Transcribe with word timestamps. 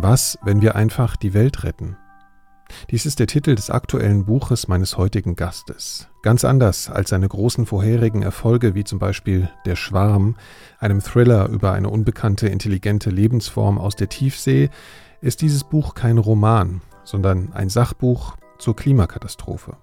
Was, 0.00 0.38
wenn 0.44 0.62
wir 0.62 0.76
einfach 0.76 1.16
die 1.16 1.34
Welt 1.34 1.64
retten? 1.64 1.96
Dies 2.88 3.04
ist 3.04 3.18
der 3.18 3.26
Titel 3.26 3.56
des 3.56 3.68
aktuellen 3.68 4.26
Buches 4.26 4.68
meines 4.68 4.96
heutigen 4.96 5.34
Gastes. 5.34 6.06
Ganz 6.22 6.44
anders 6.44 6.88
als 6.88 7.10
seine 7.10 7.26
großen 7.26 7.66
vorherigen 7.66 8.22
Erfolge 8.22 8.76
wie 8.76 8.84
zum 8.84 9.00
Beispiel 9.00 9.50
Der 9.66 9.74
Schwarm, 9.74 10.36
einem 10.78 11.00
Thriller 11.00 11.48
über 11.48 11.72
eine 11.72 11.90
unbekannte 11.90 12.46
intelligente 12.46 13.10
Lebensform 13.10 13.76
aus 13.76 13.96
der 13.96 14.08
Tiefsee, 14.08 14.70
ist 15.20 15.42
dieses 15.42 15.64
Buch 15.64 15.94
kein 15.94 16.18
Roman, 16.18 16.80
sondern 17.02 17.52
ein 17.52 17.68
Sachbuch 17.68 18.36
zur 18.60 18.76
Klimakatastrophe. 18.76 19.78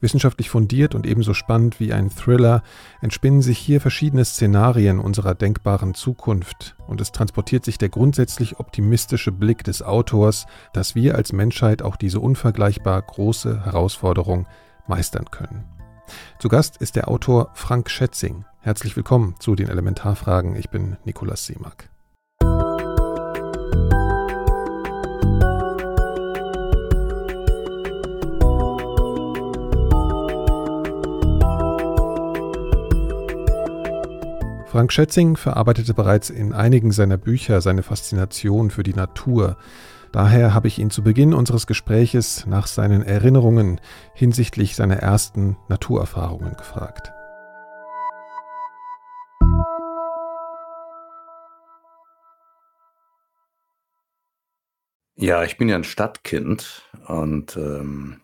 Wissenschaftlich 0.00 0.50
fundiert 0.50 0.94
und 0.94 1.06
ebenso 1.06 1.34
spannend 1.34 1.80
wie 1.80 1.92
ein 1.92 2.10
Thriller 2.10 2.62
entspinnen 3.00 3.42
sich 3.42 3.58
hier 3.58 3.80
verschiedene 3.80 4.24
Szenarien 4.24 4.98
unserer 4.98 5.34
denkbaren 5.34 5.94
Zukunft 5.94 6.76
und 6.86 7.00
es 7.00 7.12
transportiert 7.12 7.64
sich 7.64 7.78
der 7.78 7.88
grundsätzlich 7.88 8.58
optimistische 8.58 9.32
Blick 9.32 9.64
des 9.64 9.82
Autors, 9.82 10.46
dass 10.72 10.94
wir 10.94 11.14
als 11.14 11.32
Menschheit 11.32 11.82
auch 11.82 11.96
diese 11.96 12.20
unvergleichbar 12.20 13.00
große 13.02 13.64
Herausforderung 13.64 14.46
meistern 14.86 15.30
können. 15.30 15.64
Zu 16.38 16.48
Gast 16.48 16.76
ist 16.78 16.96
der 16.96 17.08
Autor 17.08 17.50
Frank 17.54 17.90
Schätzing. 17.90 18.44
Herzlich 18.60 18.96
willkommen 18.96 19.34
zu 19.38 19.54
den 19.54 19.68
Elementarfragen. 19.68 20.56
Ich 20.56 20.70
bin 20.70 20.96
Nikolaus 21.04 21.46
Seemack. 21.46 21.88
Frank 34.76 34.92
Schätzing 34.92 35.38
verarbeitete 35.38 35.94
bereits 35.94 36.28
in 36.28 36.52
einigen 36.52 36.92
seiner 36.92 37.16
Bücher 37.16 37.62
seine 37.62 37.82
Faszination 37.82 38.68
für 38.68 38.82
die 38.82 38.92
Natur. 38.92 39.56
Daher 40.12 40.52
habe 40.52 40.68
ich 40.68 40.78
ihn 40.78 40.90
zu 40.90 41.02
Beginn 41.02 41.32
unseres 41.32 41.66
Gespräches 41.66 42.44
nach 42.44 42.66
seinen 42.66 43.02
Erinnerungen 43.02 43.80
hinsichtlich 44.12 44.76
seiner 44.76 44.96
ersten 44.96 45.56
Naturerfahrungen 45.70 46.58
gefragt. 46.58 47.10
Ja, 55.14 55.42
ich 55.42 55.56
bin 55.56 55.70
ja 55.70 55.76
ein 55.76 55.84
Stadtkind 55.84 56.82
und 57.06 57.56
ähm, 57.56 58.20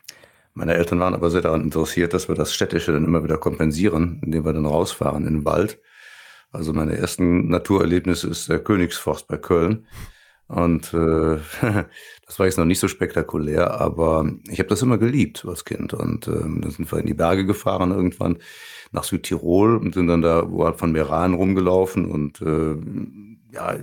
meine 0.53 0.75
Eltern 0.75 1.01
waren 1.01 1.15
aber 1.15 1.31
sehr 1.31 1.41
daran 1.41 1.63
interessiert, 1.63 2.13
dass 2.13 2.29
wir 2.29 2.35
das 2.35 2.53
Städtische 2.53 2.93
dann 2.93 3.07
immer 3.07 3.25
wieder 3.25 3.39
kompensieren, 3.39 4.21
indem 4.23 4.45
wir 4.45 4.53
dann 4.53 4.67
rausfahren 4.67 5.27
in 5.27 5.37
den 5.37 5.45
Wald. 5.47 5.81
Also 6.53 6.73
meine 6.73 6.97
ersten 6.97 7.49
Naturerlebnisse 7.49 8.29
ist 8.29 8.49
der 8.49 8.63
Königsforst 8.63 9.27
bei 9.27 9.39
Köln. 9.39 9.87
Und 10.49 10.93
äh, 10.93 11.39
das 12.27 12.39
war 12.39 12.47
jetzt 12.47 12.59
noch 12.59 12.67
nicht 12.67 12.79
so 12.79 12.87
spektakulär, 12.87 13.81
aber 13.81 14.31
ich 14.51 14.59
habe 14.59 14.69
das 14.69 14.83
immer 14.83 14.99
geliebt 14.99 15.45
als 15.49 15.65
Kind. 15.65 15.95
Und 15.95 16.29
äh, 16.29 16.33
dann 16.33 16.71
sind 16.71 16.93
wir 16.93 16.99
in 16.99 17.07
die 17.07 17.15
Berge 17.15 17.47
gefahren 17.47 17.91
irgendwann 17.91 18.39
nach 18.93 19.05
Südtirol 19.05 19.77
und 19.77 19.95
sind 19.95 20.09
dann 20.09 20.21
da 20.21 20.51
wo 20.51 20.67
halt 20.67 20.79
von 20.79 20.93
Meran 20.93 21.33
rumgelaufen. 21.33 22.05
Und 22.05 22.43
äh, 22.43 22.77
ja, 23.51 23.77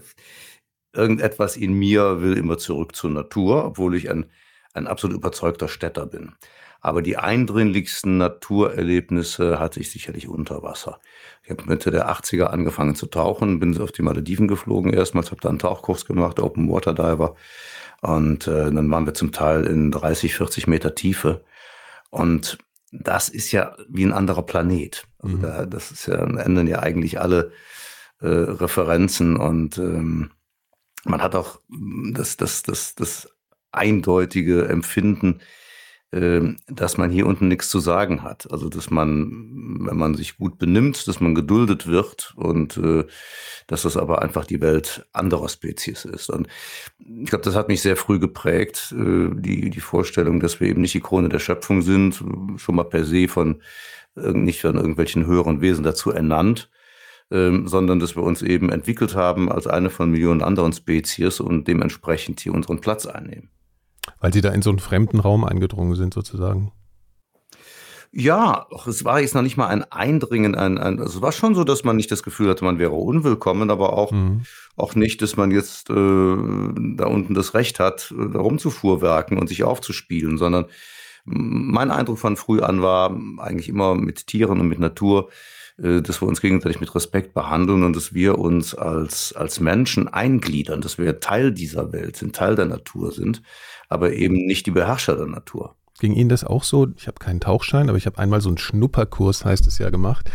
irgendetwas 0.93 1.57
in 1.57 1.73
mir 1.73 2.21
will 2.21 2.37
immer 2.37 2.59
zurück 2.59 2.95
zur 2.95 3.09
Natur, 3.09 3.65
obwohl 3.65 3.95
ich 3.95 4.11
ein, 4.11 4.25
ein 4.73 4.85
absolut 4.85 5.17
überzeugter 5.17 5.67
Städter 5.67 6.05
bin. 6.05 6.33
Aber 6.81 7.01
die 7.01 7.17
eindringlichsten 7.17 8.17
Naturerlebnisse 8.17 9.59
hatte 9.59 9.79
ich 9.79 9.91
sicherlich 9.91 10.27
unter 10.27 10.63
Wasser. 10.63 10.99
Ich 11.43 11.49
habe 11.49 11.65
Mitte 11.65 11.91
der 11.91 12.09
80er 12.09 12.45
angefangen 12.45 12.95
zu 12.95 13.07
tauchen, 13.07 13.59
bin 13.59 13.79
auf 13.81 13.91
die 13.91 14.01
Malediven 14.01 14.47
geflogen 14.47 14.93
erstmals, 14.93 15.31
habe 15.31 15.41
da 15.41 15.49
einen 15.49 15.59
Tauchkurs 15.59 16.05
gemacht, 16.05 16.39
Open 16.39 16.69
Water 16.69 16.93
Diver. 16.93 17.35
Und 18.01 18.47
äh, 18.47 18.71
dann 18.71 18.89
waren 18.89 19.05
wir 19.05 19.13
zum 19.13 19.31
Teil 19.31 19.65
in 19.65 19.91
30, 19.91 20.35
40 20.35 20.67
Meter 20.67 20.95
Tiefe. 20.95 21.43
Und 22.09 22.57
das 22.91 23.29
ist 23.29 23.51
ja 23.51 23.75
wie 23.87 24.05
ein 24.05 24.13
anderer 24.13 24.43
Planet. 24.43 25.05
Also 25.19 25.37
mhm. 25.37 25.41
da, 25.41 25.65
das 25.65 25.91
ist 25.91 26.07
ja, 26.07 26.15
ändern 26.15 26.67
ja 26.67 26.79
eigentlich 26.79 27.19
alle 27.19 27.51
äh, 28.21 28.27
Referenzen 28.27 29.37
und 29.37 29.77
ähm, 29.77 30.31
man 31.05 31.21
hat 31.21 31.35
auch 31.35 31.59
das, 32.13 32.37
das, 32.37 32.63
das, 32.63 32.95
das 32.95 33.29
eindeutige 33.71 34.67
Empfinden, 34.67 35.39
dass 36.11 36.97
man 36.97 37.11
hier 37.11 37.27
unten 37.27 37.47
nichts 37.47 37.69
zu 37.69 37.79
sagen 37.79 38.23
hat. 38.23 38.51
Also 38.51 38.67
dass 38.69 38.89
man, 38.89 39.85
wenn 39.85 39.97
man 39.97 40.15
sich 40.15 40.37
gut 40.37 40.57
benimmt, 40.57 41.07
dass 41.07 41.19
man 41.19 41.35
geduldet 41.35 41.85
wird 41.85 42.33
und 42.35 42.77
äh, 42.77 43.05
dass 43.67 43.83
das 43.83 43.95
aber 43.95 44.23
einfach 44.23 44.45
die 44.45 44.59
Welt 44.59 45.05
anderer 45.13 45.49
Spezies 45.49 46.05
ist. 46.05 46.31
Und 46.31 46.47
ich 46.97 47.29
glaube, 47.29 47.43
das 47.43 47.55
hat 47.55 47.67
mich 47.67 47.81
sehr 47.81 47.95
früh 47.95 48.17
geprägt, 48.17 48.91
äh, 48.97 49.29
die, 49.35 49.69
die 49.69 49.79
Vorstellung, 49.81 50.39
dass 50.39 50.59
wir 50.59 50.67
eben 50.67 50.81
nicht 50.81 50.95
die 50.95 51.01
Krone 51.01 51.29
der 51.29 51.39
Schöpfung 51.39 51.83
sind, 51.83 52.23
schon 52.57 52.75
mal 52.75 52.85
per 52.85 53.05
se 53.05 53.27
von 53.27 53.61
nicht 54.15 54.61
von 54.61 54.75
irgendwelchen 54.75 55.25
höheren 55.25 55.61
Wesen 55.61 55.83
dazu 55.83 56.11
ernannt, 56.11 56.69
ähm, 57.31 57.67
sondern 57.67 57.99
dass 57.99 58.15
wir 58.15 58.23
uns 58.23 58.41
eben 58.41 58.71
entwickelt 58.71 59.15
haben 59.15 59.51
als 59.51 59.67
eine 59.67 59.89
von 59.89 60.11
Millionen 60.11 60.41
anderen 60.41 60.73
Spezies 60.73 61.39
und 61.39 61.67
dementsprechend 61.67 62.39
hier 62.39 62.53
unseren 62.53 62.81
Platz 62.81 63.05
einnehmen. 63.05 63.49
Weil 64.19 64.33
Sie 64.33 64.41
da 64.41 64.49
in 64.49 64.61
so 64.61 64.69
einen 64.69 64.79
fremden 64.79 65.19
Raum 65.19 65.43
eingedrungen 65.43 65.95
sind, 65.95 66.13
sozusagen. 66.13 66.71
Ja, 68.11 68.65
es 68.87 69.05
war 69.05 69.21
jetzt 69.21 69.35
noch 69.35 69.43
nicht 69.43 69.55
mal 69.55 69.67
ein 69.67 69.83
Eindringen, 69.83 70.55
ein, 70.55 70.79
ein, 70.79 70.99
also 70.99 71.17
es 71.17 71.21
war 71.21 71.31
schon 71.31 71.53
so, 71.53 71.63
dass 71.63 71.83
man 71.83 71.95
nicht 71.95 72.09
das 72.11 72.23
Gefühl 72.23 72.49
hatte, 72.49 72.65
man 72.65 72.79
wäre 72.79 72.93
unwillkommen, 72.93 73.69
aber 73.69 73.93
auch, 73.93 74.11
mhm. 74.11 74.41
auch 74.75 74.95
nicht, 74.95 75.21
dass 75.21 75.37
man 75.37 75.51
jetzt 75.51 75.91
äh, 75.91 75.93
da 75.93 77.05
unten 77.05 77.35
das 77.35 77.53
Recht 77.53 77.79
hat, 77.79 78.11
äh, 78.17 78.31
da 78.33 78.39
rumzufuhrwerken 78.39 79.37
und 79.37 79.47
sich 79.47 79.63
aufzuspielen, 79.63 80.39
sondern 80.39 80.65
mein 81.23 81.91
Eindruck 81.91 82.17
von 82.17 82.35
früh 82.35 82.61
an 82.61 82.81
war 82.81 83.15
eigentlich 83.37 83.69
immer 83.69 83.93
mit 83.93 84.25
Tieren 84.25 84.59
und 84.59 84.67
mit 84.67 84.79
Natur, 84.79 85.29
äh, 85.77 86.01
dass 86.01 86.19
wir 86.19 86.27
uns 86.27 86.41
gegenseitig 86.41 86.79
mit 86.79 86.95
Respekt 86.95 87.35
behandeln 87.35 87.83
und 87.83 87.95
dass 87.95 88.15
wir 88.15 88.39
uns 88.39 88.73
als, 88.73 89.33
als 89.33 89.59
Menschen 89.59 90.07
eingliedern, 90.07 90.81
dass 90.81 90.97
wir 90.97 91.19
Teil 91.19 91.51
dieser 91.51 91.91
Welt 91.91 92.15
sind, 92.15 92.35
Teil 92.35 92.55
der 92.55 92.65
Natur 92.65 93.11
sind 93.11 93.43
aber 93.89 94.13
eben 94.13 94.45
nicht 94.45 94.65
die 94.65 94.71
Beherrscher 94.71 95.15
der 95.15 95.27
Natur. 95.27 95.75
Ging 95.99 96.13
Ihnen 96.13 96.29
das 96.29 96.45
auch 96.45 96.63
so? 96.63 96.87
Ich 96.95 97.07
habe 97.07 97.19
keinen 97.19 97.41
Tauchschein, 97.41 97.89
aber 97.89 97.97
ich 97.97 98.05
habe 98.05 98.17
einmal 98.17 98.39
so 98.39 98.47
einen 98.47 98.57
Schnupperkurs, 98.57 99.43
heißt 99.43 99.67
es 99.67 99.79
ja, 99.79 99.89
gemacht 99.89 100.31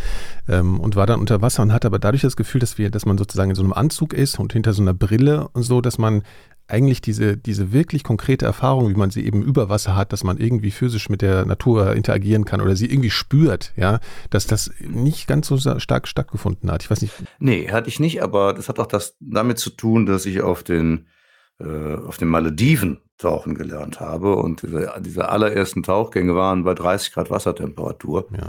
ähm, 0.46 0.78
und 0.78 0.94
war 0.94 1.06
dann 1.06 1.20
unter 1.20 1.40
Wasser 1.40 1.62
und 1.62 1.72
hatte 1.72 1.86
aber 1.86 1.98
dadurch 1.98 2.20
das 2.20 2.36
Gefühl, 2.36 2.60
dass 2.60 2.76
wir, 2.76 2.90
dass 2.90 3.06
man 3.06 3.16
sozusagen 3.16 3.50
in 3.50 3.56
so 3.56 3.62
einem 3.62 3.72
Anzug 3.72 4.12
ist 4.12 4.38
und 4.38 4.52
hinter 4.52 4.74
so 4.74 4.82
einer 4.82 4.92
Brille 4.92 5.48
und 5.54 5.62
so, 5.62 5.80
dass 5.80 5.96
man 5.96 6.22
eigentlich 6.66 7.00
diese, 7.00 7.36
diese 7.36 7.72
wirklich 7.72 8.04
konkrete 8.04 8.44
Erfahrung, 8.44 8.88
wie 8.90 8.98
man 8.98 9.10
sie 9.10 9.24
eben 9.24 9.42
über 9.42 9.68
Wasser 9.68 9.96
hat, 9.96 10.12
dass 10.12 10.24
man 10.24 10.38
irgendwie 10.38 10.70
physisch 10.70 11.08
mit 11.08 11.22
der 11.22 11.44
Natur 11.44 11.94
interagieren 11.94 12.44
kann 12.44 12.60
oder 12.60 12.74
sie 12.76 12.90
irgendwie 12.90 13.10
spürt, 13.10 13.72
ja, 13.76 14.00
dass 14.30 14.46
das 14.46 14.70
nicht 14.80 15.26
ganz 15.26 15.46
so 15.46 15.58
stark 15.58 16.08
stattgefunden 16.08 16.70
hat. 16.70 16.82
Ich 16.82 16.90
weiß 16.90 17.02
nicht. 17.02 17.12
Nee, 17.38 17.70
hatte 17.70 17.88
ich 17.88 18.00
nicht, 18.00 18.22
aber 18.22 18.54
das 18.54 18.68
hat 18.68 18.78
auch 18.78 18.86
das 18.86 19.16
damit 19.20 19.58
zu 19.58 19.70
tun, 19.70 20.06
dass 20.06 20.24
ich 20.26 20.40
auf 20.40 20.62
den 20.62 21.06
äh, 21.60 21.94
auf 21.96 22.16
den 22.16 22.28
Malediven 22.28 23.00
tauchen 23.18 23.54
gelernt 23.54 24.00
habe. 24.00 24.36
Und 24.36 24.62
diese, 24.62 24.92
diese 25.00 25.28
allerersten 25.28 25.82
Tauchgänge 25.82 26.34
waren 26.34 26.64
bei 26.64 26.74
30 26.74 27.12
Grad 27.12 27.30
Wassertemperatur. 27.30 28.26
Ja. 28.32 28.48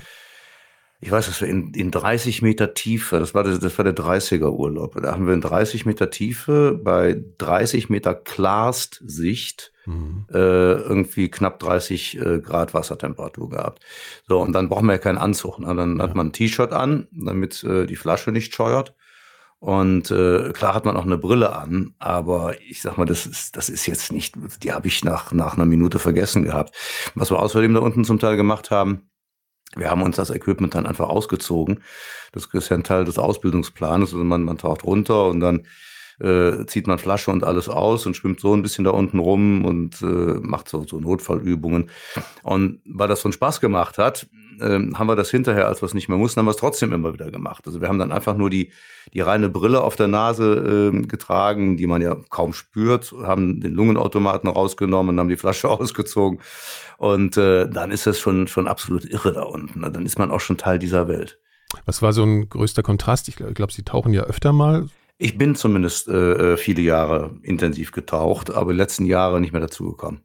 Ich 1.02 1.12
weiß, 1.12 1.28
dass 1.28 1.42
wir 1.42 1.48
in, 1.48 1.74
in 1.74 1.92
30 1.92 2.42
Meter 2.42 2.74
Tiefe, 2.74 3.20
das 3.20 3.36
war, 3.36 3.44
das, 3.44 3.60
das 3.60 3.78
war 3.78 3.84
der 3.84 3.96
30er 3.96 4.50
Urlaub, 4.50 5.00
da 5.00 5.12
haben 5.12 5.28
wir 5.28 5.34
in 5.34 5.42
30 5.42 5.86
Meter 5.86 6.10
Tiefe 6.10 6.80
bei 6.82 7.22
30 7.38 7.90
Meter 7.90 8.16
Klarst-Sicht 8.16 9.74
mhm. 9.86 10.26
äh, 10.32 10.38
irgendwie 10.38 11.30
knapp 11.30 11.60
30 11.60 12.18
äh, 12.18 12.40
Grad 12.40 12.74
Wassertemperatur 12.74 13.50
gehabt. 13.50 13.84
So, 14.28 14.42
und 14.42 14.54
dann 14.54 14.70
brauchen 14.70 14.88
wir 14.88 14.94
ja 14.94 15.00
keinen 15.00 15.18
Anzug. 15.18 15.60
Ne? 15.60 15.76
Dann 15.76 15.98
ja. 15.98 16.04
hat 16.04 16.16
man 16.16 16.28
ein 16.28 16.34
T-Shirt 16.34 16.72
an, 16.72 17.08
damit 17.12 17.64
äh, 17.64 17.86
die 17.86 17.98
Flasche 17.98 18.32
nicht 18.32 18.56
scheuert. 18.56 18.96
Und 19.66 20.12
äh, 20.12 20.52
klar 20.54 20.76
hat 20.76 20.86
man 20.86 20.96
auch 20.96 21.06
eine 21.06 21.18
Brille 21.18 21.56
an, 21.56 21.96
aber 21.98 22.54
ich 22.70 22.84
sag 22.84 23.00
mal, 23.00 23.06
das 23.06 23.26
ist, 23.26 23.58
das 23.58 23.68
ist 23.68 23.88
jetzt 23.88 24.12
nicht, 24.12 24.36
die 24.62 24.72
habe 24.72 24.88
ich 24.88 25.04
nach, 25.04 25.32
nach 25.32 25.56
einer 25.56 25.66
Minute 25.66 25.98
vergessen 25.98 26.44
gehabt. 26.44 26.76
Was 27.16 27.32
wir 27.32 27.40
außerdem 27.40 27.74
da 27.74 27.80
unten 27.80 28.06
zum 28.06 28.20
Teil 28.20 28.38
gemacht 28.38 28.70
haben, 28.70 29.10
wir 29.76 29.90
haben 29.90 30.04
uns 30.04 30.18
das 30.18 30.30
Equipment 30.30 30.76
dann 30.76 30.86
einfach 30.86 31.10
ausgezogen. 31.10 31.82
Das 32.32 32.46
ist 32.46 32.70
ja 32.70 32.78
ein 32.78 32.84
Teil 32.84 33.06
des 33.06 33.18
Ausbildungsplanes. 33.18 34.14
Also 34.14 34.24
man, 34.24 34.44
man 34.44 34.60
taucht 34.60 34.84
runter 34.84 35.26
und 35.30 35.40
dann 35.40 35.66
äh, 36.20 36.66
zieht 36.66 36.88
man 36.88 36.98
Flasche 36.98 37.32
und 37.32 37.44
alles 37.44 37.70
aus 37.70 38.06
und 38.06 38.16
schwimmt 38.16 38.40
so 38.40 38.54
ein 38.54 38.62
bisschen 38.62 38.86
da 38.86 38.92
unten 38.92 39.20
rum 39.20 39.66
und 39.66 40.02
äh, 40.02 40.06
macht 40.06 40.70
so, 40.70 40.86
so 40.86 41.00
Notfallübungen. 41.00 41.90
Und 42.44 42.82
weil 42.86 43.08
das 43.08 43.22
so 43.22 43.28
einen 43.28 43.34
Spaß 43.34 43.62
gemacht 43.62 43.98
hat, 43.98 44.28
äh, 44.60 44.80
haben 44.94 45.08
wir 45.08 45.16
das 45.16 45.30
hinterher, 45.30 45.68
als 45.68 45.82
wir 45.82 45.88
es 45.88 45.94
nicht 45.94 46.10
mehr 46.10 46.18
mussten, 46.18 46.40
haben 46.40 46.46
wir 46.46 46.52
es 46.52 46.58
trotzdem 46.58 46.94
immer 46.94 47.14
wieder 47.14 47.32
gemacht. 47.32 47.64
Also 47.66 47.82
wir 47.82 47.88
haben 47.88 48.00
dann 48.00 48.12
einfach 48.12 48.38
nur 48.38 48.50
die, 48.50 48.72
die 49.14 49.22
reine 49.22 49.50
Brille 49.50 49.82
auf 49.82 49.96
der 49.96 50.08
Nase 50.08 50.92
äh, 50.94 51.02
getragen, 51.02 51.78
die 51.78 51.88
man 51.88 52.02
ja 52.02 52.16
kaum 52.30 52.54
spürt, 52.54 53.14
haben 53.24 53.62
den 53.62 53.74
Lungenautomaten 53.74 54.50
rausgenommen, 54.50 55.20
haben 55.20 55.30
die 55.30 55.38
Flasche 55.38 55.70
ausgezogen 55.70 56.40
und 56.98 57.38
äh, 57.38 57.68
dann 57.70 57.92
ist 57.92 58.08
das 58.08 58.20
schon, 58.20 58.48
schon 58.48 58.68
absolut 58.68 59.06
irre 59.06 59.34
da 59.34 59.44
unten. 59.44 59.82
Dann 59.82 60.06
ist 60.06 60.18
man 60.18 60.32
auch 60.32 60.40
schon 60.40 60.58
Teil 60.58 60.80
dieser 60.80 61.08
Welt. 61.08 61.40
Was 61.86 62.02
war 62.02 62.14
so 62.14 62.24
ein 62.24 62.48
größter 62.48 62.84
Kontrast? 62.84 63.28
Ich 63.28 63.36
glaube, 63.36 63.54
glaub, 63.54 63.72
Sie 63.72 63.84
tauchen 63.84 64.14
ja 64.14 64.24
öfter 64.24 64.54
mal 64.54 64.88
Ich 65.18 65.38
bin 65.38 65.56
zumindest 65.56 66.08
äh, 66.08 66.54
äh 66.54 66.58
viele 66.58 66.82
Jahre 66.82 67.38
intensiv 67.42 67.92
getaucht, 67.92 68.52
aber 68.52 68.74
die 68.74 68.78
letzten 68.78 69.06
Jahre 69.06 69.40
nicht 69.40 69.54
mehr 69.54 69.62
dazugekommen. 69.62 70.22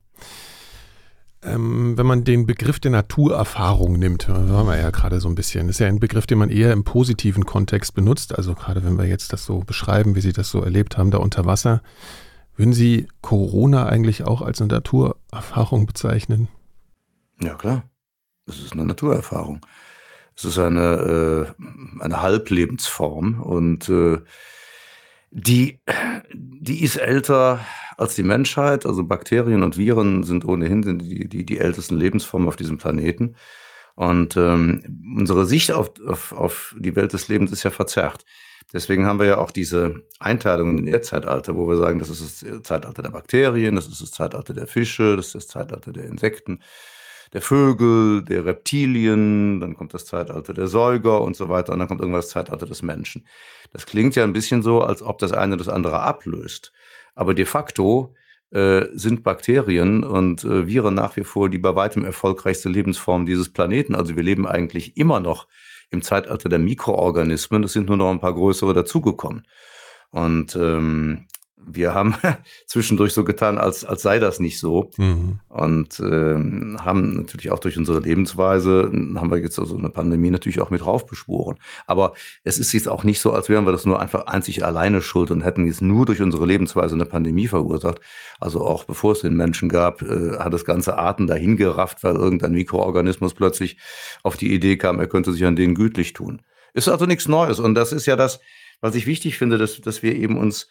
Ähm, 1.43 1.97
wenn 1.97 2.07
man 2.07 2.25
den 2.25 2.47
Begriff 2.47 2.81
der 2.81 2.91
Naturerfahrung 2.91 3.95
nimmt, 3.99 4.29
haben 4.29 4.67
wir 4.67 4.79
ja 4.79 4.91
gerade 4.91 5.21
so 5.21 5.29
ein 5.29 5.35
bisschen, 5.35 5.69
das 5.69 5.77
ist 5.77 5.81
ja 5.81 5.87
ein 5.87 6.01
Begriff, 6.01 6.27
den 6.27 6.39
man 6.39 6.51
eher 6.51 6.73
im 6.73 6.85
positiven 6.85 7.47
Kontext 7.47 7.95
benutzt. 7.95 8.37
Also 8.37 8.55
gerade 8.55 8.85
wenn 8.85 8.99
wir 8.99 9.07
jetzt 9.07 9.33
das 9.33 9.47
so 9.47 9.61
beschreiben, 9.61 10.15
wie 10.17 10.21
Sie 10.21 10.35
das 10.35 10.51
so 10.51 10.61
erlebt 10.61 10.99
haben, 10.99 11.11
da 11.11 11.19
unter 11.19 11.47
Wasser. 11.47 11.83
Würden 12.57 12.75
Sie 12.75 13.09
Corona 13.23 13.87
eigentlich 13.87 14.25
auch 14.25 14.43
als 14.43 14.61
eine 14.61 14.69
Naturerfahrung 14.69 15.87
bezeichnen? 15.87 16.49
Ja, 17.41 17.55
klar. 17.55 17.85
Es 18.47 18.59
ist 18.59 18.73
eine 18.75 18.85
Naturerfahrung. 18.85 19.65
Es 20.37 20.45
ist 20.45 20.59
eine, 20.59 21.47
äh, 21.59 22.03
eine 22.03 22.21
Halblebensform 22.21 23.41
und 23.41 23.89
äh, 23.89 24.19
die, 25.31 25.81
die 26.35 26.83
ist 26.83 26.97
älter 26.97 27.61
als 27.97 28.15
die 28.15 28.23
Menschheit. 28.23 28.87
Also 28.87 29.05
Bakterien 29.05 29.63
und 29.63 29.79
Viren 29.79 30.25
sind 30.25 30.45
ohnehin 30.45 30.83
sind 30.83 31.03
die, 31.03 31.29
die, 31.29 31.45
die 31.45 31.59
ältesten 31.59 31.97
Lebensformen 31.97 32.49
auf 32.49 32.57
diesem 32.57 32.79
Planeten. 32.79 33.37
Und 33.95 34.37
ähm, 34.37 35.15
unsere 35.17 35.47
Sicht 35.47 35.73
auf, 35.73 35.93
auf, 36.07 36.33
auf 36.33 36.75
die 36.79 36.97
Welt 36.97 37.13
des 37.13 37.29
Lebens 37.29 37.53
ist 37.53 37.63
ja 37.63 37.71
verzerrt. 37.71 38.25
Deswegen 38.73 39.05
haben 39.05 39.19
wir 39.19 39.27
ja 39.27 39.39
auch 39.39 39.51
diese 39.51 40.05
Einteilung 40.21 40.79
in 40.79 40.87
Erdzeitalter, 40.87 41.57
wo 41.57 41.69
wir 41.69 41.77
sagen, 41.77 41.99
das 41.99 42.09
ist 42.09 42.43
das 42.43 42.63
Zeitalter 42.63 43.03
der 43.03 43.11
Bakterien, 43.11 43.75
das 43.75 43.89
ist 43.89 44.01
das 44.01 44.13
Zeitalter 44.13 44.55
der 44.55 44.69
Fische, 44.69 45.17
das 45.17 45.27
ist 45.27 45.35
das 45.35 45.49
Zeitalter 45.49 45.93
der 45.93 46.05
Insekten, 46.05 46.61
der 47.33 47.43
Vögel, 47.43 48.25
der 48.25 48.45
Reptilien, 48.45 49.61
dann 49.61 49.77
kommt 49.77 49.95
das 49.95 50.05
Zeitalter 50.05 50.53
der 50.53 50.67
Säuger 50.67 51.21
und 51.21 51.37
so 51.37 51.49
weiter 51.49 51.73
und 51.73 51.79
dann 51.79 51.89
kommt 51.89 52.01
irgendwas 52.01 52.27
das 52.27 52.33
Zeitalter 52.33 52.67
des 52.67 52.83
Menschen. 52.83 53.27
Das 53.73 53.87
klingt 53.87 54.17
ja 54.17 54.25
ein 54.25 54.33
bisschen 54.33 54.63
so, 54.63 54.83
als 54.83 55.03
ob 55.03 55.19
das 55.19 55.33
eine 55.33 55.57
das 55.57 55.69
andere 55.69 56.01
ablöst. 56.01 56.73
Aber 57.15 57.35
de 57.35 57.45
facto 57.45 58.15
äh, 58.51 58.87
sind 58.95 59.23
Bakterien 59.23 60.03
und 60.03 60.43
äh, 60.45 60.67
Viren 60.67 60.95
nach 60.95 61.17
wie 61.17 61.25
vor 61.25 61.49
die 61.49 61.59
bei 61.59 61.75
weitem 61.77 62.05
erfolgreichste 62.05 62.69
Lebensform 62.69 63.27
dieses 63.27 63.53
Planeten. 63.53 63.95
Also 63.95 64.17
wir 64.17 64.25
leben 64.25 64.47
eigentlich 64.47 64.97
immer 64.97 65.21
noch 65.21 65.47
im 65.91 66.03
Zeitalter 66.03 66.49
der 66.49 66.59
Mikroorganismen. 66.59 67.63
Es 67.65 67.73
sind 67.73 67.89
nur 67.89 67.97
noch 67.97 68.11
ein 68.11 68.21
paar 68.21 68.35
größere 68.35 68.75
dazugekommen. 68.75 69.47
Und 70.11 70.57
ähm, 70.57 71.27
wir 71.67 71.95
haben 71.95 72.15
zwischendurch 72.67 73.13
so 73.13 73.25
getan, 73.25 73.59
als, 73.59 73.85
als 73.85 74.03
sei 74.03 74.19
das 74.19 74.41
nicht 74.41 74.59
so. 74.59 74.91
Mhm. 74.97 75.41
Und 75.49 76.01
äh, 76.01 76.35
haben 76.81 77.17
natürlich 77.17 77.51
auch 77.51 77.59
durch 77.59 77.77
unsere 77.77 78.01
Lebensweise, 78.01 78.91
haben 79.17 79.31
wir 79.31 79.39
jetzt 79.39 79.59
also 79.59 79.77
eine 79.77 79.91
Pandemie 79.91 80.31
natürlich 80.31 80.61
auch 80.61 80.71
mit 80.71 80.85
raufbeschworen. 80.85 81.59
Aber 81.87 82.15
es 82.45 82.59
ist 82.59 82.73
jetzt 82.73 82.89
auch 82.89 83.05
nicht 83.05 83.21
so, 83.21 83.33
als 83.33 83.49
wären 83.49 83.67
wir 83.67 83.73
das 83.73 83.87
nur 83.87 84.01
einfach 84.01 84.27
einzig 84.27 84.65
alleine 84.65 85.03
schuld 85.03 85.31
und 85.31 85.43
hätten 85.43 85.67
jetzt 85.67 85.83
nur 85.83 86.07
durch 86.07 86.23
unsere 86.23 86.47
Lebensweise 86.47 86.95
eine 86.95 87.07
Pandemie 87.07 87.49
verursacht. 87.49 88.01
Also 88.39 88.65
auch 88.65 88.85
bevor 88.85 89.13
es 89.13 89.21
den 89.21 89.37
Menschen 89.37 89.69
gab, 89.69 90.03
äh, 90.03 90.39
hat 90.39 90.53
das 90.53 90.65
ganze 90.65 90.99
Arten 90.99 91.27
dahin 91.27 91.57
gerafft, 91.57 92.03
weil 92.03 92.17
irgendein 92.17 92.53
Mikroorganismus 92.53 93.35
plötzlich 93.35 93.79
auf 94.23 94.37
die 94.37 94.53
Idee 94.53 94.77
kam, 94.77 94.99
er 94.99 95.09
könnte 95.09 95.33
sich 95.33 95.45
an 95.45 95.57
denen 95.57 95.75
gütlich 95.75 96.13
tun. 96.13 96.43
Ist 96.73 96.89
also 96.89 97.07
nichts 97.07 97.29
Neues. 97.29 97.59
Und 97.59 97.75
das 97.75 97.93
ist 97.93 98.07
ja 98.07 98.17
das, 98.17 98.41
was 98.81 98.95
ich 98.95 99.07
wichtig 99.07 99.37
finde, 99.37 99.59
dass, 99.59 99.81
dass 99.81 100.03
wir 100.03 100.15
eben 100.15 100.37
uns 100.37 100.69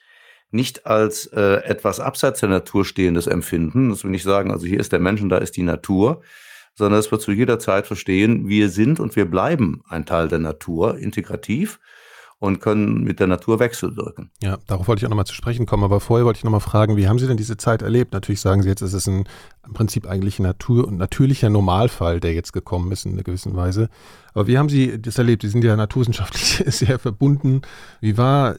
nicht 0.51 0.85
als 0.85 1.27
äh, 1.27 1.63
etwas 1.63 1.99
abseits 1.99 2.39
der 2.39 2.49
Natur 2.49 2.85
stehendes 2.85 3.27
empfinden. 3.27 3.89
Das 3.89 4.03
will 4.03 4.11
nicht 4.11 4.23
sagen, 4.23 4.51
also 4.51 4.65
hier 4.65 4.79
ist 4.79 4.91
der 4.91 4.99
Mensch 4.99 5.21
und 5.21 5.29
da 5.29 5.37
ist 5.37 5.57
die 5.57 5.63
Natur, 5.63 6.21
sondern 6.75 6.99
dass 6.99 7.11
wir 7.11 7.19
zu 7.19 7.31
jeder 7.31 7.59
Zeit 7.59 7.87
verstehen, 7.87 8.47
wir 8.47 8.69
sind 8.69 8.99
und 8.99 9.15
wir 9.15 9.29
bleiben 9.29 9.83
ein 9.89 10.05
Teil 10.05 10.27
der 10.27 10.39
Natur, 10.39 10.97
integrativ 10.97 11.79
und 12.39 12.61
können 12.61 13.03
mit 13.03 13.19
der 13.19 13.27
Natur 13.27 13.59
wechselwirken. 13.59 14.31
Ja, 14.41 14.57
darauf 14.65 14.87
wollte 14.87 15.01
ich 15.01 15.05
auch 15.05 15.09
nochmal 15.09 15.25
zu 15.25 15.33
sprechen 15.33 15.65
kommen, 15.65 15.83
aber 15.83 15.99
vorher 15.99 16.25
wollte 16.25 16.37
ich 16.37 16.45
nochmal 16.45 16.61
fragen, 16.61 16.95
wie 16.95 17.07
haben 17.07 17.19
Sie 17.19 17.27
denn 17.27 17.35
diese 17.35 17.57
Zeit 17.57 17.81
erlebt? 17.81 18.13
Natürlich 18.13 18.39
sagen 18.39 18.63
Sie 18.63 18.69
jetzt, 18.69 18.81
es 18.81 18.93
ist 18.93 19.07
ein, 19.07 19.25
im 19.65 19.73
Prinzip 19.73 20.07
eigentlich 20.07 20.39
ein 20.39 20.43
Natur, 20.43 20.89
natürlicher 20.89 21.49
Normalfall, 21.49 22.21
der 22.21 22.33
jetzt 22.33 22.53
gekommen 22.53 22.91
ist 22.93 23.05
in 23.05 23.11
einer 23.13 23.23
gewissen 23.23 23.55
Weise. 23.57 23.89
Aber 24.33 24.47
wie 24.47 24.57
haben 24.57 24.69
Sie 24.69 25.01
das 25.01 25.17
erlebt? 25.17 25.41
Sie 25.41 25.49
sind 25.49 25.65
ja 25.65 25.75
naturwissenschaftlich 25.75 26.63
sehr 26.73 26.97
verbunden. 26.97 27.61
Wie 27.99 28.17
war 28.17 28.55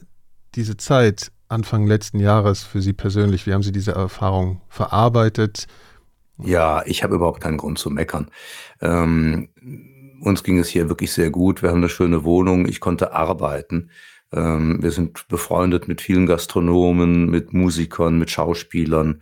diese 0.53 0.77
Zeit 0.77 1.31
Anfang 1.51 1.85
letzten 1.85 2.19
Jahres 2.19 2.63
für 2.63 2.81
Sie 2.81 2.93
persönlich? 2.93 3.45
Wie 3.45 3.53
haben 3.53 3.63
Sie 3.63 3.71
diese 3.71 3.91
Erfahrung 3.91 4.61
verarbeitet? 4.69 5.67
Ja, 6.37 6.83
ich 6.85 7.03
habe 7.03 7.15
überhaupt 7.15 7.41
keinen 7.41 7.57
Grund 7.57 7.77
zu 7.77 7.89
meckern. 7.89 8.31
Ähm, 8.81 9.49
uns 10.21 10.43
ging 10.43 10.59
es 10.59 10.69
hier 10.69 10.89
wirklich 10.89 11.11
sehr 11.11 11.29
gut. 11.29 11.61
Wir 11.61 11.69
haben 11.69 11.77
eine 11.77 11.89
schöne 11.89 12.23
Wohnung. 12.23 12.67
Ich 12.67 12.79
konnte 12.79 13.13
arbeiten. 13.13 13.89
Ähm, 14.31 14.81
wir 14.81 14.91
sind 14.91 15.27
befreundet 15.27 15.87
mit 15.87 16.01
vielen 16.01 16.25
Gastronomen, 16.25 17.29
mit 17.29 17.53
Musikern, 17.53 18.17
mit 18.17 18.31
Schauspielern. 18.31 19.21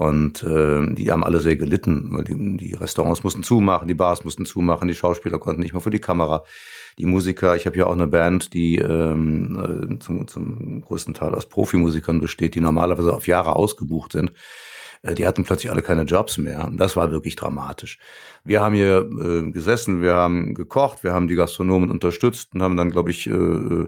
Und 0.00 0.42
äh, 0.44 0.94
die 0.94 1.10
haben 1.10 1.24
alle 1.24 1.40
sehr 1.40 1.56
gelitten, 1.56 2.08
weil 2.12 2.24
die, 2.24 2.56
die 2.56 2.72
Restaurants 2.72 3.22
mussten 3.22 3.42
zumachen, 3.42 3.86
die 3.86 3.94
Bars 3.94 4.24
mussten 4.24 4.46
zumachen, 4.46 4.88
die 4.88 4.94
Schauspieler 4.94 5.38
konnten 5.38 5.60
nicht 5.60 5.74
mehr 5.74 5.82
vor 5.82 5.92
die 5.92 5.98
Kamera 5.98 6.42
die 6.98 7.06
Musiker, 7.06 7.56
ich 7.56 7.66
habe 7.66 7.78
ja 7.78 7.86
auch 7.86 7.92
eine 7.92 8.06
Band, 8.06 8.52
die 8.52 8.76
ähm, 8.76 9.92
äh, 9.92 9.98
zum, 10.00 10.28
zum 10.28 10.82
größten 10.82 11.14
Teil 11.14 11.34
aus 11.34 11.46
Profimusikern 11.46 12.20
besteht, 12.20 12.54
die 12.54 12.60
normalerweise 12.60 13.14
auf 13.14 13.26
Jahre 13.26 13.56
ausgebucht 13.56 14.12
sind. 14.12 14.32
Äh, 15.02 15.14
die 15.14 15.26
hatten 15.26 15.44
plötzlich 15.44 15.70
alle 15.70 15.82
keine 15.82 16.02
Jobs 16.02 16.36
mehr. 16.38 16.70
Das 16.76 16.96
war 16.96 17.10
wirklich 17.10 17.36
dramatisch. 17.36 17.98
Wir 18.44 18.60
haben 18.60 18.74
hier 18.74 18.98
äh, 18.98 19.50
gesessen, 19.50 20.02
wir 20.02 20.14
haben 20.14 20.54
gekocht, 20.54 21.02
wir 21.04 21.12
haben 21.12 21.28
die 21.28 21.36
Gastronomen 21.36 21.90
unterstützt 21.90 22.54
und 22.54 22.62
haben 22.62 22.76
dann, 22.76 22.90
glaube 22.90 23.10
ich, 23.10 23.26
äh, 23.26 23.86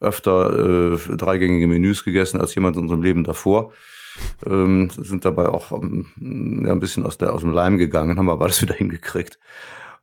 öfter 0.00 0.94
äh, 0.94 1.16
dreigängige 1.16 1.68
Menüs 1.68 2.04
gegessen 2.04 2.40
als 2.40 2.54
jemand 2.54 2.76
in 2.76 2.82
unserem 2.82 3.02
Leben 3.02 3.24
davor. 3.24 3.72
Ähm, 4.46 4.90
sind 4.90 5.24
dabei 5.24 5.48
auch 5.48 5.72
ähm, 5.72 6.06
ja, 6.64 6.72
ein 6.72 6.80
bisschen 6.80 7.04
aus, 7.04 7.18
der, 7.18 7.32
aus 7.32 7.42
dem 7.42 7.52
Leim 7.52 7.78
gegangen, 7.78 8.18
haben 8.18 8.30
aber 8.30 8.46
das 8.46 8.62
wieder 8.62 8.74
hingekriegt. 8.74 9.38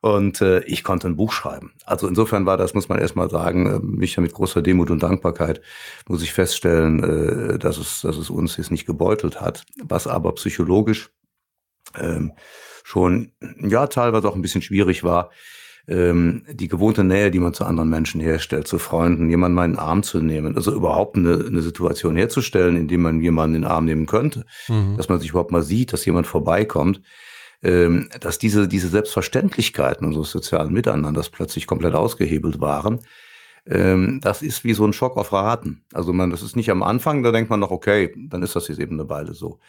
Und 0.01 0.41
äh, 0.41 0.61
ich 0.61 0.83
konnte 0.83 1.07
ein 1.07 1.17
Buch 1.17 1.33
schreiben. 1.33 1.73
Also 1.85 2.07
insofern 2.07 2.45
war 2.45 2.55
das, 2.55 2.73
muss 2.73 2.87
man 2.87 2.99
erstmal 2.99 3.29
sagen, 3.29 3.65
äh, 3.65 3.79
mich 3.79 4.15
ja 4.15 4.21
mit 4.21 4.33
großer 4.33 4.61
Demut 4.61 4.91
und 4.91 5.03
Dankbarkeit 5.03 5.61
muss 6.07 6.23
ich 6.23 6.31
feststellen, 6.31 7.03
äh, 7.03 7.59
dass, 7.59 7.77
es, 7.77 8.01
dass 8.01 8.15
es 8.15 8.29
uns 8.29 8.55
jetzt 8.55 8.71
nicht 8.71 8.85
gebeutelt 8.85 9.41
hat. 9.41 9.65
Was 9.83 10.07
aber 10.07 10.33
psychologisch 10.35 11.09
ähm, 11.97 12.31
schon, 12.83 13.33
ja, 13.57 13.87
teilweise 13.87 14.29
auch 14.29 14.35
ein 14.35 14.41
bisschen 14.41 14.61
schwierig 14.61 15.03
war, 15.03 15.31
ähm, 15.87 16.43
die 16.51 16.67
gewohnte 16.67 17.03
Nähe, 17.03 17.31
die 17.31 17.39
man 17.39 17.53
zu 17.53 17.65
anderen 17.65 17.89
Menschen 17.89 18.21
herstellt, 18.21 18.67
zu 18.67 18.79
Freunden, 18.79 19.29
jemanden 19.29 19.55
mal 19.55 19.65
in 19.65 19.71
den 19.73 19.79
Arm 19.79 20.03
zu 20.03 20.19
nehmen, 20.19 20.55
also 20.55 20.73
überhaupt 20.73 21.15
eine, 21.15 21.45
eine 21.45 21.61
Situation 21.61 22.15
herzustellen, 22.15 22.75
in 22.75 22.87
dem 22.87 23.01
man 23.01 23.21
jemanden 23.21 23.55
in 23.55 23.61
den 23.63 23.71
Arm 23.71 23.85
nehmen 23.85 24.05
könnte, 24.05 24.45
mhm. 24.67 24.97
dass 24.97 25.09
man 25.09 25.19
sich 25.19 25.31
überhaupt 25.31 25.51
mal 25.51 25.63
sieht, 25.63 25.93
dass 25.93 26.05
jemand 26.05 26.27
vorbeikommt, 26.27 27.01
ähm, 27.61 28.09
dass 28.19 28.37
diese, 28.39 28.67
diese 28.67 28.87
Selbstverständlichkeiten 28.87 30.07
unseres 30.07 30.31
sozialen 30.31 30.73
Miteinanders 30.73 31.29
plötzlich 31.29 31.67
komplett 31.67 31.95
ausgehebelt 31.95 32.61
waren. 32.61 32.99
Ähm, 33.65 34.19
das 34.21 34.41
ist 34.41 34.63
wie 34.63 34.73
so 34.73 34.85
ein 34.85 34.93
Schock 34.93 35.17
auf 35.17 35.33
Raten. 35.33 35.83
Also 35.93 36.13
man, 36.13 36.29
das 36.29 36.41
ist 36.41 36.55
nicht 36.55 36.71
am 36.71 36.83
Anfang, 36.83 37.23
da 37.23 37.31
denkt 37.31 37.49
man 37.49 37.59
noch, 37.59 37.71
okay, 37.71 38.13
dann 38.15 38.43
ist 38.43 38.55
das 38.55 38.67
jetzt 38.67 38.79
eben 38.79 38.99
eine 38.99 39.09
Weile 39.09 39.33
so. 39.33 39.59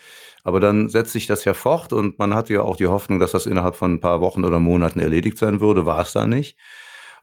Aber 0.43 0.61
dann 0.61 0.89
setzt 0.89 1.13
sich 1.13 1.27
das 1.27 1.45
ja 1.45 1.55
fort 1.55 1.93
und 1.93 2.19
man 2.19 2.35
hatte 2.35 2.55
ja 2.55 2.63
auch 2.63 2.77
die 2.77 2.87
Hoffnung, 2.87 3.21
dass 3.21 3.33
das 3.33 3.47
innerhalb 3.47 3.77
von 3.77 3.95
ein 3.95 4.01
paar 4.01 4.21
Wochen 4.21 4.45
oder 4.45 4.59
Monaten 4.59 5.01
erledigt 5.01 5.39
sein 5.39 5.61
würde, 5.61 5.87
war 5.87 6.01
es 6.01 6.13
da 6.13 6.27
nicht. 6.27 6.57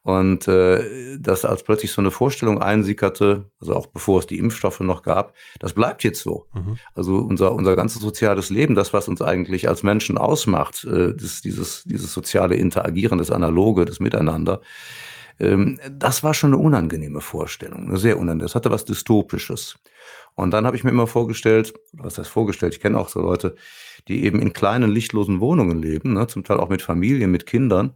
Und 0.03 0.47
äh, 0.47 1.17
dass 1.19 1.43
als 1.43 1.63
plötzlich 1.63 1.91
so 1.91 2.01
eine 2.01 2.11
Vorstellung 2.11 2.61
einsickerte, 2.61 3.51
also 3.59 3.75
auch 3.75 3.87
bevor 3.87 4.19
es 4.19 4.25
die 4.25 4.37
Impfstoffe 4.37 4.79
noch 4.79 5.01
gab, 5.03 5.33
das 5.59 5.73
bleibt 5.73 6.01
jetzt 6.05 6.21
so. 6.21 6.45
Mhm. 6.53 6.77
Also 6.95 7.17
unser, 7.17 7.51
unser 7.53 7.75
ganzes 7.75 8.01
soziales 8.01 8.49
Leben, 8.49 8.73
das, 8.73 8.93
was 8.93 9.09
uns 9.09 9.21
eigentlich 9.21 9.67
als 9.67 9.83
Menschen 9.83 10.17
ausmacht, 10.17 10.85
äh, 10.85 11.13
das, 11.13 11.41
dieses, 11.41 11.83
dieses 11.83 12.13
soziale 12.13 12.55
Interagieren, 12.55 13.17
das 13.17 13.31
Analoge, 13.31 13.83
das 13.83 13.99
Miteinander, 13.99 14.61
das 15.39 16.23
war 16.23 16.33
schon 16.33 16.53
eine 16.53 16.61
unangenehme 16.61 17.21
Vorstellung, 17.21 17.87
eine 17.87 17.97
sehr 17.97 18.17
unangenehme. 18.17 18.45
Das 18.45 18.55
hatte 18.55 18.71
was 18.71 18.85
Dystopisches. 18.85 19.77
Und 20.35 20.51
dann 20.51 20.65
habe 20.65 20.75
ich 20.75 20.83
mir 20.83 20.91
immer 20.91 21.07
vorgestellt, 21.07 21.73
was 21.93 22.17
heißt 22.17 22.29
vorgestellt, 22.29 22.73
ich 22.75 22.79
kenne 22.79 22.97
auch 22.99 23.09
so 23.09 23.21
Leute, 23.21 23.55
die 24.07 24.23
eben 24.23 24.39
in 24.39 24.53
kleinen, 24.53 24.91
lichtlosen 24.91 25.39
Wohnungen 25.39 25.81
leben, 25.81 26.13
ne, 26.13 26.27
zum 26.27 26.43
Teil 26.43 26.57
auch 26.57 26.69
mit 26.69 26.81
Familien, 26.81 27.31
mit 27.31 27.45
Kindern 27.45 27.93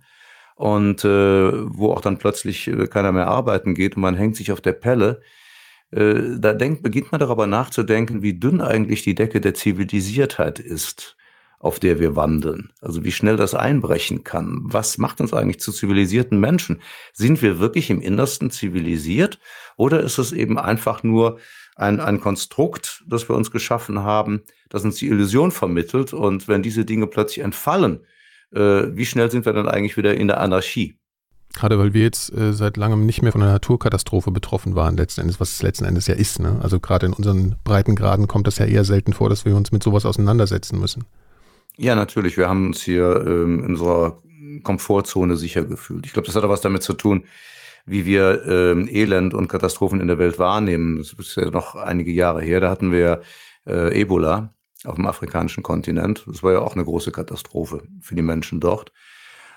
und 0.56 1.06
äh, 1.06 1.52
wo 1.76 1.92
auch 1.92 2.02
dann 2.02 2.18
plötzlich 2.18 2.68
äh, 2.68 2.88
keiner 2.88 3.12
mehr 3.12 3.28
arbeiten 3.28 3.76
geht 3.76 3.96
und 3.96 4.02
man 4.02 4.16
hängt 4.16 4.36
sich 4.36 4.52
auf 4.52 4.62
der 4.62 4.74
Pelle. 4.74 5.22
Äh, 5.92 6.38
da 6.40 6.54
denkt, 6.54 6.84
beginnt 6.84 7.12
man 7.12 7.20
darüber 7.20 7.48
nachzudenken, 7.48 8.22
wie 8.22 8.40
dünn 8.40 8.62
eigentlich 8.62 9.04
die 9.04 9.16
Decke 9.16 9.42
der 9.42 9.54
Zivilisiertheit 9.54 10.60
ist, 10.60 11.18
auf 11.62 11.80
der 11.80 12.00
wir 12.00 12.16
wandeln. 12.16 12.72
Also 12.82 13.04
wie 13.04 13.12
schnell 13.12 13.38
das 13.38 13.54
einbrechen 13.54 14.24
kann. 14.24 14.62
Was 14.64 14.98
macht 14.98 15.22
uns 15.22 15.32
eigentlich 15.32 15.60
zu 15.60 15.72
zivilisierten 15.72 16.40
Menschen? 16.40 16.82
Sind 17.14 17.42
wir 17.42 17.60
wirklich 17.60 17.90
im 17.92 18.02
Innersten 18.02 18.50
zivilisiert 18.50 19.40
oder 19.78 20.02
ist 20.02 20.18
es 20.18 20.32
eben 20.32 20.58
einfach 20.58 21.04
nur 21.04 21.38
ein, 21.76 22.00
ein 22.00 22.20
Konstrukt, 22.20 23.04
das 23.08 23.30
wir 23.30 23.36
uns 23.36 23.52
geschaffen 23.52 24.00
haben, 24.00 24.42
das 24.70 24.84
uns 24.84 24.96
die 24.96 25.08
Illusion 25.08 25.52
vermittelt 25.52 26.14
und 26.14 26.48
wenn 26.48 26.64
diese 26.64 26.84
Dinge 26.84 27.06
plötzlich 27.08 27.46
entfallen, 27.46 28.02
äh, 28.52 28.88
wie 28.96 29.06
schnell 29.06 29.30
sind 29.30 29.46
wir 29.46 29.54
dann 29.54 29.68
eigentlich 29.68 29.98
wieder 29.98 30.16
in 30.16 30.28
der 30.28 30.42
Anarchie? 30.42 30.98
Gerade 31.54 31.78
weil 31.78 31.94
wir 31.94 32.02
jetzt 32.02 32.34
äh, 32.34 32.54
seit 32.54 32.78
langem 32.78 33.06
nicht 33.06 33.22
mehr 33.22 33.32
von 33.32 33.42
einer 33.42 33.52
Naturkatastrophe 33.52 34.32
betroffen 34.32 34.74
waren, 34.74 34.98
letzten 34.98 35.22
Endes, 35.22 35.40
was 35.40 35.54
es 35.54 35.62
letzten 35.62 35.86
Endes 35.86 36.08
ja 36.08 36.16
ist. 36.16 36.40
Ne? 36.40 36.60
Also 36.62 36.80
gerade 36.80 37.06
in 37.06 37.14
unseren 37.14 37.56
Breitengraden 37.64 38.28
kommt 38.28 38.48
das 38.48 38.58
ja 38.58 38.66
eher 38.66 38.86
selten 38.86 39.14
vor, 39.14 39.30
dass 39.30 39.46
wir 39.46 39.56
uns 39.56 39.72
mit 39.72 39.84
sowas 39.84 40.06
auseinandersetzen 40.06 40.80
müssen. 40.80 41.06
Ja, 41.78 41.96
natürlich. 41.96 42.38
Wir 42.38 42.50
haben 42.50 42.68
uns 42.68 42.82
hier 42.82 43.24
ähm, 43.26 43.60
in 43.60 43.66
unserer 43.72 44.22
Komfortzone 44.64 45.38
sicher 45.38 45.64
gefühlt. 45.64 46.06
Ich 46.06 46.14
glaube, 46.14 46.26
das 46.26 46.36
hat 46.36 46.44
auch 46.44 46.50
was 46.50 46.62
damit 46.62 46.84
zu 46.84 46.94
tun, 46.94 47.26
wie 47.86 48.06
wir 48.06 48.46
ähm, 48.46 48.88
Elend 48.90 49.34
und 49.34 49.48
Katastrophen 49.48 50.02
in 50.02 50.08
der 50.08 50.20
Welt 50.20 50.40
wahrnehmen. 50.40 50.98
Das 50.98 51.14
ist 51.14 51.36
ja 51.36 51.50
noch 51.50 51.76
einige 51.76 52.12
Jahre 52.12 52.42
her. 52.42 52.60
Da 52.60 52.70
hatten 52.70 52.92
wir 52.92 53.22
äh, 53.66 54.00
Ebola 54.00 54.54
auf 54.86 54.96
dem 54.96 55.08
afrikanischen 55.08 55.64
Kontinent. 55.64 56.26
Das 56.28 56.44
war 56.44 56.54
ja 56.54 56.60
auch 56.60 56.76
eine 56.76 56.86
große 56.86 57.12
Katastrophe 57.12 57.84
für 58.02 58.16
die 58.16 58.22
Menschen 58.22 58.60
dort. 58.60 58.92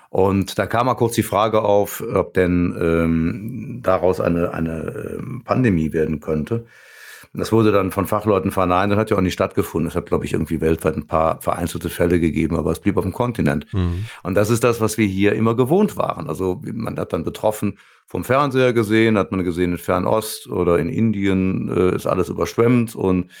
Und 0.09 0.57
da 0.57 0.65
kam 0.65 0.85
mal 0.85 0.95
kurz 0.95 1.15
die 1.15 1.23
Frage 1.23 1.61
auf, 1.63 2.01
ob 2.01 2.33
denn 2.35 2.75
ähm, 2.79 3.79
daraus 3.83 4.19
eine, 4.21 4.53
eine 4.53 5.17
ähm, 5.17 5.41
Pandemie 5.43 5.93
werden 5.93 6.19
könnte. 6.21 6.67
Das 7.37 7.51
wurde 7.51 7.71
dann 7.71 7.91
von 7.91 8.05
Fachleuten 8.05 8.51
verneint 8.51 8.91
und 8.91 8.99
hat 8.99 9.09
ja 9.09 9.17
auch 9.17 9.21
nicht 9.21 9.33
stattgefunden. 9.33 9.89
Es 9.89 9.95
hat, 9.95 10.05
glaube 10.05 10.25
ich, 10.25 10.33
irgendwie 10.33 10.61
weltweit 10.61 10.95
ein 10.95 11.07
paar 11.07 11.41
vereinzelte 11.41 11.89
Fälle 11.89 12.19
gegeben, 12.19 12.55
aber 12.55 12.71
es 12.71 12.79
blieb 12.79 12.97
auf 12.97 13.03
dem 13.03 13.13
Kontinent. 13.13 13.71
Mhm. 13.73 14.05
Und 14.23 14.35
das 14.35 14.49
ist 14.49 14.63
das, 14.63 14.81
was 14.81 14.97
wir 14.97 15.07
hier 15.07 15.33
immer 15.33 15.55
gewohnt 15.55 15.97
waren. 15.97 16.27
Also 16.27 16.61
man 16.63 16.97
hat 16.97 17.13
dann 17.13 17.23
betroffen 17.23 17.77
vom 18.07 18.23
Fernseher 18.23 18.73
gesehen, 18.73 19.17
hat 19.17 19.31
man 19.31 19.43
gesehen 19.43 19.73
in 19.73 19.77
Fernost 19.77 20.47
oder 20.47 20.79
in 20.79 20.89
Indien 20.89 21.69
äh, 21.69 21.95
ist 21.95 22.05
alles 22.05 22.29
überschwemmt 22.29 22.95
und 22.95 23.31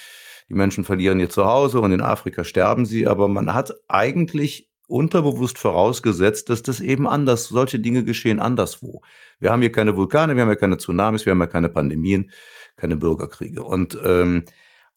die 0.49 0.53
Menschen 0.53 0.83
verlieren 0.83 1.19
ihr 1.19 1.29
Zuhause 1.29 1.79
und 1.79 1.91
in 1.91 2.01
Afrika 2.01 2.43
sterben 2.43 2.85
sie. 2.85 3.07
Aber 3.07 3.27
man 3.27 3.53
hat 3.53 3.73
eigentlich 3.87 4.69
unterbewusst 4.87 5.57
vorausgesetzt, 5.57 6.49
dass 6.49 6.61
das 6.61 6.79
eben 6.79 7.07
anders, 7.07 7.47
solche 7.47 7.79
Dinge 7.79 8.03
geschehen 8.03 8.39
anderswo. 8.39 9.01
Wir 9.39 9.51
haben 9.51 9.61
hier 9.61 9.71
keine 9.71 9.95
Vulkane, 9.95 10.35
wir 10.35 10.43
haben 10.43 10.49
hier 10.49 10.57
keine 10.57 10.77
Tsunamis, 10.77 11.25
wir 11.25 11.31
haben 11.31 11.39
hier 11.39 11.47
keine 11.47 11.69
Pandemien 11.69 12.31
keine 12.77 12.97
Bürgerkriege. 12.97 13.63
Und 13.63 13.97
ähm, 14.03 14.45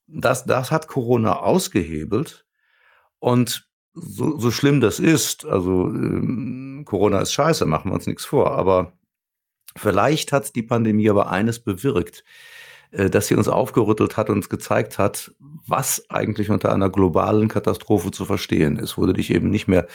das, 0.07 0.45
das 0.45 0.71
hat 0.71 0.89
Corona 0.89 1.37
ausgehebelt. 1.37 2.47
Und 3.19 3.69
so, 3.95 4.39
so 4.39 4.51
schlimm 4.51 4.81
das 4.81 5.01
ist, 5.01 5.45
also 5.45 5.87
ähm, 5.87 6.85
Corona 6.85 7.21
ist 7.21 7.33
scheiße, 7.33 7.67
machen 7.67 7.91
wir 7.91 7.95
uns 7.95 8.07
nichts 8.07 8.25
vor, 8.25 8.53
aber 8.53 8.93
vielleicht 9.77 10.33
hat 10.33 10.55
die 10.55 10.63
Pandemie 10.63 11.11
aber 11.11 11.31
eines 11.31 11.59
bewirkt, 11.59 12.25
äh, 12.91 13.11
dass 13.11 13.27
sie 13.27 13.35
uns 13.35 13.49
aufgerüttelt 13.49 14.17
hat 14.17 14.31
und 14.31 14.37
uns 14.37 14.49
gezeigt 14.49 14.99
hat, 14.99 15.33
was 15.67 16.09
eigentlich 16.11 16.51
unter 16.51 16.73
einer 16.73 16.91
globalen 16.91 17.49
Katastrophe 17.49 18.11
zu 18.11 18.25
verstehen 18.25 18.79
ist, 18.79 18.97
wo 18.97 19.07
du 19.07 19.13
dich 19.13 19.31
eben 19.33 19.51
nicht 19.51 19.69
mehr 19.69 19.87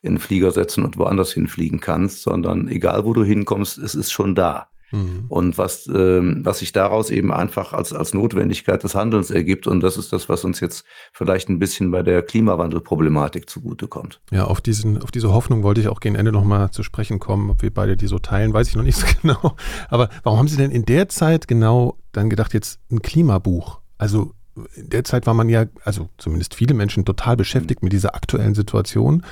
in 0.00 0.14
den 0.14 0.20
Flieger 0.20 0.50
setzen 0.50 0.84
und 0.84 0.96
woanders 0.98 1.32
hinfliegen 1.32 1.80
kannst, 1.80 2.22
sondern 2.22 2.68
egal 2.68 3.04
wo 3.04 3.12
du 3.12 3.22
hinkommst, 3.22 3.78
es 3.78 3.94
ist 3.94 4.10
schon 4.12 4.34
da. 4.34 4.70
Mhm. 4.92 5.24
Und 5.28 5.58
was, 5.58 5.88
ähm, 5.92 6.40
was 6.44 6.60
sich 6.60 6.72
daraus 6.72 7.10
eben 7.10 7.32
einfach 7.32 7.72
als, 7.72 7.92
als 7.92 8.14
Notwendigkeit 8.14 8.82
des 8.84 8.94
Handelns 8.94 9.30
ergibt. 9.30 9.66
Und 9.66 9.80
das 9.80 9.96
ist 9.96 10.12
das, 10.12 10.28
was 10.28 10.44
uns 10.44 10.60
jetzt 10.60 10.84
vielleicht 11.12 11.48
ein 11.48 11.58
bisschen 11.58 11.90
bei 11.90 12.02
der 12.02 12.22
Klimawandelproblematik 12.22 13.48
zugutekommt. 13.48 14.20
Ja, 14.30 14.44
auf, 14.44 14.60
diesen, 14.60 15.02
auf 15.02 15.10
diese 15.10 15.32
Hoffnung 15.32 15.62
wollte 15.62 15.80
ich 15.80 15.88
auch 15.88 16.00
gegen 16.00 16.14
Ende 16.14 16.30
nochmal 16.30 16.70
zu 16.70 16.82
sprechen 16.82 17.18
kommen. 17.18 17.50
Ob 17.50 17.62
wir 17.62 17.72
beide 17.72 17.96
die 17.96 18.06
so 18.06 18.18
teilen, 18.18 18.52
weiß 18.52 18.68
ich 18.68 18.76
noch 18.76 18.84
nicht 18.84 18.96
so 18.96 19.06
genau. 19.22 19.56
Aber 19.88 20.08
warum 20.22 20.38
haben 20.38 20.48
Sie 20.48 20.56
denn 20.56 20.70
in 20.70 20.84
der 20.84 21.08
Zeit 21.08 21.48
genau 21.48 21.96
dann 22.12 22.30
gedacht, 22.30 22.54
jetzt 22.54 22.78
ein 22.90 23.02
Klimabuch? 23.02 23.80
Also 23.98 24.32
in 24.74 24.90
der 24.90 25.04
Zeit 25.04 25.26
war 25.26 25.34
man 25.34 25.48
ja, 25.48 25.64
also 25.84 26.08
zumindest 26.18 26.54
viele 26.54 26.74
Menschen, 26.74 27.04
total 27.04 27.36
beschäftigt 27.36 27.82
mhm. 27.82 27.86
mit 27.86 27.92
dieser 27.92 28.14
aktuellen 28.14 28.54
Situation. 28.54 29.24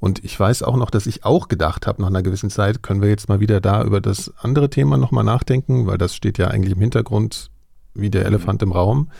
Und 0.00 0.24
ich 0.24 0.38
weiß 0.38 0.62
auch 0.62 0.76
noch, 0.76 0.90
dass 0.90 1.06
ich 1.06 1.24
auch 1.24 1.48
gedacht 1.48 1.86
habe, 1.86 2.00
nach 2.00 2.08
einer 2.08 2.22
gewissen 2.22 2.50
Zeit, 2.50 2.82
können 2.82 3.02
wir 3.02 3.08
jetzt 3.08 3.28
mal 3.28 3.40
wieder 3.40 3.60
da 3.60 3.82
über 3.82 4.00
das 4.00 4.32
andere 4.38 4.70
Thema 4.70 4.96
nochmal 4.96 5.24
nachdenken, 5.24 5.86
weil 5.86 5.98
das 5.98 6.14
steht 6.14 6.38
ja 6.38 6.48
eigentlich 6.48 6.74
im 6.74 6.80
Hintergrund 6.80 7.50
wie 7.94 8.10
der 8.10 8.24
Elefant 8.24 8.62
im 8.62 8.72
Raum. 8.72 9.10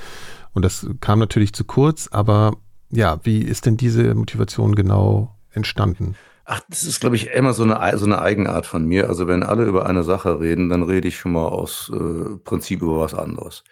Und 0.52 0.64
das 0.64 0.87
kam 1.00 1.18
natürlich 1.18 1.52
zu 1.52 1.64
kurz, 1.64 2.08
aber 2.11 2.52
ja, 2.90 3.18
wie 3.25 3.40
ist 3.42 3.66
denn 3.66 3.76
diese 3.76 4.14
Motivation 4.14 4.75
genau 4.75 5.35
entstanden? 5.52 6.14
Ach, 6.44 6.61
das 6.70 6.85
ist, 6.85 7.00
glaube 7.00 7.16
ich, 7.16 7.28
immer 7.28 7.52
so 7.52 7.64
eine, 7.64 7.99
so 7.99 8.06
eine 8.06 8.23
Eigenart 8.23 8.64
von 8.64 8.87
mir. 8.87 9.08
Also 9.08 9.26
wenn 9.26 9.42
alle 9.42 9.64
über 9.64 9.85
eine 9.85 10.02
Sache 10.02 10.40
reden, 10.40 10.70
dann 10.70 10.82
rede 10.82 11.08
ich 11.08 11.18
schon 11.18 11.32
mal 11.32 11.47
aus 11.47 11.92
äh, 11.92 12.37
Prinzip 12.42 12.80
über 12.80 13.00
was 13.00 13.12
anderes. 13.12 13.64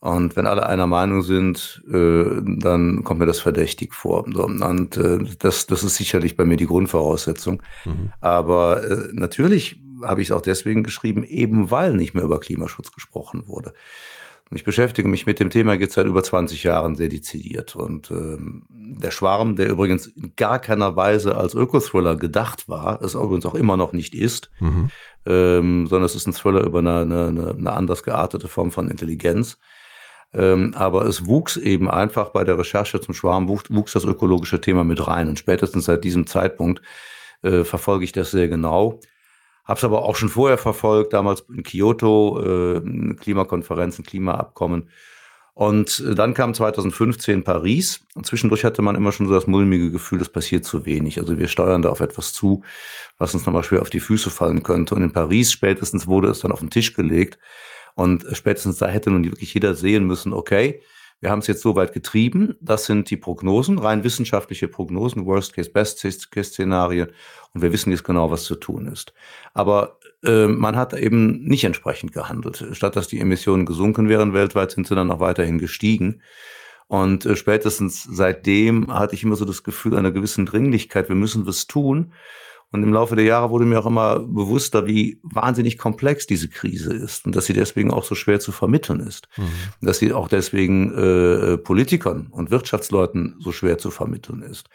Und 0.00 0.36
wenn 0.36 0.46
alle 0.46 0.66
einer 0.66 0.86
Meinung 0.86 1.22
sind, 1.22 1.82
äh, 1.88 2.24
dann 2.42 3.02
kommt 3.02 3.20
mir 3.20 3.26
das 3.26 3.40
verdächtig 3.40 3.94
vor. 3.94 4.24
Und 4.26 4.96
äh, 4.96 5.18
das, 5.38 5.66
das 5.66 5.82
ist 5.82 5.96
sicherlich 5.96 6.36
bei 6.36 6.44
mir 6.44 6.56
die 6.56 6.66
Grundvoraussetzung. 6.66 7.62
Mhm. 7.84 8.12
Aber 8.20 8.84
äh, 8.84 9.08
natürlich 9.12 9.80
habe 10.02 10.20
ich 10.20 10.28
es 10.28 10.32
auch 10.32 10.42
deswegen 10.42 10.82
geschrieben, 10.82 11.24
eben 11.24 11.70
weil 11.70 11.94
nicht 11.94 12.14
mehr 12.14 12.24
über 12.24 12.40
Klimaschutz 12.40 12.92
gesprochen 12.92 13.44
wurde. 13.46 13.72
Und 14.48 14.58
ich 14.58 14.64
beschäftige 14.64 15.08
mich 15.08 15.26
mit 15.26 15.40
dem 15.40 15.50
Thema 15.50 15.74
jetzt 15.74 15.94
seit 15.94 16.06
über 16.06 16.22
20 16.22 16.62
Jahren 16.62 16.94
sehr 16.94 17.08
dezidiert. 17.08 17.74
Und 17.74 18.10
ähm, 18.12 18.64
der 18.70 19.10
Schwarm, 19.10 19.56
der 19.56 19.68
übrigens 19.68 20.06
in 20.06 20.34
gar 20.36 20.60
keiner 20.60 20.94
Weise 20.94 21.36
als 21.36 21.54
Ökothriller 21.54 22.14
gedacht 22.14 22.68
war, 22.68 23.02
es 23.02 23.14
übrigens 23.14 23.46
auch 23.46 23.56
immer 23.56 23.76
noch 23.76 23.92
nicht 23.92 24.14
ist, 24.14 24.50
mhm. 24.60 24.90
ähm, 25.24 25.86
sondern 25.88 26.04
es 26.06 26.14
ist 26.14 26.28
ein 26.28 26.32
Thriller 26.32 26.64
über 26.64 26.78
eine, 26.78 27.00
eine, 27.00 27.56
eine 27.58 27.72
anders 27.72 28.04
geartete 28.04 28.46
Form 28.46 28.70
von 28.70 28.88
Intelligenz 28.88 29.58
ähm, 30.34 30.74
aber 30.76 31.06
es 31.06 31.26
wuchs 31.26 31.56
eben 31.56 31.90
einfach 31.90 32.30
bei 32.30 32.44
der 32.44 32.58
Recherche 32.58 33.00
zum 33.00 33.14
Schwarm, 33.14 33.48
wuchs, 33.48 33.70
wuchs 33.70 33.92
das 33.92 34.04
ökologische 34.04 34.60
Thema 34.60 34.84
mit 34.84 35.06
rein. 35.06 35.28
Und 35.28 35.38
spätestens 35.38 35.86
seit 35.86 36.04
diesem 36.04 36.26
Zeitpunkt 36.26 36.82
äh, 37.42 37.64
verfolge 37.64 38.04
ich 38.04 38.12
das 38.12 38.30
sehr 38.30 38.48
genau. 38.48 39.00
Habe 39.64 39.78
es 39.78 39.84
aber 39.84 40.04
auch 40.04 40.16
schon 40.16 40.28
vorher 40.28 40.58
verfolgt, 40.58 41.12
damals 41.12 41.44
in 41.52 41.62
Kyoto, 41.62 42.40
äh, 42.40 43.14
Klimakonferenzen, 43.14 44.04
Klimaabkommen. 44.04 44.90
Und 45.54 46.04
äh, 46.06 46.14
dann 46.14 46.34
kam 46.34 46.52
2015 46.52 47.42
Paris. 47.42 48.04
Und 48.14 48.26
zwischendurch 48.26 48.64
hatte 48.64 48.82
man 48.82 48.94
immer 48.94 49.10
schon 49.10 49.26
so 49.26 49.32
das 49.32 49.46
mulmige 49.46 49.90
Gefühl, 49.90 50.20
es 50.20 50.28
passiert 50.28 50.66
zu 50.66 50.84
wenig. 50.84 51.18
Also 51.18 51.38
wir 51.38 51.48
steuern 51.48 51.80
da 51.80 51.88
auf 51.88 52.00
etwas 52.00 52.34
zu, 52.34 52.62
was 53.16 53.32
uns 53.32 53.46
nochmal 53.46 53.64
schwer 53.64 53.80
auf 53.80 53.88
die 53.88 54.00
Füße 54.00 54.30
fallen 54.30 54.62
könnte. 54.62 54.94
Und 54.94 55.02
in 55.02 55.12
Paris 55.12 55.50
spätestens 55.50 56.06
wurde 56.06 56.28
es 56.28 56.40
dann 56.40 56.52
auf 56.52 56.60
den 56.60 56.68
Tisch 56.68 56.92
gelegt. 56.92 57.38
Und 57.96 58.26
spätestens 58.32 58.76
da 58.76 58.86
hätte 58.86 59.10
nun 59.10 59.24
wirklich 59.24 59.54
jeder 59.54 59.74
sehen 59.74 60.06
müssen, 60.06 60.32
okay, 60.34 60.82
wir 61.20 61.30
haben 61.30 61.38
es 61.38 61.46
jetzt 61.46 61.62
so 61.62 61.74
weit 61.76 61.94
getrieben. 61.94 62.56
Das 62.60 62.84
sind 62.84 63.08
die 63.10 63.16
Prognosen, 63.16 63.78
rein 63.78 64.04
wissenschaftliche 64.04 64.68
Prognosen, 64.68 65.24
Worst 65.24 65.54
Case, 65.54 65.70
Best 65.70 66.02
Case 66.02 66.50
Szenarien. 66.50 67.08
Und 67.54 67.62
wir 67.62 67.72
wissen 67.72 67.90
jetzt 67.90 68.04
genau, 68.04 68.30
was 68.30 68.44
zu 68.44 68.54
tun 68.54 68.86
ist. 68.86 69.14
Aber 69.54 69.98
äh, 70.22 70.46
man 70.46 70.76
hat 70.76 70.92
eben 70.92 71.42
nicht 71.42 71.64
entsprechend 71.64 72.12
gehandelt. 72.12 72.66
Statt 72.72 72.96
dass 72.96 73.08
die 73.08 73.18
Emissionen 73.18 73.64
gesunken 73.64 74.10
wären 74.10 74.34
weltweit, 74.34 74.72
sind 74.72 74.86
sie 74.86 74.94
dann 74.94 75.10
auch 75.10 75.20
weiterhin 75.20 75.58
gestiegen. 75.58 76.20
Und 76.86 77.24
äh, 77.24 77.34
spätestens 77.34 78.04
seitdem 78.04 78.92
hatte 78.92 79.14
ich 79.14 79.22
immer 79.24 79.36
so 79.36 79.46
das 79.46 79.62
Gefühl 79.62 79.96
einer 79.96 80.12
gewissen 80.12 80.44
Dringlichkeit. 80.44 81.08
Wir 81.08 81.16
müssen 81.16 81.46
was 81.46 81.66
tun. 81.66 82.12
Und 82.76 82.82
im 82.82 82.92
Laufe 82.92 83.16
der 83.16 83.24
Jahre 83.24 83.48
wurde 83.48 83.64
mir 83.64 83.78
auch 83.78 83.86
immer 83.86 84.20
bewusster, 84.20 84.86
wie 84.86 85.18
wahnsinnig 85.22 85.78
komplex 85.78 86.26
diese 86.26 86.48
Krise 86.48 86.92
ist 86.92 87.24
und 87.24 87.34
dass 87.34 87.46
sie 87.46 87.54
deswegen 87.54 87.90
auch 87.90 88.04
so 88.04 88.14
schwer 88.14 88.38
zu 88.38 88.52
vermitteln 88.52 89.00
ist. 89.00 89.28
Mhm. 89.38 89.44
Dass 89.80 89.98
sie 89.98 90.12
auch 90.12 90.28
deswegen 90.28 90.92
äh, 90.92 91.56
Politikern 91.56 92.26
und 92.30 92.50
Wirtschaftsleuten 92.50 93.36
so 93.38 93.50
schwer 93.50 93.78
zu 93.78 93.90
vermitteln 93.90 94.42
ist. 94.42 94.68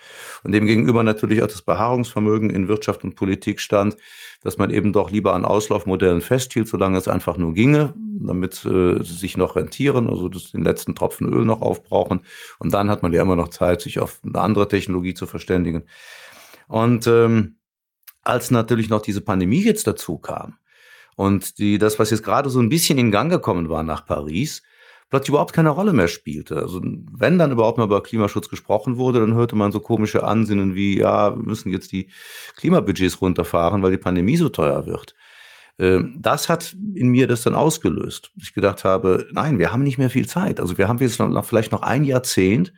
Und 0.43 0.51
demgegenüber 0.51 1.03
natürlich 1.03 1.43
auch 1.43 1.47
das 1.47 1.61
Beharrungsvermögen 1.61 2.49
in 2.49 2.67
Wirtschaft 2.67 3.03
und 3.03 3.15
Politik 3.15 3.59
stand, 3.59 3.97
dass 4.41 4.57
man 4.57 4.71
eben 4.71 4.93
doch 4.93 5.11
lieber 5.11 5.35
an 5.35 5.45
Auslaufmodellen 5.45 6.21
festhielt, 6.21 6.67
solange 6.67 6.97
es 6.97 7.07
einfach 7.07 7.37
nur 7.37 7.53
ginge, 7.53 7.93
damit 8.19 8.65
äh, 8.65 9.03
sie 9.03 9.13
sich 9.13 9.37
noch 9.37 9.55
rentieren, 9.55 10.09
also 10.09 10.27
das, 10.27 10.51
den 10.51 10.63
letzten 10.63 10.95
Tropfen 10.95 11.31
Öl 11.31 11.45
noch 11.45 11.61
aufbrauchen. 11.61 12.21
Und 12.57 12.73
dann 12.73 12.89
hat 12.89 13.03
man 13.03 13.13
ja 13.13 13.21
immer 13.21 13.35
noch 13.35 13.49
Zeit, 13.49 13.81
sich 13.81 13.99
auf 13.99 14.19
eine 14.23 14.41
andere 14.41 14.67
Technologie 14.67 15.13
zu 15.13 15.27
verständigen. 15.27 15.83
Und 16.67 17.05
ähm, 17.05 17.57
als 18.23 18.51
natürlich 18.51 18.89
noch 18.89 19.01
diese 19.01 19.21
Pandemie 19.21 19.61
jetzt 19.61 19.87
dazu 19.87 20.17
kam 20.17 20.57
und 21.15 21.57
die, 21.57 21.77
das, 21.77 21.99
was 21.99 22.09
jetzt 22.09 22.23
gerade 22.23 22.49
so 22.49 22.59
ein 22.59 22.69
bisschen 22.69 22.97
in 22.97 23.11
Gang 23.11 23.31
gekommen 23.31 23.69
war 23.69 23.83
nach 23.83 24.05
Paris, 24.05 24.61
plötzlich 25.09 25.29
überhaupt 25.29 25.53
keine 25.53 25.69
Rolle 25.69 25.93
mehr 25.93 26.07
spielte. 26.07 26.55
Also 26.57 26.81
wenn 26.83 27.37
dann 27.37 27.51
überhaupt 27.51 27.77
mal 27.77 27.83
über 27.83 28.01
Klimaschutz 28.01 28.49
gesprochen 28.49 28.97
wurde, 28.97 29.19
dann 29.19 29.35
hörte 29.35 29.55
man 29.55 29.71
so 29.71 29.79
komische 29.79 30.23
Ansinnen 30.23 30.73
wie, 30.73 30.97
ja, 30.97 31.35
wir 31.35 31.43
müssen 31.43 31.71
jetzt 31.71 31.91
die 31.91 32.09
Klimabudgets 32.55 33.21
runterfahren, 33.21 33.83
weil 33.83 33.91
die 33.91 33.97
Pandemie 33.97 34.37
so 34.37 34.49
teuer 34.49 34.85
wird. 34.85 35.13
Ähm, 35.77 36.15
das 36.17 36.47
hat 36.47 36.75
in 36.95 37.09
mir 37.09 37.27
das 37.27 37.43
dann 37.43 37.55
ausgelöst. 37.55 38.31
Ich 38.41 38.53
gedacht 38.53 38.83
habe, 38.83 39.27
nein, 39.31 39.59
wir 39.59 39.73
haben 39.73 39.83
nicht 39.83 39.97
mehr 39.97 40.09
viel 40.09 40.27
Zeit. 40.27 40.59
Also 40.59 40.77
wir 40.77 40.87
haben 40.87 40.99
jetzt 40.99 41.19
noch, 41.19 41.45
vielleicht 41.45 41.71
noch 41.73 41.81
ein 41.81 42.03
Jahrzehnt, 42.03 42.73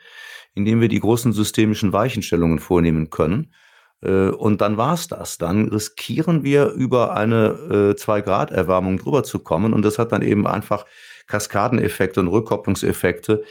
in 0.55 0.65
dem 0.65 0.81
wir 0.81 0.87
die 0.87 0.99
großen 0.99 1.33
systemischen 1.33 1.93
Weichenstellungen 1.93 2.59
vornehmen 2.59 3.09
können. 3.09 3.53
Äh, 4.03 4.29
und 4.29 4.61
dann 4.61 4.77
war's 4.77 5.07
das. 5.07 5.37
Dann 5.37 5.69
riskieren 5.69 6.43
wir 6.43 6.67
über 6.71 7.15
eine 7.15 7.95
2-Grad-Erwärmung 7.95 8.95
äh, 8.95 9.01
drüber 9.01 9.23
zu 9.23 9.39
kommen. 9.39 9.73
Und 9.73 9.83
das 9.83 9.99
hat 9.99 10.11
dann 10.11 10.21
eben 10.21 10.45
einfach 10.47 10.85
Kaskadeneffekte 11.27 12.19
und 12.19 12.27
Rückkopplungseffekte, 12.27 13.43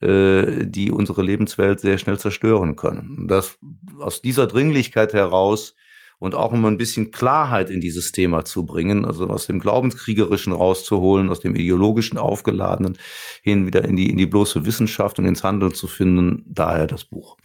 äh, 0.00 0.66
die 0.66 0.90
unsere 0.90 1.22
Lebenswelt 1.22 1.80
sehr 1.80 1.98
schnell 1.98 2.18
zerstören 2.18 2.76
können. 2.76 3.26
Das, 3.28 3.58
aus 4.00 4.22
dieser 4.22 4.46
Dringlichkeit 4.46 5.12
heraus 5.12 5.74
und 6.18 6.34
auch 6.34 6.52
um 6.52 6.64
ein 6.64 6.78
bisschen 6.78 7.10
Klarheit 7.10 7.70
in 7.70 7.80
dieses 7.80 8.10
Thema 8.12 8.44
zu 8.44 8.66
bringen, 8.66 9.04
also 9.04 9.28
aus 9.28 9.46
dem 9.46 9.60
Glaubenskriegerischen 9.60 10.52
rauszuholen, 10.52 11.28
aus 11.28 11.40
dem 11.40 11.54
ideologischen 11.54 12.18
Aufgeladenen 12.18 12.98
hin 13.42 13.66
wieder 13.66 13.84
in 13.84 13.96
die, 13.96 14.10
in 14.10 14.16
die 14.16 14.26
bloße 14.26 14.66
Wissenschaft 14.66 15.18
und 15.18 15.26
ins 15.26 15.44
Handeln 15.44 15.74
zu 15.74 15.86
finden, 15.86 16.44
daher 16.46 16.86
das 16.86 17.04
Buch. 17.04 17.36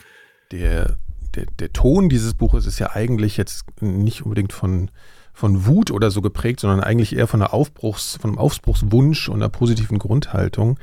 Der, 0.51 0.97
der, 1.35 1.45
der 1.59 1.73
Ton 1.73 2.09
dieses 2.09 2.33
Buches 2.33 2.65
ist 2.65 2.79
ja 2.79 2.91
eigentlich 2.93 3.37
jetzt 3.37 3.65
nicht 3.81 4.23
unbedingt 4.23 4.53
von, 4.53 4.89
von 5.33 5.65
Wut 5.65 5.91
oder 5.91 6.11
so 6.11 6.21
geprägt, 6.21 6.59
sondern 6.59 6.79
eigentlich 6.79 7.15
eher 7.15 7.27
von, 7.27 7.41
einer 7.41 7.53
Aufbruchs, 7.53 8.17
von 8.21 8.31
einem 8.31 8.39
Aufbruchswunsch 8.39 9.29
und 9.29 9.35
einer 9.35 9.49
positiven 9.49 9.99
Grundhaltung. 9.99 10.77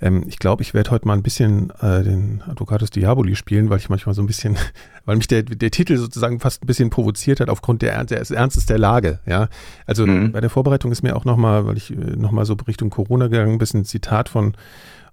Ähm, 0.00 0.24
ich 0.26 0.38
glaube, 0.38 0.62
ich 0.62 0.74
werde 0.74 0.90
heute 0.90 1.06
mal 1.06 1.14
ein 1.14 1.22
bisschen 1.22 1.70
äh, 1.80 2.02
den 2.02 2.42
Advocatus 2.46 2.90
Diaboli 2.90 3.36
spielen, 3.36 3.70
weil 3.70 3.78
ich 3.78 3.88
manchmal 3.88 4.14
so 4.14 4.22
ein 4.22 4.26
bisschen, 4.26 4.56
weil 5.04 5.16
mich 5.16 5.28
der, 5.28 5.42
der 5.42 5.70
Titel 5.70 5.96
sozusagen 5.96 6.40
fast 6.40 6.62
ein 6.62 6.66
bisschen 6.66 6.90
provoziert 6.90 7.40
hat 7.40 7.48
aufgrund 7.48 7.82
der, 7.82 8.04
des 8.04 8.30
Ernstes 8.30 8.66
der 8.66 8.78
Lage. 8.78 9.20
Ja, 9.26 9.48
also 9.86 10.06
mhm. 10.06 10.32
bei 10.32 10.40
der 10.40 10.50
Vorbereitung 10.50 10.90
ist 10.92 11.02
mir 11.02 11.16
auch 11.16 11.24
nochmal, 11.24 11.66
weil 11.66 11.76
ich 11.76 11.90
äh, 11.90 11.94
nochmal 11.94 12.46
so 12.46 12.54
Richtung 12.66 12.90
Corona 12.90 13.28
gegangen 13.28 13.58
bin, 13.58 13.68
ein 13.74 13.84
Zitat 13.84 14.28
von 14.28 14.54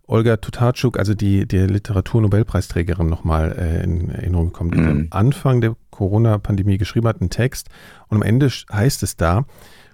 Olga 0.08 0.38
Tutarczuk, 0.38 0.98
also 0.98 1.14
die, 1.14 1.46
die 1.46 1.58
Literaturnobelpreisträgerin, 1.58 3.08
nochmal 3.08 3.52
äh, 3.52 3.84
in 3.84 4.10
Erinnerung 4.10 4.48
gekommen, 4.48 4.72
die 4.72 4.80
mhm. 4.80 4.88
am 4.88 5.08
Anfang 5.12 5.60
der 5.60 5.76
Corona-Pandemie 5.92 6.78
geschrieben 6.78 7.08
hat, 7.08 7.20
einen 7.20 7.30
Text. 7.30 7.68
Und 8.08 8.18
am 8.18 8.24
Ende 8.24 8.50
heißt 8.72 9.04
es 9.04 9.18
da, 9.18 9.46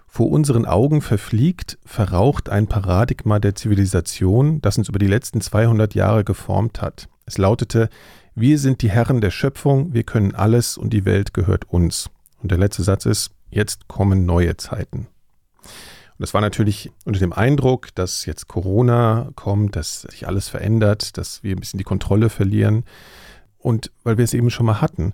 vor 0.08 0.30
unseren 0.30 0.66
Augen 0.66 1.02
verfliegt, 1.02 1.80
verraucht 1.84 2.48
ein 2.48 2.68
Paradigma 2.68 3.40
der 3.40 3.56
Zivilisation, 3.56 4.62
das 4.62 4.78
uns 4.78 4.88
über 4.88 5.00
die 5.00 5.08
letzten 5.08 5.42
200 5.42 5.96
Jahre 5.96 6.24
geformt 6.24 6.84
hat. 6.84 7.10
Es 7.26 7.40
lautete, 7.40 7.90
wir 8.36 8.60
sind 8.60 8.84
die 8.84 8.92
Herren 8.92 9.22
der 9.22 9.32
Schöpfung, 9.32 9.94
wir 9.94 10.04
können 10.04 10.36
alles 10.36 10.78
und 10.78 10.92
die 10.94 11.06
Welt 11.06 11.34
gehört 11.34 11.68
uns. 11.68 12.12
Und 12.42 12.52
der 12.52 12.60
letzte 12.60 12.84
Satz 12.84 13.08
ist, 13.08 13.32
jetzt 13.50 13.88
kommen 13.88 14.28
neue 14.28 14.58
Zeiten. 14.58 15.08
Und 16.14 16.22
das 16.22 16.34
war 16.34 16.42
natürlich 16.42 16.92
unter 17.06 17.20
dem 17.20 17.34
Eindruck, 17.34 17.94
dass 17.96 18.26
jetzt 18.26 18.48
Corona 18.48 19.30
kommt, 19.36 19.76
dass 19.76 20.02
sich 20.02 20.28
alles 20.28 20.50
verändert, 20.50 21.18
dass 21.18 21.44
wir 21.44 21.56
ein 21.56 21.60
bisschen 21.60 21.78
die 21.80 21.84
Kontrolle 21.84 22.30
verlieren. 22.30 22.84
Und 23.58 23.92
weil 24.04 24.18
wir 24.18 24.26
es 24.26 24.34
eben 24.34 24.50
schon 24.50 24.66
mal 24.66 24.82
hatten, 24.82 25.14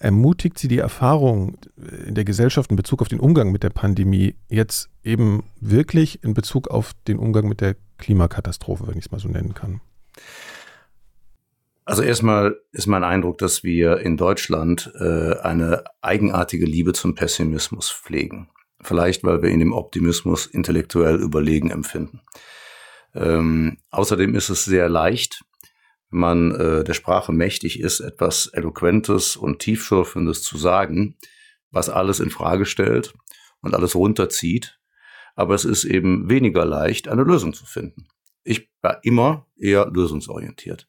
Ermutigt 0.00 0.58
Sie 0.58 0.68
die 0.68 0.78
Erfahrung 0.78 1.58
in 2.06 2.14
der 2.14 2.24
Gesellschaft 2.24 2.70
in 2.70 2.76
Bezug 2.76 3.02
auf 3.02 3.08
den 3.08 3.18
Umgang 3.18 3.50
mit 3.50 3.64
der 3.64 3.70
Pandemie 3.70 4.36
jetzt 4.48 4.90
eben 5.02 5.42
wirklich 5.60 6.22
in 6.22 6.34
Bezug 6.34 6.68
auf 6.68 6.92
den 7.08 7.18
Umgang 7.18 7.48
mit 7.48 7.60
der 7.60 7.74
Klimakatastrophe, 7.98 8.86
wenn 8.86 8.96
ich 8.96 9.06
es 9.06 9.10
mal 9.10 9.18
so 9.18 9.28
nennen 9.28 9.54
kann? 9.54 9.80
Also 11.84 12.02
erstmal 12.02 12.56
ist 12.70 12.86
mein 12.86 13.02
Eindruck, 13.02 13.38
dass 13.38 13.64
wir 13.64 13.98
in 13.98 14.16
Deutschland 14.16 14.92
äh, 15.00 15.36
eine 15.40 15.82
eigenartige 16.00 16.66
Liebe 16.66 16.92
zum 16.92 17.16
Pessimismus 17.16 17.90
pflegen. 17.90 18.50
Vielleicht, 18.80 19.24
weil 19.24 19.42
wir 19.42 19.50
in 19.50 19.58
dem 19.58 19.72
Optimismus 19.72 20.46
intellektuell 20.46 21.16
überlegen 21.16 21.70
empfinden. 21.70 22.20
Ähm, 23.14 23.78
außerdem 23.90 24.34
ist 24.34 24.50
es 24.50 24.64
sehr 24.64 24.88
leicht, 24.88 25.44
wenn 26.10 26.20
man 26.20 26.54
äh, 26.54 26.84
der 26.84 26.94
Sprache 26.94 27.32
mächtig 27.32 27.80
ist, 27.80 28.00
etwas 28.00 28.46
Eloquentes 28.46 29.36
und 29.36 29.58
Tiefschürfendes 29.58 30.42
zu 30.42 30.56
sagen, 30.56 31.16
was 31.70 31.90
alles 31.90 32.20
in 32.20 32.30
Frage 32.30 32.66
stellt 32.66 33.14
und 33.60 33.74
alles 33.74 33.94
runterzieht. 33.94 34.78
Aber 35.34 35.54
es 35.54 35.64
ist 35.64 35.84
eben 35.84 36.30
weniger 36.30 36.64
leicht, 36.64 37.08
eine 37.08 37.22
Lösung 37.22 37.52
zu 37.54 37.66
finden. 37.66 38.08
Ich 38.44 38.70
war 38.80 39.04
immer 39.04 39.46
eher 39.56 39.86
lösungsorientiert. 39.86 40.88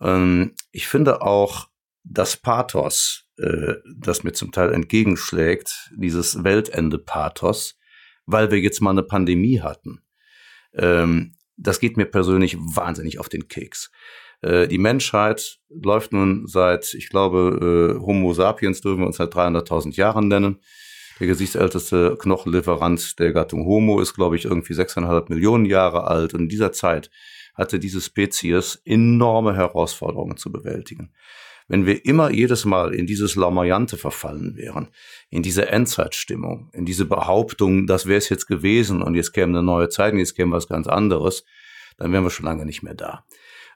Ähm, 0.00 0.54
ich 0.72 0.88
finde 0.88 1.22
auch 1.22 1.68
das 2.04 2.36
Pathos, 2.36 3.27
äh, 3.38 3.74
das 3.96 4.24
mir 4.24 4.32
zum 4.32 4.52
Teil 4.52 4.72
entgegenschlägt, 4.72 5.90
dieses 5.96 6.44
Weltende-Pathos, 6.44 7.78
weil 8.26 8.50
wir 8.50 8.58
jetzt 8.58 8.80
mal 8.80 8.90
eine 8.90 9.02
Pandemie 9.02 9.60
hatten. 9.60 10.00
Ähm, 10.74 11.34
das 11.56 11.80
geht 11.80 11.96
mir 11.96 12.06
persönlich 12.06 12.56
wahnsinnig 12.58 13.18
auf 13.18 13.28
den 13.28 13.48
Keks. 13.48 13.90
Äh, 14.42 14.68
die 14.68 14.78
Menschheit 14.78 15.58
läuft 15.68 16.12
nun 16.12 16.46
seit, 16.46 16.94
ich 16.94 17.08
glaube, 17.08 17.96
äh, 17.96 18.00
Homo 18.00 18.32
sapiens 18.32 18.80
dürfen 18.80 19.00
wir 19.00 19.06
uns 19.06 19.16
seit 19.16 19.34
300.000 19.34 19.96
Jahren 19.96 20.28
nennen. 20.28 20.60
Der 21.20 21.26
gesichtsälteste 21.26 22.16
Knochenlieferant 22.16 23.18
der 23.18 23.32
Gattung 23.32 23.66
Homo 23.66 24.00
ist, 24.00 24.14
glaube 24.14 24.36
ich, 24.36 24.44
irgendwie 24.44 24.74
6,5 24.74 25.30
Millionen 25.30 25.64
Jahre 25.64 26.06
alt. 26.06 26.32
Und 26.34 26.42
in 26.42 26.48
dieser 26.48 26.70
Zeit 26.72 27.10
hatte 27.54 27.80
diese 27.80 28.00
Spezies 28.00 28.80
enorme 28.84 29.56
Herausforderungen 29.56 30.36
zu 30.36 30.52
bewältigen. 30.52 31.12
Wenn 31.68 31.84
wir 31.84 32.04
immer 32.06 32.30
jedes 32.30 32.64
Mal 32.64 32.94
in 32.94 33.06
dieses 33.06 33.36
Lamoyante 33.36 33.98
verfallen 33.98 34.56
wären, 34.56 34.88
in 35.28 35.42
diese 35.42 35.68
Endzeitstimmung, 35.68 36.70
in 36.72 36.86
diese 36.86 37.04
Behauptung, 37.04 37.86
das 37.86 38.06
wäre 38.06 38.18
es 38.18 38.30
jetzt 38.30 38.46
gewesen 38.46 39.02
und 39.02 39.14
jetzt 39.14 39.32
käme 39.32 39.56
eine 39.56 39.62
neue 39.62 39.90
Zeit 39.90 40.14
und 40.14 40.18
jetzt 40.18 40.34
käme 40.34 40.52
was 40.52 40.66
ganz 40.66 40.86
anderes, 40.86 41.44
dann 41.98 42.12
wären 42.12 42.24
wir 42.24 42.30
schon 42.30 42.46
lange 42.46 42.64
nicht 42.64 42.82
mehr 42.82 42.94
da. 42.94 43.24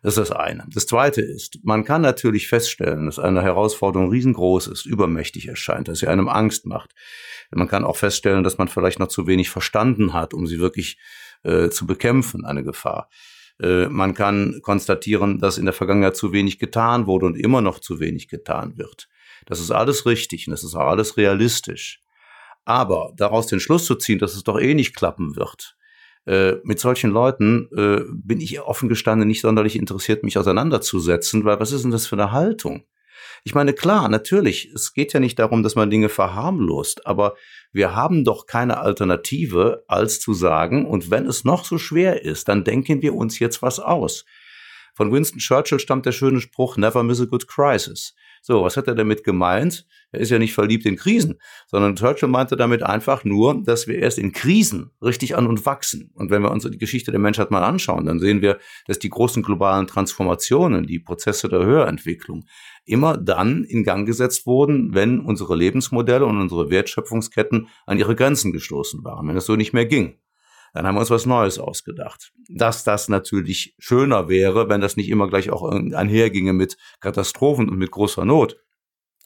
Das 0.03 0.17
ist 0.17 0.31
das 0.31 0.37
eine. 0.37 0.67
Das 0.75 0.87
zweite 0.87 1.21
ist, 1.21 1.61
man 1.63 1.85
kann 1.85 2.03
natürlich 2.03 2.49
feststellen, 2.49 3.07
dass 3.07 3.21
eine 3.21 3.43
Herausforderung 3.43 4.11
riesengroß 4.11 4.67
ist, 4.67 4.85
übermächtig 4.85 5.47
erscheint, 5.47 5.87
dass 5.87 6.01
sie 6.01 6.09
einem 6.09 6.29
Angst 6.29 6.67
macht. 6.67 6.91
Man 7.53 7.69
kann 7.69 7.85
auch 7.85 7.97
feststellen, 7.97 8.43
dass 8.43 8.59
man 8.59 8.67
vielleicht 8.67 8.99
noch 8.99 9.09
zu 9.09 9.29
wenig 9.29 9.51
verstanden 9.51 10.13
hat, 10.13 10.35
um 10.35 10.49
sie 10.49 10.59
wirklich 10.59 10.99
äh, 11.45 11.69
zu 11.69 11.87
bekämpfen, 11.87 12.45
eine 12.45 12.65
Gefahr. 12.65 13.09
Äh, 13.61 13.87
man 13.87 14.15
kann 14.15 14.61
konstatieren, 14.63 15.39
dass 15.39 15.59
in 15.59 15.65
der 15.65 15.75
Vergangenheit 15.75 16.17
zu 16.17 16.33
wenig 16.33 16.59
getan 16.59 17.07
wurde 17.07 17.27
und 17.27 17.37
immer 17.37 17.61
noch 17.61 17.79
zu 17.79 18.01
wenig 18.01 18.29
getan 18.29 18.77
wird. 18.79 19.09
Das 19.47 19.61
ist 19.61 19.71
alles 19.71 20.07
richtig 20.07 20.47
und 20.47 20.53
das 20.53 20.65
ist 20.65 20.75
auch 20.75 20.89
alles 20.89 21.17
realistisch. 21.17 22.01
Aber 22.65 23.13
daraus 23.17 23.47
den 23.49 23.61
Schluss 23.61 23.87
zu 23.87 23.97
ziehen, 23.97 24.19
dass 24.19 24.35
es 24.35 24.45
doch 24.45 24.61
eh 24.61 24.75
nicht 24.75 24.95
klappen 24.95 25.35
wird, 25.37 25.77
äh, 26.27 26.55
mit 26.63 26.79
solchen 26.79 27.11
Leuten 27.11 27.69
äh, 27.77 28.05
bin 28.13 28.41
ich 28.41 28.61
offen 28.61 28.89
gestanden 28.89 29.27
nicht 29.27 29.41
sonderlich 29.41 29.77
interessiert, 29.77 30.23
mich 30.23 30.39
auseinanderzusetzen, 30.39 31.45
weil 31.45 31.59
was 31.59 31.73
ist 31.73 31.83
denn 31.83 31.91
das 31.91 32.07
für 32.07 32.17
eine 32.17 32.31
Haltung? 32.31 32.85
Ich 33.45 33.55
meine, 33.55 33.73
klar, 33.73 34.09
natürlich, 34.09 34.71
es 34.75 34.93
geht 34.93 35.13
ja 35.13 35.21
nicht 35.21 35.39
darum, 35.39 35.63
dass 35.63 35.75
man 35.75 35.91
Dinge 35.91 36.09
verharmlost, 36.09 37.07
aber 37.07 37.35
wir 37.73 37.95
haben 37.95 38.25
doch 38.25 38.47
keine 38.47 38.79
Alternative, 38.79 39.85
als 39.89 40.21
zu 40.21 40.35
sagen, 40.35 40.87
und 40.87 41.11
wenn 41.11 41.27
es 41.27 41.45
noch 41.45 41.65
so 41.65 41.79
schwer 41.79 42.23
ist, 42.23 42.49
dann 42.49 42.65
denken 42.65 43.03
wir 43.03 43.15
uns 43.15 43.39
jetzt 43.39 43.63
was 43.63 43.81
aus. 43.81 44.25
Von 44.95 45.11
Winston 45.11 45.39
Churchill 45.39 45.81
stammt 45.81 46.07
der 46.07 46.13
schöne 46.13 46.41
Spruch, 46.41 46.77
never 46.77 47.03
miss 47.03 47.21
a 47.21 47.25
good 47.25 47.49
crisis. 47.49 48.15
So, 48.45 48.65
was 48.65 48.77
hat 48.77 48.89
er 48.89 48.97
damit 48.97 49.23
gemeint? 49.23 49.87
Er 50.11 50.19
ist 50.19 50.31
ja 50.31 50.39
nicht 50.41 50.53
verliebt 50.53 50.85
in 50.85 50.97
Krisen, 50.97 51.39
sondern 51.69 51.95
Churchill 51.95 52.29
meinte 52.29 52.57
damit 52.57 52.83
einfach 52.83 53.23
nur, 53.23 53.63
dass 53.63 53.87
wir 53.87 54.01
erst 54.01 54.19
in 54.19 54.33
Krisen 54.33 54.91
richtig 55.01 55.37
an 55.37 55.47
und 55.47 55.65
wachsen. 55.65 56.11
Und 56.15 56.31
wenn 56.33 56.43
wir 56.43 56.51
uns 56.51 56.65
die 56.65 56.77
Geschichte 56.77 57.13
der 57.13 57.21
Menschheit 57.21 57.53
mal 57.53 57.63
anschauen, 57.63 58.05
dann 58.05 58.19
sehen 58.19 58.43
wir, 58.43 58.59
dass 58.89 58.99
die 58.99 59.11
großen 59.11 59.45
globalen 59.45 59.87
Transformationen, 59.87 60.89
die 60.89 60.99
Prozesse 60.99 61.49
der 61.49 61.65
Höherentwicklung, 61.65 62.45
immer 62.85 63.17
dann 63.17 63.63
in 63.63 63.85
Gang 63.85 64.07
gesetzt 64.07 64.45
wurden, 64.45 64.93
wenn 64.93 65.21
unsere 65.21 65.55
Lebensmodelle 65.55 66.27
und 66.27 66.41
unsere 66.41 66.69
Wertschöpfungsketten 66.69 67.69
an 67.87 67.99
ihre 67.99 68.17
Grenzen 68.17 68.53
gestoßen 68.53 69.05
waren, 69.05 69.29
wenn 69.29 69.37
es 69.37 69.47
so 69.47 69.55
nicht 69.55 69.73
mehr 69.73 69.87
ging. 69.87 70.19
Dann 70.73 70.87
haben 70.87 70.95
wir 70.95 71.01
uns 71.01 71.11
was 71.11 71.27
Neues 71.27 71.59
ausgedacht. 71.59 72.33
Dass 72.49 72.85
das 72.85 73.09
natürlich 73.09 73.75
schöner 73.79 74.29
wäre, 74.29 74.69
wenn 74.69 74.81
das 74.81 74.97
nicht 74.97 75.11
immer 75.11 75.29
gleich 75.29 75.51
auch 75.51 75.65
einherginge 75.71 76.53
mit 76.53 76.77
Katastrophen 77.01 77.69
und 77.69 77.79
mit 77.79 77.91
großer 77.91 78.25
Not. 78.25 78.57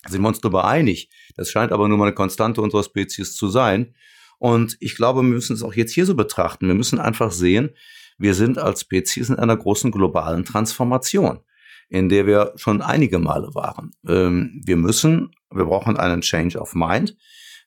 Sind 0.08 0.22
wir 0.22 0.28
uns 0.28 0.40
darüber 0.40 0.66
einig. 0.66 1.08
Das 1.36 1.50
scheint 1.50 1.72
aber 1.72 1.88
nur 1.88 1.98
mal 1.98 2.06
eine 2.06 2.14
Konstante 2.14 2.60
unserer 2.60 2.82
Spezies 2.82 3.34
zu 3.34 3.48
sein. 3.48 3.94
Und 4.38 4.76
ich 4.80 4.96
glaube, 4.96 5.22
wir 5.22 5.28
müssen 5.28 5.54
es 5.54 5.62
auch 5.62 5.74
jetzt 5.74 5.92
hier 5.92 6.06
so 6.06 6.14
betrachten. 6.14 6.66
Wir 6.66 6.74
müssen 6.74 6.98
einfach 6.98 7.30
sehen, 7.30 7.70
wir 8.18 8.34
sind 8.34 8.58
als 8.58 8.82
Spezies 8.82 9.28
in 9.28 9.36
einer 9.36 9.56
großen 9.56 9.90
globalen 9.90 10.44
Transformation, 10.44 11.40
in 11.88 12.08
der 12.08 12.26
wir 12.26 12.52
schon 12.56 12.82
einige 12.82 13.18
Male 13.18 13.54
waren. 13.54 13.92
Ähm, 14.06 14.62
wir 14.64 14.76
müssen, 14.76 15.30
wir 15.50 15.64
brauchen 15.64 15.96
einen 15.96 16.22
Change 16.22 16.58
of 16.58 16.74
Mind. 16.74 17.16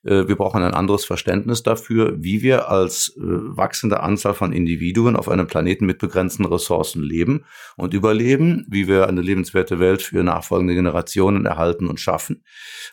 Äh, 0.04 0.28
wir 0.28 0.36
brauchen 0.36 0.64
ein 0.64 0.74
anderes 0.74 1.06
Verständnis 1.06 1.64
dafür, 1.64 2.16
wie 2.18 2.42
wir 2.42 2.70
als 2.70 3.16
äh, 3.18 3.22
wachsende 3.22 4.02
Anzahl 4.02 4.34
von 4.34 4.54
Individuen 4.54 5.16
auf 5.16 5.30
einem 5.30 5.48
Planeten 5.48 5.86
mit 5.86 6.00
begrenzten 6.00 6.46
Ressourcen 6.46 7.04
leben 7.04 7.46
und 7.76 7.94
überleben, 7.94 8.66
wie 8.70 8.88
wir 8.88 9.08
eine 9.08 9.22
lebenswerte 9.22 9.80
Welt 9.80 10.02
für 10.02 10.24
nachfolgende 10.24 10.76
Generationen 10.76 11.46
erhalten 11.46 11.88
und 11.88 12.00
schaffen, 12.00 12.44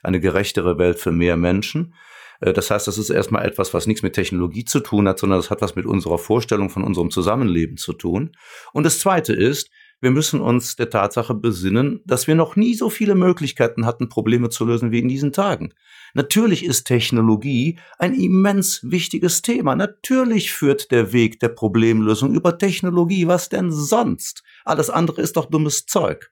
eine 0.02 0.20
gerechtere 0.20 0.78
Welt 0.78 0.98
für 0.98 1.12
mehr 1.12 1.36
Menschen. 1.36 1.94
Äh, 2.40 2.52
das 2.52 2.70
heißt, 2.70 2.86
das 2.86 2.98
ist 2.98 3.10
erstmal 3.10 3.46
etwas, 3.46 3.72
was 3.74 3.86
nichts 3.86 4.02
mit 4.02 4.14
Technologie 4.14 4.64
zu 4.64 4.80
tun 4.80 5.08
hat, 5.08 5.18
sondern 5.18 5.38
das 5.38 5.50
hat 5.50 5.62
was 5.62 5.76
mit 5.76 5.86
unserer 5.86 6.18
Vorstellung 6.18 6.70
von 6.70 6.82
unserem 6.82 7.10
Zusammenleben 7.10 7.76
zu 7.76 7.92
tun. 7.92 8.32
Und 8.72 8.84
das 8.84 8.98
Zweite 8.98 9.32
ist, 9.32 9.70
wir 10.00 10.10
müssen 10.10 10.40
uns 10.40 10.76
der 10.76 10.90
Tatsache 10.90 11.34
besinnen, 11.34 12.00
dass 12.04 12.26
wir 12.26 12.34
noch 12.34 12.54
nie 12.56 12.74
so 12.74 12.90
viele 12.90 13.14
Möglichkeiten 13.14 13.86
hatten, 13.86 14.08
Probleme 14.08 14.50
zu 14.50 14.64
lösen 14.64 14.90
wie 14.90 14.98
in 14.98 15.08
diesen 15.08 15.32
Tagen. 15.32 15.72
Natürlich 16.12 16.64
ist 16.64 16.84
Technologie 16.84 17.78
ein 17.98 18.14
immens 18.14 18.80
wichtiges 18.82 19.42
Thema. 19.42 19.74
Natürlich 19.74 20.52
führt 20.52 20.90
der 20.90 21.12
Weg 21.12 21.40
der 21.40 21.48
Problemlösung 21.48 22.34
über 22.34 22.58
Technologie. 22.58 23.26
Was 23.26 23.48
denn 23.48 23.72
sonst? 23.72 24.42
Alles 24.64 24.90
andere 24.90 25.22
ist 25.22 25.36
doch 25.36 25.46
dummes 25.46 25.86
Zeug. 25.86 26.30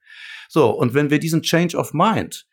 So, 0.48 0.70
und 0.70 0.94
wenn 0.94 1.10
wir 1.10 1.18
diesen 1.18 1.42
Change 1.42 1.76
of 1.76 1.94
Mind, 1.94 2.46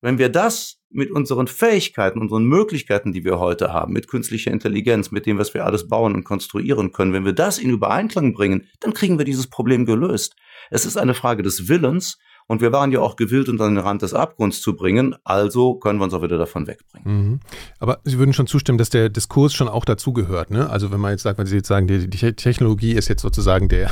wenn 0.00 0.18
wir 0.18 0.28
das 0.28 0.75
mit 0.90 1.10
unseren 1.10 1.46
Fähigkeiten, 1.46 2.20
unseren 2.20 2.44
Möglichkeiten, 2.44 3.12
die 3.12 3.24
wir 3.24 3.38
heute 3.38 3.72
haben, 3.72 3.92
mit 3.92 4.08
künstlicher 4.08 4.50
Intelligenz, 4.50 5.10
mit 5.10 5.26
dem, 5.26 5.38
was 5.38 5.52
wir 5.52 5.64
alles 5.64 5.88
bauen 5.88 6.14
und 6.14 6.24
konstruieren 6.24 6.92
können, 6.92 7.12
wenn 7.12 7.24
wir 7.24 7.32
das 7.32 7.58
in 7.58 7.70
Übereinklang 7.70 8.32
bringen, 8.32 8.68
dann 8.80 8.94
kriegen 8.94 9.18
wir 9.18 9.24
dieses 9.24 9.48
Problem 9.48 9.84
gelöst. 9.84 10.36
Es 10.70 10.86
ist 10.86 10.96
eine 10.96 11.14
Frage 11.14 11.42
des 11.42 11.68
Willens 11.68 12.18
und 12.48 12.60
wir 12.60 12.70
waren 12.70 12.92
ja 12.92 13.00
auch 13.00 13.16
gewillt, 13.16 13.48
uns 13.48 13.60
an 13.60 13.74
den 13.74 13.82
Rand 13.82 14.02
des 14.02 14.14
Abgrunds 14.14 14.62
zu 14.62 14.76
bringen. 14.76 15.16
Also 15.24 15.74
können 15.74 15.98
wir 15.98 16.04
uns 16.04 16.14
auch 16.14 16.22
wieder 16.22 16.38
davon 16.38 16.66
wegbringen. 16.68 17.30
Mhm. 17.30 17.40
Aber 17.80 17.98
Sie 18.04 18.18
würden 18.18 18.32
schon 18.32 18.46
zustimmen, 18.46 18.78
dass 18.78 18.88
der 18.88 19.08
Diskurs 19.08 19.52
schon 19.52 19.68
auch 19.68 19.84
dazugehört. 19.84 20.50
Ne? 20.50 20.70
Also 20.70 20.92
wenn 20.92 21.00
man 21.00 21.10
jetzt 21.10 21.22
sagt, 21.22 21.38
wenn 21.38 21.46
Sie 21.46 21.56
jetzt 21.56 21.66
sagen, 21.66 21.88
die, 21.88 22.08
die 22.08 22.32
Technologie 22.34 22.92
ist 22.92 23.08
jetzt 23.08 23.22
sozusagen 23.22 23.68
der, 23.68 23.90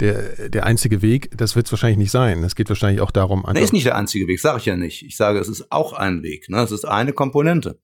der, 0.00 0.48
der 0.48 0.66
einzige 0.66 1.02
Weg, 1.02 1.30
das 1.36 1.54
wird 1.54 1.66
es 1.66 1.72
wahrscheinlich 1.72 1.98
nicht 1.98 2.10
sein. 2.10 2.42
Es 2.42 2.56
geht 2.56 2.68
wahrscheinlich 2.68 3.00
auch 3.00 3.12
darum. 3.12 3.46
Nee, 3.52 3.62
ist 3.62 3.72
nicht 3.72 3.86
der 3.86 3.96
einzige 3.96 4.26
Weg, 4.26 4.40
sage 4.40 4.58
ich 4.58 4.66
ja 4.66 4.76
nicht. 4.76 5.02
Ich 5.02 5.16
sage, 5.16 5.38
es 5.38 5.48
ist 5.48 5.70
auch 5.70 5.92
ein 5.92 6.24
Weg. 6.24 6.48
Ne? 6.48 6.62
Es 6.62 6.72
ist 6.72 6.84
eine 6.84 7.12
Komponente. 7.12 7.78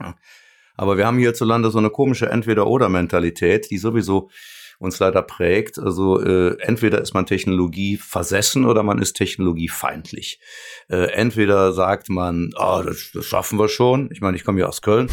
Ja. 0.00 0.16
Aber 0.76 0.96
wir 0.96 1.06
haben 1.06 1.18
hierzulande 1.18 1.70
so 1.70 1.78
eine 1.78 1.90
komische 1.90 2.28
Entweder-Oder-Mentalität, 2.28 3.70
die 3.70 3.78
sowieso 3.78 4.30
uns 4.78 4.98
leider 4.98 5.22
prägt. 5.22 5.78
Also 5.78 6.20
äh, 6.20 6.58
entweder 6.60 7.00
ist 7.00 7.14
man 7.14 7.26
Technologie 7.26 7.96
versessen 7.96 8.64
oder 8.64 8.82
man 8.82 9.00
ist 9.00 9.14
technologiefeindlich. 9.14 10.40
Äh, 10.88 11.12
entweder 11.12 11.72
sagt 11.72 12.08
man, 12.08 12.50
ah, 12.56 12.82
das, 12.82 13.10
das 13.12 13.26
schaffen 13.26 13.58
wir 13.58 13.68
schon. 13.68 14.10
Ich 14.12 14.20
meine, 14.20 14.36
ich 14.36 14.44
komme 14.44 14.60
ja 14.60 14.66
aus 14.66 14.82
Köln. 14.82 15.08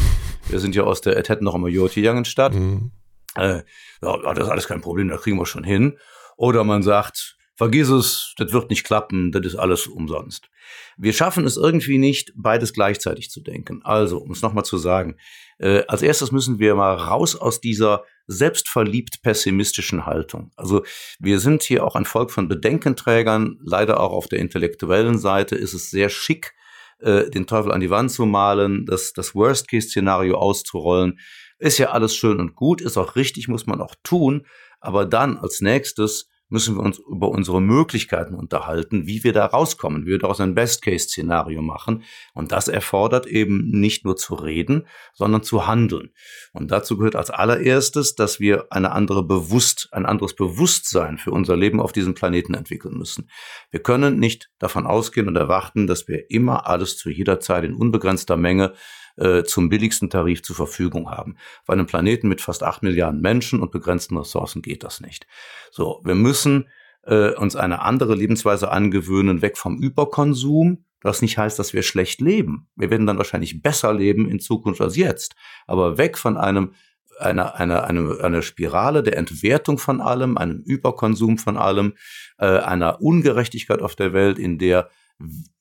Wir 0.48 0.58
sind 0.58 0.74
ja 0.74 0.82
aus 0.82 1.00
der 1.00 1.16
hätten 1.16 1.44
noch 1.44 1.54
immer 1.54 1.68
Joti-Jangenstadt. 1.68 2.54
Mhm. 2.54 2.92
Äh, 3.36 3.62
ja, 4.02 4.34
das 4.34 4.44
ist 4.44 4.50
alles 4.50 4.68
kein 4.68 4.80
Problem, 4.80 5.08
da 5.08 5.16
kriegen 5.16 5.38
wir 5.38 5.46
schon 5.46 5.64
hin. 5.64 5.98
Oder 6.36 6.64
man 6.64 6.82
sagt, 6.82 7.36
vergiss 7.54 7.88
es, 7.88 8.34
das 8.36 8.52
wird 8.52 8.70
nicht 8.70 8.84
klappen, 8.84 9.32
das 9.32 9.46
ist 9.46 9.56
alles 9.56 9.86
umsonst. 9.86 10.48
Wir 10.96 11.12
schaffen 11.12 11.44
es 11.44 11.56
irgendwie 11.56 11.98
nicht, 11.98 12.32
beides 12.36 12.72
gleichzeitig 12.72 13.30
zu 13.30 13.40
denken. 13.40 13.80
Also, 13.82 14.18
um 14.18 14.32
es 14.32 14.42
nochmal 14.42 14.64
zu 14.64 14.78
sagen, 14.78 15.16
äh, 15.58 15.84
als 15.88 16.02
erstes 16.02 16.32
müssen 16.32 16.58
wir 16.58 16.74
mal 16.74 16.94
raus 16.94 17.36
aus 17.36 17.60
dieser 17.60 18.04
selbstverliebt 18.26 19.22
pessimistischen 19.22 20.06
Haltung. 20.06 20.50
Also 20.56 20.84
wir 21.18 21.38
sind 21.38 21.62
hier 21.62 21.84
auch 21.84 21.96
ein 21.96 22.04
Volk 22.04 22.30
von 22.30 22.48
Bedenkenträgern. 22.48 23.58
Leider 23.64 24.00
auch 24.00 24.12
auf 24.12 24.26
der 24.26 24.38
intellektuellen 24.38 25.18
Seite 25.18 25.56
ist 25.56 25.74
es 25.74 25.90
sehr 25.90 26.08
schick, 26.08 26.54
äh, 27.00 27.30
den 27.30 27.46
Teufel 27.46 27.72
an 27.72 27.80
die 27.80 27.90
Wand 27.90 28.10
zu 28.10 28.26
malen, 28.26 28.86
das, 28.86 29.12
das 29.12 29.34
Worst-Case-Szenario 29.34 30.36
auszurollen. 30.36 31.18
Ist 31.58 31.78
ja 31.78 31.90
alles 31.90 32.16
schön 32.16 32.40
und 32.40 32.54
gut, 32.56 32.80
ist 32.80 32.96
auch 32.96 33.16
richtig, 33.16 33.48
muss 33.48 33.66
man 33.66 33.80
auch 33.80 33.94
tun. 34.02 34.46
Aber 34.80 35.04
dann 35.04 35.36
als 35.38 35.60
nächstes 35.60 36.28
müssen 36.52 36.76
wir 36.76 36.82
uns 36.82 36.98
über 36.98 37.30
unsere 37.30 37.60
Möglichkeiten 37.60 38.34
unterhalten, 38.34 39.06
wie 39.06 39.24
wir 39.24 39.32
da 39.32 39.46
rauskommen, 39.46 40.04
wie 40.06 40.10
wir 40.10 40.18
daraus 40.18 40.40
ein 40.40 40.54
Best-Case-Szenario 40.54 41.62
machen. 41.62 42.04
Und 42.34 42.52
das 42.52 42.68
erfordert 42.68 43.26
eben 43.26 43.70
nicht 43.70 44.04
nur 44.04 44.16
zu 44.16 44.34
reden, 44.34 44.86
sondern 45.14 45.42
zu 45.42 45.66
handeln. 45.66 46.10
Und 46.52 46.70
dazu 46.70 46.98
gehört 46.98 47.16
als 47.16 47.30
allererstes, 47.30 48.14
dass 48.14 48.38
wir 48.38 48.66
eine 48.70 48.92
andere 48.92 49.24
Bewusst, 49.24 49.88
ein 49.92 50.06
anderes 50.06 50.36
Bewusstsein 50.36 51.18
für 51.18 51.30
unser 51.30 51.56
Leben 51.56 51.80
auf 51.80 51.92
diesem 51.92 52.14
Planeten 52.14 52.54
entwickeln 52.54 52.96
müssen. 52.96 53.30
Wir 53.70 53.80
können 53.80 54.18
nicht 54.18 54.50
davon 54.58 54.86
ausgehen 54.86 55.28
und 55.28 55.36
erwarten, 55.36 55.86
dass 55.86 56.06
wir 56.06 56.30
immer 56.30 56.66
alles 56.66 56.98
zu 56.98 57.10
jeder 57.10 57.40
Zeit 57.40 57.64
in 57.64 57.74
unbegrenzter 57.74 58.36
Menge 58.36 58.74
äh, 59.16 59.42
zum 59.44 59.68
billigsten 59.68 60.10
Tarif 60.10 60.42
zur 60.42 60.56
Verfügung 60.56 61.10
haben. 61.10 61.36
Auf 61.62 61.70
einem 61.70 61.86
Planeten 61.86 62.28
mit 62.28 62.40
fast 62.40 62.62
acht 62.62 62.82
Milliarden 62.82 63.20
Menschen 63.20 63.60
und 63.60 63.70
begrenzten 63.70 64.16
Ressourcen 64.16 64.62
geht 64.62 64.84
das 64.84 65.00
nicht. 65.00 65.26
So, 65.70 66.00
wir 66.04 66.14
müssen 66.14 66.68
äh, 67.04 67.34
uns 67.34 67.56
eine 67.56 67.82
andere 67.82 68.14
Lebensweise 68.14 68.70
angewöhnen, 68.70 69.42
weg 69.42 69.58
vom 69.58 69.78
Überkonsum. 69.78 70.84
Das 71.00 71.20
nicht 71.20 71.36
heißt, 71.36 71.58
dass 71.58 71.72
wir 71.72 71.82
schlecht 71.82 72.20
leben. 72.20 72.68
Wir 72.76 72.90
werden 72.90 73.06
dann 73.06 73.18
wahrscheinlich 73.18 73.60
besser 73.60 73.92
leben 73.92 74.28
in 74.30 74.38
Zukunft 74.38 74.80
als 74.80 74.96
jetzt. 74.96 75.34
Aber 75.66 75.98
weg 75.98 76.16
von 76.16 76.36
einem 76.36 76.74
eine, 77.18 77.54
eine, 77.54 77.84
eine, 77.84 78.18
eine 78.22 78.42
Spirale 78.42 79.02
der 79.02 79.16
Entwertung 79.16 79.78
von 79.78 80.00
allem, 80.00 80.36
einem 80.36 80.62
Überkonsum 80.64 81.38
von 81.38 81.56
allem, 81.56 81.94
äh, 82.38 82.46
einer 82.46 83.00
Ungerechtigkeit 83.00 83.82
auf 83.82 83.96
der 83.96 84.12
Welt, 84.12 84.38
in 84.38 84.58
der 84.58 84.88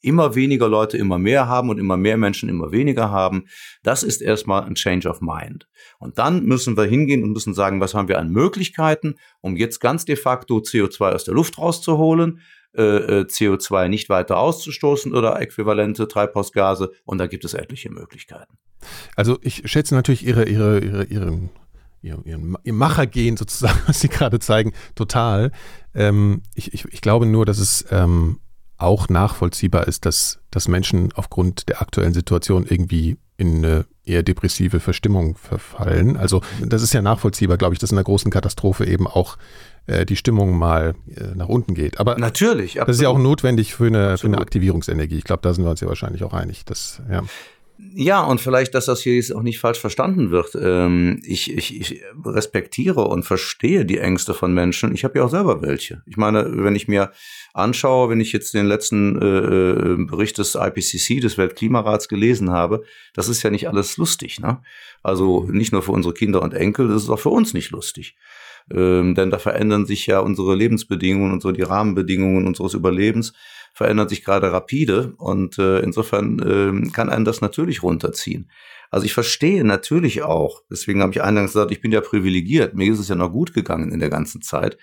immer 0.02 0.36
weniger 0.36 0.68
Leute 0.68 0.98
immer 0.98 1.18
mehr 1.18 1.48
haben 1.48 1.70
und 1.70 1.78
immer 1.78 1.98
mehr 1.98 2.18
Menschen 2.18 2.50
immer 2.50 2.72
weniger 2.72 3.12
haben. 3.12 3.46
Das 3.84 4.04
ist 4.04 4.22
erstmal 4.22 4.64
ein 4.64 4.76
Change 4.76 5.08
of 5.08 5.22
Mind. 5.22 5.68
Und 6.00 6.18
dann 6.18 6.46
müssen 6.46 6.76
wir 6.78 6.86
hingehen 6.86 7.24
und 7.24 7.32
müssen 7.32 7.54
sagen, 7.54 7.80
was 7.80 7.94
haben 7.94 8.08
wir 8.08 8.20
an 8.20 8.30
Möglichkeiten, 8.30 9.16
um 9.42 9.56
jetzt 9.56 9.80
ganz 9.80 10.06
de 10.06 10.16
facto 10.16 10.58
CO2 10.58 11.14
aus 11.14 11.24
der 11.24 11.34
Luft 11.34 11.58
rauszuholen, 11.58 12.42
äh, 12.76 12.82
äh 12.82 13.22
CO2 13.24 13.88
nicht 13.88 14.10
weiter 14.10 14.38
auszustoßen 14.38 15.14
oder 15.14 15.40
äquivalente 15.40 16.08
Treibhausgase. 16.08 16.92
Und 17.06 17.18
da 17.18 17.28
gibt 17.28 17.46
es 17.46 17.54
etliche 17.54 17.92
Möglichkeiten. 17.92 18.58
Also 19.16 19.38
ich 19.42 19.70
schätze 19.70 19.94
natürlich 19.94 20.26
Ihre, 20.26 20.48
Ihre, 20.48 20.80
Ihre, 20.80 21.04
Ihren 21.06 21.50
ihren, 22.02 22.58
ihr 22.64 22.74
Machergehen 22.74 23.38
sozusagen, 23.38 23.80
was 23.88 24.00
Sie 24.00 24.10
gerade 24.10 24.40
zeigen, 24.40 24.74
total. 24.96 25.52
Ähm, 25.94 26.42
ich, 26.56 26.74
ich, 26.74 26.86
ich 26.86 27.02
glaube 27.02 27.26
nur, 27.26 27.46
dass 27.46 27.60
es 27.60 27.86
ähm, 27.92 28.40
auch 28.82 29.10
nachvollziehbar 29.10 29.88
ist, 29.88 30.06
dass, 30.06 30.40
dass 30.52 30.68
Menschen 30.68 31.12
aufgrund 31.14 31.70
der 31.70 31.82
aktuellen 31.82 32.14
Situation 32.14 32.66
irgendwie 32.68 33.18
in 33.38 33.58
eine 33.58 33.86
eher 34.06 34.24
depressive 34.24 34.80
Verstimmung 34.80 35.36
verfallen. 35.36 36.18
Also 36.18 36.42
das 36.64 36.84
ist 36.84 36.94
ja 36.94 37.02
nachvollziehbar, 37.02 37.58
glaube 37.58 37.74
ich, 37.74 37.80
dass 37.80 37.92
in 37.92 37.98
einer 37.98 38.04
großen 38.04 38.32
Katastrophe 38.32 38.86
eben 38.86 39.08
auch 39.08 39.38
äh, 39.88 40.06
die 40.06 40.16
Stimmung 40.16 40.58
mal 40.58 40.96
äh, 41.16 41.36
nach 41.36 41.48
unten 41.48 41.74
geht. 41.74 42.00
Aber 42.00 42.18
natürlich, 42.18 42.74
absolut. 42.74 42.90
das 42.90 42.96
ist 42.98 43.02
ja 43.02 43.10
auch 43.10 43.18
notwendig 43.18 43.74
für 43.74 43.88
eine, 43.88 44.18
für 44.18 44.28
eine 44.28 44.38
Aktivierungsenergie. 44.38 45.18
Ich 45.18 45.24
glaube, 45.24 45.42
da 45.42 45.54
sind 45.54 45.64
wir 45.64 45.72
uns 45.72 45.82
ja 45.82 45.88
wahrscheinlich 45.88 46.24
auch 46.24 46.34
einig. 46.34 46.66
Dass, 46.66 47.02
ja. 47.10 47.24
Ja, 47.94 48.22
und 48.22 48.40
vielleicht, 48.40 48.74
dass 48.74 48.86
das 48.86 49.02
hier 49.02 49.16
jetzt 49.16 49.36
auch 49.36 49.42
nicht 49.42 49.60
falsch 49.60 49.80
verstanden 49.80 50.32
wird. 50.32 50.56
Ähm, 50.56 51.22
ich, 51.26 51.52
ich, 51.52 51.80
ich 51.80 52.02
respektiere 52.26 53.02
und 53.02 53.24
verstehe 53.24 53.86
die 53.86 53.98
Ängste 53.98 54.34
von 54.34 54.54
Menschen. 54.54 54.94
Ich 54.94 55.04
habe 55.04 55.20
ja 55.20 55.26
auch 55.26 55.30
selber 55.30 55.62
welche. 55.62 56.02
Ich 56.06 56.16
meine, 56.16 56.64
wenn 56.64 56.76
ich 56.76 56.88
mir 56.88 57.12
anschaue, 57.54 58.10
wenn 58.10 58.22
ich 58.22 58.32
jetzt 58.32 58.54
den 58.54 58.66
letzten 58.66 59.22
äh, 59.22 59.26
äh 59.26 60.06
Bericht 60.06 60.38
des 60.38 60.56
IPCC, 60.56 61.22
des 61.22 61.38
Weltklimarats 61.38 62.08
gelesen 62.08 62.52
habe, 62.52 62.84
das 63.14 63.28
ist 63.28 63.44
ja 63.44 63.50
nicht 63.50 63.68
alles 63.68 63.98
lustig. 63.98 64.40
Ne? 64.40 64.62
Also 65.04 65.48
nicht 65.52 65.74
nur 65.74 65.82
für 65.82 65.92
unsere 65.92 66.14
Kinder 66.14 66.42
und 66.42 66.54
Enkel, 66.54 66.88
das 66.88 67.04
ist 67.04 67.10
auch 67.10 67.20
für 67.20 67.30
uns 67.30 67.54
nicht 67.54 67.72
lustig. 67.72 68.16
Ähm, 68.74 69.16
denn 69.16 69.30
da 69.30 69.40
verändern 69.40 69.86
sich 69.86 70.06
ja 70.08 70.20
unsere 70.20 70.56
Lebensbedingungen 70.56 71.32
und 71.32 71.42
so 71.42 71.52
die 71.52 71.62
Rahmenbedingungen 71.62 72.48
unseres 72.48 72.74
Überlebens 72.74 73.34
verändern 73.74 74.10
sich 74.10 74.24
gerade 74.24 74.52
rapide 74.52 75.14
und 75.18 75.58
äh, 75.58 75.80
insofern 75.80 76.40
äh, 76.40 76.92
kann 76.92 77.10
einen 77.10 77.26
das 77.26 77.42
natürlich 77.42 77.84
runterziehen. 77.84 78.50
Also 78.90 79.06
ich 79.06 79.14
verstehe 79.14 79.64
natürlich 79.64 80.22
auch, 80.22 80.64
deswegen 80.70 81.02
habe 81.02 81.14
ich 81.14 81.24
eingangs 81.24 81.54
gesagt, 81.54 81.72
ich 81.72 81.80
bin 81.80 81.94
ja 81.94 82.02
privilegiert, 82.02 82.76
mir 82.76 82.92
ist 82.92 83.00
es 83.00 83.08
ja 83.08 83.16
noch 83.16 83.32
gut 83.32 83.54
gegangen 83.54 83.92
in 83.92 84.02
der 84.02 84.10
ganzen 84.10 84.42
Zeit. 84.42 84.78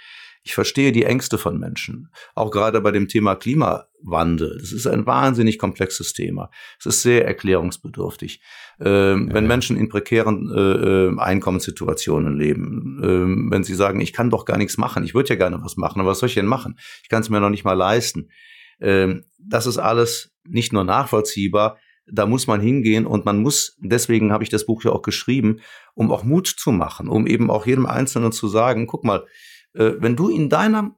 Ich 0.48 0.54
verstehe 0.54 0.92
die 0.92 1.04
Ängste 1.04 1.36
von 1.36 1.58
Menschen, 1.58 2.08
auch 2.34 2.50
gerade 2.50 2.80
bei 2.80 2.90
dem 2.90 3.06
Thema 3.06 3.34
Klimawandel. 3.34 4.56
Das 4.58 4.72
ist 4.72 4.86
ein 4.86 5.04
wahnsinnig 5.04 5.58
komplexes 5.58 6.14
Thema. 6.14 6.50
Es 6.80 6.86
ist 6.86 7.02
sehr 7.02 7.26
erklärungsbedürftig. 7.26 8.40
Ähm, 8.80 9.28
ja, 9.28 9.34
wenn. 9.34 9.46
Menschen 9.46 9.76
in 9.76 9.90
prekären 9.90 10.50
äh, 10.50 10.60
äh, 10.60 11.18
Einkommenssituationen 11.18 12.38
leben, 12.38 12.98
ähm, 13.04 13.48
wenn 13.50 13.62
sie 13.62 13.74
sagen, 13.74 14.00
ich 14.00 14.14
kann 14.14 14.30
doch 14.30 14.46
gar 14.46 14.56
nichts 14.56 14.78
machen, 14.78 15.04
ich 15.04 15.12
würde 15.12 15.28
ja 15.28 15.36
gerne 15.36 15.62
was 15.62 15.76
machen, 15.76 16.00
aber 16.00 16.12
was 16.12 16.20
soll 16.20 16.30
ich 16.30 16.34
denn 16.34 16.46
machen? 16.46 16.78
Ich 17.02 17.10
kann 17.10 17.20
es 17.20 17.28
mir 17.28 17.40
noch 17.40 17.50
nicht 17.50 17.64
mal 17.64 17.74
leisten. 17.74 18.30
Ähm, 18.80 19.26
das 19.38 19.66
ist 19.66 19.76
alles 19.76 20.34
nicht 20.44 20.72
nur 20.72 20.84
nachvollziehbar, 20.84 21.76
da 22.10 22.24
muss 22.24 22.46
man 22.46 22.62
hingehen 22.62 23.04
und 23.04 23.26
man 23.26 23.42
muss, 23.42 23.76
deswegen 23.80 24.32
habe 24.32 24.44
ich 24.44 24.48
das 24.48 24.64
Buch 24.64 24.82
ja 24.82 24.92
auch 24.92 25.02
geschrieben, 25.02 25.60
um 25.92 26.10
auch 26.10 26.24
Mut 26.24 26.46
zu 26.46 26.72
machen, 26.72 27.10
um 27.10 27.26
eben 27.26 27.50
auch 27.50 27.66
jedem 27.66 27.84
Einzelnen 27.84 28.32
zu 28.32 28.48
sagen, 28.48 28.86
guck 28.86 29.04
mal, 29.04 29.26
wenn 29.72 30.16
du 30.16 30.28
in 30.28 30.48
deiner, 30.48 30.94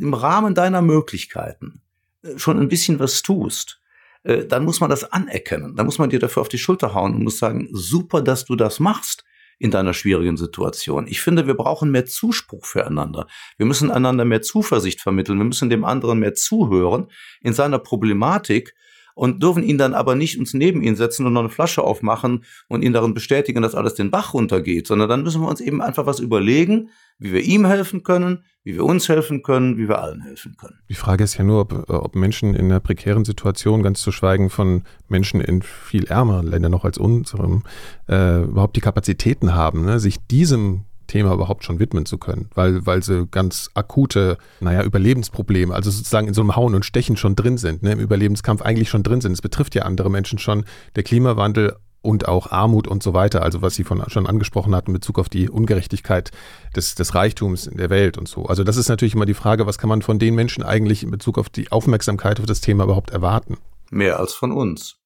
im 0.00 0.14
Rahmen 0.14 0.54
deiner 0.54 0.82
Möglichkeiten 0.82 1.82
äh, 2.22 2.38
schon 2.38 2.58
ein 2.58 2.68
bisschen 2.68 2.98
was 2.98 3.22
tust, 3.22 3.80
äh, 4.24 4.44
dann 4.44 4.64
muss 4.64 4.80
man 4.80 4.90
das 4.90 5.12
anerkennen. 5.12 5.76
Dann 5.76 5.86
muss 5.86 5.98
man 5.98 6.10
dir 6.10 6.18
dafür 6.18 6.42
auf 6.42 6.48
die 6.48 6.58
Schulter 6.58 6.94
hauen 6.94 7.14
und 7.14 7.24
muss 7.24 7.38
sagen, 7.38 7.68
super, 7.72 8.22
dass 8.22 8.44
du 8.44 8.56
das 8.56 8.80
machst 8.80 9.24
in 9.58 9.70
deiner 9.70 9.92
schwierigen 9.92 10.36
Situation. 10.36 11.06
Ich 11.08 11.20
finde, 11.20 11.46
wir 11.46 11.54
brauchen 11.54 11.90
mehr 11.90 12.06
Zuspruch 12.06 12.64
füreinander. 12.64 13.26
Wir 13.56 13.66
müssen 13.66 13.90
einander 13.90 14.24
mehr 14.24 14.42
Zuversicht 14.42 15.00
vermitteln. 15.00 15.38
Wir 15.38 15.44
müssen 15.44 15.68
dem 15.68 15.84
anderen 15.84 16.20
mehr 16.20 16.34
zuhören 16.34 17.10
in 17.42 17.52
seiner 17.52 17.80
Problematik 17.80 18.74
und 19.18 19.42
dürfen 19.42 19.64
ihn 19.64 19.78
dann 19.78 19.94
aber 19.94 20.14
nicht 20.14 20.38
uns 20.38 20.54
neben 20.54 20.80
ihn 20.80 20.94
setzen 20.94 21.26
und 21.26 21.32
noch 21.32 21.40
eine 21.40 21.48
Flasche 21.48 21.82
aufmachen 21.82 22.44
und 22.68 22.82
ihn 22.82 22.92
darin 22.92 23.14
bestätigen, 23.14 23.62
dass 23.62 23.74
alles 23.74 23.94
den 23.94 24.12
Bach 24.12 24.32
runtergeht, 24.32 24.86
sondern 24.86 25.08
dann 25.08 25.24
müssen 25.24 25.42
wir 25.42 25.48
uns 25.48 25.60
eben 25.60 25.82
einfach 25.82 26.06
was 26.06 26.20
überlegen, 26.20 26.90
wie 27.18 27.32
wir 27.32 27.42
ihm 27.42 27.66
helfen 27.66 28.04
können, 28.04 28.44
wie 28.62 28.74
wir 28.74 28.84
uns 28.84 29.08
helfen 29.08 29.42
können, 29.42 29.76
wie 29.76 29.88
wir 29.88 30.00
allen 30.00 30.20
helfen 30.20 30.56
können. 30.56 30.78
Die 30.88 30.94
Frage 30.94 31.24
ist 31.24 31.36
ja 31.36 31.42
nur, 31.42 31.62
ob, 31.62 31.90
ob 31.90 32.14
Menschen 32.14 32.54
in 32.54 32.66
einer 32.66 32.78
prekären 32.78 33.24
Situation, 33.24 33.82
ganz 33.82 34.00
zu 34.02 34.12
schweigen 34.12 34.50
von 34.50 34.84
Menschen 35.08 35.40
in 35.40 35.62
viel 35.62 36.04
ärmeren 36.04 36.46
Ländern 36.46 36.70
noch 36.70 36.84
als 36.84 36.96
unserem, 36.96 37.64
äh, 38.08 38.44
überhaupt 38.44 38.76
die 38.76 38.80
Kapazitäten 38.80 39.52
haben, 39.52 39.84
ne, 39.84 39.98
sich 39.98 40.24
diesem 40.28 40.84
Thema 41.08 41.34
überhaupt 41.34 41.64
schon 41.64 41.80
widmen 41.80 42.06
zu 42.06 42.18
können, 42.18 42.48
weil, 42.54 42.86
weil 42.86 43.02
sie 43.02 43.26
ganz 43.26 43.70
akute, 43.74 44.38
naja, 44.60 44.84
Überlebensprobleme, 44.84 45.74
also 45.74 45.90
sozusagen 45.90 46.28
in 46.28 46.34
so 46.34 46.42
einem 46.42 46.54
Hauen 46.54 46.76
und 46.76 46.84
Stechen 46.84 47.16
schon 47.16 47.34
drin 47.34 47.58
sind, 47.58 47.82
ne, 47.82 47.92
im 47.92 47.98
Überlebenskampf 47.98 48.62
eigentlich 48.62 48.88
schon 48.88 49.02
drin 49.02 49.20
sind. 49.20 49.32
Es 49.32 49.42
betrifft 49.42 49.74
ja 49.74 49.82
andere 49.82 50.10
Menschen 50.10 50.38
schon. 50.38 50.64
Der 50.94 51.02
Klimawandel 51.02 51.74
und 52.00 52.28
auch 52.28 52.50
Armut 52.52 52.86
und 52.86 53.02
so 53.02 53.12
weiter, 53.12 53.42
also 53.42 53.60
was 53.60 53.74
Sie 53.74 53.84
von, 53.84 54.02
schon 54.08 54.26
angesprochen 54.26 54.74
hatten 54.74 54.90
in 54.90 54.94
Bezug 54.94 55.18
auf 55.18 55.28
die 55.28 55.50
Ungerechtigkeit 55.50 56.30
des, 56.76 56.94
des 56.94 57.14
Reichtums 57.14 57.66
in 57.66 57.76
der 57.76 57.90
Welt 57.90 58.18
und 58.18 58.28
so. 58.28 58.46
Also 58.46 58.62
das 58.62 58.76
ist 58.76 58.88
natürlich 58.88 59.14
immer 59.14 59.26
die 59.26 59.34
Frage, 59.34 59.66
was 59.66 59.78
kann 59.78 59.88
man 59.88 60.02
von 60.02 60.18
den 60.18 60.34
Menschen 60.34 60.62
eigentlich 60.62 61.02
in 61.02 61.10
Bezug 61.10 61.38
auf 61.38 61.48
die 61.48 61.72
Aufmerksamkeit 61.72 62.38
auf 62.38 62.46
das 62.46 62.60
Thema 62.60 62.84
überhaupt 62.84 63.10
erwarten? 63.10 63.56
Mehr 63.90 64.20
als 64.20 64.34
von 64.34 64.52
uns. 64.52 64.96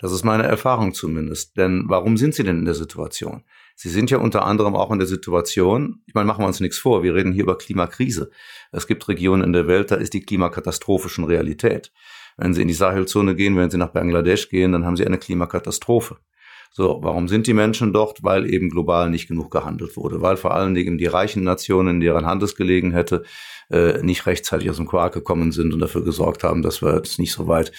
Das 0.00 0.12
ist 0.12 0.24
meine 0.24 0.44
Erfahrung 0.44 0.94
zumindest. 0.94 1.56
Denn 1.56 1.84
warum 1.88 2.16
sind 2.16 2.34
Sie 2.34 2.44
denn 2.44 2.58
in 2.58 2.64
der 2.64 2.74
Situation? 2.74 3.44
Sie 3.74 3.88
sind 3.88 4.10
ja 4.10 4.18
unter 4.18 4.44
anderem 4.44 4.76
auch 4.76 4.90
in 4.92 4.98
der 4.98 5.08
Situation, 5.08 6.02
ich 6.06 6.14
meine, 6.14 6.26
machen 6.26 6.42
wir 6.42 6.46
uns 6.46 6.60
nichts 6.60 6.78
vor, 6.78 7.02
wir 7.02 7.14
reden 7.14 7.32
hier 7.32 7.42
über 7.42 7.58
Klimakrise. 7.58 8.30
Es 8.70 8.86
gibt 8.86 9.08
Regionen 9.08 9.42
in 9.42 9.52
der 9.52 9.66
Welt, 9.66 9.90
da 9.90 9.96
ist 9.96 10.14
die 10.14 10.22
Klimakatastrophe 10.22 11.08
schon 11.08 11.24
Realität. 11.24 11.92
Wenn 12.36 12.54
Sie 12.54 12.62
in 12.62 12.68
die 12.68 12.74
Sahelzone 12.74 13.34
gehen, 13.34 13.56
wenn 13.56 13.70
Sie 13.70 13.78
nach 13.78 13.92
Bangladesch 13.92 14.48
gehen, 14.48 14.72
dann 14.72 14.84
haben 14.84 14.96
Sie 14.96 15.06
eine 15.06 15.18
Klimakatastrophe. 15.18 16.18
So, 16.76 16.98
warum 17.02 17.28
sind 17.28 17.46
die 17.46 17.54
Menschen 17.54 17.92
dort? 17.92 18.24
Weil 18.24 18.52
eben 18.52 18.68
global 18.68 19.08
nicht 19.08 19.28
genug 19.28 19.52
gehandelt 19.52 19.96
wurde, 19.96 20.22
weil 20.22 20.36
vor 20.36 20.54
allen 20.54 20.74
Dingen 20.74 20.98
die 20.98 21.06
reichen 21.06 21.44
Nationen, 21.44 22.00
deren 22.00 22.26
Hand 22.26 22.42
es 22.42 22.56
gelegen 22.56 22.90
hätte, 22.90 23.22
äh, 23.70 24.02
nicht 24.02 24.26
rechtzeitig 24.26 24.68
aus 24.70 24.78
dem 24.78 24.88
Quark 24.88 25.14
gekommen 25.14 25.52
sind 25.52 25.72
und 25.72 25.78
dafür 25.78 26.02
gesorgt 26.02 26.42
haben, 26.42 26.62
dass 26.62 26.82
wir 26.82 26.96
jetzt 26.96 27.20
nicht 27.20 27.32
so 27.32 27.46
weit 27.46 27.70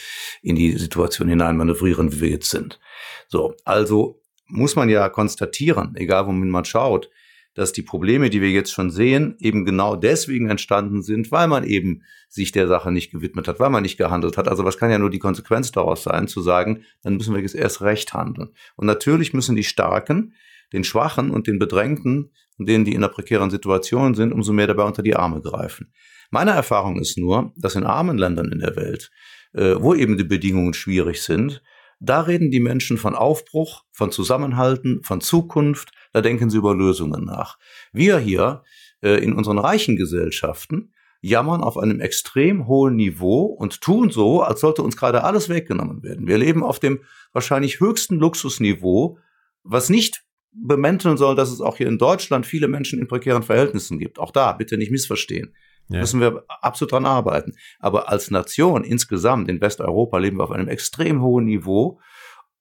in 0.42 0.56
die 0.56 0.78
Situation 0.78 1.28
hinein 1.28 1.58
manövrieren, 1.58 2.14
wie 2.14 2.22
wir 2.22 2.30
jetzt 2.30 2.50
sind. 2.50 2.80
So, 3.28 3.56
also 3.66 4.22
muss 4.48 4.76
man 4.76 4.90
ja 4.90 5.10
konstatieren, 5.10 5.96
egal 5.96 6.28
wohin 6.28 6.50
man 6.50 6.66
schaut, 6.66 7.10
dass 7.56 7.72
die 7.72 7.82
Probleme, 7.82 8.30
die 8.30 8.42
wir 8.42 8.52
jetzt 8.52 8.74
schon 8.74 8.92
sehen, 8.92 9.36
eben 9.40 9.64
genau 9.64 9.96
deswegen 9.96 10.50
entstanden 10.50 11.02
sind, 11.02 11.32
weil 11.32 11.48
man 11.48 11.64
eben 11.64 12.04
sich 12.28 12.52
der 12.52 12.68
Sache 12.68 12.92
nicht 12.92 13.12
gewidmet 13.12 13.48
hat, 13.48 13.62
weil 13.62 13.70
man 13.70 13.84
nicht 13.84 13.98
gehandelt 13.98 14.38
hat. 14.38 14.50
Also 14.50 14.66
was 14.66 14.78
kann 14.78 14.92
ja 14.92 15.00
nur 15.00 15.10
die 15.10 15.20
Konsequenz 15.20 15.72
daraus 15.72 16.04
sein, 16.04 16.28
zu 16.28 16.42
sagen, 16.42 16.84
dann 17.02 17.16
müssen 17.16 17.34
wir 17.34 17.42
jetzt 17.42 17.56
erst 17.56 17.82
recht 17.82 18.14
handeln. 18.14 18.50
Und 18.76 18.88
natürlich 18.88 19.34
müssen 19.34 19.56
die 19.56 19.64
Starken 19.64 20.34
den 20.74 20.84
Schwachen 20.84 21.32
und 21.32 21.48
den 21.48 21.58
Bedrängten 21.58 22.32
denen, 22.58 22.86
die 22.86 22.94
in 22.94 23.04
einer 23.04 23.12
prekären 23.12 23.50
Situation 23.50 24.16
sind, 24.16 24.32
umso 24.32 24.54
mehr 24.54 24.68
dabei 24.68 24.84
unter 24.84 25.04
die 25.04 25.16
Arme 25.16 25.42
greifen. 25.42 25.92
Meine 26.32 26.52
Erfahrung 26.52 27.00
ist 27.00 27.18
nur, 27.18 27.54
dass 27.56 27.76
in 27.76 27.84
armen 27.84 28.18
Ländern 28.18 28.52
in 28.52 28.60
der 28.60 28.76
Welt, 28.76 29.12
äh, 29.54 29.76
wo 29.78 29.94
eben 29.94 30.18
die 30.18 30.24
Bedingungen 30.24 30.74
schwierig 30.74 31.22
sind, 31.22 31.62
da 32.00 32.22
reden 32.22 32.52
die 32.52 32.60
Menschen 32.60 32.98
von 32.98 33.16
Aufbruch, 33.16 33.84
von 33.92 34.12
Zusammenhalten, 34.12 35.02
von 35.04 35.22
Zukunft, 35.22 35.92
da 36.14 36.22
denken 36.22 36.50
sie 36.50 36.58
über 36.58 36.76
Lösungen 36.76 37.24
nach. 37.26 37.58
Wir 37.92 38.18
hier 38.18 38.64
äh, 39.02 39.24
in 39.24 39.34
unseren 39.34 39.58
reichen 39.58 39.96
Gesellschaften 39.96 40.94
jammern 41.22 41.62
auf 41.62 41.78
einem 41.78 42.02
extrem 42.02 42.68
hohen 42.68 42.96
Niveau 42.96 43.46
und 43.46 43.82
tun 43.82 44.12
so, 44.12 44.42
als 44.42 44.60
sollte 44.60 44.84
uns 44.84 44.96
gerade 44.96 45.24
alles 45.24 45.50
weggenommen 45.50 46.04
werden. 46.04 46.28
Wir 46.28 46.38
leben 46.38 46.64
auf 46.64 46.80
dem 46.80 47.00
wahrscheinlich 47.34 47.80
höchsten 47.80 48.18
Luxusniveau, 48.18 49.18
was 49.64 49.90
nicht 49.90 50.24
bemänteln 50.52 51.18
soll, 51.18 51.36
dass 51.36 51.52
es 51.52 51.62
auch 51.62 51.78
hier 51.78 51.88
in 51.88 51.98
Deutschland 51.98 52.46
viele 52.46 52.68
Menschen 52.68 53.00
in 53.00 53.08
prekären 53.08 53.44
Verhältnissen 53.44 54.00
gibt. 54.00 54.20
Auch 54.20 54.32
da, 54.32 54.54
bitte 54.54 54.78
nicht 54.78 54.92
missverstehen. 54.92 55.56
Ja. 55.88 56.00
Müssen 56.00 56.20
wir 56.20 56.44
absolut 56.48 56.92
dran 56.92 57.06
arbeiten. 57.06 57.54
Aber 57.80 58.10
als 58.10 58.32
Nation 58.32 58.84
insgesamt 58.84 59.50
in 59.50 59.62
Westeuropa 59.62 60.18
leben 60.18 60.38
wir 60.38 60.44
auf 60.44 60.52
einem 60.52 60.68
extrem 60.68 61.22
hohen 61.22 61.46
Niveau, 61.46 62.00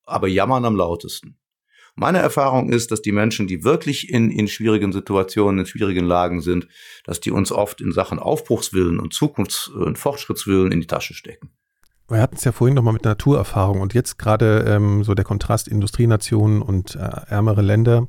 aber 0.04 0.28
jammern 0.28 0.64
am 0.64 0.76
lautesten. 0.76 1.38
Meine 1.96 2.18
Erfahrung 2.18 2.70
ist, 2.70 2.90
dass 2.90 3.02
die 3.02 3.12
Menschen, 3.12 3.46
die 3.46 3.62
wirklich 3.62 4.10
in, 4.10 4.30
in 4.30 4.48
schwierigen 4.48 4.92
Situationen, 4.92 5.60
in 5.60 5.66
schwierigen 5.66 6.04
Lagen 6.04 6.40
sind, 6.40 6.66
dass 7.04 7.20
die 7.20 7.30
uns 7.30 7.52
oft 7.52 7.80
in 7.80 7.92
Sachen 7.92 8.18
Aufbruchswillen 8.18 8.98
und 8.98 9.14
Zukunfts- 9.14 9.70
und 9.70 9.96
Fortschrittswillen 9.96 10.72
in 10.72 10.80
die 10.80 10.88
Tasche 10.88 11.14
stecken. 11.14 11.50
Wir 12.08 12.20
hatten 12.20 12.36
es 12.36 12.44
ja 12.44 12.52
vorhin 12.52 12.74
nochmal 12.74 12.94
mit 12.94 13.04
Naturerfahrung 13.04 13.80
und 13.80 13.94
jetzt 13.94 14.18
gerade 14.18 14.64
ähm, 14.68 15.04
so 15.04 15.14
der 15.14 15.24
Kontrast 15.24 15.68
Industrienationen 15.68 16.60
und 16.60 16.96
äh, 16.96 16.98
ärmere 17.28 17.62
Länder. 17.62 18.08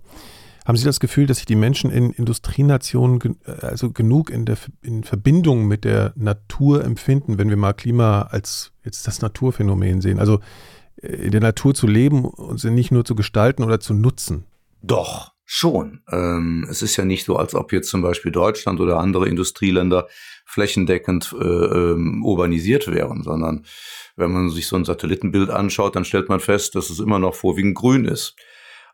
Haben 0.65 0.77
Sie 0.77 0.85
das 0.85 0.99
Gefühl, 0.99 1.27
dass 1.27 1.37
sich 1.37 1.45
die 1.45 1.55
Menschen 1.55 1.91
in 1.91 2.09
Industrienationen 2.09 3.19
gen 3.19 3.37
äh, 3.45 3.51
also 3.65 3.91
genug 3.91 4.29
in 4.29 4.45
der 4.45 4.57
in 4.81 5.03
Verbindung 5.03 5.67
mit 5.67 5.83
der 5.83 6.13
Natur 6.15 6.83
empfinden, 6.83 7.37
wenn 7.37 7.49
wir 7.49 7.57
mal 7.57 7.73
Klima 7.73 8.23
als 8.23 8.71
jetzt 8.83 9.07
das 9.07 9.21
Naturphänomen 9.21 10.01
sehen? 10.01 10.19
Also 10.19 10.39
in 10.97 11.31
der 11.31 11.41
Natur 11.41 11.75
zu 11.75 11.87
leben 11.87 12.25
und 12.25 12.59
sie 12.59 12.71
nicht 12.71 12.91
nur 12.91 13.05
zu 13.05 13.15
gestalten 13.15 13.63
oder 13.63 13.79
zu 13.79 13.93
nutzen? 13.93 14.45
Doch, 14.81 15.33
schon. 15.45 16.01
Ähm, 16.11 16.65
es 16.69 16.81
ist 16.81 16.97
ja 16.97 17.05
nicht 17.05 17.25
so, 17.25 17.37
als 17.37 17.53
ob 17.53 17.71
jetzt 17.71 17.89
zum 17.89 18.01
Beispiel 18.01 18.31
Deutschland 18.31 18.79
oder 18.79 18.99
andere 18.99 19.29
Industrieländer 19.29 20.07
flächendeckend 20.45 21.35
äh, 21.39 21.43
ähm, 21.43 22.23
urbanisiert 22.23 22.91
wären, 22.91 23.23
sondern 23.23 23.65
wenn 24.15 24.31
man 24.31 24.49
sich 24.49 24.67
so 24.67 24.75
ein 24.75 24.85
Satellitenbild 24.85 25.49
anschaut, 25.49 25.95
dann 25.95 26.05
stellt 26.05 26.29
man 26.29 26.39
fest, 26.39 26.75
dass 26.75 26.89
es 26.89 26.99
immer 26.99 27.19
noch 27.19 27.35
vorwiegend 27.35 27.75
grün 27.75 28.05
ist. 28.05 28.35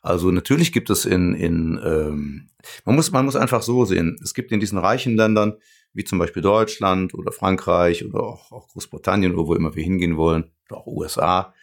Also 0.01 0.31
natürlich 0.31 0.71
gibt 0.71 0.89
es 0.89 1.05
in, 1.05 1.35
in 1.35 1.79
ähm, 1.83 2.49
man 2.85 2.95
muss 2.95 3.11
man 3.11 3.25
muss 3.25 3.35
einfach 3.35 3.61
so 3.61 3.85
sehen, 3.85 4.17
es 4.23 4.33
gibt 4.33 4.51
in 4.51 4.59
diesen 4.59 4.77
reichen 4.77 5.15
Ländern 5.15 5.57
wie 5.93 6.03
zum 6.03 6.19
Beispiel 6.19 6.41
Deutschland 6.41 7.13
oder 7.13 7.31
Frankreich 7.31 8.05
oder 8.05 8.23
auch, 8.23 8.51
auch 8.51 8.67
Großbritannien 8.69 9.33
oder 9.33 9.47
wo 9.47 9.55
immer 9.55 9.75
wir 9.75 9.83
hingehen 9.83 10.17
wollen, 10.17 10.51
oder 10.69 10.79
auch 10.79 10.87
USA, 10.87 11.53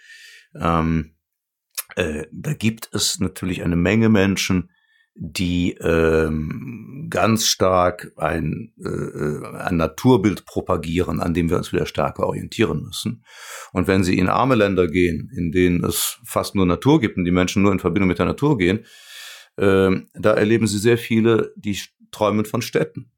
ähm, 0.55 1.15
äh, 1.97 2.27
da 2.31 2.53
gibt 2.55 2.91
es 2.93 3.21
natürlich 3.21 3.63
eine 3.63 3.77
Menge 3.77 4.09
Menschen, 4.09 4.71
die 5.21 5.73
ähm, 5.81 7.09
ganz 7.11 7.47
stark 7.47 8.13
ein, 8.17 8.73
äh, 8.79 9.47
ein 9.59 9.77
Naturbild 9.77 10.45
propagieren, 10.45 11.21
an 11.21 11.35
dem 11.35 11.51
wir 11.51 11.57
uns 11.57 11.73
wieder 11.73 11.87
stärker 11.87 12.25
orientieren 12.25 12.85
müssen. 12.85 13.25
Und 13.73 13.89
wenn 13.89 14.05
Sie 14.05 14.17
in 14.17 14.29
arme 14.29 14.55
Länder 14.55 14.87
gehen, 14.87 15.29
in 15.35 15.51
denen 15.51 15.85
es 15.85 16.21
fast 16.25 16.55
nur 16.55 16.67
Natur 16.67 17.01
gibt 17.01 17.17
und 17.17 17.25
die 17.25 17.33
Menschen 17.33 17.63
nur 17.63 17.73
in 17.73 17.81
Verbindung 17.81 18.09
mit 18.09 18.21
der 18.21 18.27
Natur 18.27 18.59
gehen, 18.59 18.85
äh, 19.57 19.91
da 20.15 20.35
erleben 20.35 20.69
Sie 20.69 20.79
sehr 20.79 20.99
viele, 20.99 21.53
die 21.57 21.77
träumen 22.13 22.45
von 22.45 22.63
Städten. 22.63 23.11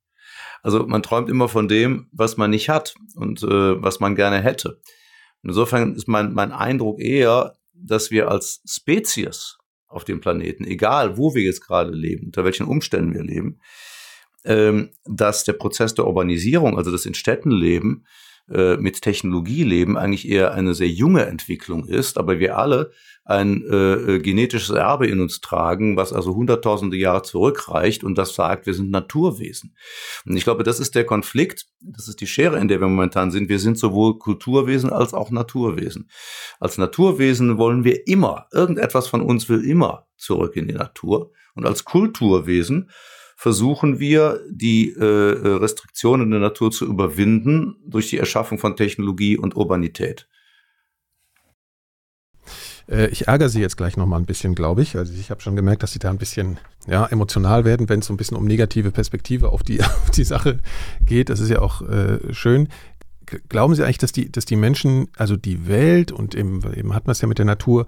Also 0.63 0.87
man 0.87 1.03
träumt 1.03 1.29
immer 1.29 1.49
von 1.49 1.69
dem, 1.69 2.09
was 2.13 2.39
man 2.39 2.51
nicht 2.51 2.71
hat 2.71 2.95
und 3.15 3.43
äh, 3.43 3.83
was 3.83 4.01
man 4.01 4.17
gerne 4.17 4.41
hätte. 4.41 4.81
Insofern 5.43 5.95
ist 5.95 6.09
mein, 6.09 6.33
mein 6.33 6.53
Eindruck 6.53 6.99
eher, 6.99 7.57
dass 7.75 8.11
wir 8.11 8.31
als 8.31 8.63
Spezies 8.67 9.59
auf 9.91 10.05
dem 10.05 10.21
Planeten, 10.21 10.65
egal 10.65 11.19
wo 11.19 11.35
wir 11.35 11.43
jetzt 11.43 11.61
gerade 11.61 11.91
leben, 11.91 12.27
unter 12.27 12.45
welchen 12.45 12.67
Umständen 12.67 13.13
wir 13.13 13.25
leben, 13.25 13.61
ähm, 14.45 14.91
dass 15.05 15.45
der 15.45 15.53
Prozess 15.53 15.95
der 15.95 16.07
Urbanisierung, 16.07 16.79
also 16.79 16.91
das 16.91 17.05
in 17.05 17.15
Städten 17.15 17.51
leben, 17.51 18.07
äh, 18.53 18.77
mit 18.77 19.03
Technologie 19.03 19.65
leben, 19.65 19.97
eigentlich 19.97 20.29
eher 20.29 20.53
eine 20.55 20.75
sehr 20.75 20.89
junge 20.89 21.27
Entwicklung 21.27 21.87
ist, 21.87 22.19
aber 22.19 22.39
wir 22.39 22.59
alle 22.59 22.91
ein 23.25 23.63
äh, 23.71 24.19
genetisches 24.19 24.71
Erbe 24.71 25.07
in 25.07 25.21
uns 25.21 25.41
tragen, 25.41 25.97
was 25.97 26.13
also 26.13 26.35
hunderttausende 26.35 26.97
Jahre 26.97 27.23
zurückreicht 27.23 28.03
und 28.03 28.19
das 28.19 28.35
sagt, 28.35 28.67
wir 28.67 28.75
sind 28.75 28.91
Naturwesen. 28.91 29.77
Und 30.27 30.37
ich 30.37 30.43
glaube, 30.43 30.65
das 30.65 30.81
ist 30.81 30.97
der 30.97 31.05
Konflikt, 31.05 31.67
das 31.81 32.09
ist 32.09 32.21
die 32.21 32.27
Schere, 32.27 32.59
in 32.59 32.67
der 32.67 32.81
wir 32.81 32.89
momentan 32.89 33.31
sind. 33.31 33.49
Wir 33.49 33.61
sind 33.61 33.79
sowohl 33.79 34.19
Kulturwesen 34.19 34.91
als 34.91 35.15
auch 35.15 35.31
Naturwesen. 35.31 36.11
Als 36.59 36.77
Naturwesen 36.77 37.57
wollen 37.57 37.85
wir 37.85 38.07
immer, 38.09 38.47
irgendetwas 38.53 39.07
von 39.07 39.21
uns 39.21 39.49
will 39.49 39.65
immer 39.65 40.09
zurück 40.17 40.57
in 40.57 40.67
die 40.67 40.75
Natur. 40.75 41.33
Und 41.55 41.67
als 41.67 41.85
Kulturwesen 41.85 42.91
versuchen 43.41 43.99
wir, 43.99 44.45
die 44.51 44.93
äh, 44.93 45.03
Restriktionen 45.03 46.31
der 46.31 46.41
Natur 46.41 46.71
zu 46.71 46.85
überwinden 46.85 47.77
durch 47.87 48.11
die 48.11 48.19
Erschaffung 48.19 48.59
von 48.59 48.77
Technologie 48.77 49.39
und 49.39 49.57
Urbanität. 49.57 50.29
Äh, 52.87 53.07
ich 53.07 53.29
ärgere 53.29 53.49
Sie 53.49 53.63
jetzt 53.63 53.79
gleich 53.79 53.97
nochmal 53.97 54.21
ein 54.21 54.27
bisschen, 54.27 54.55
glaube 54.55 54.83
ich. 54.83 54.95
Also 54.95 55.15
ich 55.15 55.31
habe 55.31 55.41
schon 55.41 55.57
gemerkt, 55.57 55.83
dass 55.83 55.93
Sie 55.93 55.99
da 55.99 56.11
ein 56.11 56.19
bisschen 56.19 56.59
ja, 56.87 57.07
emotional 57.07 57.65
werden, 57.65 57.89
wenn 57.89 58.01
es 58.01 58.07
so 58.09 58.13
ein 58.13 58.19
bisschen 58.19 58.37
um 58.37 58.45
negative 58.45 58.91
Perspektive 58.91 59.49
auf 59.49 59.63
die, 59.63 59.83
auf 59.83 60.11
die 60.11 60.25
Sache 60.25 60.59
geht. 61.07 61.31
Das 61.31 61.41
ist 61.41 61.49
ja 61.49 61.63
auch 61.63 61.81
äh, 61.81 62.35
schön. 62.35 62.69
Glauben 63.49 63.75
Sie 63.75 63.83
eigentlich, 63.83 63.97
dass 63.97 64.13
die, 64.13 64.31
dass 64.31 64.45
die 64.45 64.57
Menschen, 64.57 65.09
also 65.17 65.37
die 65.37 65.67
Welt 65.67 66.13
und 66.13 66.35
eben, 66.35 66.61
eben 66.75 66.95
hat 66.95 67.07
man 67.07 67.13
es 67.13 67.23
ja 67.23 67.27
mit 67.29 67.39
der 67.39 67.47
Natur, 67.47 67.87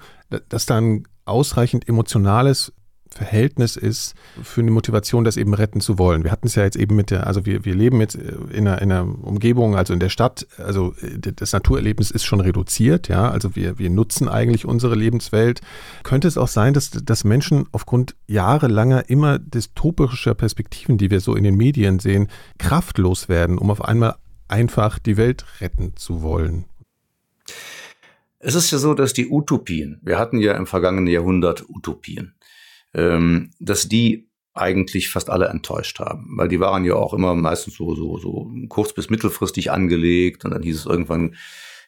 dass 0.48 0.64
da 0.64 0.78
ein 0.78 1.06
ausreichend 1.26 1.90
emotionales 1.90 2.72
Verhältnis 3.12 3.76
ist 3.76 4.14
für 4.42 4.60
eine 4.60 4.70
Motivation, 4.70 5.24
das 5.24 5.36
eben 5.36 5.54
retten 5.54 5.80
zu 5.80 5.98
wollen. 5.98 6.24
Wir 6.24 6.30
hatten 6.30 6.46
es 6.46 6.54
ja 6.54 6.64
jetzt 6.64 6.76
eben 6.76 6.96
mit 6.96 7.10
der, 7.10 7.26
also 7.26 7.46
wir, 7.46 7.64
wir 7.64 7.74
leben 7.74 8.00
jetzt 8.00 8.14
in 8.14 8.66
einer, 8.66 8.80
in 8.80 8.90
einer 8.90 9.02
Umgebung, 9.02 9.76
also 9.76 9.92
in 9.92 10.00
der 10.00 10.08
Stadt, 10.08 10.46
also 10.58 10.94
das 11.20 11.52
Naturerlebnis 11.52 12.10
ist 12.10 12.24
schon 12.24 12.40
reduziert, 12.40 13.08
ja, 13.08 13.30
also 13.30 13.54
wir, 13.54 13.78
wir 13.78 13.90
nutzen 13.90 14.28
eigentlich 14.28 14.64
unsere 14.64 14.94
Lebenswelt. 14.94 15.60
Könnte 16.02 16.28
es 16.28 16.38
auch 16.38 16.48
sein, 16.48 16.74
dass, 16.74 16.90
dass 16.90 17.24
Menschen 17.24 17.66
aufgrund 17.72 18.14
jahrelanger 18.26 19.08
immer 19.08 19.38
dystopischer 19.38 20.34
Perspektiven, 20.34 20.98
die 20.98 21.10
wir 21.10 21.20
so 21.20 21.34
in 21.34 21.44
den 21.44 21.56
Medien 21.56 21.98
sehen, 21.98 22.28
kraftlos 22.58 23.28
werden, 23.28 23.58
um 23.58 23.70
auf 23.70 23.84
einmal 23.84 24.16
einfach 24.48 24.98
die 24.98 25.16
Welt 25.16 25.44
retten 25.60 25.92
zu 25.96 26.22
wollen? 26.22 26.64
Es 28.38 28.56
ist 28.56 28.70
ja 28.72 28.78
so, 28.78 28.94
dass 28.94 29.12
die 29.12 29.28
Utopien, 29.30 30.00
wir 30.02 30.18
hatten 30.18 30.38
ja 30.38 30.54
im 30.54 30.66
vergangenen 30.66 31.06
Jahrhundert 31.06 31.68
Utopien, 31.68 32.34
ähm, 32.94 33.50
dass 33.58 33.88
die 33.88 34.28
eigentlich 34.54 35.08
fast 35.10 35.30
alle 35.30 35.46
enttäuscht 35.46 35.98
haben, 35.98 36.36
weil 36.36 36.48
die 36.48 36.60
waren 36.60 36.84
ja 36.84 36.94
auch 36.94 37.14
immer 37.14 37.34
meistens 37.34 37.76
so, 37.76 37.94
so, 37.94 38.18
so 38.18 38.50
kurz- 38.68 38.92
bis 38.92 39.08
mittelfristig 39.08 39.70
angelegt 39.70 40.44
und 40.44 40.50
dann 40.50 40.62
hieß 40.62 40.76
es 40.76 40.86
irgendwann, 40.86 41.36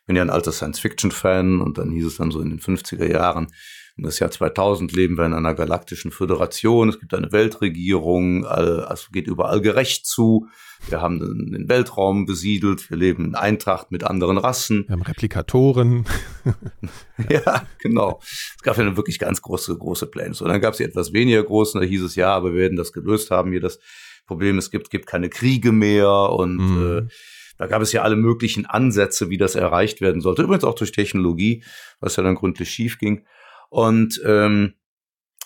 bin 0.06 0.16
ja 0.16 0.22
ein 0.22 0.30
alter 0.30 0.52
Science-Fiction-Fan 0.52 1.60
und 1.60 1.78
dann 1.78 1.90
hieß 1.90 2.06
es 2.06 2.16
dann 2.16 2.30
so 2.30 2.40
in 2.40 2.50
den 2.50 2.60
50er 2.60 3.10
Jahren, 3.10 3.48
in 3.96 4.02
das 4.02 4.18
Jahr 4.18 4.30
2000 4.30 4.92
leben 4.92 5.16
wir 5.16 5.24
in 5.24 5.34
einer 5.34 5.54
galaktischen 5.54 6.10
Föderation. 6.10 6.88
Es 6.88 6.98
gibt 6.98 7.14
eine 7.14 7.30
Weltregierung, 7.30 8.44
also 8.44 9.06
geht 9.12 9.28
überall 9.28 9.60
gerecht 9.60 10.04
zu. 10.04 10.48
Wir 10.88 11.00
haben 11.00 11.20
den 11.20 11.68
Weltraum 11.68 12.26
besiedelt. 12.26 12.90
Wir 12.90 12.96
leben 12.96 13.24
in 13.24 13.34
Eintracht 13.36 13.92
mit 13.92 14.02
anderen 14.02 14.36
Rassen. 14.36 14.84
Wir 14.88 14.94
haben 14.94 15.02
Replikatoren. 15.02 16.06
ja, 17.30 17.66
genau. 17.78 18.20
Es 18.56 18.62
gab 18.62 18.78
ja 18.78 18.96
wirklich 18.96 19.20
ganz 19.20 19.40
große, 19.40 19.78
große 19.78 20.08
Pläne. 20.08 20.34
Und 20.40 20.48
dann 20.48 20.60
gab 20.60 20.74
es 20.74 20.80
etwas 20.80 21.12
weniger 21.12 21.44
großen. 21.44 21.80
Da 21.80 21.86
hieß 21.86 22.02
es 22.02 22.16
ja, 22.16 22.34
aber 22.34 22.52
wir 22.52 22.62
werden 22.62 22.76
das 22.76 22.92
gelöst 22.92 23.30
haben. 23.30 23.52
Hier 23.52 23.60
das 23.60 23.78
Problem, 24.26 24.58
es 24.58 24.72
gibt, 24.72 24.90
gibt 24.90 25.06
keine 25.06 25.28
Kriege 25.28 25.70
mehr 25.70 26.10
und 26.10 26.56
mhm. 26.56 27.08
äh, 27.08 27.12
da 27.58 27.66
gab 27.66 27.82
es 27.82 27.92
ja 27.92 28.02
alle 28.02 28.16
möglichen 28.16 28.66
Ansätze, 28.66 29.30
wie 29.30 29.38
das 29.38 29.54
erreicht 29.54 30.00
werden 30.00 30.20
sollte. 30.20 30.42
Übrigens 30.42 30.64
auch 30.64 30.74
durch 30.74 30.92
Technologie, 30.92 31.62
was 32.00 32.16
ja 32.16 32.22
dann 32.22 32.34
gründlich 32.34 32.70
schief 32.70 32.98
ging. 32.98 33.24
Und 33.70 34.20
ähm, 34.24 34.74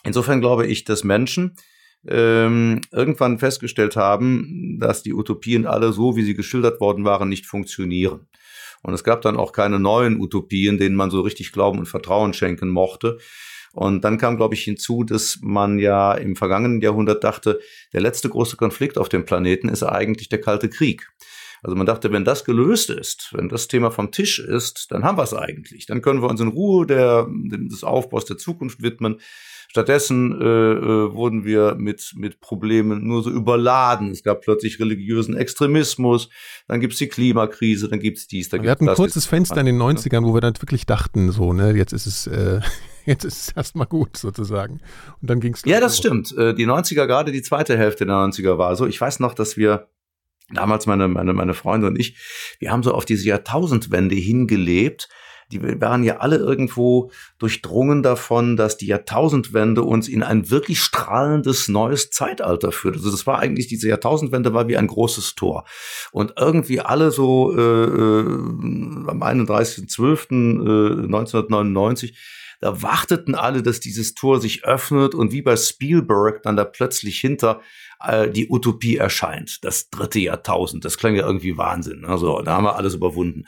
insofern 0.05 0.41
glaube 0.41 0.67
ich, 0.67 0.85
dass 0.85 1.05
Menschen 1.05 1.57
ähm, 2.07 2.81
irgendwann 2.93 3.39
festgestellt 3.39 3.97
haben, 3.97 4.79
dass 4.81 5.03
die 5.03 5.15
Utopien 5.15 5.67
alle 5.67 5.93
so, 5.93 6.17
wie 6.17 6.23
sie 6.23 6.35
geschildert 6.35 6.81
worden 6.81 7.05
waren, 7.05 7.29
nicht 7.29 7.47
funktionieren. 7.47 8.29
Und 8.83 8.95
es 8.95 9.05
gab 9.05 9.23
dann 9.23 9.37
auch 9.37 9.53
keine 9.53 9.79
neuen 9.79 10.21
Utopien, 10.21 10.79
denen 10.79 10.95
man 10.95 11.11
so 11.11 11.21
richtig 11.21 11.53
Glauben 11.53 11.81
und 11.81 11.87
Vertrauen 11.87 12.33
schenken 12.33 12.69
mochte. 12.69 13.19
Und 13.73 14.05
dann 14.05 14.19
kam, 14.19 14.37
glaube 14.37 14.55
ich, 14.55 14.63
hinzu, 14.63 15.05
dass 15.05 15.39
man 15.43 15.79
ja 15.79 16.15
im 16.15 16.37
vergangenen 16.37 16.81
Jahrhundert 16.81 17.23
dachte, 17.23 17.61
der 17.93 18.01
letzte 18.01 18.29
große 18.29 18.57
Konflikt 18.57 18.99
auf 18.99 19.09
dem 19.09 19.25
Planeten 19.25 19.69
ist 19.69 19.83
eigentlich 19.83 20.29
der 20.29 20.41
Kalte 20.41 20.69
Krieg. 20.69 21.09
Also 21.63 21.77
man 21.77 21.87
dachte, 21.87 22.13
wenn 22.13 22.25
das 22.25 22.45
gelöst 22.45 22.91
ist, 22.91 23.31
wenn 23.33 23.49
das 23.49 23.69
Thema 23.69 23.91
vom 23.91 24.11
Tisch 24.11 24.39
ist, 24.39 24.91
dann 24.91 25.05
haben 25.05 25.19
wir 25.19 25.25
es 25.25 25.35
eigentlich. 25.35 25.87
Dann 25.87 26.03
können 26.03 26.23
wir 26.23 26.29
uns 26.29 26.41
in 26.41 26.49
Ruhe 26.49 26.87
der, 26.87 27.27
des 27.29 27.85
Aufbaus 27.85 28.25
der 28.25 28.39
Zukunft 28.39 28.83
widmen. 28.83 29.21
Stattdessen 29.71 30.33
äh, 30.41 30.45
äh, 30.45 31.13
wurden 31.13 31.45
wir 31.45 31.75
mit, 31.75 32.15
mit 32.17 32.41
Problemen 32.41 33.07
nur 33.07 33.23
so 33.23 33.31
überladen. 33.31 34.11
Es 34.11 34.23
gab 34.23 34.41
plötzlich 34.41 34.81
religiösen 34.81 35.37
Extremismus, 35.37 36.31
dann 36.69 36.81
gibt's 36.81 36.97
die 36.97 37.09
Klimakrise, 37.09 37.89
dann 37.89 38.01
gibt's 38.01 38.27
dies. 38.27 38.49
Dann 38.49 38.63
wir 38.63 38.71
hatten 38.71 38.89
ein 38.89 38.95
kurzes 38.95 39.27
Fenster 39.27 39.59
in 39.59 39.67
den 39.67 39.79
90ern, 39.79 40.25
wo 40.25 40.33
wir 40.33 40.41
dann 40.41 40.55
wirklich 40.59 40.87
dachten, 40.87 41.31
so, 41.33 41.53
ne, 41.53 41.73
jetzt 41.73 41.93
ist 41.93 42.07
es, 42.07 42.27
äh, 42.27 42.61
jetzt 43.05 43.25
ist 43.25 43.49
es 43.49 43.53
erstmal 43.53 43.87
gut 43.87 44.17
sozusagen. 44.17 44.81
Und 45.21 45.29
dann 45.29 45.39
ging's 45.39 45.63
Ja, 45.67 45.81
das 45.81 45.97
so. 45.97 46.03
stimmt. 46.03 46.35
Äh, 46.39 46.55
die 46.55 46.67
90er, 46.67 47.07
gerade 47.07 47.31
die 47.31 47.43
zweite 47.43 47.77
Hälfte 47.77 48.07
der 48.07 48.15
90er 48.15 48.57
war 48.57 48.75
so. 48.75 48.87
Ich 48.87 48.99
weiß 48.99 49.21
noch, 49.21 49.35
dass 49.35 49.59
wir 49.59 49.89
damals 50.51 50.87
meine, 50.87 51.09
meine, 51.09 51.33
meine 51.33 51.55
Freunde 51.55 51.87
und 51.87 51.99
ich, 51.99 52.17
wir 52.59 52.71
haben 52.71 52.83
so 52.83 52.95
auf 52.95 53.05
diese 53.05 53.29
Jahrtausendwende 53.29 54.15
hingelebt. 54.15 55.09
Die 55.51 55.81
waren 55.81 56.05
ja 56.05 56.19
alle 56.19 56.37
irgendwo 56.37 57.11
durchdrungen 57.39 58.03
davon, 58.03 58.59
dass 58.59 58.77
die 58.77 58.87
Jahrtausendwende 58.87 59.83
uns 59.83 60.07
in 60.07 60.23
ein 60.23 60.51
wirklich 60.51 60.81
strahlendes 60.81 61.69
neues 61.69 62.11
Zeitalter 62.11 62.71
führt. 62.71 62.97
Also 62.97 63.11
das 63.11 63.27
war 63.27 63.39
eigentlich, 63.39 63.67
diese 63.67 63.89
Jahrtausendwende 63.89 64.53
war 64.53 64.69
wie 64.69 64.77
ein 64.77 64.89
großes 64.89 65.37
Tor. 65.37 65.65
Und 66.13 66.35
irgendwie 66.39 66.81
alle 66.81 67.11
so 67.11 67.57
äh, 67.57 67.61
äh, 67.61 68.27
am 68.27 69.23
31.12.1999 69.23 72.13
da 72.61 72.83
warteten 72.83 73.35
alle, 73.35 73.63
dass 73.63 73.81
dieses 73.81 74.15
Tor 74.15 74.41
sich 74.41 74.65
öffnet 74.65 75.15
und 75.15 75.33
wie 75.33 75.43
bei 75.43 75.57
Spielberg 75.57 76.43
dann 76.43 76.57
da 76.57 76.65
plötzlich 76.65 77.21
hinter 77.21 77.61
äh, 78.01 78.29
die 78.31 78.49
Utopie 78.49 78.97
erscheint. 78.97 79.65
Das 79.65 79.91
dritte 79.91 80.19
Jahrtausend. 80.19 80.85
Das 80.85 80.99
klang 80.99 81.15
ja 81.15 81.27
irgendwie 81.27 81.57
Wahnsinn. 81.57 82.05
Also 82.05 82.43
da 82.43 82.57
haben 82.57 82.65
wir 82.65 82.77
alles 82.77 82.95
überwunden. 82.95 83.45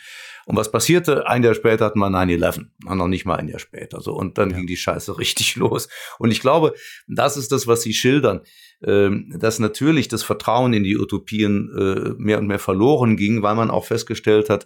Und 0.47 0.57
was 0.57 0.73
passierte? 0.73 1.29
Ein 1.29 1.45
Jahr 1.45 1.55
später 1.55 1.85
hatten 1.85 2.01
wir 2.01 2.09
9-11. 2.09 2.67
Noch 2.85 3.09
nicht 3.09 3.25
mal 3.25 3.37
ein 3.37 3.49
Jahr 3.49 3.59
später. 3.59 4.01
So. 4.01 4.15
Und 4.15 4.39
dann 4.39 4.51
ja. 4.51 4.57
ging 4.57 4.67
die 4.67 4.77
Scheiße 4.77 5.19
richtig 5.19 5.57
los. 5.57 5.89
Und 6.19 6.31
ich 6.31 6.41
glaube, 6.41 6.75
das 7.07 7.37
ist 7.37 7.53
das, 7.53 7.67
was 7.67 7.83
Sie 7.83 7.95
schildern. 7.95 8.41
Ähm, 8.83 9.35
dass 9.39 9.59
natürlich 9.59 10.09
das 10.09 10.23
Vertrauen 10.23 10.73
in 10.73 10.85
die 10.85 10.97
Utopien 10.97 11.71
äh, 11.77 12.15
mehr 12.17 12.39
und 12.39 12.47
mehr 12.47 12.59
verloren 12.59 13.17
ging, 13.17 13.43
weil 13.43 13.55
man 13.55 13.71
auch 13.71 13.85
festgestellt 13.85 14.49
hat, 14.49 14.65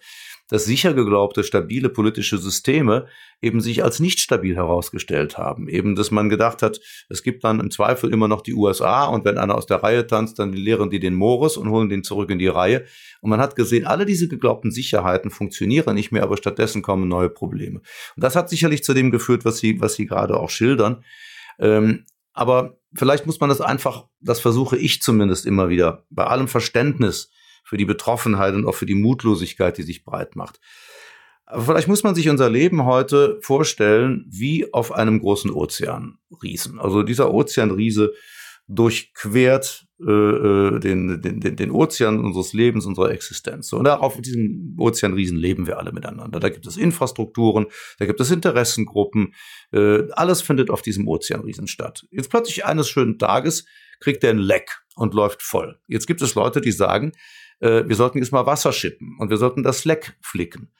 dass 0.49 0.65
sicher 0.65 0.95
geglaubte 0.95 1.43
stabile 1.43 1.89
politische 1.89 2.39
Systeme 2.39 3.07
eben 3.41 3.61
sich 3.61 3.83
als 3.83 4.01
nicht 4.01 4.21
stabil 4.21 4.57
herausgestellt 4.57 5.39
haben. 5.39 5.69
Eben, 5.69 5.95
dass 5.95 6.11
man 6.11 6.29
gedacht 6.29 6.63
hat, 6.63 6.81
es 7.09 7.23
gibt 7.23 7.45
dann 7.45 7.61
im 7.61 7.71
Zweifel 7.71 8.13
immer 8.13 8.29
noch 8.29 8.43
die 8.43 8.55
USA 8.55 9.07
und 9.07 9.25
wenn 9.25 9.39
einer 9.39 9.55
aus 9.55 9.67
der 9.67 9.83
Reihe 9.83 10.07
tanzt, 10.07 10.39
dann 10.39 10.53
lehren 10.53 10.91
die 10.91 11.01
den 11.01 11.15
Morris 11.15 11.57
und 11.57 11.71
holen 11.71 11.89
den 11.89 12.05
zurück 12.05 12.31
in 12.31 12.39
die 12.39 12.49
Reihe. 12.49 12.85
Und 13.21 13.31
man 13.31 13.41
hat 13.41 13.57
gesehen, 13.57 13.87
alle 13.87 14.07
diese 14.07 14.29
geglaubten 14.29 14.71
Sicherheiten 14.71 15.31
funktionieren 15.31 15.95
nicht 15.95 16.13
mehr, 16.13 16.23
aber 16.23 16.37
stattdessen 16.37 16.83
kommen 16.83 17.09
neue 17.09 17.31
Probleme. 17.31 17.81
Und 18.17 18.25
das 18.25 18.37
hat 18.37 18.51
sicherlich 18.51 18.85
zu 18.85 18.95
dem 18.95 19.11
geführt, 19.11 19.45
was 19.45 19.59
Sie, 19.59 19.81
was 19.81 19.95
Sie 19.95 20.07
gerade 20.07 20.39
auch 20.39 20.51
schildern. 20.51 21.05
Ähm, 21.59 22.05
aber 22.33 22.79
vielleicht 22.95 23.27
muss 23.27 23.41
man 23.41 23.49
das 23.49 23.61
einfach, 23.61 24.07
das 24.21 24.41
versuche 24.41 24.77
ich 24.77 25.01
zumindest 25.01 25.47
immer 25.47 25.69
wieder, 25.69 26.05
bei 26.11 26.25
allem 26.25 26.49
Verständnis 26.49 27.31
für 27.65 27.77
die 27.77 27.85
Betroffenheit 27.85 28.55
und 28.55 28.67
auch 28.67 28.75
für 28.75 28.87
die 28.87 28.95
Mutlosigkeit, 28.95 29.77
die 29.79 29.83
sich 29.83 30.05
breit 30.05 30.37
macht. 30.37 30.61
Aber 31.47 31.63
vielleicht 31.63 31.89
muss 31.89 32.03
man 32.03 32.15
sich 32.15 32.29
unser 32.29 32.49
Leben 32.49 32.85
heute 32.85 33.39
vorstellen 33.43 34.25
wie 34.29 34.73
auf 34.73 34.93
einem 34.93 35.21
großen 35.21 35.51
Ozeanriesen. 35.51 36.79
Also 36.79 37.03
dieser 37.03 37.33
Ozeanriese 37.33 38.13
durchquert 38.67 39.87
äh, 40.01 40.11
äh 40.11 40.81
den, 40.81 41.21
den, 41.21 41.57
den 41.57 41.71
Ozean 41.71 42.19
unseres 42.19 42.55
Lebens, 42.55 42.87
unserer 42.87 43.11
Existenz. 43.11 43.73
Und 43.75 43.87
auf 43.87 44.19
diesem 44.23 44.75
Ozeanriesen 44.79 45.37
leben 45.37 45.67
wir 45.67 45.79
alle 45.79 45.93
miteinander. 45.93 46.41
Da 46.41 46.49
gibt 46.49 46.67
es 46.67 46.79
Infrastrukturen, 46.79 47.67
da 47.99 48.07
gibt 48.07 48.21
es 48.21 48.31
Interessengruppen. 48.31 49.35
Äh, 49.71 50.09
alles 50.13 50.41
findet 50.41 50.71
auf 50.71 50.81
diesem 50.81 51.07
Ozeanriesen 51.07 51.67
statt. 51.67 52.07
Jetzt 52.11 52.31
plötzlich 52.31 52.65
eines 52.65 52.89
schönen 52.89 53.19
Tages 53.19 53.67
kriegt 54.01 54.25
er 54.25 54.31
ein 54.31 54.39
Leck 54.39 54.81
und 54.97 55.13
läuft 55.13 55.43
voll. 55.43 55.79
Jetzt 55.89 56.07
gibt 56.07 56.23
es 56.23 56.35
Leute, 56.35 56.63
die 56.63 56.73
sagen, 56.73 57.13
äh, 57.65 57.89
wir 57.89 57.97
sollten 57.97 58.19
jetzt 58.19 58.33
mal 58.33 58.47
Wasser 58.47 58.73
schippen 58.73 59.17
und 59.19 59.31
wir 59.31 59.39
sollten 59.39 59.63
das 59.63 59.85
Leck 59.85 60.17
flicken. 60.21 60.71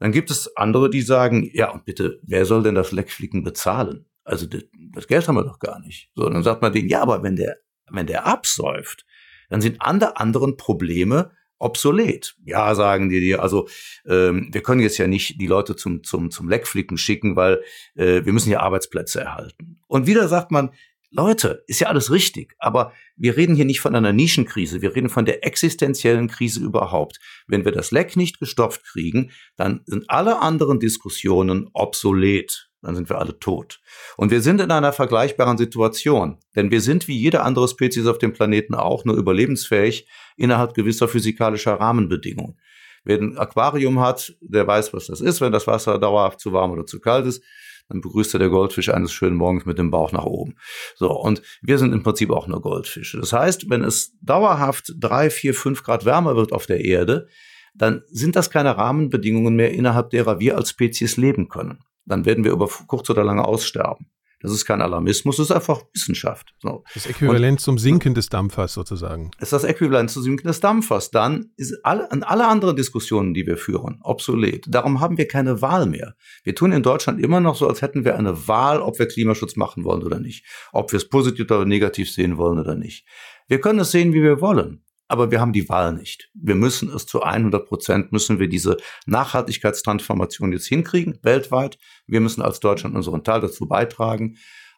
Dann 0.00 0.10
gibt 0.10 0.30
es 0.30 0.56
andere, 0.56 0.90
die 0.90 1.02
sagen, 1.02 1.48
ja, 1.52 1.70
und 1.70 1.84
bitte, 1.84 2.18
wer 2.22 2.46
soll 2.46 2.62
denn 2.62 2.74
das 2.74 2.90
Leckflicken 2.90 3.44
bezahlen? 3.44 4.06
Also 4.24 4.46
das, 4.46 4.64
das 4.92 5.06
Geld 5.06 5.28
haben 5.28 5.36
wir 5.36 5.44
doch 5.44 5.58
gar 5.58 5.78
nicht. 5.80 6.10
So, 6.14 6.28
dann 6.28 6.42
sagt 6.42 6.62
man 6.62 6.72
denen, 6.72 6.88
ja, 6.88 7.02
aber 7.02 7.22
wenn 7.22 7.36
der, 7.36 7.58
wenn 7.90 8.06
der 8.06 8.26
absäuft, 8.26 9.04
dann 9.50 9.60
sind 9.60 9.76
alle 9.80 10.16
anderen 10.16 10.56
Probleme 10.56 11.30
obsolet. 11.58 12.34
Ja, 12.44 12.74
sagen 12.74 13.08
die 13.08 13.20
dir, 13.20 13.42
also 13.42 13.68
ähm, 14.06 14.48
wir 14.50 14.62
können 14.62 14.80
jetzt 14.80 14.98
ja 14.98 15.06
nicht 15.06 15.40
die 15.40 15.46
Leute 15.46 15.76
zum, 15.76 16.02
zum, 16.02 16.30
zum 16.30 16.48
Leckflicken 16.48 16.98
schicken, 16.98 17.36
weil 17.36 17.62
äh, 17.94 18.24
wir 18.24 18.32
müssen 18.32 18.50
ja 18.50 18.60
Arbeitsplätze 18.60 19.20
erhalten. 19.20 19.78
Und 19.86 20.06
wieder 20.06 20.26
sagt 20.28 20.50
man, 20.50 20.70
Leute, 21.16 21.62
ist 21.68 21.78
ja 21.78 21.86
alles 21.86 22.10
richtig, 22.10 22.56
aber 22.58 22.92
wir 23.16 23.36
reden 23.36 23.54
hier 23.54 23.64
nicht 23.64 23.80
von 23.80 23.94
einer 23.94 24.12
Nischenkrise, 24.12 24.82
wir 24.82 24.96
reden 24.96 25.08
von 25.08 25.24
der 25.24 25.46
existenziellen 25.46 26.26
Krise 26.26 26.58
überhaupt. 26.60 27.20
Wenn 27.46 27.64
wir 27.64 27.70
das 27.70 27.92
Leck 27.92 28.16
nicht 28.16 28.40
gestopft 28.40 28.82
kriegen, 28.84 29.30
dann 29.56 29.82
sind 29.86 30.10
alle 30.10 30.40
anderen 30.40 30.80
Diskussionen 30.80 31.70
obsolet. 31.72 32.68
Dann 32.82 32.96
sind 32.96 33.08
wir 33.08 33.18
alle 33.18 33.38
tot. 33.38 33.80
Und 34.16 34.30
wir 34.30 34.42
sind 34.42 34.60
in 34.60 34.70
einer 34.70 34.92
vergleichbaren 34.92 35.56
Situation, 35.56 36.38
denn 36.54 36.70
wir 36.70 36.82
sind 36.82 37.08
wie 37.08 37.16
jede 37.16 37.42
andere 37.42 37.66
Spezies 37.68 38.06
auf 38.06 38.18
dem 38.18 38.34
Planeten 38.34 38.74
auch 38.74 39.06
nur 39.06 39.16
überlebensfähig 39.16 40.06
innerhalb 40.36 40.74
gewisser 40.74 41.08
physikalischer 41.08 41.74
Rahmenbedingungen. 41.74 42.58
Wer 43.04 43.18
ein 43.18 43.38
Aquarium 43.38 44.00
hat, 44.00 44.34
der 44.40 44.66
weiß, 44.66 44.92
was 44.92 45.06
das 45.06 45.20
ist, 45.20 45.40
wenn 45.40 45.52
das 45.52 45.66
Wasser 45.66 45.98
dauerhaft 45.98 46.40
zu 46.40 46.52
warm 46.52 46.72
oder 46.72 46.84
zu 46.84 47.00
kalt 47.00 47.24
ist 47.24 47.42
dann 47.88 48.00
begrüßt 48.00 48.34
der 48.34 48.48
Goldfisch 48.48 48.88
eines 48.88 49.12
schönen 49.12 49.36
Morgens 49.36 49.66
mit 49.66 49.78
dem 49.78 49.90
Bauch 49.90 50.12
nach 50.12 50.24
oben. 50.24 50.56
So, 50.96 51.10
und 51.12 51.42
wir 51.62 51.78
sind 51.78 51.92
im 51.92 52.02
Prinzip 52.02 52.30
auch 52.30 52.46
nur 52.46 52.60
Goldfische. 52.60 53.18
Das 53.18 53.32
heißt, 53.32 53.68
wenn 53.70 53.82
es 53.82 54.16
dauerhaft 54.20 54.94
drei, 54.98 55.30
vier, 55.30 55.54
fünf 55.54 55.82
Grad 55.82 56.04
wärmer 56.04 56.36
wird 56.36 56.52
auf 56.52 56.66
der 56.66 56.84
Erde, 56.84 57.28
dann 57.74 58.02
sind 58.06 58.36
das 58.36 58.50
keine 58.50 58.76
Rahmenbedingungen 58.76 59.56
mehr, 59.56 59.72
innerhalb 59.72 60.10
derer 60.10 60.38
wir 60.38 60.56
als 60.56 60.70
Spezies 60.70 61.16
leben 61.16 61.48
können. 61.48 61.80
Dann 62.06 62.24
werden 62.24 62.44
wir 62.44 62.52
über 62.52 62.68
kurz 62.86 63.10
oder 63.10 63.24
lange 63.24 63.44
aussterben. 63.44 64.06
Das 64.44 64.52
ist 64.52 64.66
kein 64.66 64.82
Alarmismus, 64.82 65.38
das 65.38 65.46
ist 65.46 65.56
einfach 65.56 65.80
Wissenschaft. 65.94 66.54
So. 66.58 66.84
Das 66.92 67.06
Äquivalent 67.06 67.60
und, 67.60 67.60
zum 67.60 67.78
Sinken 67.78 68.12
des 68.12 68.28
Dampfers 68.28 68.74
sozusagen. 68.74 69.30
Ist 69.40 69.54
das 69.54 69.64
Äquivalent 69.64 70.10
zum 70.10 70.22
Sinken 70.22 70.46
des 70.46 70.60
Dampfers. 70.60 71.10
Dann 71.10 71.46
ist 71.56 71.82
alle, 71.82 72.12
an 72.12 72.22
alle 72.22 72.46
anderen 72.46 72.76
Diskussionen, 72.76 73.32
die 73.32 73.46
wir 73.46 73.56
führen, 73.56 74.00
obsolet. 74.02 74.66
Darum 74.68 75.00
haben 75.00 75.16
wir 75.16 75.26
keine 75.28 75.62
Wahl 75.62 75.86
mehr. 75.86 76.14
Wir 76.42 76.54
tun 76.54 76.72
in 76.72 76.82
Deutschland 76.82 77.24
immer 77.24 77.40
noch 77.40 77.56
so, 77.56 77.66
als 77.66 77.80
hätten 77.80 78.04
wir 78.04 78.18
eine 78.18 78.46
Wahl, 78.46 78.82
ob 78.82 78.98
wir 78.98 79.08
Klimaschutz 79.08 79.56
machen 79.56 79.82
wollen 79.82 80.02
oder 80.02 80.20
nicht. 80.20 80.44
Ob 80.72 80.92
wir 80.92 80.98
es 80.98 81.08
positiv 81.08 81.46
oder 81.46 81.64
negativ 81.64 82.12
sehen 82.12 82.36
wollen 82.36 82.58
oder 82.58 82.74
nicht. 82.74 83.06
Wir 83.48 83.62
können 83.62 83.78
es 83.78 83.92
sehen, 83.92 84.12
wie 84.12 84.22
wir 84.22 84.42
wollen 84.42 84.83
aber 85.08 85.30
wir 85.30 85.40
haben 85.40 85.52
die 85.52 85.68
Wahl 85.68 85.92
nicht. 85.92 86.30
Wir 86.34 86.54
müssen 86.54 86.88
es 86.90 87.06
zu 87.06 87.22
100 87.22 87.66
Prozent, 87.66 88.12
müssen 88.12 88.38
wir 88.38 88.48
diese 88.48 88.76
Nachhaltigkeitstransformation 89.06 90.52
jetzt 90.52 90.66
hinkriegen, 90.66 91.18
weltweit. 91.22 91.78
Wir 92.06 92.20
müssen 92.20 92.42
als 92.42 92.60
Deutschland 92.60 92.96
unseren 92.96 93.24
Teil 93.24 93.40
dazu 93.40 93.66
beitragen. 93.66 94.36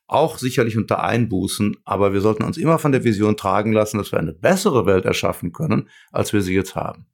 auch 0.09 0.39
sicherlich 0.39 0.77
unter 0.77 1.03
Einbußen, 1.03 1.79
aber 1.85 2.13
wir 2.13 2.21
sollten 2.21 2.45
uns 2.45 2.59
immer 2.59 2.79
von 2.79 2.93
der 2.93 3.03
Vision 3.03 3.37
tragen 3.37 3.73
lassen, 3.73 3.99
dass 3.99 4.13
wir 4.13 4.21
eine 4.21 4.33
bessere 4.33 4.87
Welt 4.87 5.05
erschaffen 5.05 5.53
können, 5.53 5.89
als 6.13 6.33
wir 6.33 6.43
sie 6.43 6.55
jetzt 6.55 6.77
haben. 6.77 7.07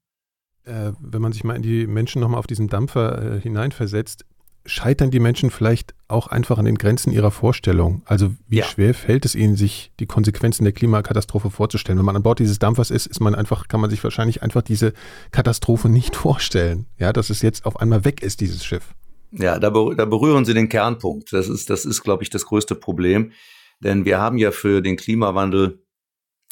Äh, 0.64 0.92
wenn 1.00 1.22
man 1.22 1.32
sich 1.32 1.42
mal 1.42 1.56
in 1.56 1.62
die 1.62 1.86
Menschen 1.86 2.20
nochmal 2.20 2.38
auf 2.38 2.46
diesen 2.46 2.68
Dampfer 2.68 3.36
äh, 3.36 3.40
hineinversetzt, 3.40 4.26
scheitern 4.64 5.10
die 5.10 5.20
Menschen 5.20 5.50
vielleicht 5.50 5.94
auch 6.08 6.28
einfach 6.28 6.58
an 6.58 6.64
den 6.64 6.76
Grenzen 6.76 7.12
ihrer 7.12 7.30
Vorstellung? 7.30 8.02
Also 8.04 8.34
wie 8.48 8.58
ja. 8.58 8.64
schwer 8.64 8.94
fällt 8.94 9.24
es 9.24 9.34
ihnen, 9.34 9.56
sich 9.56 9.92
die 9.98 10.06
Konsequenzen 10.06 10.64
der 10.64 10.72
Klimakatastrophe 10.72 11.50
vorzustellen? 11.50 11.98
Wenn 11.98 12.06
man 12.06 12.16
an 12.16 12.22
Bord 12.22 12.38
dieses 12.38 12.58
Dampfers 12.58 12.90
ist, 12.90 13.06
ist 13.06 13.20
man 13.20 13.34
einfach, 13.34 13.68
kann 13.68 13.80
man 13.80 13.90
sich 13.90 14.02
wahrscheinlich 14.02 14.42
einfach 14.42 14.62
diese 14.62 14.92
Katastrophe 15.30 15.88
nicht 15.88 16.16
vorstellen. 16.16 16.86
Ja, 16.98 17.12
dass 17.12 17.30
es 17.30 17.42
jetzt 17.42 17.66
auf 17.66 17.80
einmal 17.80 18.04
weg 18.04 18.22
ist, 18.22 18.40
dieses 18.40 18.64
Schiff. 18.64 18.94
Ja, 19.32 19.58
da, 19.58 19.70
da 19.70 20.04
berühren 20.04 20.44
Sie 20.44 20.54
den 20.54 20.68
Kernpunkt. 20.68 21.32
Das 21.32 21.48
ist, 21.48 21.70
das 21.70 21.84
ist, 21.84 22.02
glaube 22.02 22.22
ich, 22.22 22.30
das 22.30 22.44
größte 22.44 22.74
Problem. 22.74 23.32
Denn 23.80 24.04
wir 24.04 24.18
haben 24.18 24.38
ja 24.38 24.50
für 24.50 24.82
den 24.82 24.96
Klimawandel 24.96 25.82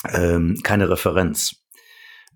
ähm, 0.08 0.58
keine 0.62 0.88
Referenz. 0.88 1.59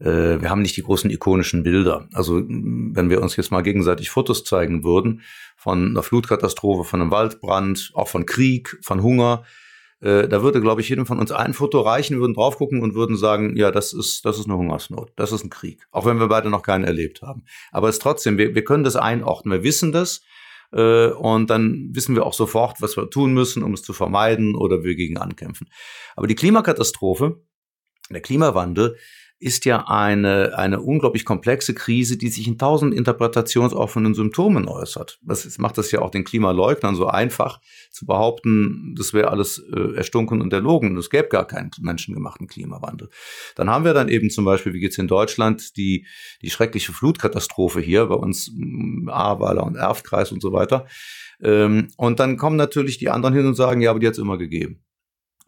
Äh, 0.01 0.41
wir 0.41 0.51
haben 0.51 0.63
nicht 0.63 0.77
die 0.77 0.83
großen 0.83 1.11
ikonischen 1.11 1.63
Bilder. 1.63 2.09
Also 2.13 2.43
wenn 2.47 3.11
wir 3.11 3.23
uns 3.23 3.37
jetzt 3.37 3.51
mal 3.51 3.63
gegenseitig 3.63 4.11
Fotos 4.11 4.45
zeigen 4.45 4.85
würden 4.85 5.23
von 5.57 5.91
einer 5.91 6.03
Flutkatastrophe, 6.03 6.85
von 6.85 7.01
einem 7.01 7.11
Waldbrand, 7.11 7.93
auch 7.95 8.09
von 8.09 8.27
Krieg, 8.27 8.79
von 8.83 9.03
Hunger, 9.03 9.45
äh, 10.01 10.29
da 10.29 10.43
würde, 10.43 10.61
glaube 10.61 10.81
ich, 10.81 10.89
jedem 10.89 11.07
von 11.07 11.19
uns 11.19 11.33
ein 11.33 11.55
Foto 11.55 11.81
reichen, 11.81 12.21
würden 12.21 12.35
drauf 12.35 12.59
gucken 12.59 12.83
und 12.83 12.95
würden 12.95 13.17
sagen, 13.17 13.57
ja, 13.57 13.71
das 13.71 13.93
ist, 13.93 14.25
das 14.25 14.39
ist 14.39 14.47
eine 14.47 14.57
Hungersnot, 14.59 15.13
das 15.17 15.33
ist 15.33 15.45
ein 15.45 15.51
Krieg. 15.51 15.87
Auch 15.93 16.05
wenn 16.05 16.19
wir 16.19 16.29
beide 16.29 16.51
noch 16.51 16.63
keinen 16.63 16.85
erlebt 16.85 17.23
haben. 17.23 17.45
Aber 17.73 17.89
es 17.89 17.97
ist 17.97 18.03
trotzdem, 18.03 18.37
wir, 18.37 18.55
wir 18.55 18.65
können 18.65 18.85
das 18.85 18.97
einordnen, 18.97 19.61
wir 19.61 19.65
wissen 19.65 19.93
das. 19.93 20.23
Äh, 20.73 21.09
und 21.09 21.49
dann 21.49 21.91
wissen 21.93 22.15
wir 22.17 22.27
auch 22.27 22.35
sofort, 22.35 22.83
was 22.83 22.97
wir 22.97 23.09
tun 23.09 23.33
müssen, 23.33 23.63
um 23.63 23.73
es 23.73 23.83
zu 23.83 23.93
vermeiden 23.93 24.55
oder 24.55 24.83
wir 24.83 24.95
gegen 24.95 25.17
ankämpfen. 25.17 25.69
Aber 26.17 26.27
die 26.27 26.35
Klimakatastrophe, 26.35 27.41
der 28.11 28.21
Klimawandel, 28.21 28.97
ist 29.45 29.67
ja 29.67 29.87
eine, 29.89 30.57
eine 30.57 30.81
unglaublich 30.81 31.27
komplexe 31.27 31.75
Krise, 31.75 32.17
die 32.17 32.29
sich 32.29 32.49
in 32.49 32.57
tausend 32.57 32.95
interpretationsoffenen 32.95 34.15
Symptomen 34.15 34.67
äußert. 34.67 35.19
Das 35.23 35.59
macht 35.59 35.77
das 35.77 35.91
ja 35.91 36.01
auch 36.01 36.09
den 36.09 36.25
Klimaleugnern 36.25 36.95
so 36.95 37.09
einfach 37.09 37.61
zu 37.91 38.07
behaupten, 38.07 38.95
das 38.97 39.13
wäre 39.13 39.31
alles 39.31 39.59
äh, 39.59 39.97
erstunken 39.97 40.41
und 40.41 40.51
erlogen. 40.55 40.97
Es 40.97 41.11
gäbe 41.11 41.29
gar 41.29 41.47
keinen 41.47 41.71
menschengemachten 41.79 42.47
Klimawandel. 42.47 43.11
Dann 43.55 43.69
haben 43.69 43.85
wir 43.85 43.93
dann 43.93 44.09
eben 44.09 44.31
zum 44.31 44.47
Beispiel, 44.47 44.73
wie 44.73 44.81
geht's 44.81 44.97
in 44.97 45.09
Deutschland, 45.09 45.77
die, 45.77 46.07
die 46.41 46.49
schreckliche 46.49 46.95
Flutkatastrophe 46.95 47.83
hier 47.83 48.07
bei 48.07 48.15
uns, 48.15 48.51
Ahrweiler 49.09 49.65
und 49.65 49.77
Erftkreis 49.77 50.33
und 50.33 50.41
so 50.41 50.55
weiter. 50.55 50.87
Ähm, 51.43 51.89
und 51.99 52.19
dann 52.19 52.39
kommen 52.39 52.57
natürlich 52.57 52.97
die 52.97 53.11
anderen 53.11 53.35
hin 53.35 53.47
und 53.47 53.57
sagen, 53.57 53.83
ja, 53.83 53.91
aber 53.91 54.01
die 54.01 54.07
hat's 54.07 54.17
immer 54.17 54.39
gegeben. 54.39 54.81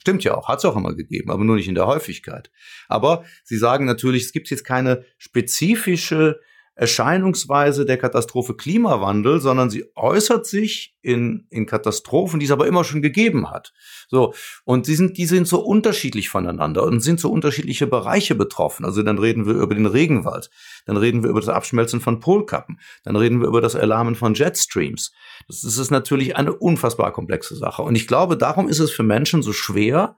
Stimmt 0.07 0.23
ja 0.23 0.37
auch, 0.37 0.47
hat 0.47 0.61
es 0.61 0.65
auch 0.65 0.77
immer 0.77 0.95
gegeben, 0.95 1.33
aber 1.33 1.43
nur 1.43 1.57
nicht 1.57 1.67
in 1.67 1.75
der 1.75 1.89
Häufigkeit. 1.89 2.53
Aber 2.87 3.25
Sie 3.43 3.57
sagen 3.57 3.87
natürlich, 3.87 4.23
es 4.23 4.33
gibt 4.33 4.49
jetzt 4.51 4.63
keine 4.63 5.05
spezifische 5.19 6.39
Erscheinungsweise 6.79 7.87
der 7.87 7.97
Katastrophe 7.97 8.55
Klimawandel, 8.55 9.41
sondern 9.41 9.70
sie 9.70 9.87
äußert 9.95 10.47
sich 10.47 10.95
in, 11.01 11.47
in 11.49 11.64
Katastrophen, 11.64 12.39
die 12.39 12.45
es 12.45 12.53
aber 12.53 12.66
immer 12.66 12.85
schon 12.85 13.01
gegeben 13.01 13.51
hat. 13.51 13.72
So. 14.09 14.35
Und 14.64 14.87
die 14.87 14.95
sind, 14.95 15.16
die 15.16 15.24
sind 15.24 15.49
so 15.49 15.61
unterschiedlich 15.61 16.29
voneinander 16.29 16.83
und 16.83 17.01
sind 17.01 17.18
so 17.18 17.31
unterschiedliche 17.31 17.87
Bereiche 17.87 18.35
betroffen. 18.35 18.85
Also 18.85 19.03
dann 19.03 19.18
reden 19.18 19.47
wir 19.47 19.55
über 19.55 19.74
den 19.74 19.87
Regenwald. 19.87 20.51
Dann 20.85 20.99
reden 20.99 21.22
wir 21.22 21.31
über 21.31 21.41
das 21.41 21.49
Abschmelzen 21.49 22.01
von 22.01 22.20
Polkappen. 22.20 22.79
Dann 23.05 23.16
reden 23.16 23.41
wir 23.41 23.49
über 23.49 23.62
das 23.62 23.74
Erlahmen 23.74 24.14
von 24.14 24.35
Jetstreams. 24.35 25.12
Das 25.49 25.64
ist 25.64 25.91
natürlich 25.91 26.37
eine 26.37 26.53
unfassbar 26.53 27.11
komplexe 27.12 27.57
Sache. 27.57 27.81
Und 27.81 27.95
ich 27.95 28.07
glaube, 28.07 28.37
darum 28.37 28.68
ist 28.68 28.81
es 28.81 28.91
für 28.91 29.03
Menschen 29.03 29.41
so 29.43 29.55
schwer, 29.55 30.14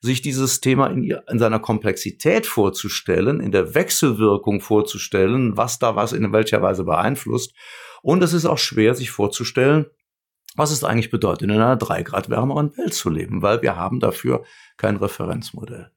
sich 0.00 0.22
dieses 0.22 0.60
Thema 0.60 0.88
in, 0.88 1.04
in 1.28 1.38
seiner 1.38 1.58
Komplexität 1.58 2.46
vorzustellen, 2.46 3.40
in 3.40 3.52
der 3.52 3.74
Wechselwirkung 3.74 4.60
vorzustellen, 4.60 5.56
was 5.56 5.78
da 5.78 5.96
was 5.96 6.12
in 6.12 6.32
welcher 6.32 6.62
Weise 6.62 6.84
beeinflusst. 6.84 7.54
Und 8.02 8.22
es 8.22 8.32
ist 8.32 8.46
auch 8.46 8.58
schwer, 8.58 8.94
sich 8.94 9.10
vorzustellen, 9.10 9.86
was 10.54 10.70
es 10.70 10.84
eigentlich 10.84 11.10
bedeutet, 11.10 11.42
in 11.42 11.50
einer 11.50 11.76
drei 11.76 12.02
Grad 12.02 12.30
wärmeren 12.30 12.76
Welt 12.76 12.94
zu 12.94 13.10
leben, 13.10 13.42
weil 13.42 13.62
wir 13.62 13.76
haben 13.76 14.00
dafür 14.00 14.44
kein 14.76 14.96
Referenzmodell. 14.96 15.90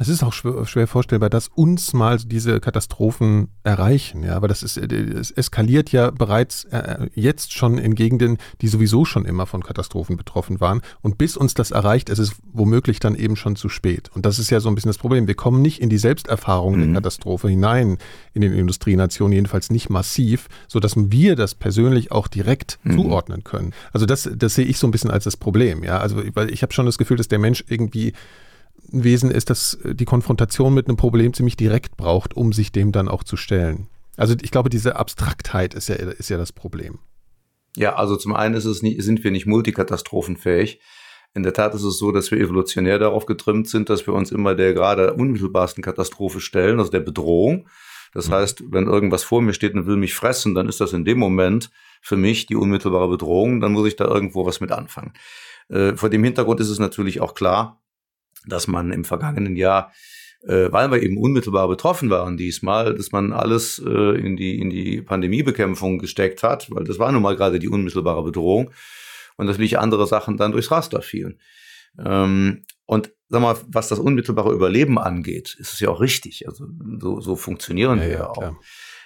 Es 0.00 0.08
ist 0.08 0.24
auch 0.24 0.32
schwer, 0.32 0.66
schwer, 0.66 0.88
vorstellbar, 0.88 1.30
dass 1.30 1.46
uns 1.46 1.92
mal 1.92 2.18
diese 2.18 2.58
Katastrophen 2.58 3.48
erreichen, 3.62 4.24
ja, 4.24 4.34
aber 4.34 4.48
das 4.48 4.64
ist, 4.64 4.76
es 4.76 5.30
eskaliert 5.30 5.92
ja 5.92 6.10
bereits 6.10 6.64
äh, 6.64 7.08
jetzt 7.14 7.52
schon 7.52 7.78
in 7.78 7.94
Gegenden, 7.94 8.38
die 8.60 8.66
sowieso 8.66 9.04
schon 9.04 9.24
immer 9.24 9.46
von 9.46 9.62
Katastrophen 9.62 10.16
betroffen 10.16 10.60
waren. 10.60 10.82
Und 11.00 11.16
bis 11.16 11.36
uns 11.36 11.54
das 11.54 11.70
erreicht, 11.70 12.08
ist 12.08 12.18
es 12.18 12.34
womöglich 12.52 12.98
dann 12.98 13.14
eben 13.14 13.36
schon 13.36 13.54
zu 13.54 13.68
spät. 13.68 14.10
Und 14.14 14.26
das 14.26 14.40
ist 14.40 14.50
ja 14.50 14.58
so 14.58 14.68
ein 14.68 14.74
bisschen 14.74 14.88
das 14.88 14.98
Problem. 14.98 15.28
Wir 15.28 15.36
kommen 15.36 15.62
nicht 15.62 15.80
in 15.80 15.90
die 15.90 15.98
Selbsterfahrung 15.98 16.76
mhm. 16.76 16.80
der 16.80 16.94
Katastrophe 16.94 17.48
hinein 17.48 17.98
in 18.32 18.40
den 18.40 18.52
Industrienationen, 18.52 19.32
jedenfalls 19.32 19.70
nicht 19.70 19.90
massiv, 19.90 20.48
so 20.66 20.80
dass 20.80 20.94
wir 20.96 21.36
das 21.36 21.54
persönlich 21.54 22.10
auch 22.10 22.26
direkt 22.26 22.80
mhm. 22.82 22.96
zuordnen 22.96 23.44
können. 23.44 23.72
Also 23.92 24.06
das, 24.06 24.28
das 24.34 24.56
sehe 24.56 24.64
ich 24.64 24.78
so 24.78 24.88
ein 24.88 24.90
bisschen 24.90 25.12
als 25.12 25.22
das 25.22 25.36
Problem, 25.36 25.84
ja. 25.84 25.98
Also, 25.98 26.20
weil 26.34 26.50
ich 26.52 26.62
habe 26.62 26.72
schon 26.72 26.86
das 26.86 26.98
Gefühl, 26.98 27.16
dass 27.16 27.28
der 27.28 27.38
Mensch 27.38 27.64
irgendwie 27.68 28.12
ein 28.92 29.04
Wesen 29.04 29.30
ist, 29.30 29.50
das 29.50 29.74
äh, 29.84 29.94
die 29.94 30.04
Konfrontation 30.04 30.74
mit 30.74 30.88
einem 30.88 30.96
Problem 30.96 31.32
ziemlich 31.32 31.56
direkt 31.56 31.96
braucht, 31.96 32.36
um 32.36 32.52
sich 32.52 32.72
dem 32.72 32.92
dann 32.92 33.08
auch 33.08 33.24
zu 33.24 33.36
stellen. 33.36 33.88
Also 34.16 34.34
ich 34.40 34.50
glaube, 34.50 34.70
diese 34.70 34.96
Abstraktheit 34.96 35.74
ist 35.74 35.88
ja, 35.88 35.96
ist 35.96 36.30
ja 36.30 36.36
das 36.36 36.52
Problem. 36.52 36.98
Ja, 37.76 37.96
also 37.96 38.16
zum 38.16 38.34
einen 38.34 38.54
ist 38.54 38.64
es 38.64 38.82
nie, 38.82 39.00
sind 39.00 39.24
wir 39.24 39.32
nicht 39.32 39.46
multikatastrophenfähig. 39.46 40.80
In 41.34 41.42
der 41.42 41.52
Tat 41.52 41.74
ist 41.74 41.82
es 41.82 41.98
so, 41.98 42.12
dass 42.12 42.30
wir 42.30 42.38
evolutionär 42.38 43.00
darauf 43.00 43.26
getrimmt 43.26 43.68
sind, 43.68 43.90
dass 43.90 44.06
wir 44.06 44.14
uns 44.14 44.30
immer 44.30 44.54
der 44.54 44.72
gerade 44.72 45.14
unmittelbarsten 45.14 45.82
Katastrophe 45.82 46.40
stellen, 46.40 46.78
also 46.78 46.92
der 46.92 47.00
Bedrohung. 47.00 47.68
Das 48.12 48.28
mhm. 48.28 48.34
heißt, 48.34 48.64
wenn 48.70 48.86
irgendwas 48.86 49.24
vor 49.24 49.42
mir 49.42 49.52
steht 49.52 49.74
und 49.74 49.86
will 49.86 49.96
mich 49.96 50.14
fressen, 50.14 50.54
dann 50.54 50.68
ist 50.68 50.80
das 50.80 50.92
in 50.92 51.04
dem 51.04 51.18
Moment 51.18 51.70
für 52.00 52.16
mich 52.16 52.46
die 52.46 52.54
unmittelbare 52.54 53.08
Bedrohung. 53.08 53.60
Dann 53.60 53.72
muss 53.72 53.88
ich 53.88 53.96
da 53.96 54.04
irgendwo 54.04 54.46
was 54.46 54.60
mit 54.60 54.70
anfangen. 54.70 55.12
Äh, 55.68 55.96
vor 55.96 56.08
dem 56.08 56.22
Hintergrund 56.22 56.60
ist 56.60 56.68
es 56.68 56.78
natürlich 56.78 57.20
auch 57.20 57.34
klar, 57.34 57.82
dass 58.46 58.66
man 58.66 58.92
im 58.92 59.04
vergangenen 59.04 59.56
Jahr 59.56 59.92
äh, 60.46 60.70
weil 60.70 60.90
wir 60.90 61.02
eben 61.02 61.16
unmittelbar 61.16 61.68
betroffen 61.68 62.10
waren 62.10 62.36
diesmal, 62.36 62.94
dass 62.94 63.12
man 63.12 63.32
alles 63.32 63.82
äh, 63.84 64.18
in 64.18 64.36
die 64.36 64.60
in 64.60 64.70
die 64.70 65.00
Pandemiebekämpfung 65.00 65.98
gesteckt 65.98 66.42
hat, 66.42 66.70
weil 66.70 66.84
das 66.84 66.98
war 66.98 67.10
nun 67.12 67.22
mal 67.22 67.36
gerade 67.36 67.58
die 67.58 67.68
unmittelbare 67.68 68.22
Bedrohung 68.22 68.70
und 69.36 69.46
natürlich 69.46 69.78
andere 69.78 70.06
Sachen 70.06 70.36
dann 70.36 70.52
durchs 70.52 70.70
Raster 70.70 71.02
fielen. 71.02 71.40
Ähm, 71.98 72.64
und 72.86 73.12
sag 73.28 73.40
mal, 73.40 73.56
was 73.68 73.88
das 73.88 73.98
unmittelbare 73.98 74.52
Überleben 74.52 74.98
angeht, 74.98 75.56
ist 75.58 75.72
es 75.72 75.80
ja 75.80 75.88
auch 75.88 76.00
richtig. 76.00 76.46
Also 76.46 76.66
so, 76.98 77.20
so 77.20 77.36
funktionieren 77.36 77.98
ja, 77.98 78.04
wir 78.04 78.12
ja 78.12 78.28
auch. 78.28 78.34
Klar. 78.34 78.60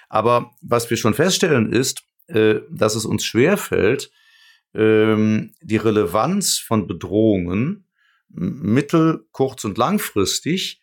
Aber 0.09 0.51
was 0.61 0.89
wir 0.89 0.97
schon 0.97 1.13
feststellen 1.13 1.71
ist, 1.71 2.01
äh, 2.27 2.55
dass 2.69 2.95
es 2.95 3.05
uns 3.05 3.23
schwerfällt, 3.23 4.11
ähm, 4.73 5.53
die 5.61 5.77
Relevanz 5.77 6.57
von 6.57 6.87
Bedrohungen 6.87 7.85
mittel-, 8.29 9.25
kurz- 9.31 9.65
und 9.65 9.77
langfristig 9.77 10.81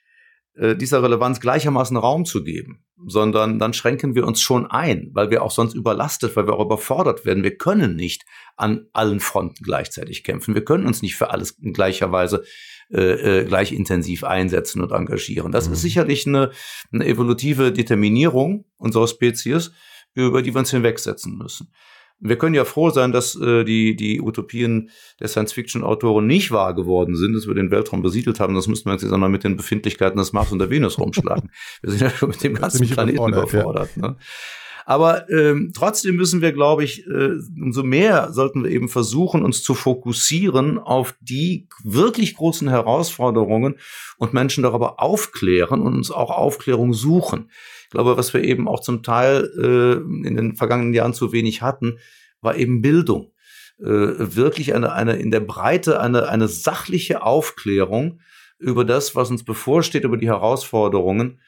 äh, 0.55 0.77
dieser 0.77 1.03
Relevanz 1.03 1.41
gleichermaßen 1.41 1.97
Raum 1.97 2.25
zu 2.25 2.43
geben, 2.43 2.85
sondern 3.07 3.59
dann 3.59 3.75
schränken 3.75 4.15
wir 4.15 4.27
uns 4.27 4.41
schon 4.41 4.67
ein, 4.67 5.11
weil 5.13 5.31
wir 5.31 5.43
auch 5.43 5.51
sonst 5.51 5.75
überlastet, 5.75 6.35
weil 6.35 6.47
wir 6.47 6.55
auch 6.55 6.65
überfordert 6.65 7.25
werden. 7.25 7.45
Wir 7.45 7.57
können 7.57 7.95
nicht 7.95 8.25
an 8.57 8.87
allen 8.93 9.21
Fronten 9.21 9.63
gleichzeitig 9.63 10.25
kämpfen. 10.25 10.55
Wir 10.55 10.65
können 10.65 10.87
uns 10.87 11.03
nicht 11.03 11.17
für 11.17 11.31
alles 11.31 11.53
in 11.53 11.73
gleicher 11.73 12.11
Weise 12.11 12.43
äh, 12.91 13.41
äh 13.41 13.45
gleich 13.45 13.73
intensiv 13.73 14.25
einsetzen 14.25 14.81
und 14.83 14.93
engagieren. 14.93 15.53
Das 15.53 15.67
mhm. 15.69 15.75
ist 15.75 15.83
sicherlich 15.83 16.27
eine, 16.27 16.51
eine 16.91 17.07
evolutive 17.07 17.71
Determinierung 17.71 18.65
unserer 18.79 19.09
Spezies, 19.09 19.73
über 20.15 20.41
die 20.41 20.55
wir 20.55 20.61
uns 20.61 20.71
hinwegsetzen 20.71 21.37
müssen. 21.37 21.71
Wir 22.19 22.37
können 22.37 22.55
ja 22.55 22.65
froh 22.65 22.91
sein, 22.91 23.13
dass 23.13 23.37
äh, 23.37 23.65
die, 23.65 23.95
die 23.95 24.21
Utopien 24.21 24.91
der 25.21 25.29
Science-Fiction-Autoren 25.29 26.27
nicht 26.27 26.51
wahr 26.51 26.75
geworden 26.75 27.15
sind, 27.15 27.35
dass 27.35 27.47
wir 27.47 27.55
den 27.55 27.71
Weltraum 27.71 28.03
besiedelt 28.03 28.41
haben. 28.41 28.55
Das 28.55 28.69
müssten 28.69 28.89
wir 28.89 28.95
jetzt 28.95 29.05
einmal 29.05 29.29
mit 29.29 29.45
den 29.45 29.57
Befindlichkeiten 29.57 30.19
des 30.19 30.33
Mars 30.33 30.51
und 30.53 30.59
der 30.59 30.71
Venus 30.71 30.99
rumschlagen. 30.99 31.51
wir 31.83 31.91
sind 31.91 32.01
ja 32.01 32.11
schon 32.11 32.31
mit 32.31 32.43
dem 32.43 32.55
ganzen 32.55 32.89
Planeten 32.89 33.19
überfordert. 33.19 33.53
überfordert 33.53 33.97
ne? 33.97 34.17
Aber 34.89 35.29
ähm, 35.31 35.73
trotzdem 35.75 36.15
müssen 36.15 36.43
wir, 36.43 36.53
glaube 36.53 36.85
ich, 36.85 37.05
äh, 37.09 37.33
umso 37.61 37.83
mehr 37.83 38.33
sollten 38.33 38.63
wir 38.63 38.71
eben 38.71 38.89
versuchen, 38.89 39.45
uns 39.45 39.65
zu 39.65 39.75
fokussieren 39.75 40.79
auf 40.79 41.17
die 41.21 41.67
wirklich 41.83 42.37
großen 42.37 42.69
Herausforderungen 42.69 43.75
und 44.17 44.33
Menschen 44.33 44.63
darüber 44.63 45.03
aufklären 45.03 45.81
und 45.81 45.97
uns 45.97 46.13
auch 46.13 46.31
Aufklärung 46.31 46.95
suchen. 46.95 47.51
Ich 47.87 47.91
glaube, 47.91 48.17
was 48.17 48.35
wir 48.35 48.43
eben 48.43 48.67
auch 48.67 48.81
zum 48.81 49.03
Teil 49.03 49.49
äh, 49.57 50.27
in 50.27 50.37
den 50.37 50.57
vergangenen 50.57 50.93
Jahren 50.93 51.15
zu 51.15 51.33
wenig 51.33 51.63
hatten, 51.63 51.99
war 52.41 52.57
eben 52.57 52.83
Bildung. 52.83 53.33
Äh, 53.79 53.85
wirklich 53.85 54.75
eine, 54.75 54.93
eine 54.93 55.17
in 55.17 55.31
der 55.31 55.41
Breite 55.41 56.01
eine, 56.01 56.29
eine 56.29 56.49
sachliche 56.49 57.23
Aufklärung 57.23 58.21
über 58.59 58.85
das, 58.85 59.15
was 59.15 59.31
uns 59.31 59.45
bevorsteht, 59.45 60.05
über 60.05 60.17
die 60.17 60.29
Herausforderungen 60.29 61.41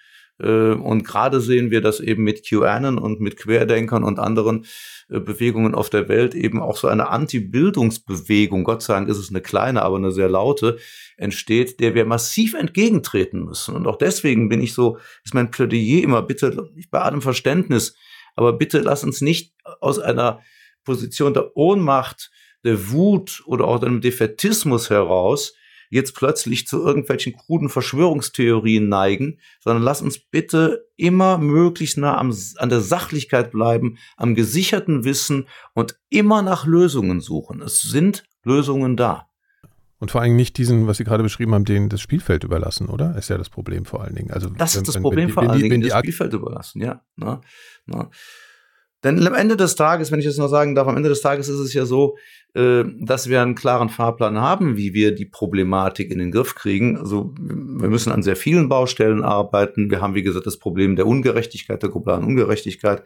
und 0.47 1.05
gerade 1.05 1.41
sehen 1.41 1.71
wir, 1.71 1.81
dass 1.81 2.01
eben 2.01 2.23
mit 2.23 2.47
QAnon 2.47 2.99
und 2.99 3.21
mit 3.21 3.37
Querdenkern 3.37 4.05
und 4.05 4.19
anderen 4.19 4.67
äh, 5.09 5.21
Bewegungen 5.21 5.75
auf 5.75 5.91
der 5.91 6.09
Welt 6.09 6.35
eben 6.35 6.61
auch 6.61 6.77
so 6.77 6.89
eine 6.89 7.09
Anti-Bildungsbewegung, 7.09 8.65
Gott 8.65 8.83
sei 8.83 8.95
Dank 8.95 9.09
ist 9.09 9.19
es 9.19 9.31
eine 9.31 9.41
kleine, 9.41 9.83
aber 9.83 9.97
eine 9.97 10.13
sehr 10.13 10.29
laute, 10.29 10.79
entsteht, 11.17 11.81
der 11.81 11.95
wir 11.95 12.05
massiv 12.05 12.55
entgegentreten 12.55 13.45
müssen. 13.45 13.75
Und 13.75 13.87
auch 13.87 13.97
deswegen 13.97 14.49
bin 14.49 14.61
ich 14.61 14.75
so, 14.75 14.99
ist 15.25 15.35
mein 15.35 15.51
Plädoyer 15.51 16.03
immer, 16.03 16.23
bitte, 16.23 16.71
bei 16.91 17.01
allem 17.01 17.23
Verständnis, 17.23 17.97
aber 18.37 18.53
bitte 18.53 18.79
lass 18.79 19.03
uns 19.03 19.21
nicht 19.21 19.55
aus 19.81 19.99
einer 19.99 20.41
Position 20.85 21.35
der 21.35 21.57
Ohnmacht, 21.57 22.31
der 22.65 22.91
Wut 22.91 23.43
oder 23.47 23.67
auch 23.67 23.83
einem 23.83 24.01
Defetismus 24.01 24.91
heraus 24.91 25.55
jetzt 25.91 26.15
plötzlich 26.15 26.67
zu 26.67 26.83
irgendwelchen 26.83 27.35
kruden 27.37 27.69
Verschwörungstheorien 27.69 28.89
neigen, 28.89 29.39
sondern 29.61 29.83
lass 29.83 30.03
uns 30.03 30.19
bitte 30.19 30.87
immer 30.97 31.39
möglichst 31.39 31.99
nah 31.99 32.19
am, 32.19 32.35
an 32.57 32.69
der 32.69 32.81
Sachlichkeit 32.81 33.51
bleiben, 33.51 33.99
am 34.17 34.35
gesicherten 34.35 35.05
Wissen 35.05 35.49
und 35.75 35.99
immer 36.09 36.43
nach 36.43 36.67
Lösungen 36.67 37.21
suchen. 37.21 37.63
Es 37.63 37.83
sind 37.83 38.25
Lösungen 38.45 38.97
da. 38.97 39.29
Und 40.01 40.13
vor 40.13 40.21
allem 40.21 40.37
nicht 40.37 40.57
diesen, 40.59 40.87
was 40.87 40.99
Sie 40.99 41.05
gerade 41.05 41.25
beschrieben 41.25 41.55
haben, 41.55 41.65
den 41.65 41.89
das 41.89 42.01
Spielfeld 42.01 42.45
überlassen, 42.45 42.89
oder? 42.89 43.17
Ist 43.17 43.31
ja 43.31 43.39
das 43.39 43.51
Problem 43.51 43.85
vor 43.85 44.03
allen 44.03 44.15
Dingen. 44.15 44.31
Also 44.31 44.49
das 44.49 44.75
wenn, 44.75 44.83
ist 44.83 44.89
das 44.89 45.03
Problem 45.03 45.29
wenn, 45.29 45.35
vor 45.35 45.43
allen 45.51 45.61
Dingen, 45.61 45.81
das 45.81 45.99
Spielfeld 45.99 46.33
überlassen, 46.33 46.83
ja. 46.83 47.03
Na, 47.17 47.41
na. 47.87 48.11
Denn 49.05 49.25
am 49.27 49.35
Ende 49.35 49.57
des 49.57 49.77
Tages, 49.77 50.11
wenn 50.11 50.19
ich 50.19 50.27
das 50.27 50.39
noch 50.39 50.49
sagen 50.49 50.75
darf, 50.75 50.89
am 50.89 50.97
Ende 50.97 51.09
des 51.09 51.21
Tages 51.21 51.49
ist 51.49 51.61
es 51.61 51.73
ja 51.73 51.87
so, 51.87 52.17
äh, 52.55 52.85
dass 53.01 53.29
wir 53.29 53.41
einen 53.41 53.55
klaren 53.55 53.89
Fahrplan 53.89 54.39
haben, 54.39 54.77
wie 54.77 54.93
wir 54.93 55.15
die 55.15 55.27
Problematik 55.27 56.11
in 56.11 56.19
den 56.19 56.33
Griff 56.33 56.55
kriegen. 56.57 56.97
Also 56.97 57.33
wir 57.39 57.89
müssen 57.89 58.11
an 58.11 58.23
sehr 58.23 58.37
vielen 58.37 58.69
Baustellen 58.69 59.23
arbeiten. 59.23 59.91
Wir 59.91 60.01
haben, 60.01 60.15
wie 60.15 60.23
gesagt, 60.23 60.47
das 60.47 60.59
Problem 60.59 60.97
der 60.97 61.07
Ungerechtigkeit, 61.07 61.83
der 61.83 61.91
globalen 61.91 62.25
Ungerechtigkeit. 62.25 63.05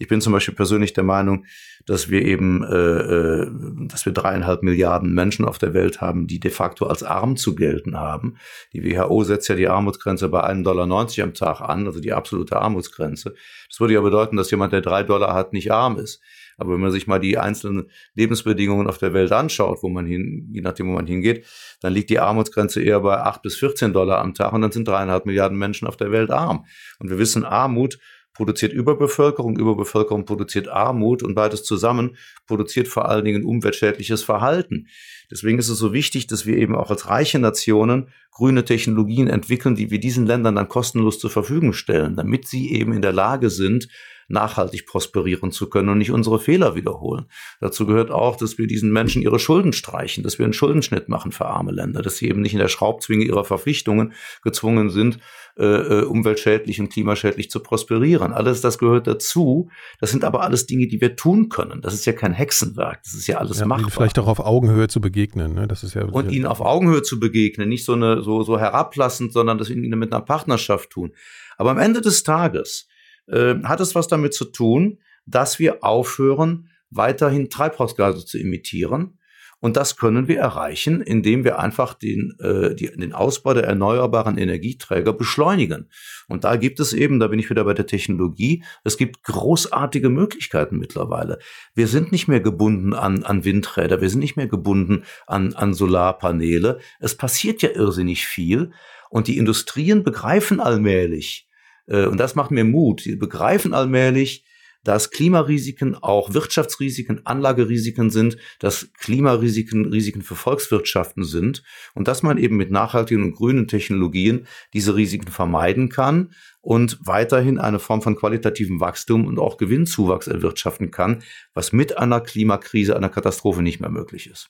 Ich 0.00 0.06
bin 0.06 0.20
zum 0.20 0.32
Beispiel 0.32 0.54
persönlich 0.54 0.92
der 0.92 1.02
Meinung, 1.02 1.44
dass 1.84 2.08
wir 2.08 2.22
eben, 2.22 2.62
äh, 2.62 2.76
äh, 2.76 3.50
dass 3.88 4.06
wir 4.06 4.12
dreieinhalb 4.12 4.62
Milliarden 4.62 5.12
Menschen 5.12 5.44
auf 5.44 5.58
der 5.58 5.74
Welt 5.74 6.00
haben, 6.00 6.28
die 6.28 6.38
de 6.38 6.52
facto 6.52 6.86
als 6.86 7.02
arm 7.02 7.36
zu 7.36 7.56
gelten 7.56 7.96
haben. 7.96 8.36
Die 8.72 8.84
WHO 8.84 9.24
setzt 9.24 9.48
ja 9.48 9.56
die 9.56 9.68
Armutsgrenze 9.68 10.28
bei 10.28 10.44
1,90 10.44 10.62
Dollar 10.62 11.24
am 11.24 11.34
Tag 11.34 11.60
an, 11.60 11.86
also 11.86 12.00
die 12.00 12.12
absolute 12.12 12.56
Armutsgrenze. 12.56 13.34
Das 13.68 13.80
würde 13.80 13.94
ja 13.94 14.00
bedeuten, 14.00 14.36
dass 14.36 14.52
jemand, 14.52 14.72
der 14.72 14.82
drei 14.82 15.02
Dollar 15.02 15.34
hat, 15.34 15.52
nicht 15.52 15.72
arm 15.72 15.98
ist. 15.98 16.22
Aber 16.58 16.74
wenn 16.74 16.80
man 16.80 16.90
sich 16.90 17.06
mal 17.06 17.20
die 17.20 17.38
einzelnen 17.38 17.90
Lebensbedingungen 18.14 18.88
auf 18.88 18.98
der 18.98 19.14
Welt 19.14 19.32
anschaut, 19.32 19.78
wo 19.82 19.88
man 19.88 20.06
hin, 20.06 20.48
je 20.52 20.60
nachdem, 20.60 20.88
wo 20.88 20.92
man 20.92 21.06
hingeht, 21.06 21.46
dann 21.80 21.92
liegt 21.92 22.10
die 22.10 22.18
Armutsgrenze 22.18 22.82
eher 22.82 23.00
bei 23.00 23.16
acht 23.16 23.42
bis 23.42 23.56
14 23.56 23.92
Dollar 23.92 24.18
am 24.18 24.34
Tag 24.34 24.52
und 24.52 24.62
dann 24.62 24.72
sind 24.72 24.86
dreieinhalb 24.86 25.24
Milliarden 25.24 25.56
Menschen 25.56 25.86
auf 25.86 25.96
der 25.96 26.10
Welt 26.10 26.30
arm. 26.30 26.66
Und 26.98 27.10
wir 27.10 27.18
wissen, 27.18 27.44
Armut 27.44 27.98
produziert 28.38 28.72
Überbevölkerung, 28.72 29.58
Überbevölkerung 29.58 30.24
produziert 30.24 30.68
Armut 30.68 31.24
und 31.24 31.34
beides 31.34 31.64
zusammen 31.64 32.16
produziert 32.46 32.86
vor 32.86 33.08
allen 33.08 33.24
Dingen 33.24 33.44
umweltschädliches 33.44 34.22
Verhalten. 34.22 34.86
Deswegen 35.28 35.58
ist 35.58 35.68
es 35.68 35.78
so 35.78 35.92
wichtig, 35.92 36.28
dass 36.28 36.46
wir 36.46 36.56
eben 36.56 36.76
auch 36.76 36.90
als 36.90 37.08
reiche 37.08 37.40
Nationen 37.40 38.10
grüne 38.30 38.64
Technologien 38.64 39.26
entwickeln, 39.26 39.74
die 39.74 39.90
wir 39.90 39.98
diesen 39.98 40.24
Ländern 40.24 40.54
dann 40.54 40.68
kostenlos 40.68 41.18
zur 41.18 41.30
Verfügung 41.30 41.72
stellen, 41.72 42.14
damit 42.14 42.46
sie 42.46 42.72
eben 42.72 42.92
in 42.92 43.02
der 43.02 43.12
Lage 43.12 43.50
sind, 43.50 43.88
nachhaltig 44.28 44.86
prosperieren 44.86 45.50
zu 45.50 45.68
können 45.68 45.88
und 45.88 45.98
nicht 45.98 46.12
unsere 46.12 46.38
Fehler 46.38 46.74
wiederholen. 46.74 47.26
Dazu 47.60 47.86
gehört 47.86 48.10
auch, 48.10 48.36
dass 48.36 48.58
wir 48.58 48.66
diesen 48.66 48.92
Menschen 48.92 49.22
ihre 49.22 49.38
Schulden 49.38 49.72
streichen, 49.72 50.22
dass 50.22 50.38
wir 50.38 50.44
einen 50.44 50.52
Schuldenschnitt 50.52 51.08
machen 51.08 51.32
für 51.32 51.46
arme 51.46 51.72
Länder, 51.72 52.02
dass 52.02 52.18
sie 52.18 52.28
eben 52.28 52.42
nicht 52.42 52.52
in 52.52 52.58
der 52.58 52.68
Schraubzwinge 52.68 53.24
ihrer 53.24 53.44
Verpflichtungen 53.44 54.12
gezwungen 54.42 54.90
sind, 54.90 55.18
äh, 55.58 55.64
äh, 55.64 56.04
umweltschädlich 56.04 56.78
und 56.78 56.92
klimaschädlich 56.92 57.50
zu 57.50 57.60
prosperieren. 57.60 58.32
Alles 58.32 58.60
das 58.60 58.78
gehört 58.78 59.06
dazu. 59.06 59.70
Das 59.98 60.10
sind 60.10 60.24
aber 60.24 60.42
alles 60.42 60.66
Dinge, 60.66 60.86
die 60.86 61.00
wir 61.00 61.16
tun 61.16 61.48
können. 61.48 61.80
Das 61.80 61.94
ist 61.94 62.04
ja 62.06 62.12
kein 62.12 62.32
Hexenwerk. 62.32 63.02
Das 63.02 63.14
ist 63.14 63.26
ja 63.26 63.38
alles 63.38 63.58
ja, 63.58 63.66
machbar. 63.66 63.90
Vielleicht 63.90 64.18
auch 64.18 64.28
auf 64.28 64.40
Augenhöhe 64.40 64.88
zu 64.88 65.00
begegnen. 65.00 65.54
Ne? 65.54 65.66
Das 65.66 65.82
ist 65.82 65.94
ja 65.94 66.04
und 66.04 66.30
ihnen 66.30 66.46
auf 66.46 66.60
Augenhöhe 66.60 67.02
zu 67.02 67.18
begegnen, 67.18 67.68
nicht 67.68 67.84
so 67.84 67.94
eine 67.94 68.22
so 68.22 68.42
so 68.42 68.58
herablassend, 68.58 69.32
sondern 69.32 69.58
das 69.58 69.70
ihnen 69.70 69.98
mit 69.98 70.12
einer 70.12 70.22
Partnerschaft 70.22 70.90
tun. 70.90 71.12
Aber 71.56 71.70
am 71.70 71.78
Ende 71.78 72.02
des 72.02 72.22
Tages 72.22 72.86
äh, 73.28 73.54
hat 73.62 73.80
es 73.80 73.94
was 73.94 74.08
damit 74.08 74.34
zu 74.34 74.46
tun, 74.46 74.98
dass 75.26 75.58
wir 75.58 75.84
aufhören, 75.84 76.68
weiterhin 76.90 77.50
Treibhausgase 77.50 78.24
zu 78.24 78.38
emittieren. 78.38 79.18
Und 79.60 79.76
das 79.76 79.96
können 79.96 80.28
wir 80.28 80.38
erreichen, 80.38 81.00
indem 81.00 81.42
wir 81.42 81.58
einfach 81.58 81.94
den, 81.94 82.36
äh, 82.38 82.76
die, 82.76 82.86
den 82.86 83.12
Ausbau 83.12 83.54
der 83.54 83.64
erneuerbaren 83.64 84.38
Energieträger 84.38 85.12
beschleunigen. 85.12 85.88
Und 86.28 86.44
da 86.44 86.54
gibt 86.54 86.78
es 86.78 86.92
eben, 86.92 87.18
da 87.18 87.26
bin 87.26 87.40
ich 87.40 87.50
wieder 87.50 87.64
bei 87.64 87.74
der 87.74 87.86
Technologie, 87.86 88.62
es 88.84 88.96
gibt 88.96 89.24
großartige 89.24 90.10
Möglichkeiten 90.10 90.78
mittlerweile. 90.78 91.40
Wir 91.74 91.88
sind 91.88 92.12
nicht 92.12 92.28
mehr 92.28 92.40
gebunden 92.40 92.94
an, 92.94 93.24
an 93.24 93.44
Windräder, 93.44 94.00
wir 94.00 94.10
sind 94.10 94.20
nicht 94.20 94.36
mehr 94.36 94.46
gebunden 94.46 95.02
an, 95.26 95.54
an 95.54 95.74
Solarpaneele. 95.74 96.78
Es 97.00 97.16
passiert 97.16 97.60
ja 97.60 97.70
irrsinnig 97.70 98.26
viel. 98.26 98.70
Und 99.10 99.26
die 99.26 99.38
Industrien 99.38 100.04
begreifen 100.04 100.60
allmählich, 100.60 101.46
äh, 101.46 101.47
und 101.88 102.18
das 102.18 102.34
macht 102.34 102.50
mir 102.50 102.64
Mut. 102.64 103.02
Sie 103.02 103.16
begreifen 103.16 103.74
allmählich, 103.74 104.44
dass 104.84 105.10
Klimarisiken 105.10 105.96
auch 105.96 106.32
Wirtschaftsrisiken, 106.34 107.26
Anlagerisiken 107.26 108.10
sind, 108.10 108.36
dass 108.58 108.92
Klimarisiken 108.94 109.86
Risiken 109.86 110.22
für 110.22 110.34
Volkswirtschaften 110.34 111.24
sind 111.24 111.62
und 111.94 112.08
dass 112.08 112.22
man 112.22 112.38
eben 112.38 112.56
mit 112.56 112.70
nachhaltigen 112.70 113.22
und 113.22 113.32
grünen 113.32 113.66
Technologien 113.68 114.46
diese 114.72 114.94
Risiken 114.94 115.30
vermeiden 115.30 115.88
kann 115.88 116.32
und 116.60 116.98
weiterhin 117.02 117.58
eine 117.58 117.80
Form 117.80 118.02
von 118.02 118.16
qualitativen 118.16 118.80
Wachstum 118.80 119.26
und 119.26 119.38
auch 119.38 119.56
Gewinnzuwachs 119.56 120.26
erwirtschaften 120.26 120.90
kann, 120.90 121.22
was 121.54 121.72
mit 121.72 121.98
einer 121.98 122.20
Klimakrise, 122.20 122.96
einer 122.96 123.08
Katastrophe 123.08 123.62
nicht 123.62 123.80
mehr 123.80 123.90
möglich 123.90 124.28
ist. 124.30 124.48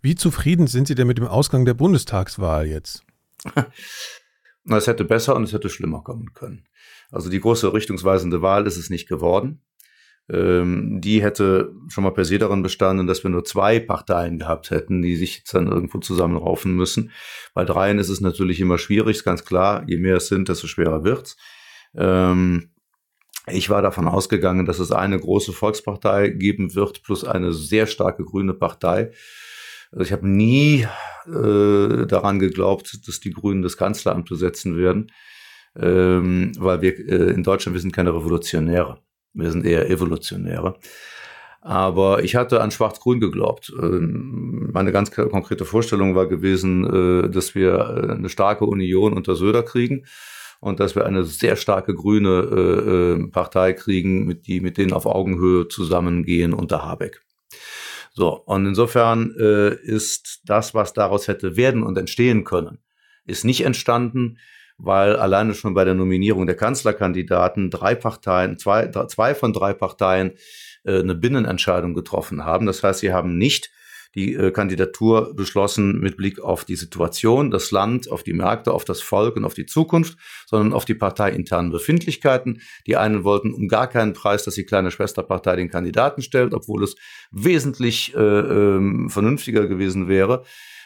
Wie 0.00 0.14
zufrieden 0.14 0.68
sind 0.68 0.86
Sie 0.86 0.94
denn 0.94 1.06
mit 1.06 1.18
dem 1.18 1.26
Ausgang 1.26 1.64
der 1.64 1.74
Bundestagswahl 1.74 2.66
jetzt? 2.66 3.02
Es 4.68 4.86
hätte 4.86 5.04
besser 5.04 5.36
und 5.36 5.44
es 5.44 5.52
hätte 5.52 5.68
schlimmer 5.68 6.02
kommen 6.02 6.32
können. 6.34 6.66
Also 7.10 7.30
die 7.30 7.40
große 7.40 7.72
richtungsweisende 7.72 8.42
Wahl 8.42 8.66
ist 8.66 8.76
es 8.76 8.90
nicht 8.90 9.08
geworden. 9.08 9.62
Ähm, 10.28 11.00
die 11.00 11.22
hätte 11.22 11.72
schon 11.88 12.02
mal 12.02 12.10
per 12.10 12.24
se 12.24 12.38
darin 12.38 12.62
bestanden, 12.62 13.06
dass 13.06 13.22
wir 13.22 13.30
nur 13.30 13.44
zwei 13.44 13.78
Parteien 13.78 14.38
gehabt 14.38 14.70
hätten, 14.70 15.00
die 15.00 15.14
sich 15.14 15.38
jetzt 15.38 15.54
dann 15.54 15.68
irgendwo 15.68 15.98
zusammenraufen 15.98 16.74
müssen. 16.74 17.12
Bei 17.54 17.64
dreien 17.64 18.00
ist 18.00 18.08
es 18.08 18.20
natürlich 18.20 18.58
immer 18.60 18.78
schwierig, 18.78 19.18
ist 19.18 19.24
ganz 19.24 19.44
klar. 19.44 19.84
Je 19.86 19.98
mehr 19.98 20.16
es 20.16 20.26
sind, 20.26 20.48
desto 20.48 20.66
schwerer 20.66 21.04
wird's. 21.04 21.36
Ähm, 21.94 22.70
ich 23.48 23.70
war 23.70 23.82
davon 23.82 24.08
ausgegangen, 24.08 24.66
dass 24.66 24.80
es 24.80 24.90
eine 24.90 25.20
große 25.20 25.52
Volkspartei 25.52 26.30
geben 26.30 26.74
wird, 26.74 27.04
plus 27.04 27.22
eine 27.24 27.52
sehr 27.52 27.86
starke 27.86 28.24
grüne 28.24 28.54
Partei. 28.54 29.12
Also 29.92 30.04
ich 30.04 30.12
habe 30.12 30.28
nie 30.28 30.86
äh, 31.26 32.06
daran 32.06 32.38
geglaubt, 32.38 33.06
dass 33.06 33.20
die 33.20 33.32
Grünen 33.32 33.62
das 33.62 33.76
Kanzleramt 33.76 34.28
besetzen 34.28 34.76
werden, 34.76 35.12
ähm, 35.76 36.52
weil 36.58 36.82
wir 36.82 36.98
äh, 36.98 37.32
in 37.32 37.42
Deutschland, 37.42 37.74
wir 37.74 37.80
sind 37.80 37.92
keine 37.92 38.14
Revolutionäre, 38.14 39.00
wir 39.34 39.50
sind 39.50 39.64
eher 39.64 39.90
Evolutionäre. 39.90 40.78
Aber 41.66 42.22
ich 42.22 42.36
hatte 42.36 42.60
an 42.60 42.70
Schwarz-Grün 42.70 43.18
geglaubt. 43.18 43.72
Ähm, 43.82 44.70
meine 44.72 44.92
ganz 44.92 45.10
konkrete 45.10 45.64
Vorstellung 45.64 46.14
war 46.14 46.28
gewesen, 46.28 47.24
äh, 47.24 47.28
dass 47.28 47.56
wir 47.56 47.72
äh, 47.74 48.12
eine 48.12 48.28
starke 48.28 48.66
Union 48.66 49.14
unter 49.14 49.34
Söder 49.34 49.64
kriegen 49.64 50.06
und 50.60 50.78
dass 50.78 50.94
wir 50.94 51.06
eine 51.06 51.24
sehr 51.24 51.56
starke 51.56 51.92
grüne 51.94 52.28
äh, 52.28 53.22
äh, 53.22 53.26
Partei 53.30 53.72
kriegen, 53.72 54.26
mit 54.26 54.46
die 54.46 54.60
mit 54.60 54.78
denen 54.78 54.92
auf 54.92 55.06
Augenhöhe 55.06 55.66
zusammengehen 55.66 56.54
unter 56.54 56.82
Habeck. 56.84 57.22
So, 58.16 58.32
und 58.46 58.64
insofern 58.64 59.34
äh, 59.38 59.74
ist 59.74 60.40
das, 60.46 60.72
was 60.72 60.94
daraus 60.94 61.28
hätte 61.28 61.56
werden 61.56 61.82
und 61.82 61.98
entstehen 61.98 62.44
können, 62.44 62.78
ist 63.26 63.44
nicht 63.44 63.62
entstanden, 63.62 64.38
weil 64.78 65.16
alleine 65.16 65.52
schon 65.52 65.74
bei 65.74 65.84
der 65.84 65.92
Nominierung 65.92 66.46
der 66.46 66.56
Kanzlerkandidaten 66.56 67.70
drei 67.70 67.94
Parteien, 67.94 68.58
zwei, 68.58 68.88
zwei 68.88 69.34
von 69.34 69.52
drei 69.52 69.74
Parteien 69.74 70.32
äh, 70.84 70.98
eine 71.00 71.14
Binnenentscheidung 71.14 71.92
getroffen 71.92 72.44
haben. 72.44 72.64
Das 72.64 72.82
heißt, 72.82 73.00
sie 73.00 73.12
haben 73.12 73.36
nicht 73.36 73.70
die 74.16 74.34
äh, 74.34 74.50
Kandidatur 74.50 75.34
beschlossen 75.34 76.00
mit 76.00 76.16
Blick 76.16 76.40
auf 76.40 76.64
die 76.64 76.74
Situation, 76.74 77.50
das 77.50 77.70
Land, 77.70 78.10
auf 78.10 78.22
die 78.22 78.32
Märkte, 78.32 78.72
auf 78.72 78.84
das 78.84 79.00
Volk 79.00 79.36
und 79.36 79.44
auf 79.44 79.54
die 79.54 79.66
Zukunft, 79.66 80.18
sondern 80.46 80.72
auf 80.72 80.84
die 80.84 80.94
parteiinternen 80.94 81.70
Befindlichkeiten. 81.70 82.62
Die 82.86 82.96
einen 82.96 83.22
wollten 83.24 83.52
um 83.52 83.68
gar 83.68 83.88
keinen 83.88 84.14
Preis, 84.14 84.44
dass 84.44 84.54
die 84.54 84.64
kleine 84.64 84.90
Schwesterpartei 84.90 85.54
den 85.56 85.70
Kandidaten 85.70 86.22
stellt, 86.22 86.54
obwohl 86.54 86.82
es 86.82 86.96
wesentlich 87.30 88.14
äh, 88.16 88.18
äh, 88.18 89.08
vernünftiger 89.08 89.68
gewesen 89.68 90.08
wäre. 90.08 90.44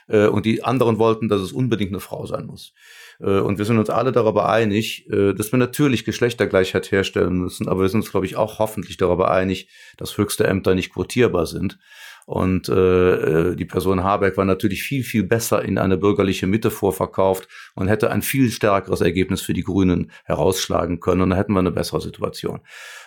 Äh, 0.09 0.27
und 0.27 0.45
die 0.45 0.65
anderen 0.65 0.99
wollten, 0.99 1.29
dass 1.29 1.41
es 1.41 1.53
unbedingt 1.53 1.93
eine 1.93 2.01
Frau 2.01 2.27
sein 2.27 2.47
muss. 2.47 2.75
Äh, 3.21 3.39
und 3.39 3.59
wir 3.59 3.65
sind 3.65 3.79
uns 3.79 3.91
alle 3.91 4.13
darüber 4.13 4.49
einig, 4.49 5.09
äh, 5.11 5.33
dass 5.35 5.53
wir 5.53 5.59
natürlich 5.59 6.05
Geschlechtergleichheit 6.05 6.91
herstellen 6.91 7.39
müssen, 7.39 7.69
aber 7.69 7.83
wir 7.83 7.89
sind 7.89 8.01
uns, 8.01 8.11
glaube 8.11 8.27
ich, 8.27 8.37
auch 8.37 8.59
hoffentlich 8.59 8.97
darüber 8.97 9.31
einig, 9.31 9.69
dass 9.97 10.19
höchste 10.19 10.47
Ämter 10.47 10.75
nicht 10.75 10.93
quotierbar 10.93 11.47
sind. 11.47 11.79
Und 12.27 12.69
äh, 12.69 13.57
die 13.57 13.65
Person 13.65 14.05
Habeck 14.05 14.37
war 14.37 14.45
natürlich 14.45 14.83
viel, 14.83 15.03
viel 15.03 15.25
besser 15.25 15.63
in 15.63 15.79
eine 15.79 15.97
bürgerliche 15.97 16.47
Mitte 16.47 16.71
vorverkauft 16.71 17.49
und 17.75 17.89
hätte 17.89 18.11
ein 18.11 18.23
viel 18.23 18.51
stärkeres 18.51 19.01
Ergebnis 19.01 19.43
für 19.43 19.55
die 19.55 19.65
Grünen 19.65 20.11
herausschlagen 20.25 21.01
können. 21.01 21.23
Und 21.23 21.31
dann 21.31 21.39
hätten 21.39 21.53
wir 21.53 21.61
eine 21.61 21.73
bessere 21.73 22.01
Situation. 22.01 22.61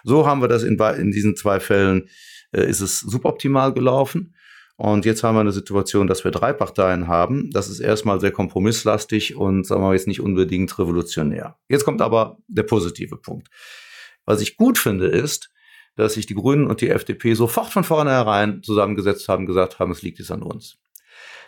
So 0.03 0.25
haben 0.27 0.41
wir 0.41 0.47
das 0.47 0.63
in, 0.63 0.77
in 0.77 1.11
diesen 1.11 1.35
zwei 1.35 1.59
Fällen, 1.59 2.09
äh, 2.51 2.65
ist 2.67 2.81
es 2.81 2.99
suboptimal 2.99 3.73
gelaufen. 3.73 4.35
Und 4.75 5.05
jetzt 5.05 5.23
haben 5.23 5.35
wir 5.35 5.41
eine 5.41 5.51
Situation, 5.51 6.07
dass 6.07 6.23
wir 6.23 6.31
drei 6.31 6.51
Parteien 6.51 7.07
haben. 7.07 7.51
Das 7.51 7.69
ist 7.69 7.79
erstmal 7.79 8.19
sehr 8.19 8.31
kompromisslastig 8.31 9.35
und 9.35 9.65
sagen 9.65 9.83
wir 9.83 9.93
jetzt 9.93 10.07
nicht 10.07 10.19
unbedingt 10.19 10.77
revolutionär. 10.79 11.57
Jetzt 11.69 11.85
kommt 11.85 12.01
aber 12.01 12.37
der 12.47 12.63
positive 12.63 13.17
Punkt. 13.17 13.49
Was 14.25 14.41
ich 14.41 14.57
gut 14.57 14.77
finde, 14.77 15.07
ist, 15.07 15.52
dass 15.95 16.13
sich 16.13 16.25
die 16.25 16.35
Grünen 16.35 16.67
und 16.67 16.81
die 16.81 16.89
FDP 16.89 17.33
sofort 17.33 17.71
von 17.71 17.83
vornherein 17.83 18.63
zusammengesetzt 18.63 19.27
haben, 19.29 19.45
gesagt 19.45 19.79
haben, 19.79 19.91
es 19.91 20.01
liegt 20.01 20.19
jetzt 20.19 20.31
an 20.31 20.41
uns. 20.41 20.77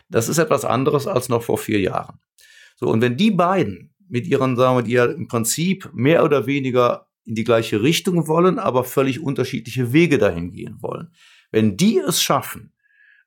Das 0.10 0.30
ist 0.30 0.38
etwas 0.38 0.66
anderes 0.66 1.08
als 1.08 1.30
noch 1.30 1.44
vor 1.44 1.58
vier 1.58 1.80
Jahren. 1.80 2.20
So, 2.76 2.88
und 2.88 3.02
wenn 3.02 3.18
die 3.18 3.32
beiden 3.32 3.94
mit 4.08 4.28
ihren, 4.28 4.56
sagen 4.56 4.78
wir, 4.78 4.84
die 4.84 4.92
ja 4.92 5.06
im 5.06 5.28
Prinzip 5.28 5.90
mehr 5.94 6.24
oder 6.24 6.46
weniger 6.46 7.08
in 7.24 7.34
die 7.34 7.44
gleiche 7.44 7.82
Richtung 7.82 8.28
wollen, 8.28 8.60
aber 8.60 8.84
völlig 8.84 9.20
unterschiedliche 9.20 9.94
Wege 9.94 10.20
dahin 10.20 10.52
gehen 10.52 10.78
wollen, 10.82 11.12
wenn 11.52 11.76
die 11.76 11.98
es 11.98 12.22
schaffen, 12.22 12.74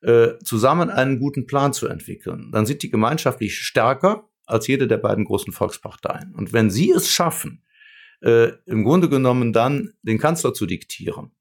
äh, 0.02 0.38
zusammen 0.44 0.90
einen 0.90 1.18
guten 1.18 1.46
Plan 1.46 1.72
zu 1.72 1.88
entwickeln, 1.88 2.50
dann 2.52 2.66
sind 2.66 2.82
die 2.82 2.90
gemeinschaftlich 2.90 3.58
stärker 3.58 4.28
als 4.46 4.68
jede 4.68 4.86
der 4.86 4.98
beiden 4.98 5.24
großen 5.24 5.52
Volksparteien. 5.52 6.34
Und 6.34 6.52
wenn 6.52 6.70
sie 6.70 6.92
es 6.92 7.10
schaffen, 7.10 7.64
äh, 8.20 8.50
im 8.66 8.84
Grunde 8.84 9.08
genommen 9.08 9.52
dann 9.52 9.92
den 10.02 10.18
Kanzler 10.18 10.54
zu 10.54 10.66
diktieren, 10.66 11.32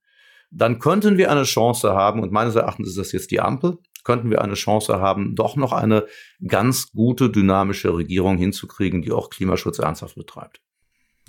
dann 0.51 0.79
könnten 0.79 1.17
wir 1.17 1.31
eine 1.31 1.43
Chance 1.43 1.93
haben, 1.93 2.21
und 2.21 2.31
meines 2.31 2.55
Erachtens 2.55 2.89
ist 2.89 2.97
das 2.97 3.11
jetzt 3.11 3.31
die 3.31 3.39
Ampel, 3.39 3.77
könnten 4.03 4.29
wir 4.29 4.41
eine 4.41 4.53
Chance 4.53 4.99
haben, 4.99 5.35
doch 5.35 5.57
noch 5.57 5.73
eine 5.73 6.05
ganz 6.47 6.91
gute, 6.91 7.29
dynamische 7.29 7.93
Regierung 7.93 8.37
hinzukriegen, 8.37 9.01
die 9.01 9.11
auch 9.11 9.29
Klimaschutz 9.29 9.79
ernsthaft 9.79 10.15
betreibt. 10.15 10.61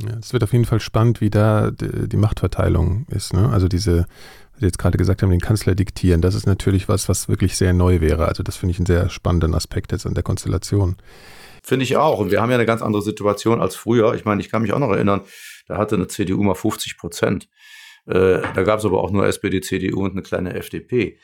Ja, 0.01 0.17
es 0.21 0.33
wird 0.33 0.45
auf 0.45 0.53
jeden 0.53 0.65
Fall 0.65 0.79
spannend, 0.79 1.21
wie 1.21 1.31
da 1.31 1.73
die 1.73 2.17
Machtverteilung 2.17 3.07
ist. 3.11 3.33
Ne? 3.35 3.49
Also 3.49 3.67
diese, 3.67 4.07
was 4.53 4.61
Sie 4.61 4.67
jetzt 4.67 4.79
gerade 4.79 4.97
gesagt 4.97 5.23
haben, 5.23 5.31
den 5.31 5.41
Kanzler 5.41 5.75
diktieren, 5.75 6.21
das 6.21 6.37
ist 6.37 6.47
natürlich 6.47 6.89
was, 6.89 7.09
was 7.09 7.29
wirklich 7.29 7.57
sehr 7.57 7.73
neu 7.73 8.01
wäre. 8.01 8.27
Also 8.27 8.45
das 8.45 8.57
finde 8.57 8.73
ich 8.73 8.79
einen 8.79 8.87
sehr 8.87 9.09
spannenden 9.11 9.55
Aspekt 9.55 9.91
jetzt 9.91 10.07
an 10.07 10.15
der 10.15 10.23
Konstellation. 10.23 10.97
Finde 11.69 11.85
ich 11.85 11.99
auch. 11.99 12.19
Und 12.19 12.31
wir 12.31 12.41
haben 12.41 12.49
ja 12.49 12.57
eine 12.57 12.65
ganz 12.65 12.81
andere 12.81 13.03
Situation 13.03 13.61
als 13.61 13.77
früher. 13.77 14.15
Ich 14.15 14.25
meine, 14.25 14.41
ich 14.41 14.49
kann 14.49 14.63
mich 14.63 14.73
auch 14.73 14.79
noch 14.79 14.91
erinnern, 14.91 15.21
da 15.67 15.77
hatte 15.77 15.97
eine 15.97 16.07
CDU 16.07 16.43
mal 16.43 16.55
50 16.55 16.97
Prozent. 16.97 17.51
Äh, 18.07 18.41
da 18.55 18.63
gab 18.63 18.79
es 18.79 18.87
aber 18.87 19.03
auch 19.03 19.11
nur 19.11 19.27
SPD, 19.27 19.61
CDU 19.61 20.03
und 20.03 20.13
eine 20.13 20.23
kleine 20.23 20.55
FDP. 20.55 21.19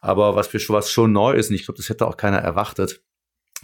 Aber 0.00 0.36
was, 0.36 0.52
wir, 0.52 0.60
was 0.68 0.92
schon 0.92 1.10
neu 1.10 1.32
ist, 1.32 1.50
und 1.50 1.56
ich 1.56 1.64
glaube, 1.64 1.78
das 1.78 1.88
hätte 1.88 2.06
auch 2.06 2.16
keiner 2.16 2.38
erwartet, 2.38 3.02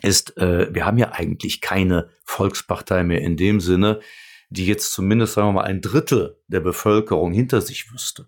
ist, 0.02 0.36
äh, 0.36 0.74
wir 0.74 0.84
haben 0.84 0.98
ja 0.98 1.12
eigentlich 1.12 1.60
keine 1.60 2.10
Volkspartei 2.24 3.04
mehr 3.04 3.20
in 3.20 3.36
dem 3.36 3.60
Sinne, 3.60 4.00
die 4.48 4.66
jetzt 4.66 4.92
zumindest, 4.92 5.34
sagen 5.34 5.50
wir 5.50 5.52
mal, 5.52 5.66
ein 5.66 5.82
Drittel 5.82 6.40
der 6.48 6.58
Bevölkerung 6.58 7.32
hinter 7.32 7.60
sich 7.60 7.92
wüsste 7.92 8.26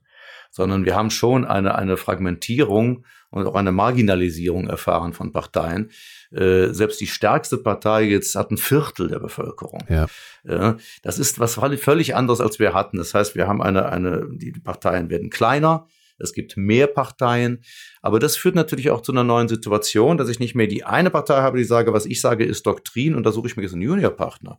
sondern 0.57 0.87
wir 0.87 0.95
haben 0.95 1.11
schon 1.11 1.45
eine, 1.45 1.75
eine 1.75 1.99
Fragmentierung 1.99 3.05
und 3.29 3.47
auch 3.47 3.55
eine 3.57 3.73
Marginalisierung 3.73 4.69
erfahren 4.69 5.13
von 5.13 5.31
Parteien. 5.31 5.91
Äh, 6.33 6.69
selbst 6.73 7.01
die 7.01 7.07
stärkste 7.07 7.59
Partei 7.59 8.03
jetzt 8.03 8.35
hat 8.35 8.51
ein 8.51 8.59
Viertel 8.59 9.09
der 9.09 9.21
Bevölkerung. 9.21 9.85
Ja. 9.89 10.07
Äh, 10.45 10.75
das 11.03 11.19
ist 11.19 11.39
was 11.39 11.55
völlig 11.55 12.15
anderes, 12.15 12.41
als 12.41 12.59
wir 12.59 12.75
hatten. 12.75 12.99
Das 12.99 13.15
heißt, 13.15 13.35
wir 13.35 13.47
haben 13.47 13.63
eine, 13.63 13.87
eine, 13.87 14.27
die 14.31 14.53
Parteien 14.53 15.11
werden 15.11 15.31
kleiner, 15.31 15.87
es 16.19 16.33
gibt 16.33 16.57
mehr 16.57 16.87
Parteien, 16.87 17.63
aber 18.01 18.19
das 18.19 18.37
führt 18.37 18.55
natürlich 18.55 18.91
auch 18.91 19.03
zu 19.03 19.13
einer 19.13 19.25
neuen 19.25 19.49
Situation, 19.49 20.17
dass 20.17 20.29
ich 20.29 20.41
nicht 20.41 20.55
mehr 20.55 20.67
die 20.67 20.85
eine 20.85 21.11
Partei 21.11 21.43
habe, 21.43 21.59
die 21.59 21.65
sage, 21.65 21.93
was 21.93 22.07
ich 22.07 22.21
sage, 22.21 22.45
ist 22.45 22.67
Doktrin 22.67 23.15
und 23.15 23.25
da 23.25 23.33
suche 23.33 23.49
ich 23.49 23.57
mir 23.57 23.63
jetzt 23.63 23.73
einen 23.73 23.83
Juniorpartner, 23.83 24.59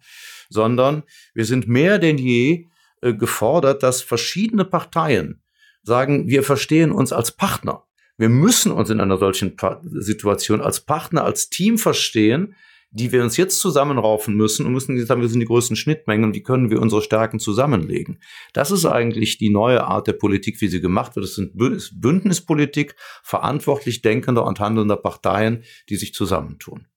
sondern 0.50 1.04
wir 1.34 1.46
sind 1.46 1.68
mehr 1.68 1.98
denn 1.98 2.18
je 2.18 2.68
äh, 3.02 3.14
gefordert, 3.14 3.84
dass 3.84 4.02
verschiedene 4.02 4.66
Parteien 4.66 5.42
sagen, 5.84 6.28
wir 6.28 6.44
verstehen 6.44 6.92
uns 6.92 7.12
als 7.14 7.32
Partner. 7.32 7.87
Wir 8.18 8.30
müssen 8.30 8.72
uns 8.72 8.90
in 8.90 9.00
einer 9.00 9.18
solchen 9.18 9.56
Situation 9.84 10.62
als 10.62 10.82
Partner, 10.82 11.24
als 11.24 11.50
Team 11.50 11.78
verstehen, 11.78 12.56
die 12.90 13.12
wir 13.12 13.22
uns 13.22 13.38
jetzt 13.38 13.60
zusammenraufen 13.60 14.36
müssen 14.36 14.66
und 14.66 14.72
müssen 14.72 15.06
sagen, 15.06 15.22
wir 15.22 15.28
sind 15.28 15.42
die 15.42 15.46
größten 15.46 15.76
Schnittmengen 15.76 16.26
und 16.26 16.36
wie 16.36 16.42
können 16.42 16.72
wir 16.72 16.82
unsere 16.82 17.02
Stärken 17.02 17.40
zusammenlegen. 17.40 18.20
Das 18.54 18.72
ist 18.72 18.86
eigentlich 18.86 19.38
die 19.38 19.50
neue 19.50 19.84
Art 19.84 20.08
der 20.08 20.14
Politik, 20.14 20.62
wie 20.62 20.68
sie 20.68 20.82
gemacht 20.82 21.16
wird. 21.16 21.26
Es 21.26 21.36
sind 21.36 21.52
Bündnispolitik 21.56 22.96
verantwortlich 23.24 24.02
denkender 24.02 24.46
und 24.46 24.60
handelnder 24.60 24.98
Parteien, 24.98 25.64
die 25.90 25.98
sich 25.98 26.14
zusammentun. 26.14 26.88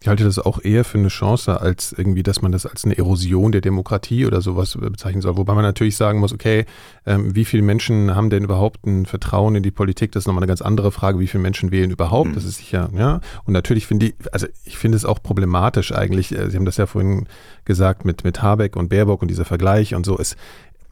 Ich 0.00 0.06
halte 0.06 0.22
das 0.22 0.38
auch 0.38 0.62
eher 0.62 0.84
für 0.84 0.98
eine 0.98 1.08
Chance, 1.08 1.60
als 1.60 1.92
irgendwie, 1.92 2.22
dass 2.22 2.40
man 2.40 2.52
das 2.52 2.66
als 2.66 2.84
eine 2.84 2.96
Erosion 2.96 3.50
der 3.50 3.60
Demokratie 3.60 4.26
oder 4.26 4.40
sowas 4.40 4.78
bezeichnen 4.80 5.22
soll. 5.22 5.36
Wobei 5.36 5.54
man 5.54 5.64
natürlich 5.64 5.96
sagen 5.96 6.20
muss, 6.20 6.32
okay, 6.32 6.66
ähm, 7.04 7.34
wie 7.34 7.44
viele 7.44 7.64
Menschen 7.64 8.14
haben 8.14 8.30
denn 8.30 8.44
überhaupt 8.44 8.86
ein 8.86 9.06
Vertrauen 9.06 9.56
in 9.56 9.64
die 9.64 9.72
Politik? 9.72 10.12
Das 10.12 10.22
ist 10.22 10.26
nochmal 10.28 10.42
eine 10.42 10.48
ganz 10.48 10.62
andere 10.62 10.92
Frage. 10.92 11.18
Wie 11.18 11.26
viele 11.26 11.42
Menschen 11.42 11.72
wählen 11.72 11.90
überhaupt? 11.90 12.30
Mhm. 12.30 12.34
Das 12.34 12.44
ist 12.44 12.58
sicher, 12.58 12.90
ja. 12.94 13.20
Und 13.44 13.52
natürlich 13.54 13.88
finde 13.88 14.06
ich, 14.06 14.14
also 14.32 14.46
ich 14.64 14.78
finde 14.78 14.96
es 14.96 15.04
auch 15.04 15.20
problematisch 15.20 15.92
eigentlich. 15.92 16.32
Äh, 16.32 16.48
Sie 16.48 16.56
haben 16.56 16.64
das 16.64 16.76
ja 16.76 16.86
vorhin 16.86 17.26
gesagt 17.64 18.04
mit, 18.04 18.22
mit 18.22 18.40
Habeck 18.40 18.76
und 18.76 18.88
Baerbock 18.90 19.20
und 19.22 19.28
dieser 19.28 19.44
Vergleich 19.44 19.96
und 19.96 20.06
so. 20.06 20.16
Es, 20.16 20.36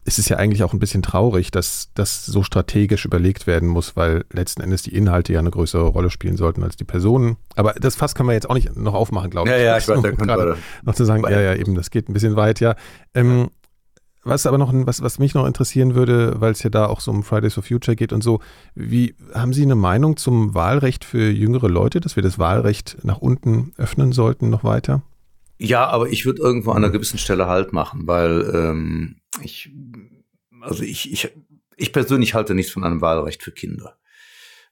es 0.06 0.20
ist 0.20 0.28
ja 0.28 0.36
eigentlich 0.36 0.62
auch 0.62 0.72
ein 0.72 0.78
bisschen 0.78 1.02
traurig, 1.02 1.50
dass 1.50 1.90
das 1.94 2.24
so 2.24 2.44
strategisch 2.44 3.04
überlegt 3.04 3.48
werden 3.48 3.68
muss, 3.68 3.96
weil 3.96 4.24
letzten 4.32 4.62
Endes 4.62 4.82
die 4.82 4.94
Inhalte 4.94 5.32
ja 5.32 5.40
eine 5.40 5.50
größere 5.50 5.82
Rolle 5.82 6.10
spielen 6.10 6.36
sollten 6.36 6.62
als 6.62 6.76
die 6.76 6.84
Personen. 6.84 7.36
Aber 7.56 7.72
das 7.72 7.96
Fass 7.96 8.14
kann 8.14 8.24
man 8.24 8.34
jetzt 8.34 8.48
auch 8.48 8.54
nicht 8.54 8.76
noch 8.76 8.94
aufmachen, 8.94 9.30
glaube 9.30 9.48
ich. 9.48 9.56
Ja, 9.56 9.60
ja, 9.60 9.78
ich 9.78 9.88
weiß, 9.88 10.00
da 10.02 10.10
gerade 10.12 10.56
noch 10.84 10.94
zu 10.94 11.04
sagen, 11.04 11.24
ja, 11.28 11.40
ja, 11.40 11.54
eben, 11.54 11.74
das 11.74 11.90
geht 11.90 12.08
ein 12.08 12.12
bisschen 12.12 12.36
weit, 12.36 12.60
ja. 12.60 12.76
Ähm, 13.14 13.50
was 14.22 14.46
aber 14.46 14.58
noch, 14.58 14.72
was, 14.72 15.02
was 15.02 15.18
mich 15.18 15.34
noch 15.34 15.46
interessieren 15.46 15.96
würde, 15.96 16.40
weil 16.40 16.52
es 16.52 16.62
ja 16.62 16.70
da 16.70 16.86
auch 16.86 17.00
so 17.00 17.10
um 17.10 17.24
Fridays 17.24 17.54
for 17.54 17.62
Future 17.64 17.96
geht 17.96 18.12
und 18.12 18.22
so, 18.22 18.40
wie 18.74 19.14
haben 19.34 19.52
Sie 19.52 19.62
eine 19.62 19.76
Meinung 19.76 20.16
zum 20.16 20.54
Wahlrecht 20.54 21.04
für 21.04 21.30
jüngere 21.30 21.68
Leute, 21.68 22.00
dass 22.00 22.14
wir 22.14 22.22
das 22.22 22.38
Wahlrecht 22.38 22.98
nach 23.02 23.18
unten 23.18 23.72
öffnen 23.76 24.12
sollten, 24.12 24.50
noch 24.50 24.62
weiter? 24.62 25.02
Ja, 25.58 25.86
aber 25.86 26.08
ich 26.08 26.26
würde 26.26 26.42
irgendwo 26.42 26.72
an 26.72 26.78
einer 26.78 26.90
gewissen 26.90 27.18
Stelle 27.18 27.46
Halt 27.46 27.72
machen, 27.72 28.06
weil 28.06 28.50
ähm, 28.54 29.16
ich, 29.42 29.70
also 30.60 30.82
ich, 30.82 31.12
ich, 31.12 31.30
ich 31.76 31.92
persönlich 31.92 32.34
halte 32.34 32.54
nichts 32.54 32.72
von 32.72 32.84
einem 32.84 33.00
Wahlrecht 33.00 33.42
für 33.42 33.52
Kinder. 33.52 33.98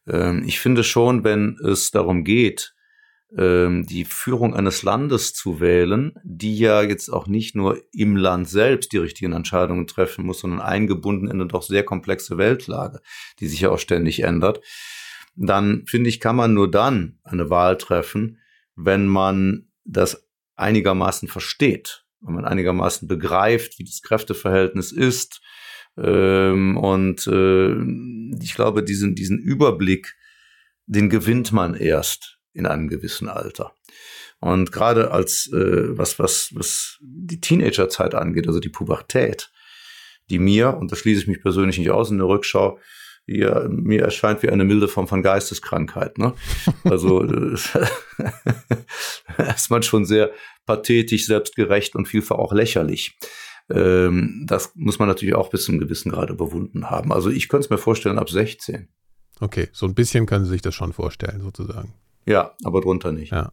Ähm, 0.06 0.44
ich 0.46 0.60
finde 0.60 0.84
schon, 0.84 1.24
wenn 1.24 1.58
es 1.62 1.90
darum 1.90 2.24
geht, 2.24 2.74
ähm, 3.36 3.86
die 3.86 4.04
Führung 4.04 4.54
eines 4.54 4.82
Landes 4.82 5.34
zu 5.34 5.60
wählen, 5.60 6.14
die 6.22 6.56
ja 6.56 6.82
jetzt 6.82 7.08
auch 7.08 7.26
nicht 7.26 7.56
nur 7.56 7.80
im 7.92 8.16
Land 8.16 8.48
selbst 8.48 8.92
die 8.92 8.98
richtigen 8.98 9.32
Entscheidungen 9.32 9.86
treffen 9.86 10.24
muss, 10.24 10.40
sondern 10.40 10.60
eingebunden 10.60 11.26
in 11.26 11.40
eine 11.40 11.46
doch 11.46 11.62
sehr 11.62 11.84
komplexe 11.84 12.38
Weltlage, 12.38 13.00
die 13.40 13.48
sich 13.48 13.60
ja 13.60 13.70
auch 13.70 13.78
ständig 13.78 14.20
ändert, 14.20 14.60
dann 15.36 15.84
finde 15.86 16.10
ich, 16.10 16.20
kann 16.20 16.36
man 16.36 16.54
nur 16.54 16.70
dann 16.70 17.18
eine 17.24 17.50
Wahl 17.50 17.76
treffen, 17.76 18.38
wenn 18.76 19.06
man 19.06 19.68
das 19.84 20.28
einigermaßen 20.56 21.28
versteht, 21.28 22.03
wenn 22.24 22.34
man 22.34 22.44
einigermaßen 22.44 23.06
begreift, 23.08 23.78
wie 23.78 23.84
das 23.84 24.02
Kräfteverhältnis 24.02 24.92
ist. 24.92 25.40
Ähm, 25.96 26.76
und 26.76 27.26
äh, 27.26 28.42
ich 28.42 28.54
glaube, 28.54 28.82
diesen, 28.82 29.14
diesen 29.14 29.38
Überblick, 29.38 30.16
den 30.86 31.08
gewinnt 31.08 31.52
man 31.52 31.74
erst 31.74 32.38
in 32.52 32.66
einem 32.66 32.88
gewissen 32.88 33.28
Alter. 33.28 33.72
Und 34.40 34.72
gerade 34.72 35.10
als 35.10 35.50
äh, 35.52 35.96
was, 35.96 36.18
was, 36.18 36.50
was 36.54 36.98
die 37.00 37.40
Teenagerzeit 37.40 38.14
angeht, 38.14 38.46
also 38.46 38.60
die 38.60 38.68
Pubertät, 38.68 39.50
die 40.30 40.38
mir, 40.38 40.76
und 40.76 40.90
da 40.92 40.96
schließe 40.96 41.22
ich 41.22 41.26
mich 41.26 41.42
persönlich 41.42 41.78
nicht 41.78 41.90
aus 41.90 42.10
in 42.10 42.18
der 42.18 42.28
Rückschau, 42.28 42.78
ja, 43.26 43.66
mir 43.68 44.02
erscheint 44.02 44.42
wie 44.42 44.50
eine 44.50 44.64
milde 44.64 44.88
Form 44.88 45.08
von 45.08 45.22
Geisteskrankheit. 45.22 46.18
Ne? 46.18 46.34
Also 46.84 47.22
ist 47.22 47.70
man 49.70 49.82
schon 49.82 50.04
sehr 50.04 50.30
pathetisch, 50.66 51.26
selbstgerecht 51.26 51.96
und 51.96 52.06
vielfach 52.06 52.36
auch 52.36 52.52
lächerlich. 52.52 53.16
Ähm, 53.70 54.44
das 54.46 54.72
muss 54.74 54.98
man 54.98 55.08
natürlich 55.08 55.34
auch 55.34 55.50
bis 55.50 55.64
zum 55.64 55.78
gewissen 55.78 56.12
Grade 56.12 56.34
bewunden 56.34 56.90
haben. 56.90 57.12
Also 57.12 57.30
ich 57.30 57.48
könnte 57.48 57.64
es 57.64 57.70
mir 57.70 57.78
vorstellen 57.78 58.18
ab 58.18 58.28
16. 58.28 58.88
Okay, 59.40 59.68
so 59.72 59.86
ein 59.86 59.94
bisschen 59.94 60.26
können 60.26 60.44
Sie 60.44 60.50
sich 60.50 60.62
das 60.62 60.74
schon 60.74 60.92
vorstellen, 60.92 61.40
sozusagen. 61.40 61.94
Ja, 62.26 62.54
aber 62.62 62.80
drunter 62.80 63.12
nicht. 63.12 63.32
Ja. 63.32 63.52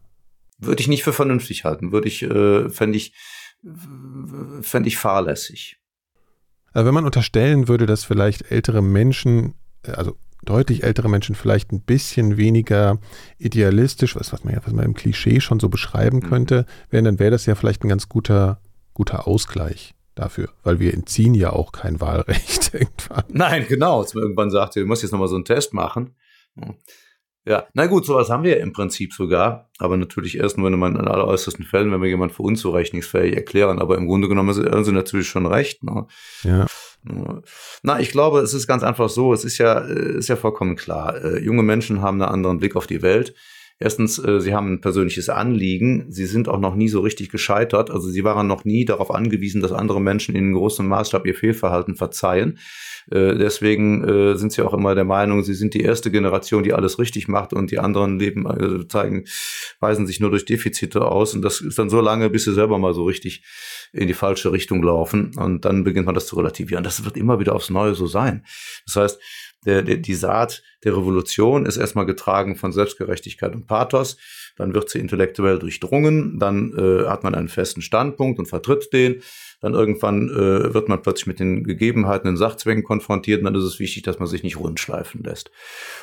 Würde 0.58 0.80
ich 0.80 0.88
nicht 0.88 1.02
für 1.02 1.12
vernünftig 1.12 1.64
halten. 1.64 1.92
Würde 1.92 2.08
ich, 2.08 2.22
äh, 2.22 2.68
fände 2.68 2.96
ich, 2.96 3.14
fände 4.60 4.88
ich 4.88 4.96
fahrlässig. 4.96 5.78
Also 6.72 6.86
wenn 6.86 6.94
man 6.94 7.04
unterstellen 7.04 7.68
würde, 7.68 7.86
dass 7.86 8.04
vielleicht 8.04 8.50
ältere 8.50 8.82
Menschen 8.82 9.54
also 9.86 10.16
deutlich 10.44 10.82
ältere 10.82 11.08
Menschen 11.08 11.34
vielleicht 11.34 11.72
ein 11.72 11.80
bisschen 11.80 12.36
weniger 12.36 12.98
idealistisch, 13.38 14.16
was, 14.16 14.32
was 14.32 14.44
man 14.44 14.54
ja 14.54 14.60
was 14.64 14.72
man 14.72 14.84
im 14.84 14.94
Klischee 14.94 15.40
schon 15.40 15.60
so 15.60 15.68
beschreiben 15.68 16.18
mhm. 16.18 16.28
könnte, 16.28 16.66
wären, 16.90 17.04
dann 17.04 17.18
wäre 17.18 17.30
das 17.30 17.46
ja 17.46 17.54
vielleicht 17.54 17.84
ein 17.84 17.88
ganz 17.88 18.08
guter, 18.08 18.60
guter 18.94 19.26
Ausgleich 19.28 19.94
dafür, 20.14 20.50
weil 20.62 20.78
wir 20.78 20.92
entziehen 20.92 21.34
ja 21.34 21.50
auch 21.50 21.72
kein 21.72 22.00
Wahlrecht 22.00 22.74
irgendwann. 22.74 23.24
Nein, 23.28 23.66
genau. 23.68 24.00
Als 24.00 24.14
man 24.14 24.22
irgendwann 24.22 24.50
sagte, 24.50 24.80
du 24.80 24.86
musst 24.86 25.02
jetzt 25.02 25.12
nochmal 25.12 25.28
so 25.28 25.36
einen 25.36 25.44
Test 25.44 25.72
machen, 25.72 26.14
Ja, 27.44 27.66
na 27.74 27.86
gut, 27.86 28.06
sowas 28.06 28.30
haben 28.30 28.44
wir 28.44 28.56
ja 28.56 28.62
im 28.62 28.72
Prinzip 28.72 29.12
sogar, 29.12 29.68
aber 29.78 29.96
natürlich 29.96 30.38
erst 30.38 30.58
nur 30.58 30.68
in 30.68 30.78
man 30.78 30.94
in 30.94 31.08
alleräußersten 31.08 31.64
Fällen, 31.64 31.90
wenn 31.90 32.00
wir 32.00 32.08
jemand 32.08 32.32
für 32.32 32.42
unzurechnungsfähig 32.42 33.34
erklären, 33.34 33.80
aber 33.80 33.96
im 33.96 34.06
Grunde 34.06 34.28
genommen 34.28 34.54
haben 34.54 34.84
sie 34.84 34.92
natürlich 34.92 35.28
schon 35.28 35.46
recht. 35.46 35.82
Ne? 35.82 36.06
Ja. 36.44 36.66
Na, 37.82 38.00
ich 38.00 38.10
glaube, 38.10 38.40
es 38.40 38.54
ist 38.54 38.66
ganz 38.66 38.82
einfach 38.82 39.08
so, 39.08 39.32
es 39.32 39.44
ist 39.44 39.58
ja, 39.58 39.80
äh, 39.80 40.18
ist 40.18 40.28
ja 40.28 40.36
vollkommen 40.36 40.76
klar. 40.76 41.22
Äh, 41.22 41.38
junge 41.40 41.62
Menschen 41.62 42.00
haben 42.00 42.22
einen 42.22 42.32
anderen 42.32 42.58
Blick 42.58 42.76
auf 42.76 42.86
die 42.86 43.02
Welt. 43.02 43.34
Erstens, 43.78 44.18
äh, 44.18 44.40
sie 44.40 44.54
haben 44.54 44.74
ein 44.74 44.80
persönliches 44.80 45.28
Anliegen. 45.28 46.06
Sie 46.10 46.26
sind 46.26 46.48
auch 46.48 46.60
noch 46.60 46.74
nie 46.74 46.88
so 46.88 47.00
richtig 47.00 47.30
gescheitert. 47.30 47.90
Also 47.90 48.08
sie 48.08 48.24
waren 48.24 48.46
noch 48.46 48.64
nie 48.64 48.84
darauf 48.84 49.10
angewiesen, 49.10 49.60
dass 49.60 49.72
andere 49.72 50.00
Menschen 50.00 50.34
in 50.34 50.52
großem 50.52 50.86
Maßstab 50.86 51.26
ihr 51.26 51.34
Fehlverhalten 51.34 51.96
verzeihen. 51.96 52.58
Äh, 53.10 53.36
deswegen 53.36 54.04
äh, 54.04 54.36
sind 54.36 54.52
sie 54.52 54.62
auch 54.62 54.74
immer 54.74 54.94
der 54.94 55.04
Meinung, 55.04 55.42
sie 55.42 55.54
sind 55.54 55.74
die 55.74 55.80
erste 55.80 56.10
Generation, 56.10 56.62
die 56.62 56.72
alles 56.72 56.98
richtig 56.98 57.28
macht 57.28 57.52
und 57.52 57.70
die 57.70 57.78
anderen 57.78 58.18
leben, 58.18 58.46
äh, 58.46 58.86
zeigen, 58.86 59.24
weisen 59.80 60.06
sich 60.06 60.20
nur 60.20 60.30
durch 60.30 60.44
Defizite 60.44 61.04
aus. 61.04 61.34
Und 61.34 61.42
das 61.42 61.60
ist 61.60 61.78
dann 61.78 61.90
so 61.90 62.00
lange, 62.00 62.30
bis 62.30 62.44
sie 62.44 62.54
selber 62.54 62.78
mal 62.78 62.94
so 62.94 63.04
richtig 63.04 63.44
in 63.92 64.06
die 64.06 64.14
falsche 64.14 64.52
Richtung 64.52 64.82
laufen. 64.82 65.32
Und 65.36 65.64
dann 65.64 65.84
beginnt 65.84 66.06
man 66.06 66.14
das 66.14 66.26
zu 66.26 66.36
relativieren. 66.36 66.84
Das 66.84 67.04
wird 67.04 67.16
immer 67.16 67.40
wieder 67.40 67.54
aufs 67.54 67.70
Neue 67.70 67.94
so 67.94 68.06
sein. 68.06 68.44
Das 68.86 68.96
heißt, 68.96 69.20
der, 69.64 69.82
der, 69.82 69.96
die 69.98 70.14
Saat 70.14 70.62
der 70.84 70.96
Revolution 70.96 71.66
ist 71.66 71.76
erstmal 71.76 72.06
getragen 72.06 72.56
von 72.56 72.72
Selbstgerechtigkeit 72.72 73.54
und 73.54 73.66
Pathos. 73.66 74.16
Dann 74.56 74.74
wird 74.74 74.90
sie 74.90 74.98
intellektuell 74.98 75.58
durchdrungen. 75.58 76.38
Dann 76.38 76.72
äh, 76.76 77.08
hat 77.08 77.22
man 77.22 77.34
einen 77.34 77.48
festen 77.48 77.80
Standpunkt 77.80 78.38
und 78.38 78.46
vertritt 78.46 78.92
den. 78.92 79.22
Dann 79.60 79.74
irgendwann 79.74 80.28
äh, 80.28 80.74
wird 80.74 80.88
man 80.88 81.00
plötzlich 81.00 81.28
mit 81.28 81.38
den 81.38 81.62
Gegebenheiten 81.62 82.28
in 82.28 82.36
Sachzwängen 82.36 82.82
konfrontiert. 82.82 83.38
Und 83.38 83.44
dann 83.44 83.54
ist 83.54 83.62
es 83.62 83.78
wichtig, 83.78 84.02
dass 84.02 84.18
man 84.18 84.26
sich 84.26 84.42
nicht 84.42 84.58
rundschleifen 84.58 85.22
lässt. 85.22 85.52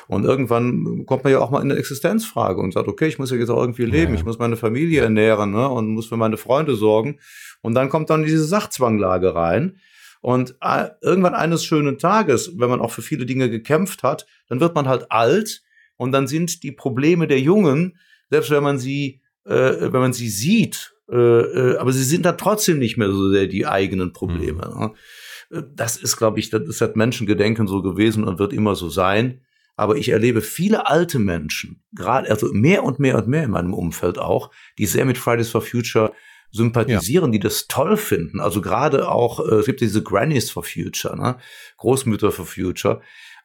Und 0.08 0.24
irgendwann 0.24 1.04
kommt 1.04 1.24
man 1.24 1.32
ja 1.32 1.40
auch 1.40 1.50
mal 1.50 1.60
in 1.60 1.70
eine 1.70 1.78
Existenzfrage 1.78 2.60
und 2.60 2.72
sagt, 2.72 2.88
okay, 2.88 3.06
ich 3.06 3.18
muss 3.18 3.30
ja 3.30 3.36
jetzt 3.36 3.50
auch 3.50 3.60
irgendwie 3.60 3.84
leben. 3.84 4.14
Ja. 4.14 4.18
Ich 4.18 4.24
muss 4.24 4.38
meine 4.38 4.56
Familie 4.56 5.02
ernähren 5.02 5.50
ne? 5.50 5.68
und 5.68 5.88
muss 5.88 6.06
für 6.06 6.16
meine 6.16 6.38
Freunde 6.38 6.74
sorgen. 6.74 7.18
Und 7.60 7.74
dann 7.74 7.90
kommt 7.90 8.08
dann 8.08 8.22
diese 8.22 8.44
Sachzwanglage 8.44 9.34
rein. 9.34 9.78
Und 10.20 10.56
äh, 10.60 10.88
irgendwann 11.00 11.34
eines 11.34 11.64
schönen 11.64 11.98
Tages, 11.98 12.52
wenn 12.58 12.68
man 12.68 12.80
auch 12.80 12.90
für 12.90 13.02
viele 13.02 13.26
Dinge 13.26 13.48
gekämpft 13.48 14.02
hat, 14.02 14.26
dann 14.48 14.60
wird 14.60 14.74
man 14.74 14.86
halt 14.86 15.10
alt 15.10 15.62
und 15.96 16.12
dann 16.12 16.26
sind 16.26 16.62
die 16.62 16.72
Probleme 16.72 17.26
der 17.26 17.40
Jungen, 17.40 17.98
selbst 18.28 18.50
wenn 18.50 18.62
man 18.62 18.78
sie, 18.78 19.22
äh, 19.44 19.52
wenn 19.92 20.00
man 20.00 20.12
sie 20.12 20.28
sieht, 20.28 20.94
äh, 21.10 21.16
äh, 21.16 21.76
aber 21.78 21.92
sie 21.92 22.04
sind 22.04 22.24
dann 22.24 22.38
trotzdem 22.38 22.78
nicht 22.78 22.96
mehr 22.96 23.10
so 23.10 23.30
sehr 23.30 23.46
die 23.46 23.66
eigenen 23.66 24.12
Probleme. 24.12 24.70
Mhm. 24.72 24.80
Ne? 24.80 25.64
Das 25.74 25.96
ist, 25.96 26.16
glaube 26.16 26.38
ich, 26.38 26.50
das 26.50 26.62
ist 26.62 26.78
seit 26.78 26.96
Menschengedenken 26.96 27.66
so 27.66 27.82
gewesen 27.82 28.24
und 28.24 28.38
wird 28.38 28.52
immer 28.52 28.76
so 28.76 28.88
sein. 28.88 29.40
Aber 29.76 29.96
ich 29.96 30.10
erlebe 30.10 30.42
viele 30.42 30.86
alte 30.88 31.18
Menschen, 31.18 31.82
gerade, 31.92 32.30
also 32.30 32.52
mehr 32.52 32.84
und 32.84 32.98
mehr 32.98 33.16
und 33.16 33.28
mehr 33.28 33.44
in 33.44 33.50
meinem 33.50 33.72
Umfeld 33.72 34.18
auch, 34.18 34.50
die 34.78 34.84
sehr 34.84 35.06
mit 35.06 35.16
Fridays 35.16 35.48
for 35.48 35.62
Future 35.62 36.12
sympathisieren, 36.52 37.32
ja. 37.32 37.38
die 37.38 37.40
das 37.40 37.68
toll 37.68 37.96
finden. 37.96 38.40
Also 38.40 38.60
gerade 38.60 39.08
auch, 39.08 39.40
äh, 39.40 39.56
es 39.56 39.66
gibt 39.66 39.80
diese 39.80 40.02
Grannies 40.02 40.50
for 40.50 40.64
Future, 40.64 41.16
ne? 41.16 41.36
Großmütter 41.76 42.32
for 42.32 42.46
Future. 42.46 43.00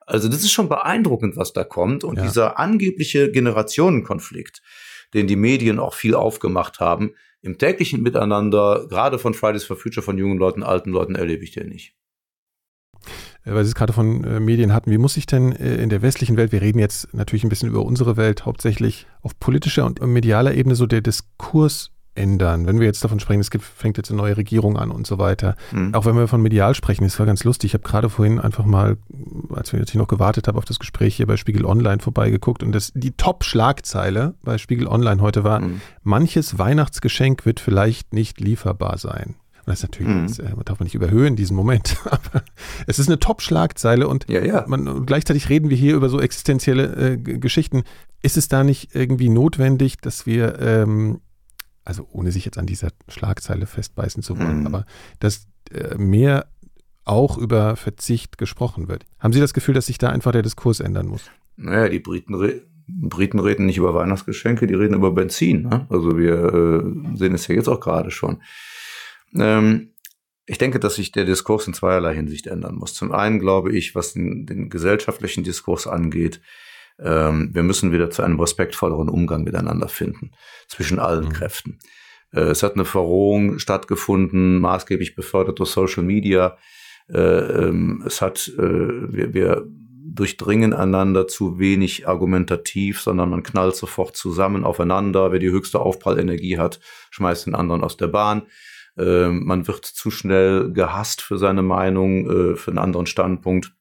Also 0.05 0.27
das 0.27 0.39
ist 0.39 0.51
schon 0.51 0.69
beeindruckend, 0.69 1.35
was 1.37 1.53
da 1.53 1.63
kommt. 1.63 2.03
Und 2.03 2.17
ja. 2.17 2.23
dieser 2.23 2.59
angebliche 2.59 3.31
Generationenkonflikt, 3.31 4.61
den 5.13 5.27
die 5.27 5.35
Medien 5.35 5.79
auch 5.79 5.93
viel 5.93 6.15
aufgemacht 6.15 6.79
haben, 6.79 7.13
im 7.41 7.57
täglichen 7.57 8.01
Miteinander, 8.01 8.87
gerade 8.89 9.19
von 9.19 9.33
Fridays 9.33 9.63
for 9.63 9.77
Future, 9.77 10.03
von 10.03 10.17
jungen 10.17 10.39
Leuten, 10.39 10.63
alten 10.63 10.91
Leuten, 10.91 11.15
erlebe 11.15 11.43
ich 11.43 11.51
den 11.51 11.69
nicht 11.69 11.95
äh, 13.43 13.53
weil 13.53 13.63
Sie 13.63 13.69
es 13.69 13.75
gerade 13.75 13.93
von 13.93 14.23
äh, 14.23 14.39
Medien 14.39 14.73
hatten, 14.73 14.89
wie 14.89 14.97
muss 14.97 15.13
sich 15.13 15.27
denn 15.27 15.51
äh, 15.51 15.75
in 15.75 15.89
der 15.89 16.01
westlichen 16.01 16.37
Welt, 16.37 16.51
wir 16.51 16.61
reden 16.61 16.79
jetzt 16.79 17.13
natürlich 17.13 17.43
ein 17.43 17.49
bisschen 17.49 17.69
über 17.69 17.85
unsere 17.85 18.17
Welt, 18.17 18.45
hauptsächlich 18.45 19.05
auf 19.21 19.39
politischer 19.39 19.85
und 19.85 20.01
medialer 20.01 20.55
Ebene 20.55 20.75
so 20.75 20.87
der 20.87 21.01
Diskurs 21.01 21.91
ändern. 22.15 22.65
Wenn 22.65 22.79
wir 22.79 22.85
jetzt 22.87 23.03
davon 23.03 23.19
sprechen, 23.19 23.41
es 23.41 23.51
gibt, 23.51 23.63
fängt 23.63 23.97
jetzt 23.97 24.09
eine 24.09 24.17
neue 24.17 24.37
Regierung 24.37 24.77
an 24.77 24.91
und 24.91 25.05
so 25.05 25.17
weiter. 25.17 25.55
Mhm. 25.71 25.93
Auch 25.93 26.05
wenn 26.05 26.15
wir 26.15 26.27
von 26.27 26.41
medial 26.41 26.73
sprechen, 26.73 27.03
das 27.03 27.19
war 27.19 27.25
ganz 27.25 27.43
lustig. 27.43 27.71
Ich 27.71 27.73
habe 27.73 27.83
gerade 27.83 28.09
vorhin 28.09 28.39
einfach 28.39 28.65
mal, 28.65 28.97
als 29.53 29.73
ich 29.73 29.95
noch 29.95 30.07
gewartet 30.07 30.47
habe 30.47 30.57
auf 30.57 30.65
das 30.65 30.79
Gespräch 30.79 31.15
hier 31.15 31.27
bei 31.27 31.37
Spiegel 31.37 31.65
Online 31.65 32.01
vorbeigeguckt 32.01 32.63
und 32.63 32.71
das, 32.71 32.91
die 32.95 33.11
Top-Schlagzeile 33.11 34.35
bei 34.43 34.57
Spiegel 34.57 34.87
Online 34.87 35.21
heute 35.21 35.43
war, 35.43 35.59
mhm. 35.59 35.81
manches 36.03 36.57
Weihnachtsgeschenk 36.57 37.45
wird 37.45 37.59
vielleicht 37.59 38.13
nicht 38.13 38.39
lieferbar 38.39 38.97
sein. 38.97 39.35
Und 39.65 39.71
das 39.71 39.79
ist 39.79 39.83
natürlich, 39.83 40.13
mhm. 40.13 40.27
das, 40.27 40.39
äh, 40.39 40.63
darf 40.63 40.79
man 40.79 40.85
nicht 40.85 40.95
überhöhen, 40.95 41.35
diesen 41.35 41.55
Moment. 41.55 41.97
Aber 42.05 42.43
es 42.85 42.99
ist 42.99 43.07
eine 43.07 43.19
Top-Schlagzeile 43.19 44.07
und 44.07 44.29
ja, 44.29 44.43
ja. 44.43 44.63
Man, 44.67 45.05
gleichzeitig 45.05 45.49
reden 45.49 45.69
wir 45.69 45.77
hier 45.77 45.95
über 45.95 46.09
so 46.09 46.19
existenzielle 46.19 47.13
äh, 47.13 47.17
Geschichten. 47.17 47.83
Ist 48.21 48.37
es 48.37 48.47
da 48.47 48.63
nicht 48.63 48.93
irgendwie 48.93 49.29
notwendig, 49.29 49.97
dass 49.97 50.25
wir 50.25 50.59
ähm, 50.59 51.21
also 51.85 52.07
ohne 52.11 52.31
sich 52.31 52.43
jetzt 52.45 52.57
an 52.57 52.65
dieser 52.65 52.89
Schlagzeile 53.07 53.67
festbeißen 53.67 54.23
zu 54.23 54.37
wollen, 54.37 54.61
mhm. 54.61 54.67
aber 54.67 54.85
dass 55.19 55.47
äh, 55.71 55.95
mehr 55.97 56.47
auch 57.05 57.37
über 57.37 57.75
Verzicht 57.75 58.37
gesprochen 58.37 58.87
wird. 58.87 59.05
Haben 59.19 59.31
Sie 59.31 59.39
das 59.39 59.53
Gefühl, 59.53 59.75
dass 59.75 59.85
sich 59.85 59.99
da 59.99 60.09
einfach 60.09 60.31
der 60.31 60.41
Diskurs 60.41 60.79
ändern 60.79 61.07
muss? 61.07 61.29
Naja, 61.55 61.87
die 61.87 61.99
Briten, 61.99 62.33
re 62.33 62.61
Briten 62.87 63.39
reden 63.39 63.65
nicht 63.65 63.77
über 63.77 63.95
Weihnachtsgeschenke, 63.95 64.67
die 64.67 64.73
reden 64.75 64.95
über 64.95 65.11
Benzin. 65.11 65.63
Ne? 65.63 65.87
Also 65.89 66.17
wir 66.17 66.35
äh, 66.35 67.17
sehen 67.17 67.33
es 67.33 67.47
ja 67.47 67.55
jetzt 67.55 67.67
auch 67.67 67.79
gerade 67.79 68.11
schon. 68.11 68.41
Ähm, 69.33 69.91
ich 70.45 70.59
denke, 70.59 70.79
dass 70.79 70.95
sich 70.95 71.11
der 71.11 71.25
Diskurs 71.25 71.65
in 71.65 71.73
zweierlei 71.73 72.13
Hinsicht 72.13 72.45
ändern 72.45 72.75
muss. 72.75 72.93
Zum 72.93 73.11
einen 73.11 73.39
glaube 73.39 73.75
ich, 73.75 73.95
was 73.95 74.13
den, 74.13 74.45
den 74.45 74.69
gesellschaftlichen 74.69 75.43
Diskurs 75.43 75.87
angeht, 75.87 76.41
ähm, 76.99 77.49
wir 77.53 77.63
müssen 77.63 77.91
wieder 77.91 78.09
zu 78.09 78.21
einem 78.21 78.39
respektvolleren 78.39 79.09
Umgang 79.09 79.43
miteinander 79.43 79.87
finden, 79.87 80.31
zwischen 80.67 80.99
allen 80.99 81.25
mhm. 81.25 81.33
Kräften. 81.33 81.79
Äh, 82.31 82.41
es 82.41 82.63
hat 82.63 82.75
eine 82.75 82.85
Verrohung 82.85 83.59
stattgefunden, 83.59 84.59
maßgeblich 84.59 85.15
befördert 85.15 85.59
durch 85.59 85.69
Social 85.69 86.03
Media. 86.03 86.57
Äh, 87.07 87.19
ähm, 87.19 88.03
es 88.05 88.21
hat, 88.21 88.47
äh, 88.57 88.61
wir, 88.61 89.33
wir 89.33 89.67
durchdringen 90.07 90.73
einander 90.73 91.27
zu 91.27 91.59
wenig 91.59 92.07
argumentativ, 92.07 93.01
sondern 93.01 93.29
man 93.29 93.43
knallt 93.43 93.75
sofort 93.75 94.15
zusammen 94.15 94.63
aufeinander. 94.63 95.31
Wer 95.31 95.39
die 95.39 95.51
höchste 95.51 95.79
Aufprallenergie 95.79 96.57
hat, 96.57 96.79
schmeißt 97.11 97.47
den 97.47 97.55
anderen 97.55 97.83
aus 97.83 97.97
der 97.97 98.07
Bahn. 98.07 98.43
Äh, 98.97 99.27
man 99.27 99.67
wird 99.67 99.85
zu 99.85 100.11
schnell 100.11 100.71
gehasst 100.71 101.21
für 101.21 101.37
seine 101.37 101.61
Meinung, 101.61 102.29
äh, 102.29 102.55
für 102.55 102.71
einen 102.71 102.77
anderen 102.77 103.05
Standpunkt. 103.07 103.74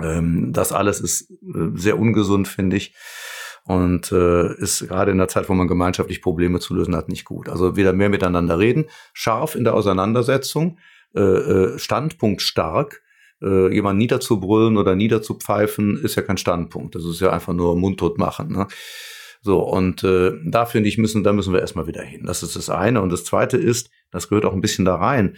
Ähm, 0.00 0.52
das 0.52 0.72
alles 0.72 1.00
ist 1.00 1.30
äh, 1.30 1.70
sehr 1.74 1.98
ungesund, 1.98 2.48
finde 2.48 2.76
ich. 2.76 2.94
Und 3.64 4.10
äh, 4.10 4.54
ist 4.56 4.88
gerade 4.88 5.12
in 5.12 5.18
der 5.18 5.28
Zeit, 5.28 5.48
wo 5.48 5.54
man 5.54 5.68
gemeinschaftlich 5.68 6.20
Probleme 6.20 6.58
zu 6.58 6.74
lösen 6.74 6.96
hat, 6.96 7.08
nicht 7.08 7.24
gut. 7.24 7.48
Also 7.48 7.76
wieder 7.76 7.92
mehr 7.92 8.08
miteinander 8.08 8.58
reden, 8.58 8.86
scharf 9.12 9.54
in 9.54 9.64
der 9.64 9.74
Auseinandersetzung, 9.74 10.78
äh, 11.14 11.20
äh, 11.20 11.78
Standpunkt 11.78 12.42
stark. 12.42 13.02
Äh, 13.40 13.74
jemand 13.74 13.98
niederzubrüllen 13.98 14.76
oder 14.76 14.94
niederzupfeifen, 14.94 16.02
ist 16.02 16.14
ja 16.14 16.22
kein 16.22 16.36
Standpunkt. 16.36 16.94
Das 16.94 17.04
ist 17.04 17.20
ja 17.20 17.30
einfach 17.30 17.52
nur 17.52 17.76
mundtot 17.76 18.18
machen. 18.18 18.52
Ne? 18.52 18.68
So, 19.42 19.60
und 19.60 20.04
äh, 20.04 20.32
da 20.44 20.66
finde 20.66 20.88
ich, 20.88 20.98
müssen, 20.98 21.24
da 21.24 21.32
müssen 21.32 21.52
wir 21.52 21.60
erstmal 21.60 21.88
wieder 21.88 22.02
hin. 22.02 22.24
Das 22.24 22.44
ist 22.44 22.54
das 22.54 22.70
eine. 22.70 23.02
Und 23.02 23.10
das 23.10 23.24
zweite 23.24 23.56
ist, 23.56 23.90
das 24.12 24.28
gehört 24.28 24.44
auch 24.44 24.52
ein 24.52 24.60
bisschen 24.60 24.84
da 24.84 24.94
rein. 24.94 25.36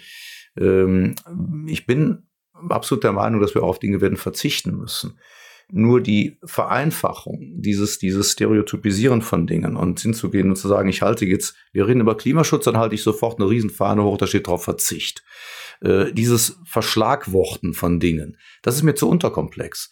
Ähm, 0.59 1.14
ich 1.66 1.86
bin 1.86 2.26
absolut 2.68 3.04
der 3.04 3.12
Meinung, 3.12 3.40
dass 3.40 3.54
wir 3.54 3.62
auf 3.62 3.78
Dinge 3.78 4.00
werden 4.00 4.16
verzichten 4.16 4.76
müssen. 4.76 5.18
Nur 5.72 6.02
die 6.02 6.38
Vereinfachung, 6.44 7.54
dieses, 7.56 7.98
dieses 7.98 8.32
Stereotypisieren 8.32 9.22
von 9.22 9.46
Dingen 9.46 9.76
und 9.76 9.98
hinzugehen 9.98 10.50
und 10.50 10.56
zu 10.56 10.68
sagen, 10.68 10.90
ich 10.90 11.00
halte 11.00 11.24
jetzt, 11.24 11.56
wir 11.72 11.88
reden 11.88 12.00
über 12.00 12.16
Klimaschutz, 12.16 12.64
dann 12.64 12.76
halte 12.76 12.94
ich 12.94 13.02
sofort 13.02 13.40
eine 13.40 13.48
Riesenfahne 13.48 14.04
hoch, 14.04 14.18
da 14.18 14.26
steht 14.26 14.46
drauf 14.46 14.64
Verzicht. 14.64 15.24
Äh, 15.80 16.12
dieses 16.12 16.60
Verschlagworten 16.66 17.72
von 17.72 17.98
Dingen, 17.98 18.36
das 18.62 18.76
ist 18.76 18.82
mir 18.82 18.94
zu 18.94 19.08
unterkomplex. 19.08 19.90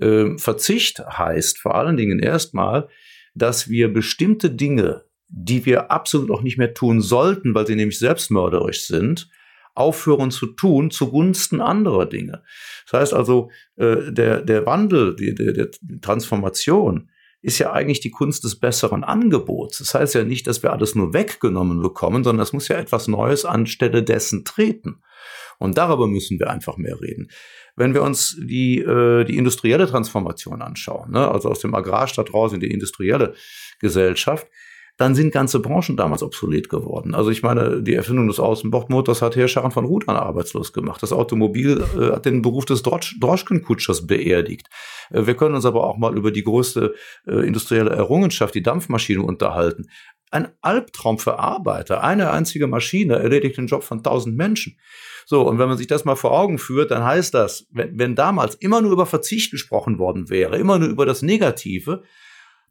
Äh, 0.00 0.36
Verzicht 0.38 0.98
heißt 0.98 1.58
vor 1.60 1.76
allen 1.76 1.96
Dingen 1.96 2.18
erstmal, 2.18 2.88
dass 3.34 3.68
wir 3.68 3.92
bestimmte 3.92 4.50
Dinge, 4.50 5.04
die 5.28 5.64
wir 5.64 5.90
absolut 5.90 6.30
auch 6.30 6.42
nicht 6.42 6.58
mehr 6.58 6.74
tun 6.74 7.00
sollten, 7.00 7.54
weil 7.54 7.66
sie 7.66 7.76
nämlich 7.76 7.98
selbstmörderisch 7.98 8.86
sind, 8.86 9.28
aufhören 9.74 10.30
zu 10.30 10.46
tun 10.46 10.90
zugunsten 10.90 11.60
anderer 11.60 12.06
Dinge. 12.06 12.42
Das 12.90 13.00
heißt 13.00 13.14
also, 13.14 13.50
äh, 13.76 14.12
der, 14.12 14.42
der 14.42 14.66
Wandel, 14.66 15.16
die, 15.16 15.34
der, 15.34 15.52
der 15.52 15.70
Transformation 16.00 17.10
ist 17.42 17.58
ja 17.58 17.72
eigentlich 17.72 18.00
die 18.00 18.10
Kunst 18.10 18.44
des 18.44 18.58
besseren 18.58 19.02
Angebots. 19.02 19.78
Das 19.78 19.94
heißt 19.94 20.14
ja 20.14 20.22
nicht, 20.22 20.46
dass 20.46 20.62
wir 20.62 20.72
alles 20.72 20.94
nur 20.94 21.12
weggenommen 21.12 21.82
bekommen, 21.82 22.22
sondern 22.22 22.42
es 22.42 22.52
muss 22.52 22.68
ja 22.68 22.76
etwas 22.76 23.08
Neues 23.08 23.44
anstelle 23.44 24.02
dessen 24.04 24.44
treten. 24.44 25.02
Und 25.58 25.76
darüber 25.76 26.06
müssen 26.06 26.38
wir 26.38 26.50
einfach 26.50 26.76
mehr 26.76 27.00
reden. 27.00 27.28
Wenn 27.74 27.94
wir 27.94 28.02
uns 28.02 28.36
die, 28.40 28.78
äh, 28.78 29.24
die 29.24 29.36
industrielle 29.36 29.86
Transformation 29.86 30.62
anschauen, 30.62 31.10
ne, 31.12 31.30
also 31.30 31.48
aus 31.50 31.60
dem 31.60 31.74
Agrarstaat 31.74 32.32
raus 32.32 32.52
in 32.52 32.60
die 32.60 32.70
industrielle 32.70 33.34
Gesellschaft, 33.80 34.46
dann 35.02 35.16
sind 35.16 35.32
ganze 35.32 35.58
Branchen 35.58 35.96
damals 35.96 36.22
obsolet 36.22 36.68
geworden. 36.68 37.16
Also 37.16 37.30
ich 37.30 37.42
meine, 37.42 37.82
die 37.82 37.94
Erfindung 37.94 38.28
des 38.28 38.38
Außenbordmotors 38.38 39.20
hat 39.20 39.34
Herrscharen 39.34 39.72
von 39.72 39.84
Rudern 39.84 40.14
arbeitslos 40.14 40.72
gemacht. 40.72 41.02
Das 41.02 41.12
Automobil 41.12 41.82
äh, 41.98 42.12
hat 42.12 42.24
den 42.24 42.40
Beruf 42.40 42.66
des 42.66 42.84
Drosch 42.84 43.18
Droschkenkutschers 43.18 44.06
beerdigt. 44.06 44.68
Äh, 45.10 45.26
wir 45.26 45.34
können 45.34 45.56
uns 45.56 45.64
aber 45.64 45.82
auch 45.88 45.98
mal 45.98 46.16
über 46.16 46.30
die 46.30 46.44
größte 46.44 46.94
äh, 47.26 47.44
industrielle 47.44 47.90
Errungenschaft, 47.90 48.54
die 48.54 48.62
Dampfmaschine, 48.62 49.22
unterhalten. 49.22 49.88
Ein 50.30 50.50
Albtraum 50.60 51.18
für 51.18 51.36
Arbeiter. 51.40 52.04
Eine 52.04 52.30
einzige 52.30 52.68
Maschine 52.68 53.16
erledigt 53.16 53.56
den 53.56 53.66
Job 53.66 53.82
von 53.82 54.04
tausend 54.04 54.36
Menschen. 54.36 54.78
So, 55.26 55.42
und 55.42 55.58
wenn 55.58 55.68
man 55.68 55.78
sich 55.78 55.88
das 55.88 56.04
mal 56.04 56.14
vor 56.14 56.30
Augen 56.30 56.58
führt, 56.58 56.92
dann 56.92 57.02
heißt 57.02 57.34
das, 57.34 57.66
wenn, 57.72 57.98
wenn 57.98 58.14
damals 58.14 58.54
immer 58.54 58.80
nur 58.80 58.92
über 58.92 59.06
Verzicht 59.06 59.50
gesprochen 59.50 59.98
worden 59.98 60.30
wäre, 60.30 60.58
immer 60.58 60.78
nur 60.78 60.88
über 60.88 61.06
das 61.06 61.22
Negative, 61.22 62.04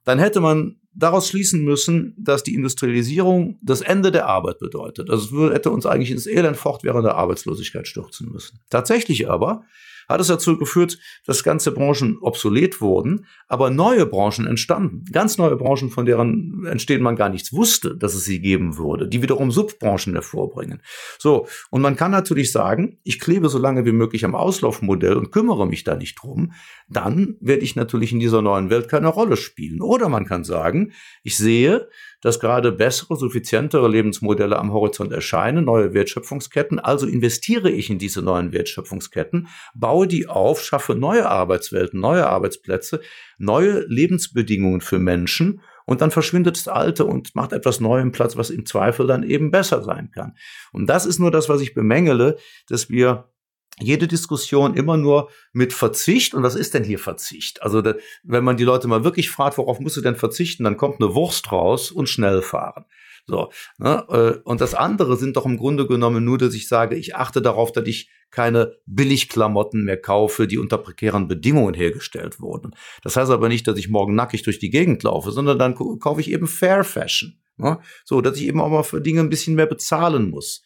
dann 0.06 0.18
hätte 0.18 0.40
man 0.40 0.81
daraus 0.94 1.30
schließen 1.30 1.64
müssen, 1.64 2.14
dass 2.18 2.44
die 2.44 2.56
Industrialisierung 2.56 3.58
das 3.62 3.82
Ende 3.82 4.12
der 4.12 4.28
Arbeit 4.28 4.60
bedeutet. 4.60 5.10
Also 5.10 5.48
es 5.48 5.54
hätte 5.54 5.72
uns 5.72 5.86
eigentlich 5.86 6.12
ins 6.12 6.28
Elend 6.28 6.58
fortwährende 6.58 7.16
Arbeitslosigkeit 7.16 7.88
stürzen 7.88 8.32
müssen. 8.32 8.60
Tatsächlich 8.70 9.30
aber 9.30 9.64
hat 10.08 10.22
es 10.22 10.28
dazu 10.28 10.58
geführt, 10.58 10.98
dass 11.26 11.44
ganze 11.44 11.72
Branchen 11.72 12.18
obsolet 12.20 12.82
wurden, 12.82 13.26
aber 13.48 13.70
neue 13.70 14.06
Branchen 14.06 14.48
entstanden. 14.48 15.06
Ganz 15.12 15.38
neue 15.38 15.56
Branchen, 15.56 15.90
von 15.90 16.06
deren 16.06 16.66
Entstehen 16.66 17.02
man 17.02 17.16
gar 17.16 17.30
nichts 17.30 17.54
wusste, 17.54 17.96
dass 17.96 18.14
es 18.14 18.24
sie 18.24 18.42
geben 18.42 18.78
würde, 18.78 19.08
die 19.08 19.22
wiederum 19.22 19.52
Subbranchen 19.52 20.14
hervorbringen. 20.14 20.82
So, 21.20 21.48
und 21.70 21.82
man 21.82 21.96
kann 21.96 22.12
natürlich 22.12 22.52
sagen, 22.52 23.00
ich 23.04 23.20
klebe 23.20 23.50
so 23.50 23.58
lange 23.58 23.86
wie 23.86 23.92
möglich 23.92 24.26
am 24.26 24.36
Auslaufmodell 24.36 25.18
und 25.18 25.32
kümmere 25.32 25.68
mich 25.68 25.84
da 25.84 25.96
nicht 25.96 26.16
drum, 26.22 26.54
dann 26.88 27.36
werde 27.40 27.64
ich 27.64 27.76
natürlich 27.76 28.12
in 28.12 28.20
dieser 28.20 28.42
neuen 28.42 28.70
Welt 28.70 28.90
keine 28.90 29.08
Rolle 29.08 29.38
spielen. 29.38 29.82
Oder 29.82 30.10
man 30.10 30.26
kann 30.26 30.44
sagen, 30.44 30.92
ich 31.24 31.38
sehe, 31.38 31.88
dass 32.22 32.40
gerade 32.40 32.72
bessere, 32.72 33.16
suffizientere 33.16 33.88
Lebensmodelle 33.90 34.58
am 34.58 34.72
Horizont 34.72 35.12
erscheinen, 35.12 35.66
neue 35.66 35.94
Wertschöpfungsketten. 35.94 36.80
Also 36.80 37.08
investiere 37.08 37.70
ich 37.70 37.90
in 37.90 37.98
diese 37.98 38.22
neuen 38.22 38.52
Wertschöpfungsketten, 38.52 39.48
baue 39.74 39.91
die 40.06 40.28
auf, 40.28 40.62
schaffe 40.62 40.96
neue 40.96 41.30
Arbeitswelten, 41.30 42.00
neue 42.00 42.28
Arbeitsplätze, 42.28 43.02
neue 43.38 43.86
Lebensbedingungen 43.88 44.82
für 44.82 45.00
Menschen 45.00 45.62
und 45.86 46.02
dann 46.02 46.12
verschwindet 46.12 46.58
das 46.58 46.68
Alte 46.68 47.06
und 47.06 47.36
macht 47.36 47.54
etwas 47.54 47.80
Neuem 47.80 48.12
Platz, 48.12 48.38
was 48.38 48.50
im 48.50 48.66
Zweifel 48.66 49.08
dann 49.08 49.24
eben 49.24 49.52
besser 49.52 49.84
sein 49.84 50.12
kann. 50.12 50.38
Und 50.72 50.88
das 50.88 51.06
ist 51.06 51.20
nur 51.20 51.32
das, 51.32 51.50
was 51.50 51.62
ich 51.62 51.74
bemängele, 51.74 52.38
dass 52.68 52.90
wir 52.90 53.32
jede 53.80 54.08
Diskussion 54.08 54.76
immer 54.76 54.98
nur 54.98 55.30
mit 55.54 55.74
Verzicht. 55.74 56.34
Und 56.34 56.44
was 56.44 56.56
ist 56.56 56.74
denn 56.74 56.84
hier 56.84 57.00
Verzicht? 57.00 57.62
Also, 57.64 57.84
wenn 58.24 58.44
man 58.44 58.58
die 58.58 58.64
Leute 58.64 58.88
mal 58.88 59.04
wirklich 59.04 59.32
fragt, 59.32 59.58
worauf 59.58 59.80
musst 59.80 59.98
du 59.98 60.02
denn 60.02 60.16
verzichten, 60.16 60.64
dann 60.64 60.78
kommt 60.78 61.02
eine 61.02 61.16
Wurst 61.16 61.52
raus 61.52 61.92
und 61.92 62.08
schnell 62.08 62.42
fahren. 62.42 62.86
So, 63.26 63.52
ne? 63.78 64.06
Äh, 64.10 64.40
und 64.44 64.62
das 64.62 64.74
andere 64.74 65.18
sind 65.18 65.38
doch 65.38 65.46
im 65.46 65.58
Grunde 65.58 65.88
genommen 65.88 66.24
nur, 66.24 66.38
dass 66.38 66.54
ich 66.54 66.68
sage, 66.68 66.96
ich 66.96 67.16
achte 67.16 67.42
darauf, 67.42 67.72
dass 67.72 67.88
ich 67.88 68.10
keine 68.30 68.78
Billigklamotten 68.86 69.84
mehr 69.84 70.02
kaufe, 70.02 70.48
die 70.48 70.58
unter 70.58 70.78
prekären 70.78 71.28
Bedingungen 71.28 71.74
hergestellt 71.74 72.40
wurden. 72.40 72.72
Das 73.04 73.18
heißt 73.18 73.30
aber 73.30 73.50
nicht, 73.50 73.68
dass 73.68 73.78
ich 73.78 73.90
morgen 73.90 74.16
nackig 74.16 74.44
durch 74.44 74.60
die 74.60 74.70
Gegend 74.70 75.04
laufe, 75.04 75.32
sondern 75.32 75.60
dann 75.60 75.76
kaufe 75.76 76.22
ich 76.22 76.32
eben 76.32 76.48
Fair 76.48 76.84
Fashion. 76.84 77.40
Ne? 77.58 77.80
So, 78.06 78.22
dass 78.22 78.38
ich 78.38 78.44
eben 78.44 78.62
auch 78.62 78.70
mal 78.70 78.84
für 78.84 79.02
Dinge 79.02 79.20
ein 79.20 79.30
bisschen 79.30 79.56
mehr 79.56 79.66
bezahlen 79.66 80.30
muss 80.30 80.64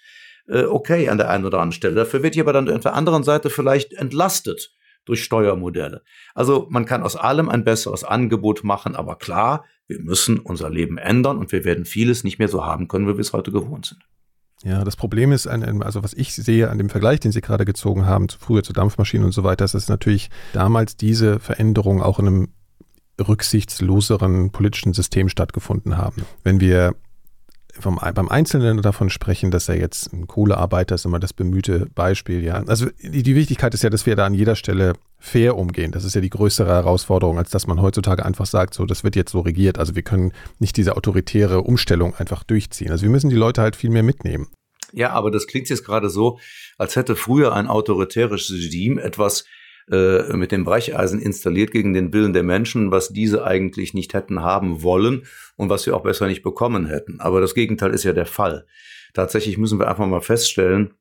äh, 0.47 0.63
okay 0.63 1.09
an 1.09 1.17
der 1.17 1.29
einen 1.29 1.45
oder 1.45 1.59
anderen 1.59 1.71
Stelle. 1.71 1.95
Dafür 1.95 2.23
wird 2.23 2.35
ich 2.35 2.41
aber 2.41 2.53
dann 2.53 2.69
auf 2.69 2.81
der 2.81 2.93
anderen 2.93 3.23
Seite 3.23 3.49
vielleicht 3.49 3.93
entlastet 3.93 4.71
durch 5.05 5.23
Steuermodelle. 5.23 6.03
Also 6.33 6.67
man 6.69 6.85
kann 6.85 7.03
aus 7.03 7.15
allem 7.15 7.49
ein 7.49 7.63
besseres 7.63 8.03
Angebot 8.03 8.63
machen, 8.63 8.95
aber 8.95 9.17
klar, 9.17 9.65
wir 9.87 10.01
müssen 10.01 10.39
unser 10.39 10.69
Leben 10.69 10.97
ändern 10.97 11.37
und 11.37 11.51
wir 11.51 11.63
werden 11.63 11.85
vieles 11.85 12.23
nicht 12.23 12.39
mehr 12.39 12.47
so 12.47 12.65
haben 12.65 12.87
können, 12.87 13.07
wie 13.07 13.13
wir 13.13 13.19
es 13.19 13.33
heute 13.33 13.51
gewohnt 13.51 13.85
sind. 13.85 14.01
Ja, 14.63 14.83
das 14.83 14.95
Problem 14.95 15.31
ist, 15.31 15.47
also 15.47 16.03
was 16.03 16.13
ich 16.13 16.33
sehe 16.33 16.69
an 16.69 16.77
dem 16.77 16.89
Vergleich, 16.89 17.19
den 17.19 17.31
Sie 17.31 17.41
gerade 17.41 17.65
gezogen 17.65 18.05
haben, 18.05 18.29
früher 18.29 18.63
zu 18.63 18.73
Dampfmaschinen 18.73 19.25
und 19.25 19.33
so 19.33 19.43
weiter, 19.43 19.67
dass 19.67 19.89
natürlich 19.89 20.29
damals 20.53 20.97
diese 20.97 21.39
Veränderungen 21.39 22.01
auch 22.01 22.19
in 22.19 22.27
einem 22.27 22.47
rücksichtsloseren 23.19 24.51
politischen 24.51 24.93
System 24.93 25.29
stattgefunden 25.29 25.97
haben. 25.97 26.25
Wenn 26.43 26.59
wir 26.59 26.95
vom, 27.79 27.99
beim 28.13 28.29
Einzelnen 28.29 28.81
davon 28.81 29.09
sprechen, 29.09 29.51
dass 29.51 29.69
er 29.69 29.77
jetzt 29.77 30.13
ein 30.13 30.27
Kohlearbeiter 30.27 30.95
ist, 30.95 31.05
immer 31.05 31.19
das 31.19 31.33
bemühte 31.33 31.87
Beispiel, 31.93 32.43
ja. 32.43 32.63
Also 32.67 32.87
die, 33.01 33.23
die, 33.23 33.35
Wichtigkeit 33.35 33.73
ist 33.73 33.83
ja, 33.83 33.89
dass 33.89 34.05
wir 34.05 34.15
da 34.15 34.25
an 34.25 34.33
jeder 34.33 34.55
Stelle 34.55 34.93
fair 35.19 35.57
umgehen. 35.57 35.91
Das 35.91 36.03
ist 36.03 36.15
ja 36.15 36.21
die 36.21 36.29
größere 36.29 36.69
Herausforderung, 36.69 37.37
als 37.37 37.49
dass 37.49 37.67
man 37.67 37.81
heutzutage 37.81 38.25
einfach 38.25 38.45
sagt, 38.45 38.73
so, 38.73 38.85
das 38.85 39.03
wird 39.03 39.15
jetzt 39.15 39.31
so 39.31 39.41
regiert. 39.41 39.77
Also 39.77 39.95
wir 39.95 40.03
können 40.03 40.31
nicht 40.59 40.77
diese 40.77 40.95
autoritäre 40.95 41.61
Umstellung 41.61 42.15
einfach 42.15 42.43
durchziehen. 42.43 42.91
Also 42.91 43.03
wir 43.03 43.09
müssen 43.09 43.29
die 43.29 43.35
Leute 43.35 43.61
halt 43.61 43.75
viel 43.75 43.89
mehr 43.89 44.03
mitnehmen. 44.03 44.47
Ja, 44.93 45.11
aber 45.11 45.31
das 45.31 45.47
klingt 45.47 45.67
jetzt 45.69 45.85
gerade 45.85 46.09
so, 46.09 46.39
als 46.77 46.95
hätte 46.95 47.15
früher 47.15 47.53
ein 47.53 47.67
autoritäres 47.67 48.49
Regime 48.51 49.01
etwas 49.01 49.45
äh, 49.91 50.35
mit 50.35 50.51
dem 50.51 50.63
Brecheisen 50.63 51.21
installiert 51.21 51.71
gegen 51.71 51.93
den 51.93 52.11
Willen 52.11 52.33
der 52.33 52.43
Menschen, 52.43 52.91
was 52.91 53.09
diese 53.09 53.45
eigentlich 53.45 53.93
nicht 53.93 54.13
hätten 54.13 54.41
haben 54.41 54.81
wollen 54.81 55.25
und 55.57 55.69
was 55.69 55.85
wir 55.85 55.95
auch 55.95 56.03
besser 56.03 56.27
nicht 56.27 56.43
bekommen 56.43 56.87
hätten. 56.87 57.19
Aber 57.19 57.41
das 57.41 57.53
Gegenteil 57.53 57.93
ist 57.93 58.03
ja 58.03 58.13
der 58.13 58.25
Fall. 58.25 58.65
Tatsächlich 59.13 59.57
müssen 59.57 59.79
wir 59.79 59.87
einfach 59.87 60.07
mal 60.07 60.21
feststellen, 60.21 60.93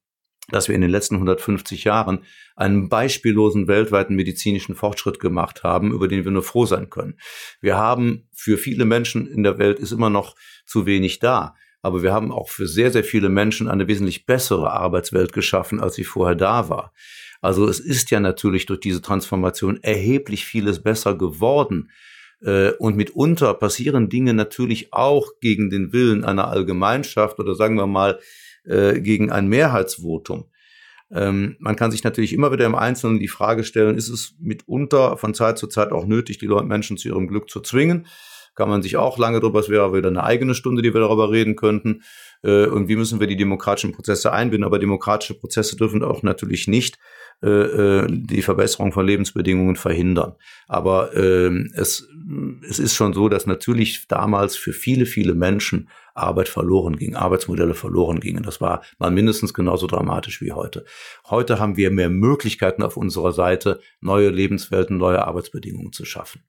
dass 0.49 0.69
wir 0.69 0.75
in 0.75 0.83
den 0.83 0.91
letzten 0.91 1.15
150 1.15 1.85
Jahren 1.85 2.25
einen 2.55 2.89
beispiellosen 2.89 3.67
weltweiten 3.67 4.15
medizinischen 4.15 4.75
Fortschritt 4.75 5.19
gemacht 5.19 5.63
haben, 5.63 5.93
über 5.93 6.07
den 6.07 6.25
wir 6.25 6.31
nur 6.31 6.43
froh 6.43 6.67
sein 6.67 6.91
können. 6.91 7.19
Wir 7.61 7.77
haben 7.77 8.29
für 8.33 8.59
viele 8.59 8.85
Menschen 8.85 9.27
in 9.27 9.43
der 9.43 9.59
Welt 9.59 9.79
ist 9.79 9.93
immer 9.93 10.11
noch 10.11 10.37
zu 10.67 10.87
wenig 10.87 11.19
da. 11.19 11.55
Aber 11.85 12.03
wir 12.03 12.15
haben 12.15 12.33
auch 12.33 12.49
für 12.49 12.67
sehr, 12.67 12.91
sehr 12.91 13.05
viele 13.05 13.29
Menschen 13.29 13.69
eine 13.69 13.87
wesentlich 13.87 14.25
bessere 14.25 14.73
Arbeitswelt 14.73 15.35
geschaffen, 15.35 15.81
als 15.81 15.97
sie 15.97 16.05
vorher 16.05 16.35
da 16.35 16.71
war. 16.71 16.95
Also 17.43 17.69
es 17.69 17.79
ist 17.79 18.11
ja 18.11 18.21
natürlich 18.21 18.65
durch 18.65 18.81
diese 18.81 19.03
Transformation 19.03 19.79
erheblich 19.83 20.47
vieles 20.47 20.83
besser 20.83 21.15
geworden. 21.15 21.91
Äh, 22.41 22.71
und 22.79 22.97
mitunter 22.97 23.53
passieren 23.53 24.09
Dinge 24.09 24.33
natürlich 24.33 24.95
auch 24.95 25.29
gegen 25.43 25.69
den 25.69 25.93
Willen 25.93 26.25
einer 26.25 26.49
Allgemeinschaft 26.49 27.39
oder 27.39 27.55
sagen 27.55 27.77
wir 27.77 27.87
mal 27.87 28.19
äh, 28.65 28.99
gegen 29.03 29.31
ein 29.31 29.49
Mehrheitsvotum. 29.49 30.47
Ähm, 31.13 31.57
man 31.59 31.77
kann 31.77 31.91
sich 31.91 32.03
natürlich 32.03 32.33
immer 32.33 32.51
wieder 32.51 32.65
im 32.65 32.75
Einzelnen 32.75 33.19
die 33.21 33.29
Frage 33.29 33.63
stellen, 33.63 33.99
ist 33.99 34.09
es 34.09 34.37
mitunter 34.41 35.19
von 35.19 35.35
Zeit 35.35 35.59
zu 35.59 35.67
Zeit 35.67 35.93
auch 35.93 36.07
nötig, 36.07 36.39
die 36.39 36.49
Menschen 36.49 36.97
zu 36.97 37.09
ihrem 37.09 37.29
Glück 37.29 37.51
zu 37.51 37.61
zwingen? 37.61 38.07
Kann 38.55 38.69
man 38.69 38.83
sich 38.83 38.97
auch 38.97 39.19
lange 39.19 39.41
drüber, 39.41 39.61
es 39.61 39.69
wäre 39.69 39.93
wieder 39.95 40.09
eine 40.09 40.23
eigene 40.23 40.55
Stunde, 40.55 40.83
die 40.83 40.95
wir 40.95 41.01
darüber 41.01 41.31
reden 41.31 41.57
könnten. 41.57 42.03
Äh, 42.43 42.67
und 42.67 42.89
wie 42.89 42.97
müssen 42.97 43.21
wir 43.21 43.27
die 43.27 43.37
demokratischen 43.37 43.93
Prozesse 43.93 44.33
einbinden? 44.33 44.65
Aber 44.65 44.79
demokratische 44.79 45.35
Prozesse 45.35 45.77
dürfen 45.77 46.03
auch 46.03 46.23
natürlich 46.23 46.69
nicht 46.69 46.99
äh, 47.43 47.49
äh, 47.49 48.07
die 48.09 48.43
Verbesserung 48.43 48.93
von 48.93 49.07
Lebensbedingungen 49.07 49.77
verhindern. 49.77 50.35
Aber 50.67 51.15
äh, 51.15 51.51
es, 51.75 52.09
es 52.69 52.79
ist 52.79 52.95
schon 52.95 53.13
so, 53.13 53.29
dass 53.29 53.47
natürlich 53.47 54.07
damals 54.09 54.57
für 54.57 54.73
viele, 54.73 55.05
viele 55.05 55.35
Menschen 55.35 55.91
Arbeit 56.15 56.49
verloren 56.49 56.97
ging, 56.97 57.17
Arbeitsmodelle 57.17 57.75
verloren 57.75 58.21
gingen. 58.21 58.45
Das 58.45 58.61
war 58.61 58.83
mal 58.99 59.11
mindestens 59.11 59.53
genauso 59.53 59.87
dramatisch 59.87 60.41
wie 60.41 60.53
heute. 60.53 60.85
Heute 61.29 61.59
haben 61.59 61.77
wir 61.77 61.91
mehr 61.91 62.09
Möglichkeiten 62.09 62.83
auf 62.83 62.97
unserer 62.97 63.33
Seite, 63.33 63.81
neue 64.01 64.31
Lebenswelten, 64.31 64.97
neue 64.97 65.27
Arbeitsbedingungen 65.27 65.93
zu 65.93 66.05
schaffen. 66.05 66.43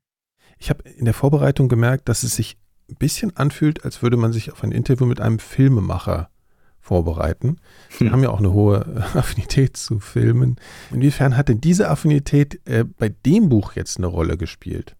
Ich 0.57 0.69
habe 0.69 0.87
in 0.89 1.05
der 1.05 1.13
Vorbereitung 1.13 1.69
gemerkt, 1.69 2.09
dass 2.09 2.23
es 2.23 2.35
sich 2.35 2.57
ein 2.89 2.95
bisschen 2.95 3.35
anfühlt, 3.35 3.83
als 3.83 4.01
würde 4.01 4.17
man 4.17 4.31
sich 4.31 4.51
auf 4.51 4.63
ein 4.63 4.71
Interview 4.71 5.05
mit 5.05 5.19
einem 5.19 5.39
Filmemacher 5.39 6.29
vorbereiten. 6.79 7.57
Sie 7.89 8.05
hm. 8.05 8.11
haben 8.11 8.23
ja 8.23 8.29
auch 8.29 8.39
eine 8.39 8.53
hohe 8.53 9.03
Affinität 9.15 9.75
zu 9.75 9.99
Filmen. 9.99 10.57
Inwiefern 10.91 11.35
hat 11.35 11.49
denn 11.49 11.59
diese 11.59 11.89
Affinität 11.89 12.61
äh, 12.65 12.83
bei 12.83 13.09
dem 13.09 13.49
Buch 13.49 13.73
jetzt 13.73 13.97
eine 13.97 14.07
Rolle 14.07 14.37
gespielt? 14.37 14.95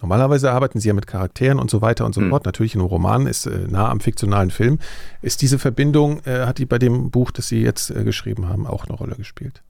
Normalerweise 0.00 0.50
arbeiten 0.50 0.80
Sie 0.80 0.88
ja 0.88 0.94
mit 0.94 1.06
Charakteren 1.06 1.58
und 1.58 1.70
so 1.70 1.82
weiter 1.82 2.06
und 2.06 2.14
so 2.14 2.22
hm. 2.22 2.30
fort. 2.30 2.46
Natürlich, 2.46 2.74
ein 2.74 2.80
Roman 2.80 3.26
ist 3.26 3.46
äh, 3.46 3.66
nah 3.68 3.90
am 3.90 4.00
fiktionalen 4.00 4.50
Film. 4.50 4.78
Ist 5.20 5.42
diese 5.42 5.58
Verbindung, 5.58 6.20
äh, 6.24 6.46
hat 6.46 6.58
die 6.58 6.66
bei 6.66 6.78
dem 6.78 7.10
Buch, 7.10 7.32
das 7.32 7.48
Sie 7.48 7.60
jetzt 7.60 7.90
äh, 7.90 8.04
geschrieben 8.04 8.48
haben, 8.48 8.66
auch 8.66 8.86
eine 8.86 8.96
Rolle 8.96 9.16
gespielt? 9.16 9.62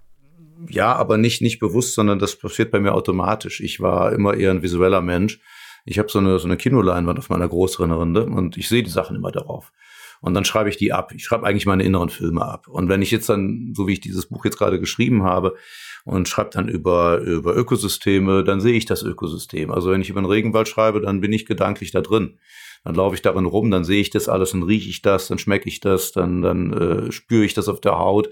Ja, 0.68 0.94
aber 0.94 1.16
nicht, 1.16 1.42
nicht 1.42 1.58
bewusst, 1.58 1.94
sondern 1.94 2.18
das 2.18 2.36
passiert 2.36 2.70
bei 2.70 2.80
mir 2.80 2.94
automatisch. 2.94 3.60
Ich 3.60 3.80
war 3.80 4.12
immer 4.12 4.34
eher 4.34 4.50
ein 4.50 4.62
visueller 4.62 5.00
Mensch. 5.00 5.40
Ich 5.84 5.98
habe 5.98 6.10
so 6.10 6.18
eine, 6.18 6.38
so 6.38 6.46
eine 6.46 6.56
Kinoleinwand 6.56 7.18
auf 7.18 7.30
meiner 7.30 7.48
größeren 7.48 7.90
Rinde 7.92 8.26
und 8.26 8.56
ich 8.56 8.68
sehe 8.68 8.82
die 8.82 8.90
Sachen 8.90 9.16
immer 9.16 9.32
darauf. 9.32 9.72
Und 10.20 10.34
dann 10.34 10.44
schreibe 10.44 10.68
ich 10.68 10.76
die 10.76 10.92
ab. 10.92 11.12
Ich 11.14 11.24
schreibe 11.24 11.46
eigentlich 11.46 11.64
meine 11.64 11.82
inneren 11.82 12.10
Filme 12.10 12.44
ab. 12.44 12.68
Und 12.68 12.90
wenn 12.90 13.00
ich 13.00 13.10
jetzt 13.10 13.30
dann, 13.30 13.72
so 13.74 13.88
wie 13.88 13.94
ich 13.94 14.00
dieses 14.00 14.26
Buch 14.26 14.44
jetzt 14.44 14.58
gerade 14.58 14.78
geschrieben 14.78 15.22
habe, 15.22 15.56
und 16.04 16.28
schreibe 16.28 16.50
dann 16.50 16.68
über, 16.68 17.18
über 17.18 17.56
Ökosysteme, 17.56 18.44
dann 18.44 18.60
sehe 18.60 18.74
ich 18.74 18.86
das 18.86 19.02
Ökosystem. 19.02 19.70
Also 19.70 19.90
wenn 19.90 20.00
ich 20.00 20.10
über 20.10 20.20
den 20.20 20.30
Regenwald 20.30 20.68
schreibe, 20.68 21.00
dann 21.00 21.20
bin 21.20 21.32
ich 21.32 21.46
gedanklich 21.46 21.90
da 21.90 22.00
drin. 22.00 22.38
Dann 22.84 22.94
laufe 22.94 23.14
ich 23.14 23.22
darin 23.22 23.44
rum, 23.44 23.70
dann 23.70 23.84
sehe 23.84 24.00
ich 24.00 24.08
das 24.08 24.28
alles, 24.28 24.52
dann 24.52 24.62
rieche 24.62 24.88
ich 24.88 25.02
das, 25.02 25.28
dann 25.28 25.38
schmecke 25.38 25.68
ich 25.68 25.80
das, 25.80 26.12
dann, 26.12 26.40
dann 26.40 26.72
äh, 26.72 27.12
spüre 27.12 27.44
ich 27.44 27.52
das 27.52 27.68
auf 27.68 27.80
der 27.80 27.98
Haut. 27.98 28.30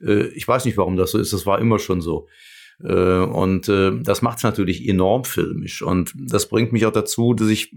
Äh, 0.00 0.28
ich 0.28 0.46
weiß 0.46 0.64
nicht, 0.64 0.76
warum 0.76 0.96
das 0.96 1.12
so 1.12 1.18
ist, 1.18 1.32
das 1.32 1.46
war 1.46 1.58
immer 1.58 1.78
schon 1.78 2.00
so. 2.00 2.28
Äh, 2.82 2.92
und 2.92 3.68
äh, 3.68 3.92
das 4.02 4.22
macht 4.22 4.38
es 4.38 4.44
natürlich 4.44 4.88
enorm 4.88 5.24
filmisch. 5.24 5.82
Und 5.82 6.12
das 6.16 6.48
bringt 6.48 6.72
mich 6.72 6.86
auch 6.86 6.92
dazu, 6.92 7.34
dass 7.34 7.48
ich 7.48 7.74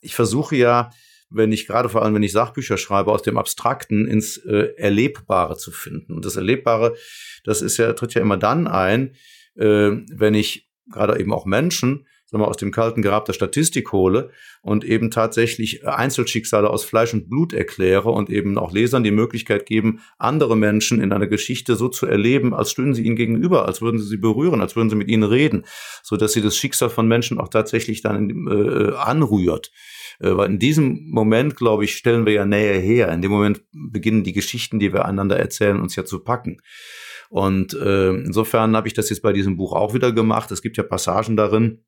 ich 0.00 0.14
versuche 0.14 0.56
ja, 0.56 0.90
wenn 1.30 1.52
ich 1.52 1.66
gerade 1.66 1.88
vor 1.88 2.02
allem, 2.02 2.14
wenn 2.14 2.22
ich 2.22 2.32
Sachbücher 2.32 2.76
schreibe, 2.76 3.12
aus 3.12 3.22
dem 3.22 3.38
Abstrakten 3.38 4.06
ins 4.06 4.36
äh, 4.38 4.74
Erlebbare 4.76 5.56
zu 5.56 5.70
finden. 5.70 6.12
Und 6.12 6.24
das 6.24 6.36
Erlebbare, 6.36 6.96
das 7.44 7.62
ist 7.62 7.76
ja, 7.76 7.92
tritt 7.92 8.14
ja 8.14 8.22
immer 8.22 8.36
dann 8.36 8.66
ein, 8.66 9.14
äh, 9.54 9.92
wenn 10.10 10.34
ich 10.34 10.68
gerade 10.90 11.18
eben 11.20 11.32
auch 11.32 11.46
Menschen 11.46 12.06
sagen 12.30 12.42
wir, 12.42 12.48
aus 12.48 12.56
dem 12.56 12.70
kalten 12.70 13.02
Grab 13.02 13.24
der 13.24 13.32
Statistik 13.32 13.92
hole 13.92 14.30
und 14.62 14.84
eben 14.84 15.10
tatsächlich 15.10 15.86
Einzelschicksale 15.86 16.70
aus 16.70 16.84
Fleisch 16.84 17.12
und 17.12 17.28
Blut 17.28 17.52
erkläre 17.52 18.10
und 18.10 18.30
eben 18.30 18.56
auch 18.56 18.72
Lesern 18.72 19.02
die 19.02 19.10
Möglichkeit 19.10 19.66
geben, 19.66 20.00
andere 20.18 20.56
Menschen 20.56 21.00
in 21.00 21.12
einer 21.12 21.26
Geschichte 21.26 21.76
so 21.76 21.88
zu 21.88 22.06
erleben, 22.06 22.54
als 22.54 22.70
stünden 22.70 22.94
sie 22.94 23.04
ihnen 23.04 23.16
gegenüber, 23.16 23.66
als 23.66 23.82
würden 23.82 23.98
sie 23.98 24.06
sie 24.06 24.16
berühren, 24.16 24.60
als 24.60 24.76
würden 24.76 24.90
sie 24.90 24.96
mit 24.96 25.08
ihnen 25.08 25.24
reden, 25.24 25.64
so 26.02 26.16
dass 26.16 26.32
sie 26.32 26.42
das 26.42 26.56
Schicksal 26.56 26.90
von 26.90 27.08
Menschen 27.08 27.38
auch 27.38 27.48
tatsächlich 27.48 28.02
dann 28.02 28.30
äh, 28.48 28.94
anrührt. 28.94 29.72
Äh, 30.20 30.36
weil 30.36 30.50
in 30.50 30.58
diesem 30.58 31.10
Moment, 31.10 31.56
glaube 31.56 31.84
ich, 31.84 31.96
stellen 31.96 32.26
wir 32.26 32.32
ja 32.32 32.46
Nähe 32.46 32.78
her. 32.78 33.10
In 33.10 33.22
dem 33.22 33.32
Moment 33.32 33.62
beginnen 33.72 34.22
die 34.22 34.32
Geschichten, 34.32 34.78
die 34.78 34.92
wir 34.92 35.04
einander 35.04 35.38
erzählen, 35.38 35.80
uns 35.80 35.96
ja 35.96 36.04
zu 36.04 36.20
packen. 36.20 36.58
Und 37.30 37.74
äh, 37.74 38.10
insofern 38.10 38.76
habe 38.76 38.88
ich 38.88 38.94
das 38.94 39.08
jetzt 39.08 39.22
bei 39.22 39.32
diesem 39.32 39.56
Buch 39.56 39.72
auch 39.72 39.94
wieder 39.94 40.12
gemacht. 40.12 40.50
Es 40.50 40.62
gibt 40.62 40.76
ja 40.76 40.82
Passagen 40.82 41.36
darin, 41.36 41.84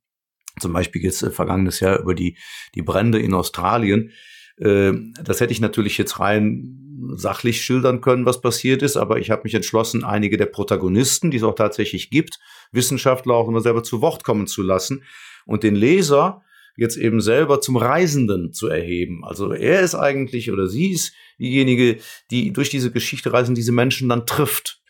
zum 0.61 0.73
Beispiel 0.73 1.03
jetzt 1.03 1.23
äh, 1.23 1.31
vergangenes 1.31 1.81
Jahr 1.81 1.99
über 1.99 2.15
die, 2.15 2.37
die 2.75 2.83
Brände 2.83 3.19
in 3.19 3.35
Australien. 3.35 4.13
Äh, 4.59 4.93
das 5.23 5.41
hätte 5.41 5.53
ich 5.53 5.61
natürlich 5.61 5.99
jetzt 5.99 6.21
rein 6.21 6.79
sachlich 7.15 7.63
schildern 7.63 8.01
können, 8.01 8.27
was 8.27 8.41
passiert 8.41 8.83
ist, 8.83 8.97
aber 8.97 9.19
ich 9.19 9.31
habe 9.31 9.43
mich 9.45 9.55
entschlossen, 9.55 10.05
einige 10.05 10.37
der 10.37 10.47
Protagonisten, 10.47 11.31
die 11.31 11.39
es 11.39 11.43
auch 11.43 11.55
tatsächlich 11.55 12.11
gibt, 12.11 12.39
Wissenschaftler 12.71 13.35
auch 13.35 13.49
immer 13.49 13.61
selber 13.61 13.83
zu 13.83 14.01
Wort 14.01 14.25
kommen 14.25 14.47
zu 14.47 14.63
lassen 14.63 15.03
und 15.45 15.63
den 15.63 15.75
Leser 15.75 16.43
jetzt 16.77 16.97
eben 16.97 17.21
selber 17.21 17.61
zum 17.61 17.77
Reisenden 17.77 18.53
zu 18.53 18.69
erheben. 18.69 19.25
Also 19.25 19.53
er 19.53 19.81
ist 19.81 19.95
eigentlich 19.95 20.51
oder 20.51 20.69
sie 20.69 20.93
ist 20.93 21.13
diejenige, 21.39 21.99
die 22.31 22.53
durch 22.53 22.71
diese 22.71 22.91
Geschichte 22.91 23.33
reisen, 23.33 23.55
diese 23.55 23.73
Menschen 23.73 24.09
dann 24.09 24.27
trifft. 24.27 24.81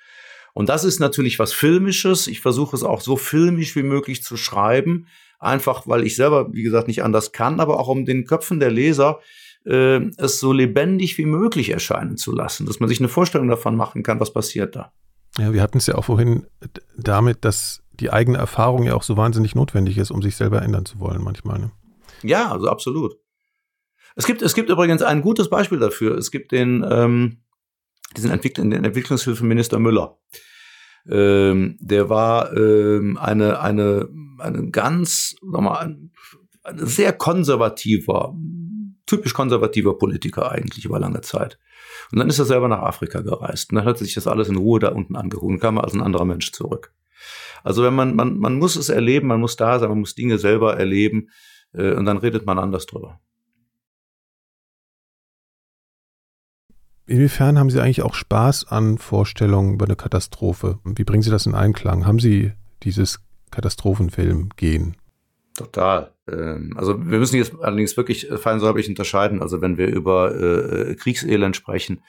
Und 0.55 0.69
das 0.69 0.85
ist 0.85 1.01
natürlich 1.01 1.39
was 1.39 1.53
Filmisches. 1.53 2.27
Ich 2.27 2.41
versuche 2.41 2.77
es 2.77 2.83
auch 2.83 3.01
so 3.01 3.17
filmisch 3.17 3.75
wie 3.75 3.83
möglich 3.83 4.23
zu 4.23 4.37
schreiben, 4.37 5.07
einfach 5.43 5.87
weil 5.87 6.05
ich 6.05 6.17
selber, 6.17 6.53
wie 6.53 6.63
gesagt, 6.63 6.89
nicht 6.89 7.03
anders 7.03 7.33
kann, 7.33 7.61
aber 7.61 7.79
auch 7.79 7.89
um 7.89 8.05
den 8.05 8.25
Köpfen 8.25 8.61
der 8.61 8.71
Leser 8.71 9.21
äh, 9.65 10.01
es 10.17 10.41
so 10.41 10.53
lebendig 10.53 11.19
wie 11.19 11.27
möglich 11.27 11.71
erscheinen 11.71 12.17
zu 12.17 12.33
lassen, 12.33 12.67
dass 12.67 12.81
man 12.81 12.89
sich 12.89 13.01
eine 13.01 13.09
Vorstellung 13.09 13.49
davon 13.49 13.77
machen 13.77 14.03
kann, 14.03 14.21
was 14.21 14.33
passiert 14.33 14.77
da. 14.77 14.93
Ja, 15.39 15.53
wir 15.53 15.63
hatten 15.63 15.79
es 15.79 15.87
ja 15.87 15.95
auch 15.95 16.05
vorhin 16.05 16.47
damit, 16.97 17.45
dass 17.45 17.83
die 17.93 18.13
eigene 18.13 18.39
Erfahrung 18.39 18.85
ja 18.85 18.95
auch 18.95 19.03
so 19.03 19.17
wahnsinnig 19.17 19.55
notwendig 19.55 19.99
ist, 19.99 20.11
um 20.11 20.23
sich 20.23 20.37
selber 20.37 20.63
ändern 20.63 20.85
zu 20.85 21.01
wollen 21.01 21.23
manchmal. 21.23 21.59
Ne? 21.59 21.73
Ja, 22.23 22.51
also 22.51 22.69
absolut. 22.69 23.17
Es 24.15 24.27
gibt, 24.27 24.43
es 24.43 24.55
gibt 24.55 24.69
übrigens 24.69 25.03
ein 25.03 25.23
gutes 25.23 25.49
Beispiel 25.49 25.79
dafür. 25.79 26.17
Es 26.19 26.31
gibt 26.31 26.53
den, 26.53 26.85
ähm, 26.89 27.39
diesen 28.17 28.31
Entwick 28.31 28.55
den 28.55 28.73
Entwicklungshilfeminister 28.73 29.79
Müller. 29.79 30.19
Ähm, 31.11 31.77
der 31.81 32.09
war 32.09 32.57
ähm, 32.57 33.19
eine, 33.19 33.61
eine, 33.61 34.09
eine 34.39 34.71
ganz, 34.71 35.37
sag 35.41 35.61
mal, 35.61 35.79
ein, 35.79 36.13
ein 36.65 36.87
sehr 36.87 37.13
konservativer, 37.13 38.35
typisch 39.07 39.35
konservativer 39.35 39.99
Politiker 39.99 40.51
eigentlich 40.51 40.85
über 40.85 41.01
lange 41.01 41.21
Zeit. 41.23 41.59
Und 42.13 42.19
dann 42.19 42.29
ist 42.29 42.39
er 42.39 42.45
selber 42.45 42.69
nach 42.69 42.83
Afrika 42.83 43.21
gereist. 43.21 43.71
Und 43.71 43.77
dann 43.77 43.85
hat 43.85 43.99
sich 43.99 44.15
das 44.15 44.27
alles 44.27 44.49
in 44.49 44.57
Ruhe 44.57 44.81
da 44.81 44.89
unten 44.89 45.17
angeguckt 45.17 45.53
und 45.53 45.61
kam 45.61 45.79
als 45.79 45.95
ein 45.95 46.03
anderer 46.03 46.25
Mensch 46.25 46.53
zurück. 46.53 46.93
Also 47.65 47.83
wenn 47.83 47.95
man, 47.95 48.15
man, 48.15 48.39
man 48.39 48.57
muss 48.57 48.77
es 48.77 48.89
erleben, 48.89 49.29
man 49.29 49.41
muss 49.41 49.57
da 49.57 49.79
sein, 49.79 49.89
man 49.89 50.01
muss 50.01 50.15
Dinge 50.15 50.39
selber 50.39 50.77
erleben 50.77 51.29
äh, 51.73 51.93
und 51.93 52.07
dann 52.07 52.19
redet 52.19 52.47
man 52.47 52.59
anders 52.59 52.87
drüber. 52.87 53.21
Inwiefern 57.07 57.59
haben 57.59 57.71
Sie 57.71 57.81
eigentlich 57.81 58.03
auch 58.03 58.15
Spaß 58.15 58.69
an 58.69 58.99
Vorstellungen 58.99 59.75
über 59.75 59.87
eine 59.87 59.97
Katastrophe? 59.97 60.79
Wie 60.85 61.05
bringen 61.05 61.23
Sie 61.23 61.31
das 61.31 61.47
in 61.47 61.55
Einklang? 61.55 62.07
Haben 62.07 62.21
Sie 62.21 62.53
dieses 62.83 63.21
Katastrophenfilm 63.51 64.51
gehen? 64.57 64.97
Total. 65.55 66.13
Ähm, 66.31 66.75
also 66.77 66.99
wir 66.99 67.19
müssen 67.19 67.37
jetzt 67.37 67.55
allerdings 67.61 67.97
wirklich 67.97 68.29
feinsäuberlich 68.37 68.89
unterscheiden. 68.89 69.43
Also 69.43 69.61
wenn 69.61 69.77
wir 69.77 69.89
über 69.89 70.35
äh, 70.35 70.95
Kriegselend 70.95 71.57
sprechen, 71.57 72.03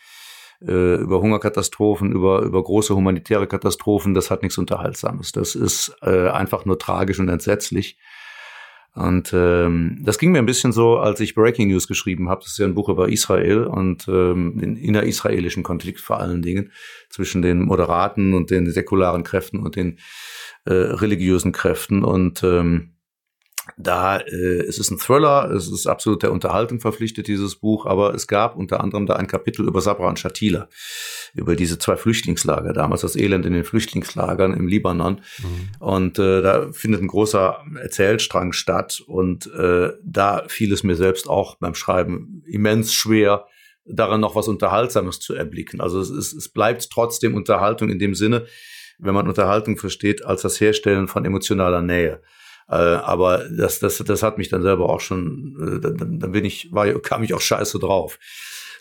äh, 0.62 0.96
über 0.96 1.22
Hungerkatastrophen, 1.22 2.12
über, 2.12 2.42
über 2.42 2.64
große 2.64 2.96
humanitäre 2.96 3.48
Katastrophen, 3.48 4.14
das 4.14 4.32
hat 4.32 4.44
nichts 4.44 4.58
Unterhaltsames. 4.58 5.32
Das 5.32 5.56
ist 5.56 5.96
äh, 6.02 6.30
einfach 6.30 6.66
nur 6.66 6.80
tragisch 6.80 7.20
und 7.20 7.30
entsetzlich. 7.30 7.98
Und 8.96 9.32
ähm, 9.34 10.00
das 10.04 10.20
ging 10.20 10.32
mir 10.32 10.38
ein 10.38 10.46
bisschen 10.46 10.72
so, 10.72 10.98
als 10.98 11.20
ich 11.20 11.34
Breaking 11.34 11.70
News 11.70 11.88
geschrieben 11.88 12.30
habe. 12.30 12.42
Das 12.42 12.52
ist 12.52 12.60
ja 12.60 12.66
ein 12.66 12.76
Buch 12.76 12.90
über 12.90 13.10
Israel 13.10 13.64
und 13.64 14.08
ähm, 14.08 14.60
den 14.60 14.76
innerisraelischen 14.76 15.64
Konflikt 15.64 16.00
vor 16.00 16.20
allen 16.20 16.44
Dingen 16.44 16.72
zwischen 17.10 17.42
den 17.42 17.64
moderaten 17.64 18.36
und 18.36 18.52
den 18.52 18.70
säkularen 18.70 19.24
Kräften 19.24 19.60
und 19.60 19.76
den 19.76 19.98
äh, 20.66 20.74
religiösen 20.74 21.52
Kräften. 21.52 22.04
Und 22.04 22.44
ähm, 22.44 22.93
da 23.78 24.18
äh, 24.18 24.62
es 24.68 24.78
ist 24.78 24.92
ein 24.92 24.98
Thriller, 24.98 25.50
es 25.52 25.72
ist 25.72 25.88
absolut 25.88 26.24
der 26.24 26.32
Unterhaltung 26.32 26.80
verpflichtet, 26.80 27.28
dieses 27.28 27.56
Buch, 27.56 27.86
aber 27.86 28.14
es 28.14 28.28
gab 28.28 28.56
unter 28.58 28.82
anderem 28.82 29.06
da 29.06 29.16
ein 29.16 29.28
Kapitel 29.28 29.66
über 29.66 29.80
Sabra 29.82 30.10
und 30.10 30.20
Shatila, 30.20 30.68
über 31.34 31.56
diese 31.56 31.80
zwei 31.80 31.96
Flüchtlingslager, 31.96 32.74
damals 32.74 33.02
das 33.02 33.16
Elend 33.16 33.46
in 33.46 33.54
den 33.54 33.64
Flüchtlingslagern 33.64 34.54
im 34.54 34.68
Libanon. 34.68 35.22
Mhm. 35.40 35.70
Und 35.80 36.20
äh, 36.20 36.42
da 36.42 36.72
findet 36.72 37.02
ein 37.02 37.08
großer 37.08 37.64
Erzählstrang 37.82 38.52
statt 38.52 39.02
und 39.06 39.48
äh, 39.54 39.92
da 40.04 40.44
fiel 40.48 40.74
es 40.74 40.84
mir 40.84 40.96
selbst 40.96 41.30
auch 41.30 41.56
beim 41.56 41.76
Schreiben 41.76 42.44
immens 42.46 42.94
schwer, 42.94 43.46
daran 43.86 44.22
noch 44.22 44.36
was 44.36 44.48
Unterhaltsames 44.48 45.20
zu 45.20 45.34
erblicken. 45.34 45.82
Also 45.82 46.00
es, 46.00 46.10
ist, 46.10 46.34
es 46.34 46.50
bleibt 46.50 46.90
trotzdem 46.90 47.36
Unterhaltung 47.36 47.90
in 47.90 48.00
dem 48.00 48.16
Sinne, 48.16 48.46
wenn 48.98 49.14
man 49.14 49.28
Unterhaltung 49.28 49.78
versteht, 49.78 50.26
als 50.26 50.42
das 50.42 50.60
Herstellen 50.60 51.08
von 51.08 51.26
emotionaler 51.26 51.82
Nähe. 51.82 52.22
Äh, 52.70 52.76
aber 52.76 53.50
das, 53.50 53.80
das, 53.80 53.98
das 53.98 54.24
hat 54.24 54.38
mich 54.38 54.50
dann 54.50 54.62
selber 54.62 54.90
auch 54.90 55.02
schon, 55.02 55.56
äh, 55.60 55.80
dann, 55.80 56.20
dann 56.20 56.32
bin 56.32 56.46
ich, 56.46 56.72
war, 56.72 56.88
kam 57.00 57.24
ich 57.24 57.34
auch 57.34 57.42
scheiße 57.42 57.80
drauf. 57.80 58.20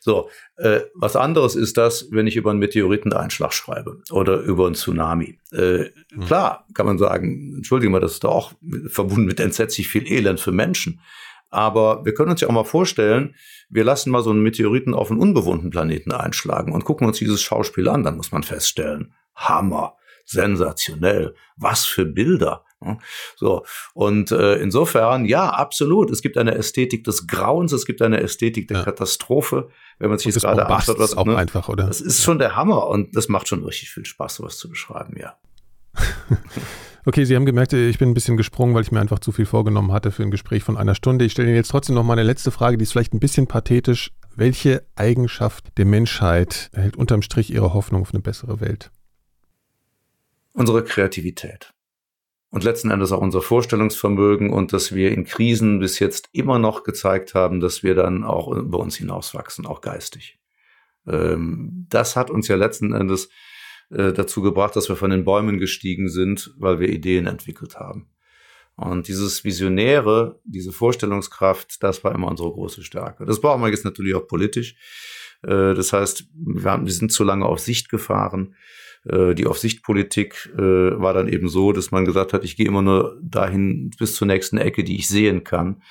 So, 0.05 0.30
äh, 0.57 0.80
was 0.95 1.14
anderes 1.14 1.55
ist 1.55 1.76
das, 1.76 2.09
wenn 2.11 2.26
ich 2.26 2.35
über 2.35 2.51
einen 2.51 2.59
Meteoriteneinschlag 2.59 3.53
schreibe 3.53 4.03
oder 4.11 4.41
über 4.41 4.66
einen 4.66 4.74
Tsunami. 4.74 5.39
Äh, 5.53 5.91
mhm. 6.12 6.24
Klar, 6.26 6.66
kann 6.74 6.87
man 6.87 6.99
sagen, 6.99 7.55
entschuldigen 7.57 7.93
wir, 7.93 8.01
das 8.01 8.14
ist 8.14 8.24
da 8.24 8.28
auch 8.28 8.53
verbunden 8.89 9.26
mit 9.26 9.39
entsetzlich 9.39 9.87
viel 9.87 10.11
Elend 10.11 10.41
für 10.41 10.51
Menschen. 10.51 11.01
Aber 11.51 12.05
wir 12.05 12.14
können 12.14 12.30
uns 12.30 12.41
ja 12.41 12.49
auch 12.49 12.53
mal 12.53 12.64
vorstellen, 12.64 13.37
wir 13.68 13.85
lassen 13.85 14.11
mal 14.11 14.22
so 14.22 14.30
einen 14.30 14.43
Meteoriten 14.43 14.93
auf 14.95 15.11
einen 15.11 15.20
unbewohnten 15.20 15.70
Planeten 15.70 16.11
einschlagen 16.11 16.72
und 16.72 16.85
gucken 16.85 17.07
uns 17.07 17.18
dieses 17.18 17.41
Schauspiel 17.41 17.89
an, 17.89 18.03
dann 18.03 18.16
muss 18.16 18.33
man 18.33 18.43
feststellen, 18.43 19.14
Hammer, 19.37 19.97
sensationell, 20.24 21.35
was 21.57 21.85
für 21.85 22.07
Bilder. 22.07 22.64
So, 23.37 23.64
und 23.95 24.30
äh, 24.30 24.57
insofern, 24.57 25.24
ja, 25.24 25.51
absolut. 25.51 26.11
Es 26.11 26.22
gibt 26.22 26.39
eine 26.39 26.55
Ästhetik 26.55 27.05
des 27.05 27.26
Grauens, 27.26 27.72
es 27.72 27.87
gibt 27.87 28.03
eine 28.03 28.20
Ästhetik 28.20 28.68
der 28.68 28.78
ja. 28.78 28.85
Katastrophe, 28.85 29.68
wenn 29.99 30.09
man 30.09 30.18
sich 30.18 30.26
jetzt 30.26 30.43
gerade 30.43 30.66
anschaut, 30.66 30.99
was 30.99 31.16
auch 31.16 31.26
ne? 31.26 31.37
einfach, 31.37 31.68
oder? 31.68 31.87
Das 31.87 32.01
ist 32.01 32.22
schon 32.22 32.39
der 32.39 32.57
Hammer 32.57 32.87
und 32.89 33.16
das 33.16 33.28
macht 33.28 33.49
schon 33.49 33.64
richtig 33.64 33.91
viel 33.91 34.05
Spaß, 34.05 34.37
sowas 34.37 34.59
zu 34.59 34.68
beschreiben, 34.68 35.16
ja. 35.18 35.37
okay, 37.05 37.24
Sie 37.24 37.37
haben 37.37 37.47
gemerkt, 37.47 37.72
ich 37.72 37.99
bin 37.99 38.11
ein 38.11 38.14
bisschen 38.14 38.37
gesprungen, 38.37 38.74
weil 38.74 38.83
ich 38.83 38.93
mir 38.93 39.01
einfach 39.01 39.18
zu 39.18 39.33
viel 39.33 39.47
vorgenommen 39.47 39.93
hatte 39.93 40.11
für 40.11 40.22
ein 40.22 40.30
Gespräch 40.30 40.62
von 40.62 40.76
einer 40.76 40.95
Stunde. 40.95 41.24
Ich 41.24 41.33
stelle 41.33 41.49
Ihnen 41.49 41.57
jetzt 41.57 41.70
trotzdem 41.70 41.95
noch 41.95 42.05
mal 42.05 42.14
eine 42.14 42.22
letzte 42.22 42.51
Frage, 42.51 42.78
die 42.78 42.85
ist 42.85 42.93
vielleicht 42.93 43.14
ein 43.14 43.20
bisschen 43.20 43.47
pathetisch. 43.47 44.12
Welche 44.35 44.87
Eigenschaft 44.97 45.76
der 45.76 45.85
Menschheit 45.85 46.70
erhält 46.72 46.97
unterm 46.97 47.22
Strich 47.22 47.53
Ihre 47.53 47.74
Hoffnung 47.74 48.03
auf 48.03 48.14
eine 48.14 48.22
bessere 48.22 48.61
Welt? 48.61 48.91
Unsere 50.55 50.85
Kreativität 50.85 51.72
und 52.53 52.64
letzten 52.64 52.90
Endes 52.90 53.12
auch 53.12 53.22
unser 53.22 53.40
Vorstellungsvermögen 53.40 54.50
und 54.50 54.74
dass 54.74 54.94
wir 54.94 55.11
in 55.11 55.24
Krisen 55.24 55.80
bis 55.80 55.98
jetzt 55.98 56.28
immer 56.32 56.59
noch 56.59 56.84
gezeigt 56.84 57.34
haben, 57.34 57.61
dass 57.61 57.82
wir 57.82 57.94
dann 57.94 58.24
auch 58.24 58.53
über 58.55 58.78
uns 58.78 58.94
hinauswachsen, 58.96 59.66
auch 59.66 59.80
geistig. 59.80 60.38
Ähm, 61.07 61.86
das 61.88 62.14
hat 62.14 62.30
uns 62.30 62.48
ja 62.48 62.57
letzten 62.57 62.92
Endes 62.92 63.30
äh, 63.88 64.12
dazu 64.12 64.42
gebracht, 64.42 64.76
dass 64.76 64.90
wir 64.90 64.96
von 64.96 65.11
den 65.11 65.24
Bäumen 65.24 65.59
gestiegen 65.59 66.11
sind, 66.11 66.55
weil 66.59 66.78
wir 66.78 66.90
Ideen 66.90 67.26
entwickelt 67.26 67.76
haben. 67.76 68.11
Und 68.76 69.09
dieses 69.09 69.44
Visionäre, 69.44 70.38
diese 70.44 70.72
Vorstellungskraft, 70.72 71.82
das 71.82 72.05
war 72.05 72.14
immer 72.14 72.28
unsere 72.28 72.53
große 72.53 72.82
Stärke. 72.84 73.24
Das 73.24 73.40
brauchen 73.40 73.62
wir 73.62 73.70
jetzt 73.70 73.84
natürlich 73.86 74.14
auch 74.14 74.26
politisch. 74.26 74.76
Äh, 75.43 75.74
das 75.74 75.93
heißt, 75.93 76.28
wir, 76.34 76.82
sind 76.86 77.12
zu 77.12 77.24
lange 77.24 77.47
auf 77.47 77.59
Sicht 77.59 77.88
gefahren. 77.88 78.55
Äh, 79.05 79.34
die 79.34 79.47
Aufsichtpolitik 79.47 80.53
äh, 80.57 80.61
war 80.61 81.12
dann 81.12 81.28
eben 81.28 81.49
so, 81.49 81.72
dass 81.72 81.90
man 81.90 82.05
gesagt 82.05 82.32
hat, 82.32 82.45
ich 82.45 82.57
gehe 82.57 82.66
immer 82.66 82.82
nur 82.82 83.18
dahin 83.22 83.90
bis 83.99 84.14
zur 84.14 84.26
nächsten 84.26 84.59
Ecke, 84.59 84.84
die 84.84 84.97
ich 84.97 85.09
sehen 85.09 85.45
kann. 85.45 85.82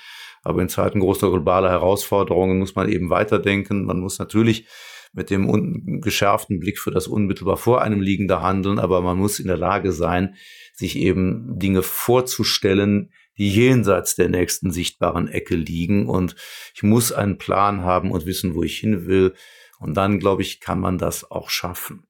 Aber 0.44 0.62
in 0.62 0.70
Zeiten 0.70 1.00
großer 1.00 1.30
globaler 1.30 1.70
Herausforderungen 1.70 2.60
muss 2.60 2.76
man 2.76 2.90
eben 2.90 3.10
weiterdenken. 3.10 3.86
Man 3.86 4.00
muss 4.00 4.18
natürlich 4.18 4.66
mit 5.14 5.30
dem 5.30 6.02
geschärften 6.02 6.60
Blick 6.60 6.80
für 6.80 6.92
das 6.92 7.08
unmittelbar 7.08 7.58
vor 7.58 7.82
einem 7.82 8.02
liegende 8.02 8.42
handeln, 8.42 8.80
aber 8.80 9.02
man 9.02 9.18
muss 9.18 9.40
in 9.40 9.48
der 9.48 9.58
Lage 9.58 9.92
sein, 9.92 10.36
sich 10.74 10.98
eben 10.98 11.60
Dinge 11.60 11.84
vorzustellen, 11.84 13.12
die 13.42 13.50
jenseits 13.50 14.14
der 14.14 14.30
nächsten 14.30 14.70
sichtbaren 14.70 15.28
Ecke 15.28 15.56
liegen. 15.56 16.06
Und 16.06 16.36
ich 16.76 16.84
muss 16.84 17.12
einen 17.12 17.40
Plan 17.40 17.82
haben 17.82 18.12
und 18.12 18.28
wissen, 18.28 18.54
wo 18.54 18.62
ich 18.62 18.78
hin 18.78 19.08
will. 19.08 19.34
Und 19.80 19.96
dann, 19.96 20.20
glaube 20.20 20.44
ich, 20.44 20.60
kann 20.60 20.80
man 20.80 21.00
das 21.00 21.32
auch 21.32 21.50
schaffen. 21.50 22.06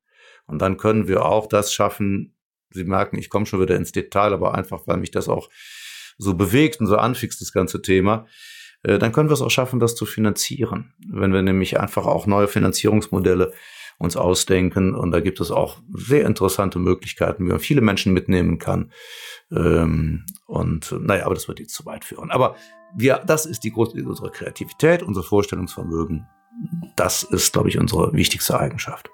Und 0.46 0.62
dann 0.62 0.76
können 0.76 1.08
wir 1.08 1.26
auch 1.26 1.48
das 1.48 1.74
schaffen. 1.74 2.36
Sie 2.72 2.84
merken, 2.84 3.18
ich 3.18 3.30
komme 3.30 3.46
schon 3.46 3.62
wieder 3.62 3.78
ins 3.78 3.94
Detail, 3.94 4.34
aber 4.34 4.56
einfach, 4.56 4.82
weil 4.88 4.98
mich 4.98 5.12
das 5.12 5.30
auch 5.30 5.50
so 6.18 6.34
bewegt 6.34 6.82
und 6.82 6.88
so 6.88 6.98
anfixt, 6.98 7.40
das 7.40 7.54
ganze 7.54 7.82
Thema. 7.82 8.28
Äh, 8.84 9.00
dann 9.00 9.14
können 9.14 9.30
wir 9.30 9.34
es 9.34 9.42
auch 9.42 9.50
schaffen, 9.50 9.80
das 9.80 9.96
zu 9.96 10.06
finanzieren. 10.06 10.94
Wenn 11.08 11.32
wir 11.32 11.44
nämlich 11.44 11.80
einfach 11.80 12.08
auch 12.08 12.28
neue 12.28 12.50
Finanzierungsmodelle 12.50 13.54
uns 14.02 14.18
ausdenken. 14.18 14.96
Und 14.96 15.12
da 15.12 15.20
gibt 15.20 15.40
es 15.40 15.52
auch 15.52 15.78
sehr 15.94 16.26
interessante 16.26 16.80
Möglichkeiten, 16.80 17.46
wie 17.46 17.50
man 17.50 17.60
viele 17.60 17.82
Menschen 17.82 18.14
mitnehmen 18.14 18.58
kann. 18.60 18.92
Ähm, 19.52 20.26
und 20.46 20.94
naja, 21.00 21.26
aber 21.26 21.36
das 21.36 21.48
wird 21.48 21.60
jetzt 21.60 21.74
zu 21.74 21.86
weit 21.86 22.04
führen. 22.04 22.32
Aber 22.32 22.56
wir, 22.96 23.22
das 23.26 23.46
ist 23.46 23.64
die 23.64 23.72
große, 23.72 24.04
unsere 24.04 24.32
Kreativität, 24.32 25.04
unser 25.04 25.24
Vorstellungsvermögen. 25.24 26.28
Das 26.96 27.24
ist, 27.24 27.54
glaube 27.54 27.70
ich, 27.70 27.78
unsere 27.78 28.14
wichtigste 28.14 28.60
Eigenschaft. 28.60 29.10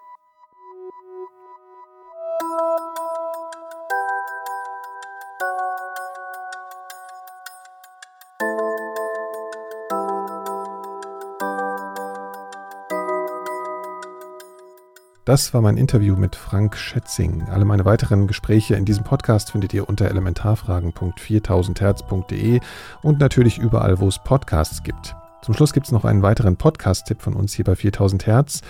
Das 15.28 15.54
war 15.54 15.62
mein 15.62 15.76
Interview 15.76 16.16
mit 16.16 16.38
Frank 16.38 16.78
Schätzing. 16.78 17.50
Alle 17.50 17.66
meine 17.66 17.84
weiteren 17.84 18.28
Gespräche 18.28 18.76
in 18.76 18.86
diesem 18.86 19.04
Podcast 19.04 19.52
findet 19.52 19.74
ihr 19.74 19.90
unter 19.90 20.06
elementarfragen.4000herz.de 20.06 22.62
und 23.02 23.20
natürlich 23.20 23.58
überall, 23.58 24.00
wo 24.00 24.08
es 24.08 24.20
Podcasts 24.20 24.84
gibt. 24.84 25.18
Zum 25.42 25.54
Schluss 25.54 25.74
gibt 25.74 25.88
es 25.88 25.92
noch 25.92 26.06
einen 26.06 26.22
weiteren 26.22 26.56
Podcast-Tipp 26.56 27.22
von 27.22 27.34
uns 27.34 27.54
hier 27.54 27.66
bei 27.66 27.76
4000 27.76 28.26
Hertz. 28.26 28.62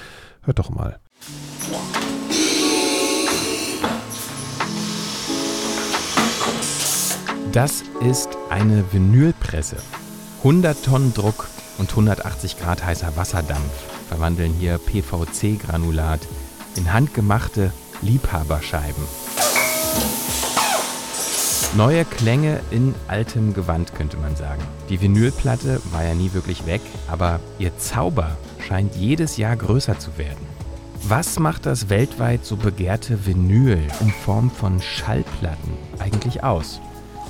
Hört 0.42 0.58
doch 0.58 0.72
mal. 0.72 0.98
Das 7.52 7.84
ist 8.02 8.30
eine 8.50 8.84
Vinylpresse. 8.92 9.78
100 10.40 10.84
Tonnen 10.84 11.14
Druck 11.14 11.50
und 11.78 11.92
180 11.92 12.58
Grad 12.58 12.84
heißer 12.84 13.16
Wasserdampf 13.16 13.84
verwandeln 14.08 14.54
hier 14.54 14.80
PVC-Granulat 14.80 16.22
in 16.78 16.94
handgemachte 16.94 17.72
Liebhaberscheiben. 18.02 19.04
Neue 21.76 22.06
Klänge 22.06 22.62
in 22.72 22.96
altem 23.08 23.54
Gewand, 23.54 23.94
könnte 23.94 24.18
man 24.18 24.36
sagen. 24.36 24.62
Die 24.90 25.02
Vinylplatte 25.02 25.82
war 25.92 26.04
ja 26.04 26.14
nie 26.14 26.34
wirklich 26.34 26.66
weg, 26.66 26.82
aber 27.08 27.40
ihr 27.60 27.78
Zauber 27.78 28.38
scheint 28.66 28.96
jedes 28.96 29.38
Jahr 29.38 29.56
größer 29.56 30.00
zu 30.00 30.18
werden. 30.18 30.48
Was 31.04 31.40
macht 31.40 31.66
das 31.66 31.90
weltweit 31.90 32.46
so 32.46 32.56
begehrte 32.56 33.26
Vinyl 33.26 33.82
in 34.02 34.12
Form 34.12 34.50
von 34.50 34.82
Schallplatten 34.82 35.74
eigentlich 36.00 36.44
aus? 36.44 36.80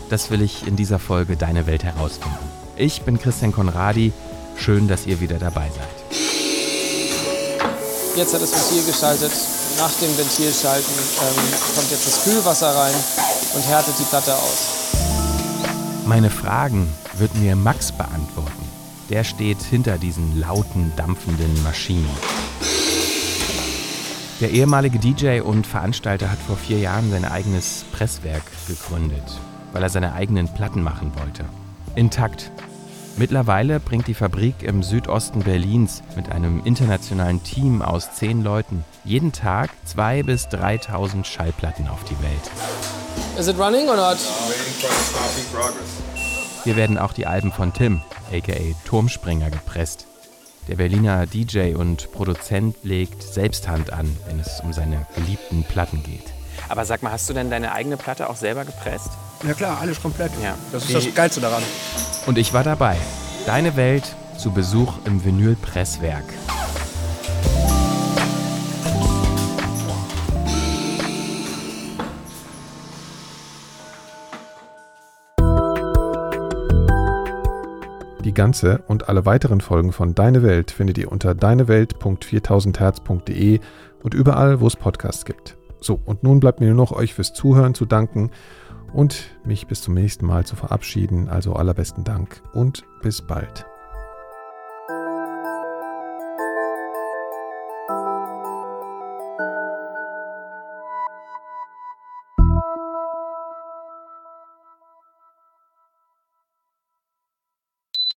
Das 0.10 0.32
will 0.32 0.42
ich 0.42 0.66
in 0.66 0.76
dieser 0.76 1.00
Folge 1.00 1.36
Deine 1.36 1.68
Welt 1.68 1.84
herausfinden. 1.84 2.38
Ich 2.78 3.02
bin 3.02 3.20
Christian 3.20 3.52
Konradi, 3.52 4.14
schön, 4.56 4.88
dass 4.88 5.06
ihr 5.06 5.20
wieder 5.20 5.40
dabei 5.40 5.70
seid. 5.70 6.27
Jetzt 8.18 8.34
hat 8.34 8.42
das 8.42 8.52
Ventil 8.52 8.84
geschaltet. 8.84 9.32
Nach 9.78 9.92
dem 10.02 10.18
Ventilschalten 10.18 10.92
ähm, 11.22 11.54
kommt 11.76 11.92
jetzt 11.92 12.08
das 12.08 12.24
Kühlwasser 12.24 12.76
rein 12.76 12.96
und 13.54 13.62
härtet 13.68 13.94
die 14.00 14.06
Platte 14.06 14.34
aus. 14.34 14.98
Meine 16.08 16.32
Fragen 16.32 16.90
wird 17.20 17.36
mir 17.36 17.56
Max 17.56 17.92
beantworten. 17.92 18.66
Der 19.12 19.24
steht 19.24 19.62
hinter 19.62 20.00
diesen 20.00 20.40
lauten, 20.40 20.92
dampfenden 20.96 21.62
Maschinen. 21.62 22.10
Der 24.42 24.50
ehemalige 24.50 24.98
DJ 24.98 25.42
und 25.42 25.68
Veranstalter 25.68 26.32
hat 26.32 26.40
vor 26.40 26.58
vier 26.58 26.80
Jahren 26.80 27.12
sein 27.12 27.24
eigenes 27.24 27.86
Presswerk 27.92 28.42
gegründet, 28.68 29.40
weil 29.74 29.84
er 29.84 29.90
seine 29.90 30.14
eigenen 30.14 30.52
Platten 30.52 30.82
machen 30.82 31.12
wollte. 31.20 31.46
Intakt 31.94 32.52
Mittlerweile 33.20 33.80
bringt 33.80 34.06
die 34.06 34.14
Fabrik 34.14 34.62
im 34.62 34.84
Südosten 34.84 35.42
Berlins 35.42 36.04
mit 36.16 36.32
einem 36.32 36.62
internationalen 36.64 37.42
Team 37.42 37.82
aus 37.82 38.14
zehn 38.14 38.44
Leuten 38.44 38.86
jeden 39.04 39.32
Tag 39.32 39.72
2.000 39.88 40.24
bis 40.24 40.46
3.000 40.50 41.26
Schallplatten 41.26 41.88
auf 41.88 42.04
die 42.04 42.22
Welt. 42.22 42.52
Is 43.36 43.48
it 43.48 43.58
running 43.58 43.90
or 43.90 43.96
not? 43.96 44.18
Hier 46.64 46.76
werden 46.76 47.00
auch 47.00 47.12
die 47.12 47.26
Alben 47.26 47.52
von 47.52 47.74
Tim, 47.74 48.02
aka 48.32 48.54
Turmspringer, 48.86 49.50
gepresst. 49.50 50.06
Der 50.68 50.76
Berliner 50.76 51.26
DJ 51.26 51.74
und 51.74 52.12
Produzent 52.12 52.76
legt 52.84 53.24
selbst 53.24 53.68
Hand 53.68 53.92
an, 53.92 54.16
wenn 54.28 54.40
es 54.40 54.60
um 54.62 54.74
seine 54.74 55.08
geliebten 55.16 55.64
Platten 55.64 56.04
geht. 56.04 56.34
Aber 56.70 56.86
sag 56.86 57.02
mal, 57.02 57.14
hast 57.14 57.28
du 57.28 57.34
denn 57.34 57.50
deine 57.50 57.72
eigene 57.72 57.98
Platte 57.98 58.30
auch 58.30 58.36
selber 58.36 58.64
gepresst? 58.64 59.10
Ja 59.46 59.54
klar, 59.54 59.78
alles 59.80 60.02
komplett. 60.02 60.32
Ja. 60.42 60.56
Das 60.72 60.86
ist 60.86 60.96
das 60.96 61.14
Geilste 61.14 61.40
daran. 61.42 61.62
Und 62.26 62.40
ich 62.40 62.54
war 62.54 62.64
dabei. 62.64 62.96
Deine 63.46 63.76
Welt 63.76 64.16
zu 64.38 64.50
Besuch 64.52 64.94
im 65.06 65.24
Vinylpresswerk. 65.24 66.24
Die 78.24 78.34
ganze 78.34 78.80
und 78.88 79.08
alle 79.08 79.26
weiteren 79.26 79.62
Folgen 79.62 79.94
von 79.94 80.16
Deine 80.16 80.42
Welt 80.44 80.72
findet 80.72 80.98
ihr 80.98 81.12
unter 81.12 81.36
deinewelt.4000herz.de 81.36 83.60
und 84.04 84.14
überall, 84.14 84.60
wo 84.60 84.68
es 84.68 84.76
Podcasts 84.76 85.26
gibt. 85.26 85.58
So, 85.80 86.00
und 86.04 86.24
nun 86.24 86.40
bleibt 86.40 86.60
mir 86.60 86.66
nur 86.68 86.76
noch 86.76 86.92
euch 86.92 87.14
fürs 87.14 87.34
Zuhören 87.34 87.76
zu 87.76 87.86
danken 87.86 88.32
und 88.98 89.30
mich 89.46 89.68
bis 89.68 89.84
zum 89.84 89.94
nächsten 89.94 90.26
Mal 90.26 90.44
zu 90.44 90.56
verabschieden. 90.56 91.30
Also 91.30 91.54
allerbesten 91.54 92.04
Dank 92.04 92.42
und 92.52 92.84
bis 93.04 93.22
bald. 93.22 93.68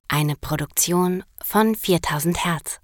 Eine 0.07 0.35
Produktion 0.37 1.23
von 1.43 1.75
4000 1.75 2.45
Hertz. 2.45 2.79